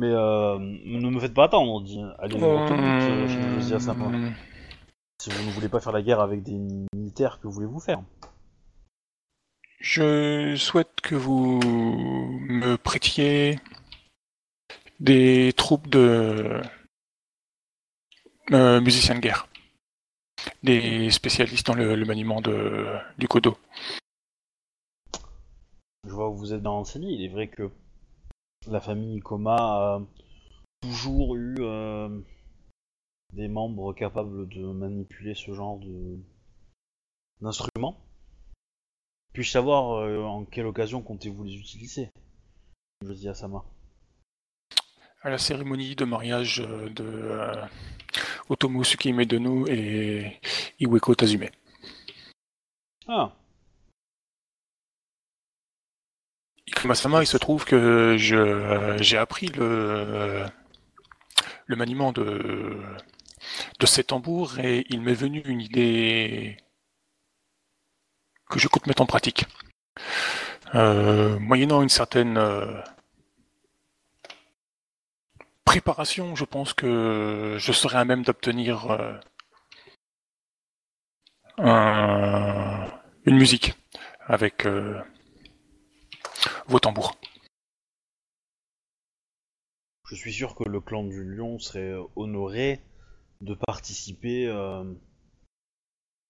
Mais 0.00 0.08
euh, 0.08 0.58
ne 0.58 1.10
me 1.10 1.20
faites 1.20 1.34
pas 1.34 1.44
attendre, 1.44 1.70
on 1.72 1.80
dit. 1.80 2.00
Allez, 2.18 2.36
but, 2.38 2.44
euh, 2.44 3.28
Shinjozi 3.28 3.74
Asama. 3.74 4.06
Euh, 4.06 4.30
Si 5.20 5.30
vous 5.30 5.44
ne 5.46 5.50
voulez 5.50 5.68
pas 5.68 5.80
faire 5.80 5.92
la 5.92 6.00
guerre 6.00 6.20
avec 6.20 6.42
des 6.42 6.58
militaires, 6.94 7.38
que 7.40 7.48
voulez-vous 7.48 7.80
faire? 7.80 8.02
Je 9.78 10.56
souhaite 10.56 11.00
que 11.02 11.14
vous 11.14 11.60
me 11.62 12.76
prêtiez 12.76 13.58
des 15.00 15.52
troupes 15.54 15.88
de 15.88 16.60
euh, 18.52 18.80
musiciens 18.80 19.14
de 19.14 19.20
guerre, 19.20 19.48
des 20.62 21.10
spécialistes 21.10 21.66
dans 21.66 21.74
le, 21.74 21.94
le 21.94 22.04
maniement 22.06 22.40
de, 22.40 22.86
du 23.18 23.28
kodo. 23.28 23.56
Je 26.06 26.12
vois 26.12 26.30
que 26.30 26.36
vous 26.36 26.52
êtes 26.54 26.62
bien 26.62 26.70
renseigné. 26.70 27.12
Il 27.12 27.24
est 27.24 27.28
vrai 27.28 27.48
que 27.48 27.70
la 28.68 28.80
famille 28.80 29.20
Koma 29.20 29.56
a 29.56 30.02
toujours 30.82 31.36
eu 31.36 31.56
euh, 31.60 32.20
des 33.32 33.48
membres 33.48 33.92
capables 33.92 34.48
de 34.48 34.64
manipuler 34.66 35.34
ce 35.34 35.52
genre 35.54 35.78
de 35.78 36.18
d'instruments. 37.40 37.98
Puis-je 39.32 39.50
savoir 39.50 39.98
euh, 39.98 40.22
en 40.24 40.44
quelle 40.44 40.66
occasion 40.66 41.02
comptez-vous 41.02 41.44
les 41.44 41.54
utiliser? 41.54 42.10
Je 43.02 43.12
dis 43.12 43.28
à 43.28 43.34
Sama. 43.34 43.64
À 45.22 45.30
la 45.30 45.38
cérémonie 45.38 45.96
de 45.96 46.04
mariage 46.04 46.60
euh, 46.60 46.90
de 46.90 47.04
euh, 47.04 47.66
Otomo 48.48 48.84
Tsukihime 48.84 49.24
Dono 49.24 49.66
et 49.68 50.38
Iweko 50.80 51.14
Tazume. 51.14 51.48
Ah, 53.06 53.34
Il 56.76 57.26
se 57.26 57.36
trouve 57.36 57.64
que 57.64 57.76
euh, 57.76 58.98
j'ai 59.02 59.16
appris 59.18 59.46
le, 59.48 60.44
maniement 61.68 62.12
de, 62.12 62.80
de 63.78 63.86
ces 63.86 64.04
tambours 64.04 64.58
et 64.58 64.84
il 64.90 65.00
m'est 65.00 65.14
venu 65.14 65.40
une 65.44 65.60
idée 65.60 66.56
que 68.48 68.58
je 68.58 68.68
compte 68.68 68.86
mettre 68.86 69.02
en 69.02 69.06
pratique. 69.06 69.44
Euh, 70.74 71.38
moyennant 71.38 71.82
une 71.82 71.88
certaine 71.88 72.36
euh, 72.38 72.80
préparation, 75.64 76.34
je 76.36 76.44
pense 76.44 76.72
que 76.74 77.56
je 77.58 77.72
serai 77.72 77.98
à 77.98 78.04
même 78.04 78.22
d'obtenir 78.22 78.90
un- 81.58 82.86
une 83.24 83.36
musique 83.36 83.74
avec 84.26 84.66
vos 86.70 86.78
je 90.08 90.14
suis 90.14 90.32
sûr 90.32 90.54
que 90.54 90.62
le 90.62 90.80
clan 90.80 91.02
du 91.02 91.24
lion 91.24 91.58
serait 91.58 91.94
honoré 92.14 92.80
de 93.40 93.54
participer 93.54 94.46
euh, 94.46 94.84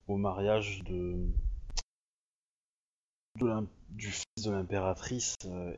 au 0.07 0.17
mariage 0.17 0.83
de, 0.85 1.29
du 3.91 4.11
fils 4.11 4.45
de 4.45 4.51
l'impératrice 4.51 5.35
euh, 5.45 5.77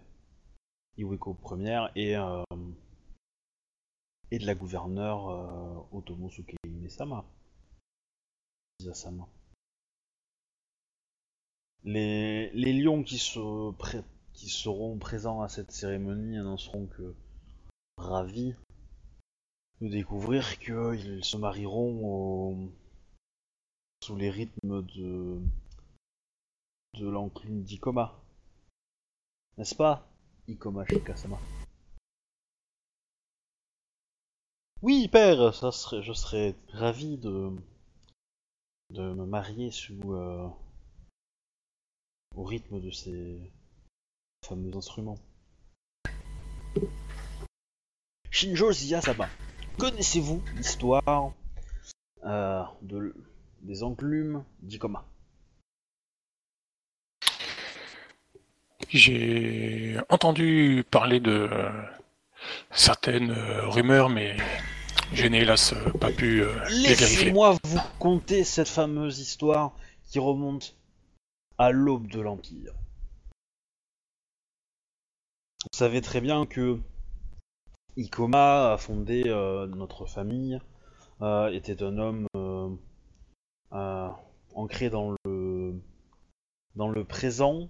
Iweko 0.96 1.36
et, 1.96 2.16
euh, 2.16 2.44
et 4.30 4.38
de 4.38 4.46
la 4.46 4.54
gouverneure 4.54 5.28
euh, 5.28 5.96
Otomo 5.96 6.30
Tsukihime-sama. 6.30 7.24
Isasama. 8.78 9.26
Les, 11.84 12.50
les 12.50 12.72
lions 12.72 13.02
qui, 13.02 13.18
se 13.18 13.72
pré- 13.72 14.04
qui 14.34 14.48
seront 14.48 14.98
présents 14.98 15.42
à 15.42 15.48
cette 15.48 15.70
cérémonie 15.72 16.38
annonceront 16.38 16.86
que 16.86 17.14
ravis 17.98 18.54
de 19.80 19.88
découvrir 19.88 20.58
qu'ils 20.58 21.24
se 21.24 21.36
marieront 21.36 22.00
au- 22.04 22.72
sous 24.02 24.16
les 24.16 24.30
rythmes 24.30 24.82
de 24.94 25.40
de 26.98 27.08
l'enclume 27.08 27.62
d'Ikoma. 27.62 28.20
N'est-ce 29.56 29.74
pas 29.74 30.06
Ikoma 30.48 30.84
Shikasama? 30.86 31.38
Oui, 34.82 35.08
père, 35.08 35.54
ça 35.54 35.70
je 36.00 36.12
serais 36.12 36.54
ravi 36.72 37.16
de 37.16 37.50
de 38.90 39.14
me 39.14 39.24
marier 39.24 39.70
sous 39.70 40.12
euh, 40.12 40.48
au 42.34 42.44
rythme 42.44 42.80
de 42.80 42.90
ces 42.90 43.50
fameux 44.46 44.74
instruments. 44.76 45.18
Shinjo 48.30 48.72
Ziyasama, 48.72 49.28
connaissez-vous 49.78 50.42
l'histoire 50.56 51.32
euh, 52.24 52.62
de 52.82 53.14
des 53.60 53.82
enclumes 53.82 54.44
d'Ikoma? 54.60 55.04
J'ai 58.88 59.98
entendu 60.08 60.84
parler 60.90 61.20
de 61.20 61.48
certaines 62.72 63.30
euh, 63.30 63.68
rumeurs, 63.68 64.08
mais 64.08 64.36
je 65.12 65.26
n'ai 65.26 65.42
hélas 65.42 65.74
pas 66.00 66.10
pu 66.10 66.42
euh, 66.42 66.52
les 66.68 66.94
vérifier. 66.94 67.26
Laissez-moi 67.26 67.56
vous 67.62 67.80
conter 67.98 68.44
cette 68.44 68.68
fameuse 68.68 69.20
histoire 69.20 69.72
qui 70.10 70.18
remonte 70.18 70.76
à 71.58 71.70
l'aube 71.70 72.08
de 72.08 72.20
l'Empire. 72.20 72.72
Vous 75.70 75.78
savez 75.78 76.00
très 76.00 76.20
bien 76.20 76.44
que 76.44 76.80
Ikoma 77.96 78.72
a 78.72 78.78
fondé 78.78 79.22
euh, 79.26 79.68
notre 79.68 80.06
famille, 80.06 80.58
euh, 81.20 81.52
était 81.52 81.84
un 81.84 81.98
homme 81.98 82.26
euh, 82.34 84.08
ancré 84.54 84.90
dans 84.90 85.14
le, 85.24 85.80
dans 86.74 86.88
le 86.88 87.04
présent, 87.04 87.68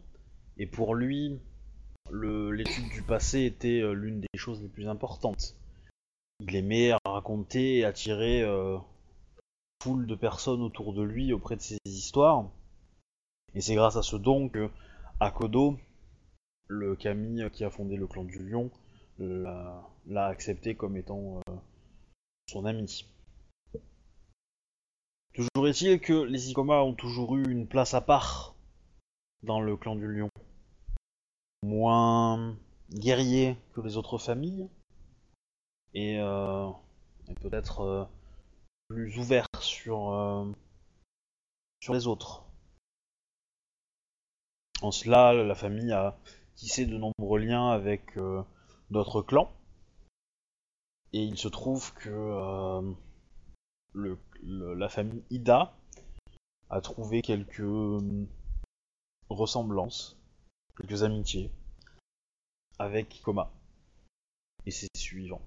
et 0.56 0.66
pour 0.66 0.94
lui, 0.94 1.38
l'étude 2.10 2.88
du 2.88 3.02
passé 3.02 3.42
était 3.42 3.82
l'une 3.92 4.20
des 4.20 4.38
choses 4.38 4.62
les 4.62 4.68
plus 4.68 4.88
importantes. 4.88 5.54
Il 6.40 6.56
aimait 6.56 6.92
raconter 7.04 7.78
et 7.78 7.84
attirer 7.84 8.42
foule 9.82 10.06
de 10.06 10.14
personnes 10.14 10.62
autour 10.62 10.94
de 10.94 11.02
lui 11.02 11.34
auprès 11.34 11.56
de 11.56 11.60
ses 11.60 11.78
histoires. 11.84 12.48
Et 13.54 13.60
c'est 13.60 13.74
grâce 13.74 13.96
à 13.96 14.02
ce 14.02 14.16
don 14.16 14.48
que 14.48 14.70
Akodo, 15.20 15.76
le 16.72 16.96
Kami 16.96 17.42
qui 17.52 17.64
a 17.64 17.70
fondé 17.70 17.96
le 17.96 18.06
clan 18.06 18.24
du 18.24 18.38
lion, 18.38 18.70
l'a 19.18 19.82
l'a 20.06 20.26
accepté 20.26 20.74
comme 20.74 20.96
étant 20.96 21.38
euh, 21.48 21.52
son 22.48 22.64
ami. 22.64 23.06
Toujours 25.34 25.68
est-il 25.68 26.00
que 26.00 26.24
les 26.24 26.50
Ikoma 26.50 26.82
ont 26.82 26.94
toujours 26.94 27.36
eu 27.36 27.50
une 27.50 27.66
place 27.66 27.94
à 27.94 28.00
part 28.00 28.54
dans 29.42 29.60
le 29.60 29.76
clan 29.76 29.96
du 29.96 30.06
lion. 30.06 30.28
Moins 31.62 32.56
guerriers 32.90 33.56
que 33.72 33.80
les 33.80 33.96
autres 33.96 34.18
familles, 34.18 34.68
et, 35.94 36.18
euh, 36.18 36.68
peut-être 37.40 37.80
euh, 37.80 38.04
plus 38.88 39.16
ouvert 39.18 39.46
sur, 39.60 40.12
euh, 40.12 40.50
sur 41.80 41.94
les 41.94 42.06
autres. 42.06 42.44
En 44.82 44.90
cela, 44.90 45.32
la 45.32 45.54
famille 45.54 45.92
a 45.92 46.18
de 46.62 46.96
nombreux 46.96 47.40
liens 47.40 47.70
avec 47.70 48.16
euh, 48.16 48.42
d'autres 48.90 49.22
clans. 49.22 49.52
Et 51.12 51.22
il 51.22 51.36
se 51.36 51.48
trouve 51.48 51.92
que 51.94 52.08
euh, 52.08 52.94
la 53.94 54.88
famille 54.88 55.22
Ida 55.30 55.74
a 56.70 56.80
trouvé 56.80 57.20
quelques 57.20 57.60
euh, 57.60 58.26
ressemblances, 59.28 60.18
quelques 60.78 61.02
amitiés 61.02 61.52
avec 62.78 63.20
Koma 63.22 63.52
et 64.64 64.70
ses 64.70 64.88
suivants. 64.96 65.42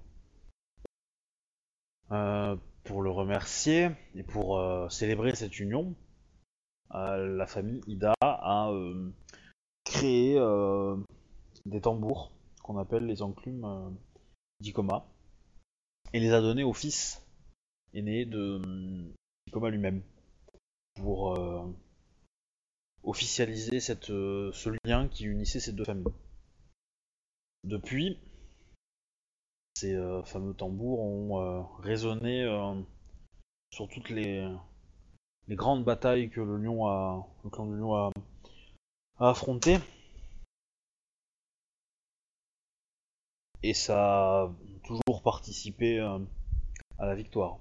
Pour 2.84 3.02
le 3.02 3.10
remercier 3.10 3.90
et 4.14 4.22
pour 4.22 4.62
célébrer 4.92 5.34
cette 5.34 5.58
union, 5.58 5.96
la 6.90 7.46
famille 7.48 7.80
Ida 7.88 8.14
a 8.20 8.70
créé 9.96 10.36
euh, 10.38 10.96
des 11.64 11.80
tambours 11.80 12.30
qu'on 12.62 12.76
appelle 12.76 13.06
les 13.06 13.22
enclumes 13.22 13.64
euh, 13.64 13.88
d'Ikoma 14.60 15.06
et 16.12 16.20
les 16.20 16.32
a 16.32 16.42
donnés 16.42 16.64
au 16.64 16.74
fils 16.74 17.24
aîné 17.94 18.26
de 18.26 18.60
euh, 18.62 19.14
Ikoma 19.48 19.70
lui-même 19.70 20.02
pour 20.96 21.38
officialiser 23.02 23.80
ce 23.80 24.76
lien 24.86 25.08
qui 25.08 25.24
unissait 25.24 25.60
ces 25.60 25.72
deux 25.72 25.84
familles. 25.84 26.06
Depuis, 27.64 28.18
ces 29.74 29.94
fameux 30.24 30.54
tambours 30.54 31.00
ont 31.00 31.64
résonné 31.80 32.46
sur 33.70 33.88
toutes 33.88 34.08
les, 34.08 34.48
grandes 35.50 35.84
batailles 35.84 36.30
que 36.30 36.40
le 36.40 36.56
le 36.56 37.50
clan 37.50 37.66
du 37.66 37.76
lion 37.76 37.94
a, 37.94 38.10
a 39.18 39.30
affrontées. 39.30 39.78
Et 43.62 43.74
ça 43.74 44.42
a 44.44 44.50
toujours 44.84 45.22
participé 45.22 45.98
euh, 45.98 46.18
à 46.98 47.06
la 47.06 47.14
victoire. 47.14 47.58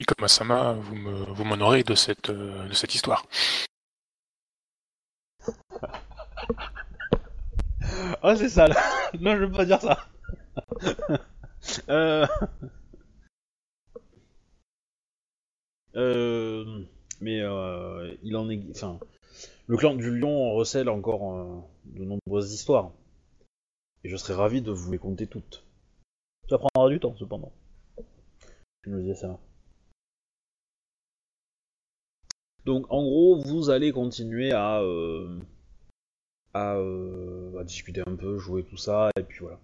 Ikoma-sama, 0.00 0.72
vous 0.74 1.44
m'honorez 1.44 1.84
de 1.84 1.94
cette, 1.94 2.30
euh, 2.30 2.66
de 2.68 2.72
cette 2.74 2.94
histoire. 2.94 3.24
Ah, 8.22 8.36
c'est 8.36 8.48
ça 8.48 8.68
là 8.68 8.76
Non, 9.20 9.36
je 9.36 9.44
veux 9.44 9.52
pas 9.52 9.64
dire 9.64 9.80
ça 9.80 10.06
euh... 11.88 12.26
Euh... 12.26 12.26
Mais 15.94 17.40
euh, 17.40 18.14
il 18.22 18.36
en 18.36 18.50
est. 18.50 18.60
Enfin, 18.70 18.98
le 19.66 19.76
clan 19.76 19.94
du 19.94 20.10
lion 20.10 20.52
recèle 20.54 20.88
encore 20.88 21.34
euh, 21.34 21.60
de 21.84 22.04
nombreuses 22.04 22.52
histoires. 22.52 22.92
Et 24.04 24.08
je 24.08 24.16
serais 24.16 24.34
ravi 24.34 24.62
de 24.62 24.72
vous 24.72 24.90
les 24.90 24.98
conter 24.98 25.26
toutes. 25.26 25.64
Ça 26.48 26.58
prendra 26.58 26.90
du 26.90 26.98
temps 26.98 27.14
cependant. 27.16 27.52
Je 28.82 28.90
me 28.90 29.00
disais 29.00 29.14
ça. 29.14 29.38
Donc 32.64 32.86
en 32.90 33.02
gros, 33.02 33.36
vous 33.36 33.70
allez 33.70 33.92
continuer 33.92 34.52
à, 34.52 34.80
euh, 34.80 35.40
euh, 36.56 37.58
à 37.58 37.64
discuter 37.64 38.02
un 38.06 38.16
peu, 38.16 38.38
jouer 38.38 38.64
tout 38.64 38.76
ça, 38.76 39.10
et 39.16 39.22
puis 39.22 39.40
voilà. 39.40 39.58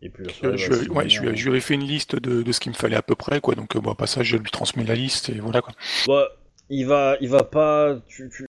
Et 0.00 0.10
puis 0.10 0.24
soirée 0.30 0.56
je, 0.58 0.72
va 0.88 0.94
ouais, 0.94 1.08
je, 1.08 1.20
lui 1.22 1.28
ai- 1.28 1.36
je 1.36 1.42
lui 1.44 1.50
avais 1.50 1.60
fait 1.60 1.74
une 1.74 1.82
liste 1.84 2.14
de, 2.16 2.42
de 2.42 2.52
ce 2.52 2.60
qu'il 2.60 2.70
me 2.72 2.76
fallait 2.76 2.96
à 2.96 3.02
peu 3.02 3.14
près, 3.16 3.40
quoi. 3.40 3.54
Donc, 3.54 3.74
euh, 3.76 3.80
bon, 3.80 3.90
au 3.90 3.94
passage, 3.94 4.26
je 4.26 4.36
lui 4.36 4.50
transmets 4.50 4.84
la 4.84 4.94
liste 4.94 5.28
et 5.30 5.40
voilà, 5.40 5.60
quoi. 5.60 5.72
Bah, 6.06 6.28
il 6.70 6.86
va, 6.86 7.16
il 7.20 7.28
va 7.28 7.42
pas. 7.44 7.98
Tu, 8.06 8.30
tu, 8.30 8.46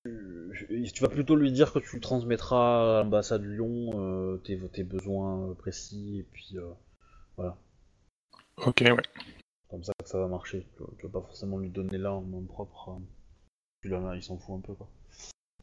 tu 0.94 1.02
vas 1.02 1.10
plutôt 1.10 1.36
lui 1.36 1.52
dire 1.52 1.72
que 1.74 1.80
tu 1.80 2.00
transmettras 2.00 3.00
à 3.00 3.03
l'ambassade 3.03 3.44
Lyon 3.44 3.92
euh, 3.95 4.38
tes, 4.38 4.60
tes 4.74 4.84
besoins 4.84 5.53
précis, 5.56 6.19
et 6.19 6.24
puis 6.32 6.50
euh, 6.58 6.69
voilà. 7.38 7.58
Ok, 8.58 8.82
ouais. 8.82 8.95
Comme 9.69 9.84
ça 9.84 9.94
que 10.03 10.10
ça 10.10 10.19
va 10.19 10.28
marcher. 10.28 10.68
Tu, 10.76 10.84
vas- 10.84 10.90
tu 11.00 11.08
vas 11.08 11.14
pas 11.19 11.26
forcément 11.28 11.58
lui 11.58 11.69
donner 11.69 11.98
là 11.98 12.14
en 12.14 12.22
nom 12.22 12.42
propre. 12.44 12.90
hein. 12.90 13.02
Puis 13.82 13.90
là, 13.90 14.14
il 14.16 14.22
s'en 14.22 14.38
fout 14.38 14.58
un 14.58 14.61
peu, 14.61 14.74
quoi. 14.74 14.90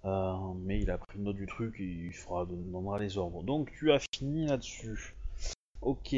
Euh, 0.05 0.55
mais 0.65 0.81
il 0.81 0.90
a 0.90 0.98
pris 0.98 1.18
note 1.18 1.36
du 1.36 1.47
truc 1.47 1.78
et 1.81 1.84
il 1.84 2.12
fera, 2.12 2.47
donnera 2.47 2.98
les 2.98 3.18
ordres. 3.18 3.42
Donc 3.42 3.70
tu 3.78 3.92
as 3.92 3.98
fini 4.15 4.47
là-dessus. 4.47 5.15
Ok. 5.86 6.16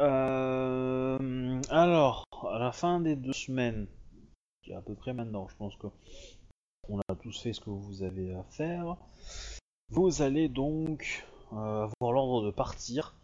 Euh, 0.00 1.60
alors, 1.70 2.24
à 2.52 2.58
la 2.58 2.72
fin 2.72 2.98
des 2.98 3.14
deux 3.14 3.32
semaines, 3.32 3.86
qui 4.64 4.72
est 4.72 4.74
à 4.74 4.80
peu 4.80 4.94
près 4.94 5.12
maintenant, 5.12 5.46
je 5.48 5.54
pense 5.56 5.76
que 5.76 5.86
on 6.88 6.98
a 6.98 7.14
tous 7.14 7.40
fait 7.40 7.52
ce 7.52 7.60
que 7.60 7.70
vous 7.70 8.02
avez 8.02 8.34
à 8.34 8.42
faire. 8.50 8.96
Vous 9.90 10.22
allez 10.22 10.48
donc 10.48 11.24
euh, 11.52 11.86
avoir 12.00 12.12
l'ordre 12.12 12.46
de 12.46 12.50
partir. 12.50 13.14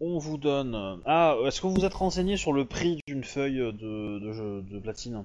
On 0.00 0.18
vous 0.18 0.36
donne. 0.36 1.00
Ah, 1.06 1.36
est-ce 1.46 1.62
que 1.62 1.66
vous 1.66 1.86
êtes 1.86 1.94
renseigné 1.94 2.36
sur 2.36 2.52
le 2.52 2.66
prix 2.66 3.00
d'une 3.06 3.24
feuille 3.24 3.72
de, 3.72 4.18
de, 4.18 4.32
jeu- 4.34 4.60
de 4.60 4.78
platine? 4.78 5.24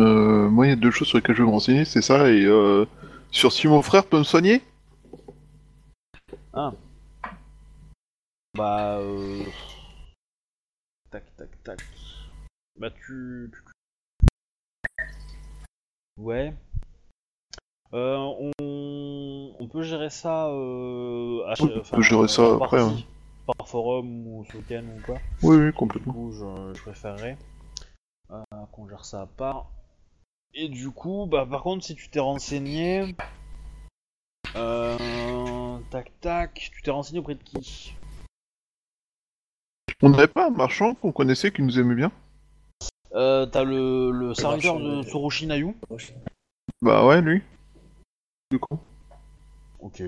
Euh, 0.00 0.50
moi, 0.50 0.66
il 0.66 0.70
y 0.70 0.72
a 0.72 0.76
deux 0.76 0.90
choses 0.90 1.06
sur 1.06 1.18
lesquelles 1.18 1.36
je 1.36 1.42
vais 1.42 1.48
me 1.48 1.52
renseigner, 1.52 1.84
c'est 1.84 2.02
ça, 2.02 2.28
et 2.28 2.44
euh, 2.44 2.86
sur 3.30 3.52
si 3.52 3.68
mon 3.68 3.82
frère 3.82 4.04
peut 4.04 4.18
me 4.18 4.24
soigner? 4.24 4.62
Ah. 6.52 6.72
Bah. 8.56 8.98
Euh... 8.98 9.44
Tac, 11.10 11.24
tac, 11.36 11.62
tac. 11.62 11.78
Bah, 12.78 12.90
tu. 12.90 13.50
Ouais. 16.18 16.54
Euh, 17.92 18.16
on... 18.60 19.54
on 19.60 19.68
peut 19.68 19.82
gérer 19.82 20.10
ça. 20.10 20.48
Euh... 20.48 21.54
Oui, 21.60 21.70
on 21.76 21.96
peut 21.96 22.02
gérer 22.02 22.28
ça 22.28 22.42
par 22.58 22.62
après, 22.64 22.78
partie, 22.78 23.06
Par 23.58 23.68
forum 23.68 24.26
ou 24.26 24.44
sur 24.46 24.56
week-end 24.56 24.84
ou 24.96 25.00
quoi. 25.02 25.16
Oui, 25.42 25.56
oui, 25.56 25.66
Du 25.66 25.72
complètement. 25.72 26.12
coup, 26.12 26.32
je, 26.32 26.74
je 26.74 26.82
préférerais 26.82 27.36
qu'on 28.72 28.88
gère 28.88 29.04
ça 29.04 29.22
à 29.22 29.26
part. 29.26 29.66
et 30.52 30.68
du 30.68 30.90
coup, 30.90 31.26
bah 31.30 31.46
par 31.48 31.62
contre, 31.62 31.84
si 31.84 31.94
tu 31.94 32.08
t'es 32.10 32.18
renseigné, 32.18 33.14
euh, 34.56 35.78
tac 35.90 36.10
tac, 36.20 36.70
tu 36.72 36.82
t'es 36.82 36.90
renseigné 36.90 37.20
auprès 37.20 37.36
de 37.36 37.42
qui? 37.42 37.94
On 40.02 40.10
n'avait 40.10 40.26
pas 40.28 40.48
un 40.48 40.50
marchand 40.50 40.94
qu'on 40.94 41.12
connaissait 41.12 41.50
qui 41.50 41.62
nous 41.62 41.78
aimait 41.78 41.94
bien 41.94 42.12
euh, 43.14 43.46
T'as 43.46 43.64
le, 43.64 44.10
le 44.10 44.34
serviteur 44.34 44.78
de 44.78 45.02
Tsurushi 45.02 45.46
Nayu. 45.46 45.74
Bah 46.82 47.06
ouais, 47.06 47.22
lui. 47.22 47.42
Du 48.50 48.58
coup. 48.58 48.78
Ok. 49.80 50.02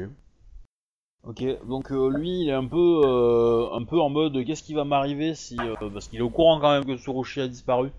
Ok, 1.24 1.44
donc 1.66 1.90
euh, 1.90 2.10
lui, 2.10 2.42
il 2.42 2.48
est 2.48 2.52
un 2.52 2.66
peu, 2.66 3.02
euh, 3.04 3.72
un 3.74 3.84
peu 3.84 4.00
en 4.00 4.08
mode 4.08 4.44
qu'est-ce 4.44 4.62
qui 4.62 4.74
va 4.74 4.84
m'arriver 4.84 5.34
si, 5.34 5.56
euh, 5.58 5.74
parce 5.92 6.08
qu'il 6.08 6.18
est 6.18 6.22
au 6.22 6.30
courant 6.30 6.60
quand 6.60 6.70
même 6.70 6.84
que 6.84 6.96
Tsurushi 6.96 7.40
a 7.40 7.48
disparu 7.48 7.90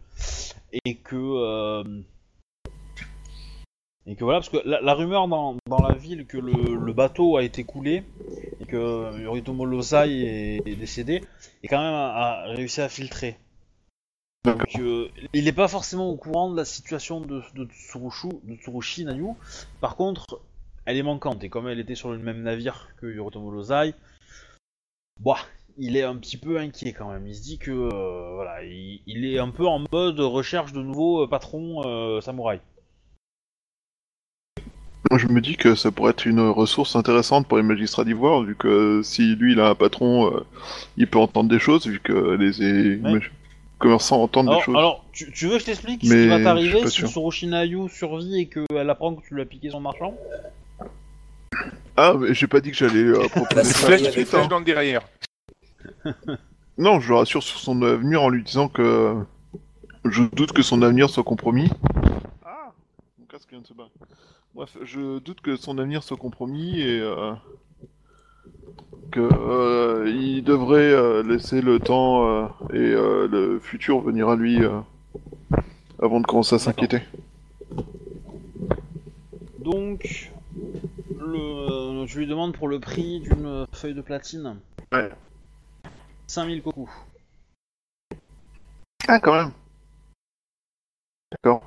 et 0.85 0.95
que 0.95 1.15
euh, 1.15 1.83
et 4.05 4.15
que 4.15 4.23
voilà, 4.23 4.39
parce 4.39 4.49
que 4.49 4.57
la, 4.65 4.79
la 4.81 4.93
rumeur 4.93 5.27
dans, 5.27 5.57
dans 5.67 5.85
la 5.85 5.93
ville 5.95 6.25
que 6.25 6.37
le, 6.37 6.75
le 6.75 6.93
bateau 6.93 7.37
a 7.37 7.43
été 7.43 7.63
coulé 7.63 8.03
que 8.69 9.21
Yoritomo 9.21 9.65
Losai 9.65 10.11
est, 10.11 10.67
est 10.67 10.75
décédé, 10.75 11.23
est 11.63 11.67
quand 11.67 11.81
même 11.81 11.93
a, 11.93 12.43
a 12.43 12.43
réussi 12.47 12.81
à 12.81 12.89
filtrer. 12.89 13.37
Donc, 14.45 14.79
euh, 14.79 15.09
il 15.33 15.45
n'est 15.45 15.51
pas 15.51 15.67
forcément 15.67 16.09
au 16.09 16.15
courant 16.15 16.49
de 16.49 16.55
la 16.55 16.65
situation 16.65 17.19
de, 17.19 17.41
de, 17.55 17.65
Tsurushu, 17.65 18.29
de 18.43 18.55
Tsurushi 18.55 19.03
Nayu. 19.03 19.33
Par 19.81 19.95
contre, 19.97 20.41
elle 20.85 20.97
est 20.97 21.03
manquante 21.03 21.43
et 21.43 21.49
comme 21.49 21.67
elle 21.67 21.79
était 21.79 21.95
sur 21.95 22.11
le 22.11 22.17
même 22.19 22.41
navire 22.41 22.89
que 22.97 23.05
Yoritomo 23.05 23.51
Losai, 23.51 23.93
bah, 25.19 25.37
il 25.77 25.97
est 25.97 26.03
un 26.03 26.15
petit 26.15 26.37
peu 26.37 26.57
inquiet 26.57 26.93
quand 26.93 27.11
même. 27.11 27.27
Il 27.27 27.35
se 27.35 27.41
dit 27.41 27.57
que 27.57 27.71
euh, 27.71 28.33
voilà, 28.35 28.63
il, 28.63 29.01
il 29.07 29.25
est 29.25 29.39
un 29.39 29.49
peu 29.49 29.67
en 29.67 29.83
mode 29.91 30.19
recherche 30.19 30.71
de 30.71 30.81
nouveaux 30.81 31.23
euh, 31.23 31.27
patrons 31.27 31.83
euh, 31.85 32.21
samouraïs. 32.21 32.61
Moi, 35.09 35.17
je 35.17 35.27
me 35.27 35.39
dis 35.39 35.55
que 35.55 35.75
ça 35.75 35.91
pourrait 35.91 36.11
être 36.11 36.25
une 36.25 36.41
ressource 36.49 36.95
intéressante 36.95 37.47
pour 37.47 37.57
les 37.57 37.63
magistrats 37.63 38.03
d'Ivoire, 38.03 38.43
vu 38.43 38.55
que 38.55 39.01
si 39.03 39.35
lui 39.35 39.53
il 39.53 39.59
a 39.59 39.69
un 39.69 39.75
patron, 39.75 40.27
euh, 40.35 40.45
il 40.97 41.07
peut 41.07 41.19
entendre 41.19 41.49
des 41.49 41.59
choses, 41.59 41.87
vu 41.87 41.99
que 42.01 42.35
les 42.35 42.97
Ouais. 43.01 43.21
commerçants 43.77 44.21
entendent 44.21 44.49
des 44.49 44.59
choses. 44.61 44.75
alors, 44.75 45.05
tu, 45.13 45.31
tu 45.31 45.45
veux 45.47 45.53
que 45.53 45.59
je 45.59 45.65
t'explique 45.65 46.05
ce 46.05 46.09
qui 46.13 46.27
va 46.27 46.43
t'arriver 46.43 46.81
si 46.85 46.91
sûr. 46.91 47.07
Tsurushi 47.07 47.47
Nayu 47.47 47.87
survit 47.89 48.41
et 48.41 48.47
qu'elle 48.47 48.89
apprend 48.89 49.15
que 49.15 49.25
tu 49.25 49.33
lui 49.35 49.41
as 49.41 49.45
piqué 49.45 49.69
son 49.69 49.79
marchand? 49.79 50.13
Ah, 51.95 52.13
mais 52.19 52.33
j'ai 52.33 52.47
pas 52.47 52.59
dit 52.59 52.71
que 52.71 52.77
j'allais 52.77 52.99
euh, 52.99 53.27
proposer 53.31 53.55
Bah, 53.87 54.25
ça 54.25 54.41
hein. 54.43 54.47
dans 54.47 54.59
le 54.59 54.65
derrière. 54.65 55.01
Non, 56.77 57.01
je 57.01 57.09
le 57.09 57.15
rassure 57.15 57.43
sur 57.43 57.59
son 57.59 57.81
avenir 57.81 58.21
en 58.21 58.29
lui 58.29 58.41
disant 58.41 58.69
que 58.69 59.15
je 60.05 60.23
doute 60.33 60.53
que 60.53 60.61
son 60.61 60.81
avenir 60.81 61.09
soit 61.09 61.23
compromis. 61.25 61.69
Ah 62.45 62.71
Mon 63.17 63.25
casque 63.25 63.49
vient 63.49 63.59
de 63.59 63.67
se 63.67 63.73
barrer. 63.73 63.89
Bref, 64.55 64.77
je 64.83 65.19
doute 65.19 65.41
que 65.41 65.55
son 65.55 65.77
avenir 65.77 66.03
soit 66.03 66.17
compromis 66.17 66.81
et 66.81 66.99
euh, 66.99 67.33
que 69.11 69.19
euh, 69.21 70.09
il 70.09 70.43
devrait 70.43 70.91
euh, 70.91 71.23
laisser 71.23 71.61
le 71.61 71.79
temps 71.79 72.27
euh, 72.27 72.47
et 72.73 72.77
euh, 72.77 73.27
le 73.27 73.59
futur 73.59 74.01
venir 74.01 74.27
à 74.29 74.35
lui 74.35 74.63
euh, 74.63 74.79
avant 76.01 76.19
de 76.19 76.25
commencer 76.25 76.55
à 76.55 76.59
s'inquiéter. 76.59 77.01
Donc, 79.59 80.31
le, 81.19 82.05
tu 82.07 82.17
lui 82.17 82.27
demandes 82.27 82.55
pour 82.55 82.67
le 82.67 82.79
prix 82.79 83.19
d'une 83.19 83.67
feuille 83.71 83.93
de 83.93 84.01
platine 84.01 84.57
Ouais. 84.91 85.09
5000 86.27 86.63
koku. 86.63 86.89
Ah, 89.07 89.19
quand 89.19 89.33
même. 89.33 89.51
D'accord. 91.31 91.61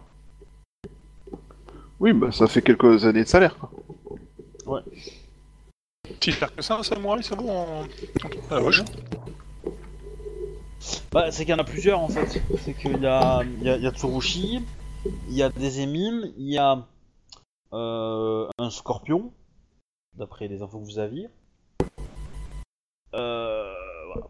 Oui, 2.02 2.12
bah 2.12 2.32
ça 2.32 2.47
fait 2.48 2.62
quelques 2.62 3.05
années 3.06 3.22
de 3.22 3.28
salaire. 3.28 3.56
quoi. 4.64 4.82
Si 6.20 6.32
faire 6.32 6.55
que 6.55 6.60
ça, 6.62 6.76
un 6.78 6.82
samouraï, 6.82 7.22
c'est 7.22 7.36
bon. 7.36 7.48
en- 7.50 7.84
Ah. 8.50 8.58
Bah, 11.12 11.31
c'est 11.31 11.44
qu'il 11.44 11.52
y 11.52 11.55
en 11.55 11.58
a 11.60 11.64
plusieurs 11.64 12.00
en 12.00 12.08
fait. 12.08 12.42
C'est 12.58 12.74
qu'il 12.74 13.00
y 13.00 13.06
a, 13.06 13.42
il 13.44 13.62
y, 13.62 13.70
a, 13.70 13.76
il 13.76 13.82
y 13.82 13.86
a 13.86 13.92
Tsurushi, 13.92 14.60
il 15.28 15.34
y 15.34 15.42
a 15.42 15.48
des 15.50 15.81
émimes, 15.81 16.32
il 16.36 16.48
y 16.50 16.58
a 16.58 16.84
euh, 17.72 18.48
un 18.58 18.70
scorpion, 18.70 19.32
d'après 20.16 20.48
les 20.48 20.60
infos 20.62 20.81
que 20.81 20.84
vous 20.84 20.98
aviez. 20.98 21.28
Euh, 23.14 23.72
voilà. 24.12 24.26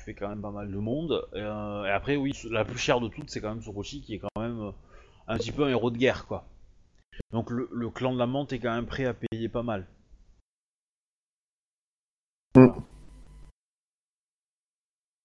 Ça 0.00 0.04
fait 0.06 0.14
quand 0.14 0.28
même 0.28 0.40
pas 0.40 0.50
mal 0.52 0.70
de 0.70 0.78
monde. 0.78 1.26
Et, 1.34 1.38
euh, 1.40 1.84
et 1.84 1.90
après, 1.90 2.16
oui, 2.16 2.32
la 2.50 2.64
plus 2.64 2.78
chère 2.78 3.00
de 3.00 3.08
toutes, 3.08 3.28
c'est 3.30 3.40
quand 3.40 3.50
même 3.50 3.62
Tsurushi 3.62 4.00
qui 4.02 4.14
est 4.14 4.18
quand 4.20 4.40
même 4.40 4.55
un 5.28 5.36
petit 5.38 5.52
peu 5.52 5.64
un 5.64 5.68
héros 5.68 5.90
de 5.90 5.98
guerre 5.98 6.26
quoi. 6.26 6.44
Donc 7.32 7.50
le, 7.50 7.68
le 7.72 7.90
clan 7.90 8.12
de 8.12 8.18
la 8.18 8.26
menthe 8.26 8.52
est 8.52 8.58
quand 8.58 8.74
même 8.74 8.86
prêt 8.86 9.06
à 9.06 9.14
payer 9.14 9.48
pas 9.48 9.62
mal. 9.62 9.86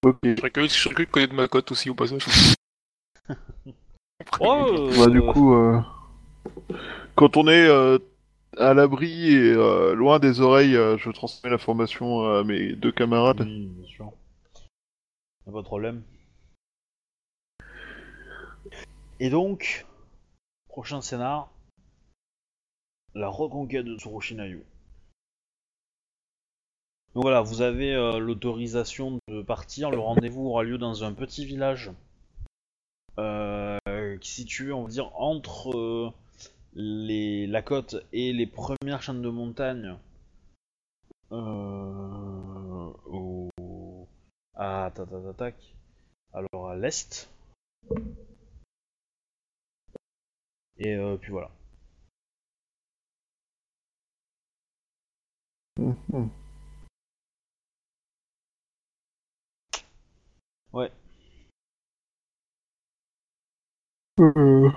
Ok. 0.04 0.18
Je 0.24 0.34
serais 0.36 0.50
curieux 0.50 0.68
je 0.68 0.74
serais 0.74 0.94
curieux 0.94 1.06
de 1.06 1.12
connaître 1.12 1.34
ma 1.34 1.48
cote 1.48 1.70
aussi 1.70 1.90
au 1.90 1.94
passage. 1.94 2.24
Oh, 4.40 4.66
euh, 4.68 4.96
Bah, 4.96 5.10
du 5.10 5.20
coup, 5.20 5.52
euh, 5.52 5.80
quand 7.16 7.36
on 7.36 7.48
est 7.48 7.66
euh, 7.66 7.98
à 8.56 8.72
l'abri 8.72 9.34
et 9.34 9.50
euh, 9.52 9.94
loin 9.94 10.20
des 10.20 10.40
oreilles, 10.40 10.76
euh, 10.76 10.96
je 10.96 11.10
transmets 11.10 11.50
l'information 11.50 12.22
à 12.22 12.44
mes 12.44 12.74
deux 12.74 12.92
camarades. 12.92 13.40
Oui, 13.40 13.66
bien 13.66 13.86
sûr. 13.86 14.12
Y'a 15.46 15.52
pas 15.52 15.58
de 15.58 15.64
problème. 15.64 16.02
Et 19.18 19.28
donc, 19.28 19.86
prochain 20.72 21.02
scénar, 21.02 21.50
la 23.14 23.28
reconquête 23.28 23.84
de 23.84 23.98
Tsurushinayu. 23.98 24.64
Donc 27.14 27.24
voilà, 27.24 27.42
vous 27.42 27.60
avez 27.60 27.94
euh, 27.94 28.18
l'autorisation 28.18 29.18
de 29.28 29.42
partir. 29.42 29.90
Le 29.90 29.98
rendez-vous 29.98 30.46
aura 30.46 30.62
lieu 30.62 30.78
dans 30.78 31.04
un 31.04 31.12
petit 31.12 31.44
village 31.44 31.92
euh, 33.18 33.76
qui 33.86 34.30
est 34.30 34.34
situé, 34.34 34.72
on 34.72 34.84
va 34.84 34.88
dire, 34.88 35.14
entre 35.20 35.76
euh, 35.76 36.10
les, 36.72 37.46
la 37.46 37.60
côte 37.60 37.96
et 38.14 38.32
les 38.32 38.46
premières 38.46 39.02
chaînes 39.02 39.20
de 39.20 39.28
montagne 39.28 39.98
alors 46.32 46.70
à 46.70 46.76
l'est. 46.76 47.28
Et 50.82 50.94
euh, 50.94 51.16
puis 51.16 51.32
voilà. 51.32 51.50
Ouais. 60.72 60.90
Euh, 64.20 64.70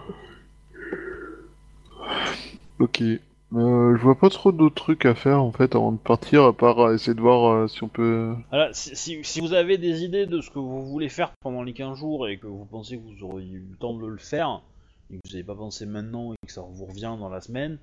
Ok. 2.80 3.02
Euh, 3.02 3.96
je 3.96 4.02
vois 4.02 4.16
pas 4.18 4.30
trop 4.30 4.52
d'autres 4.52 4.76
trucs 4.76 5.06
à 5.06 5.16
faire 5.16 5.42
en 5.42 5.52
fait 5.52 5.76
avant 5.76 5.92
de 5.92 5.98
partir, 5.98 6.44
à 6.44 6.52
part 6.54 6.92
essayer 6.94 7.14
de 7.14 7.22
voir 7.22 7.52
euh, 7.54 7.68
si 7.68 7.84
on 7.84 7.88
peut. 7.88 8.34
Voilà, 8.50 8.74
si, 8.74 8.96
si- 8.96 9.24
si 9.24 9.40
vous 9.40 9.54
avez 9.54 9.78
des 9.78 10.04
idées 10.04 10.26
de 10.26 10.42
ce 10.42 10.50
que 10.50 10.60
vous 10.60 10.84
voulez 10.86 11.08
faire 11.10 11.32
pendant 11.42 11.64
les 11.64 11.74
15 11.74 11.98
jours 11.98 12.28
et 12.28 12.38
que 12.38 12.48
vous 12.48 12.66
pensez 12.66 12.98
que 12.98 13.04
vous 13.04 13.24
auriez 13.24 13.54
eu 13.54 13.68
le 13.72 13.78
temps 13.78 13.94
de 13.94 14.06
le 14.08 14.18
faire, 14.18 14.62
et 15.10 15.18
que 15.18 15.22
vous 15.26 15.34
n'avez 15.34 15.44
pas 15.44 15.56
pensé 15.56 15.86
maintenant 15.86 16.34
et 16.34 16.38
que 16.46 16.52
ça 16.52 16.62
vous 16.62 16.86
revient 16.86 17.16
dans 17.20 17.30
la 17.30 17.42
semaine, 17.42 17.80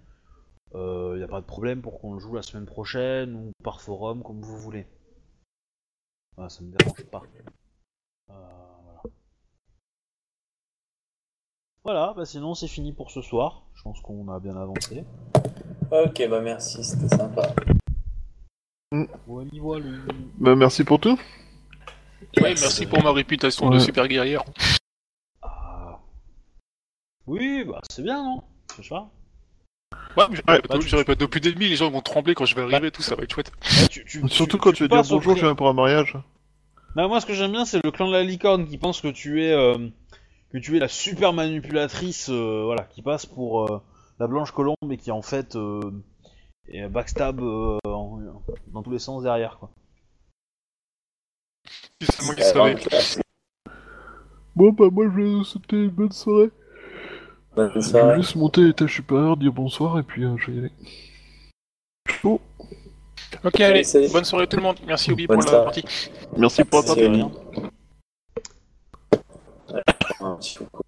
il 0.74 1.14
n'y 1.16 1.22
a 1.22 1.28
pas 1.28 1.40
de 1.40 1.46
problème 1.46 1.82
pour 1.82 2.00
qu'on 2.00 2.14
le 2.14 2.18
joue 2.18 2.34
la 2.34 2.42
semaine 2.42 2.66
prochaine 2.66 3.34
ou 3.34 3.52
par 3.62 3.80
forum, 3.80 4.22
comme 4.22 4.40
vous 4.40 4.56
voulez. 4.56 4.86
Voilà, 6.36 6.48
ça 6.48 6.62
me 6.62 6.70
dérange 6.74 7.04
pas. 7.04 7.22
Euh, 8.30 8.34
voilà. 8.84 9.02
Voilà, 11.84 12.14
bah 12.16 12.24
sinon 12.24 12.54
c'est 12.54 12.68
fini 12.68 12.92
pour 12.92 13.10
ce 13.10 13.20
soir. 13.20 13.66
Je 13.74 13.82
pense 13.82 14.00
qu'on 14.00 14.28
a 14.28 14.40
bien 14.40 14.56
avancé. 14.56 15.04
Ok, 15.90 16.26
bah 16.30 16.40
merci, 16.40 16.82
c'était 16.82 17.14
sympa. 17.14 17.54
Voilà, 19.26 19.50
voilà. 19.60 19.86
Bah 20.38 20.56
merci 20.56 20.84
pour 20.84 21.00
tout. 21.00 21.18
Ouais, 22.40 22.54
merci 22.60 22.86
pour 22.86 23.02
ma 23.02 23.12
réputation 23.12 23.68
de 23.68 23.78
super 23.78 24.08
guerrière. 24.08 24.44
Oui, 27.26 27.64
bah 27.64 27.80
c'est 27.88 28.02
bien, 28.02 28.22
non? 28.22 28.42
Ouais, 30.16 30.24
mais 30.30 30.36
je 30.36 30.42
Ouais. 30.42 30.54
répète, 30.54 30.70
Bah, 30.70 30.78
je 30.80 30.88
tu- 30.88 30.94
répète 30.96 31.20
depuis 31.20 31.40
des 31.40 31.52
demi, 31.52 31.68
les 31.68 31.76
gens 31.76 31.90
vont 31.90 32.00
trembler 32.00 32.34
quand 32.34 32.44
je 32.44 32.54
vais 32.54 32.62
arriver, 32.62 32.90
tout 32.90 33.02
ça 33.02 33.14
va 33.14 33.22
être 33.22 33.32
chouette. 33.32 33.52
Ouais, 33.80 33.88
tu- 33.88 34.04
tu- 34.04 34.28
Surtout 34.28 34.56
tu- 34.56 34.62
quand 34.62 34.70
tu 34.70 34.76
tu 34.76 34.82
vas 34.88 35.02
dire 35.02 35.10
bonjour, 35.10 35.36
je 35.36 35.44
viens 35.44 35.54
pour 35.54 35.68
un 35.68 35.72
mariage. 35.72 36.16
Bah 36.94 37.08
moi 37.08 37.20
ce 37.20 37.26
que 37.26 37.32
j'aime 37.32 37.52
bien 37.52 37.64
c'est 37.64 37.82
le 37.82 37.90
clan 37.90 38.08
de 38.08 38.12
la 38.12 38.22
licorne 38.22 38.66
qui 38.66 38.76
pense 38.76 39.00
que 39.00 39.08
tu 39.08 39.42
es 39.42 39.50
euh, 39.52 39.78
que 40.52 40.58
tu 40.58 40.76
es 40.76 40.78
la 40.78 40.88
super 40.88 41.32
manipulatrice 41.32 42.28
euh, 42.28 42.64
voilà 42.66 42.82
qui 42.82 43.00
passe 43.00 43.24
pour 43.24 43.64
euh, 43.72 43.80
la 44.18 44.26
blanche 44.26 44.50
colombe 44.52 44.76
et 44.90 44.98
qui 44.98 45.10
en 45.10 45.22
fait 45.22 45.56
euh, 45.56 45.80
est 46.68 46.86
backstab 46.88 47.40
euh, 47.40 47.78
en- 47.86 48.20
dans 48.66 48.82
tous 48.82 48.90
les 48.90 48.98
sens 48.98 49.22
derrière 49.22 49.56
quoi. 49.58 49.70
Moi 52.26 52.34
qui. 52.34 53.18
Bon 54.54 54.70
bah 54.72 54.88
moi 54.92 55.06
je 55.06 55.16
vais 55.22 55.30
vous 55.30 55.44
souhaiter 55.44 55.76
une 55.76 55.88
bonne 55.90 56.12
soirée. 56.12 56.50
Bonne 57.54 57.70
Je 57.74 57.92
vais 57.92 58.16
juste 58.16 58.36
monter 58.36 58.62
à 58.62 58.64
l'étage 58.64 58.94
supérieur, 58.94 59.36
dire 59.36 59.52
bonsoir 59.52 59.98
et 59.98 60.02
puis 60.02 60.24
euh, 60.24 60.36
je 60.38 60.50
vais 60.50 60.56
y 60.56 60.58
aller. 60.60 60.72
Chaud. 62.08 62.40
Ok, 63.44 63.60
allez, 63.60 63.84
salut. 63.84 64.08
bonne 64.10 64.24
soirée 64.24 64.46
tout 64.46 64.56
le 64.56 64.62
monde. 64.62 64.78
Merci 64.86 65.12
Obi 65.12 65.26
pour 65.26 65.36
la 65.36 65.44
partie. 65.44 65.84
Merci 66.36 66.64
pour 66.64 66.82
la 66.82 66.94
Merci, 70.14 70.58
partie. 70.58 70.82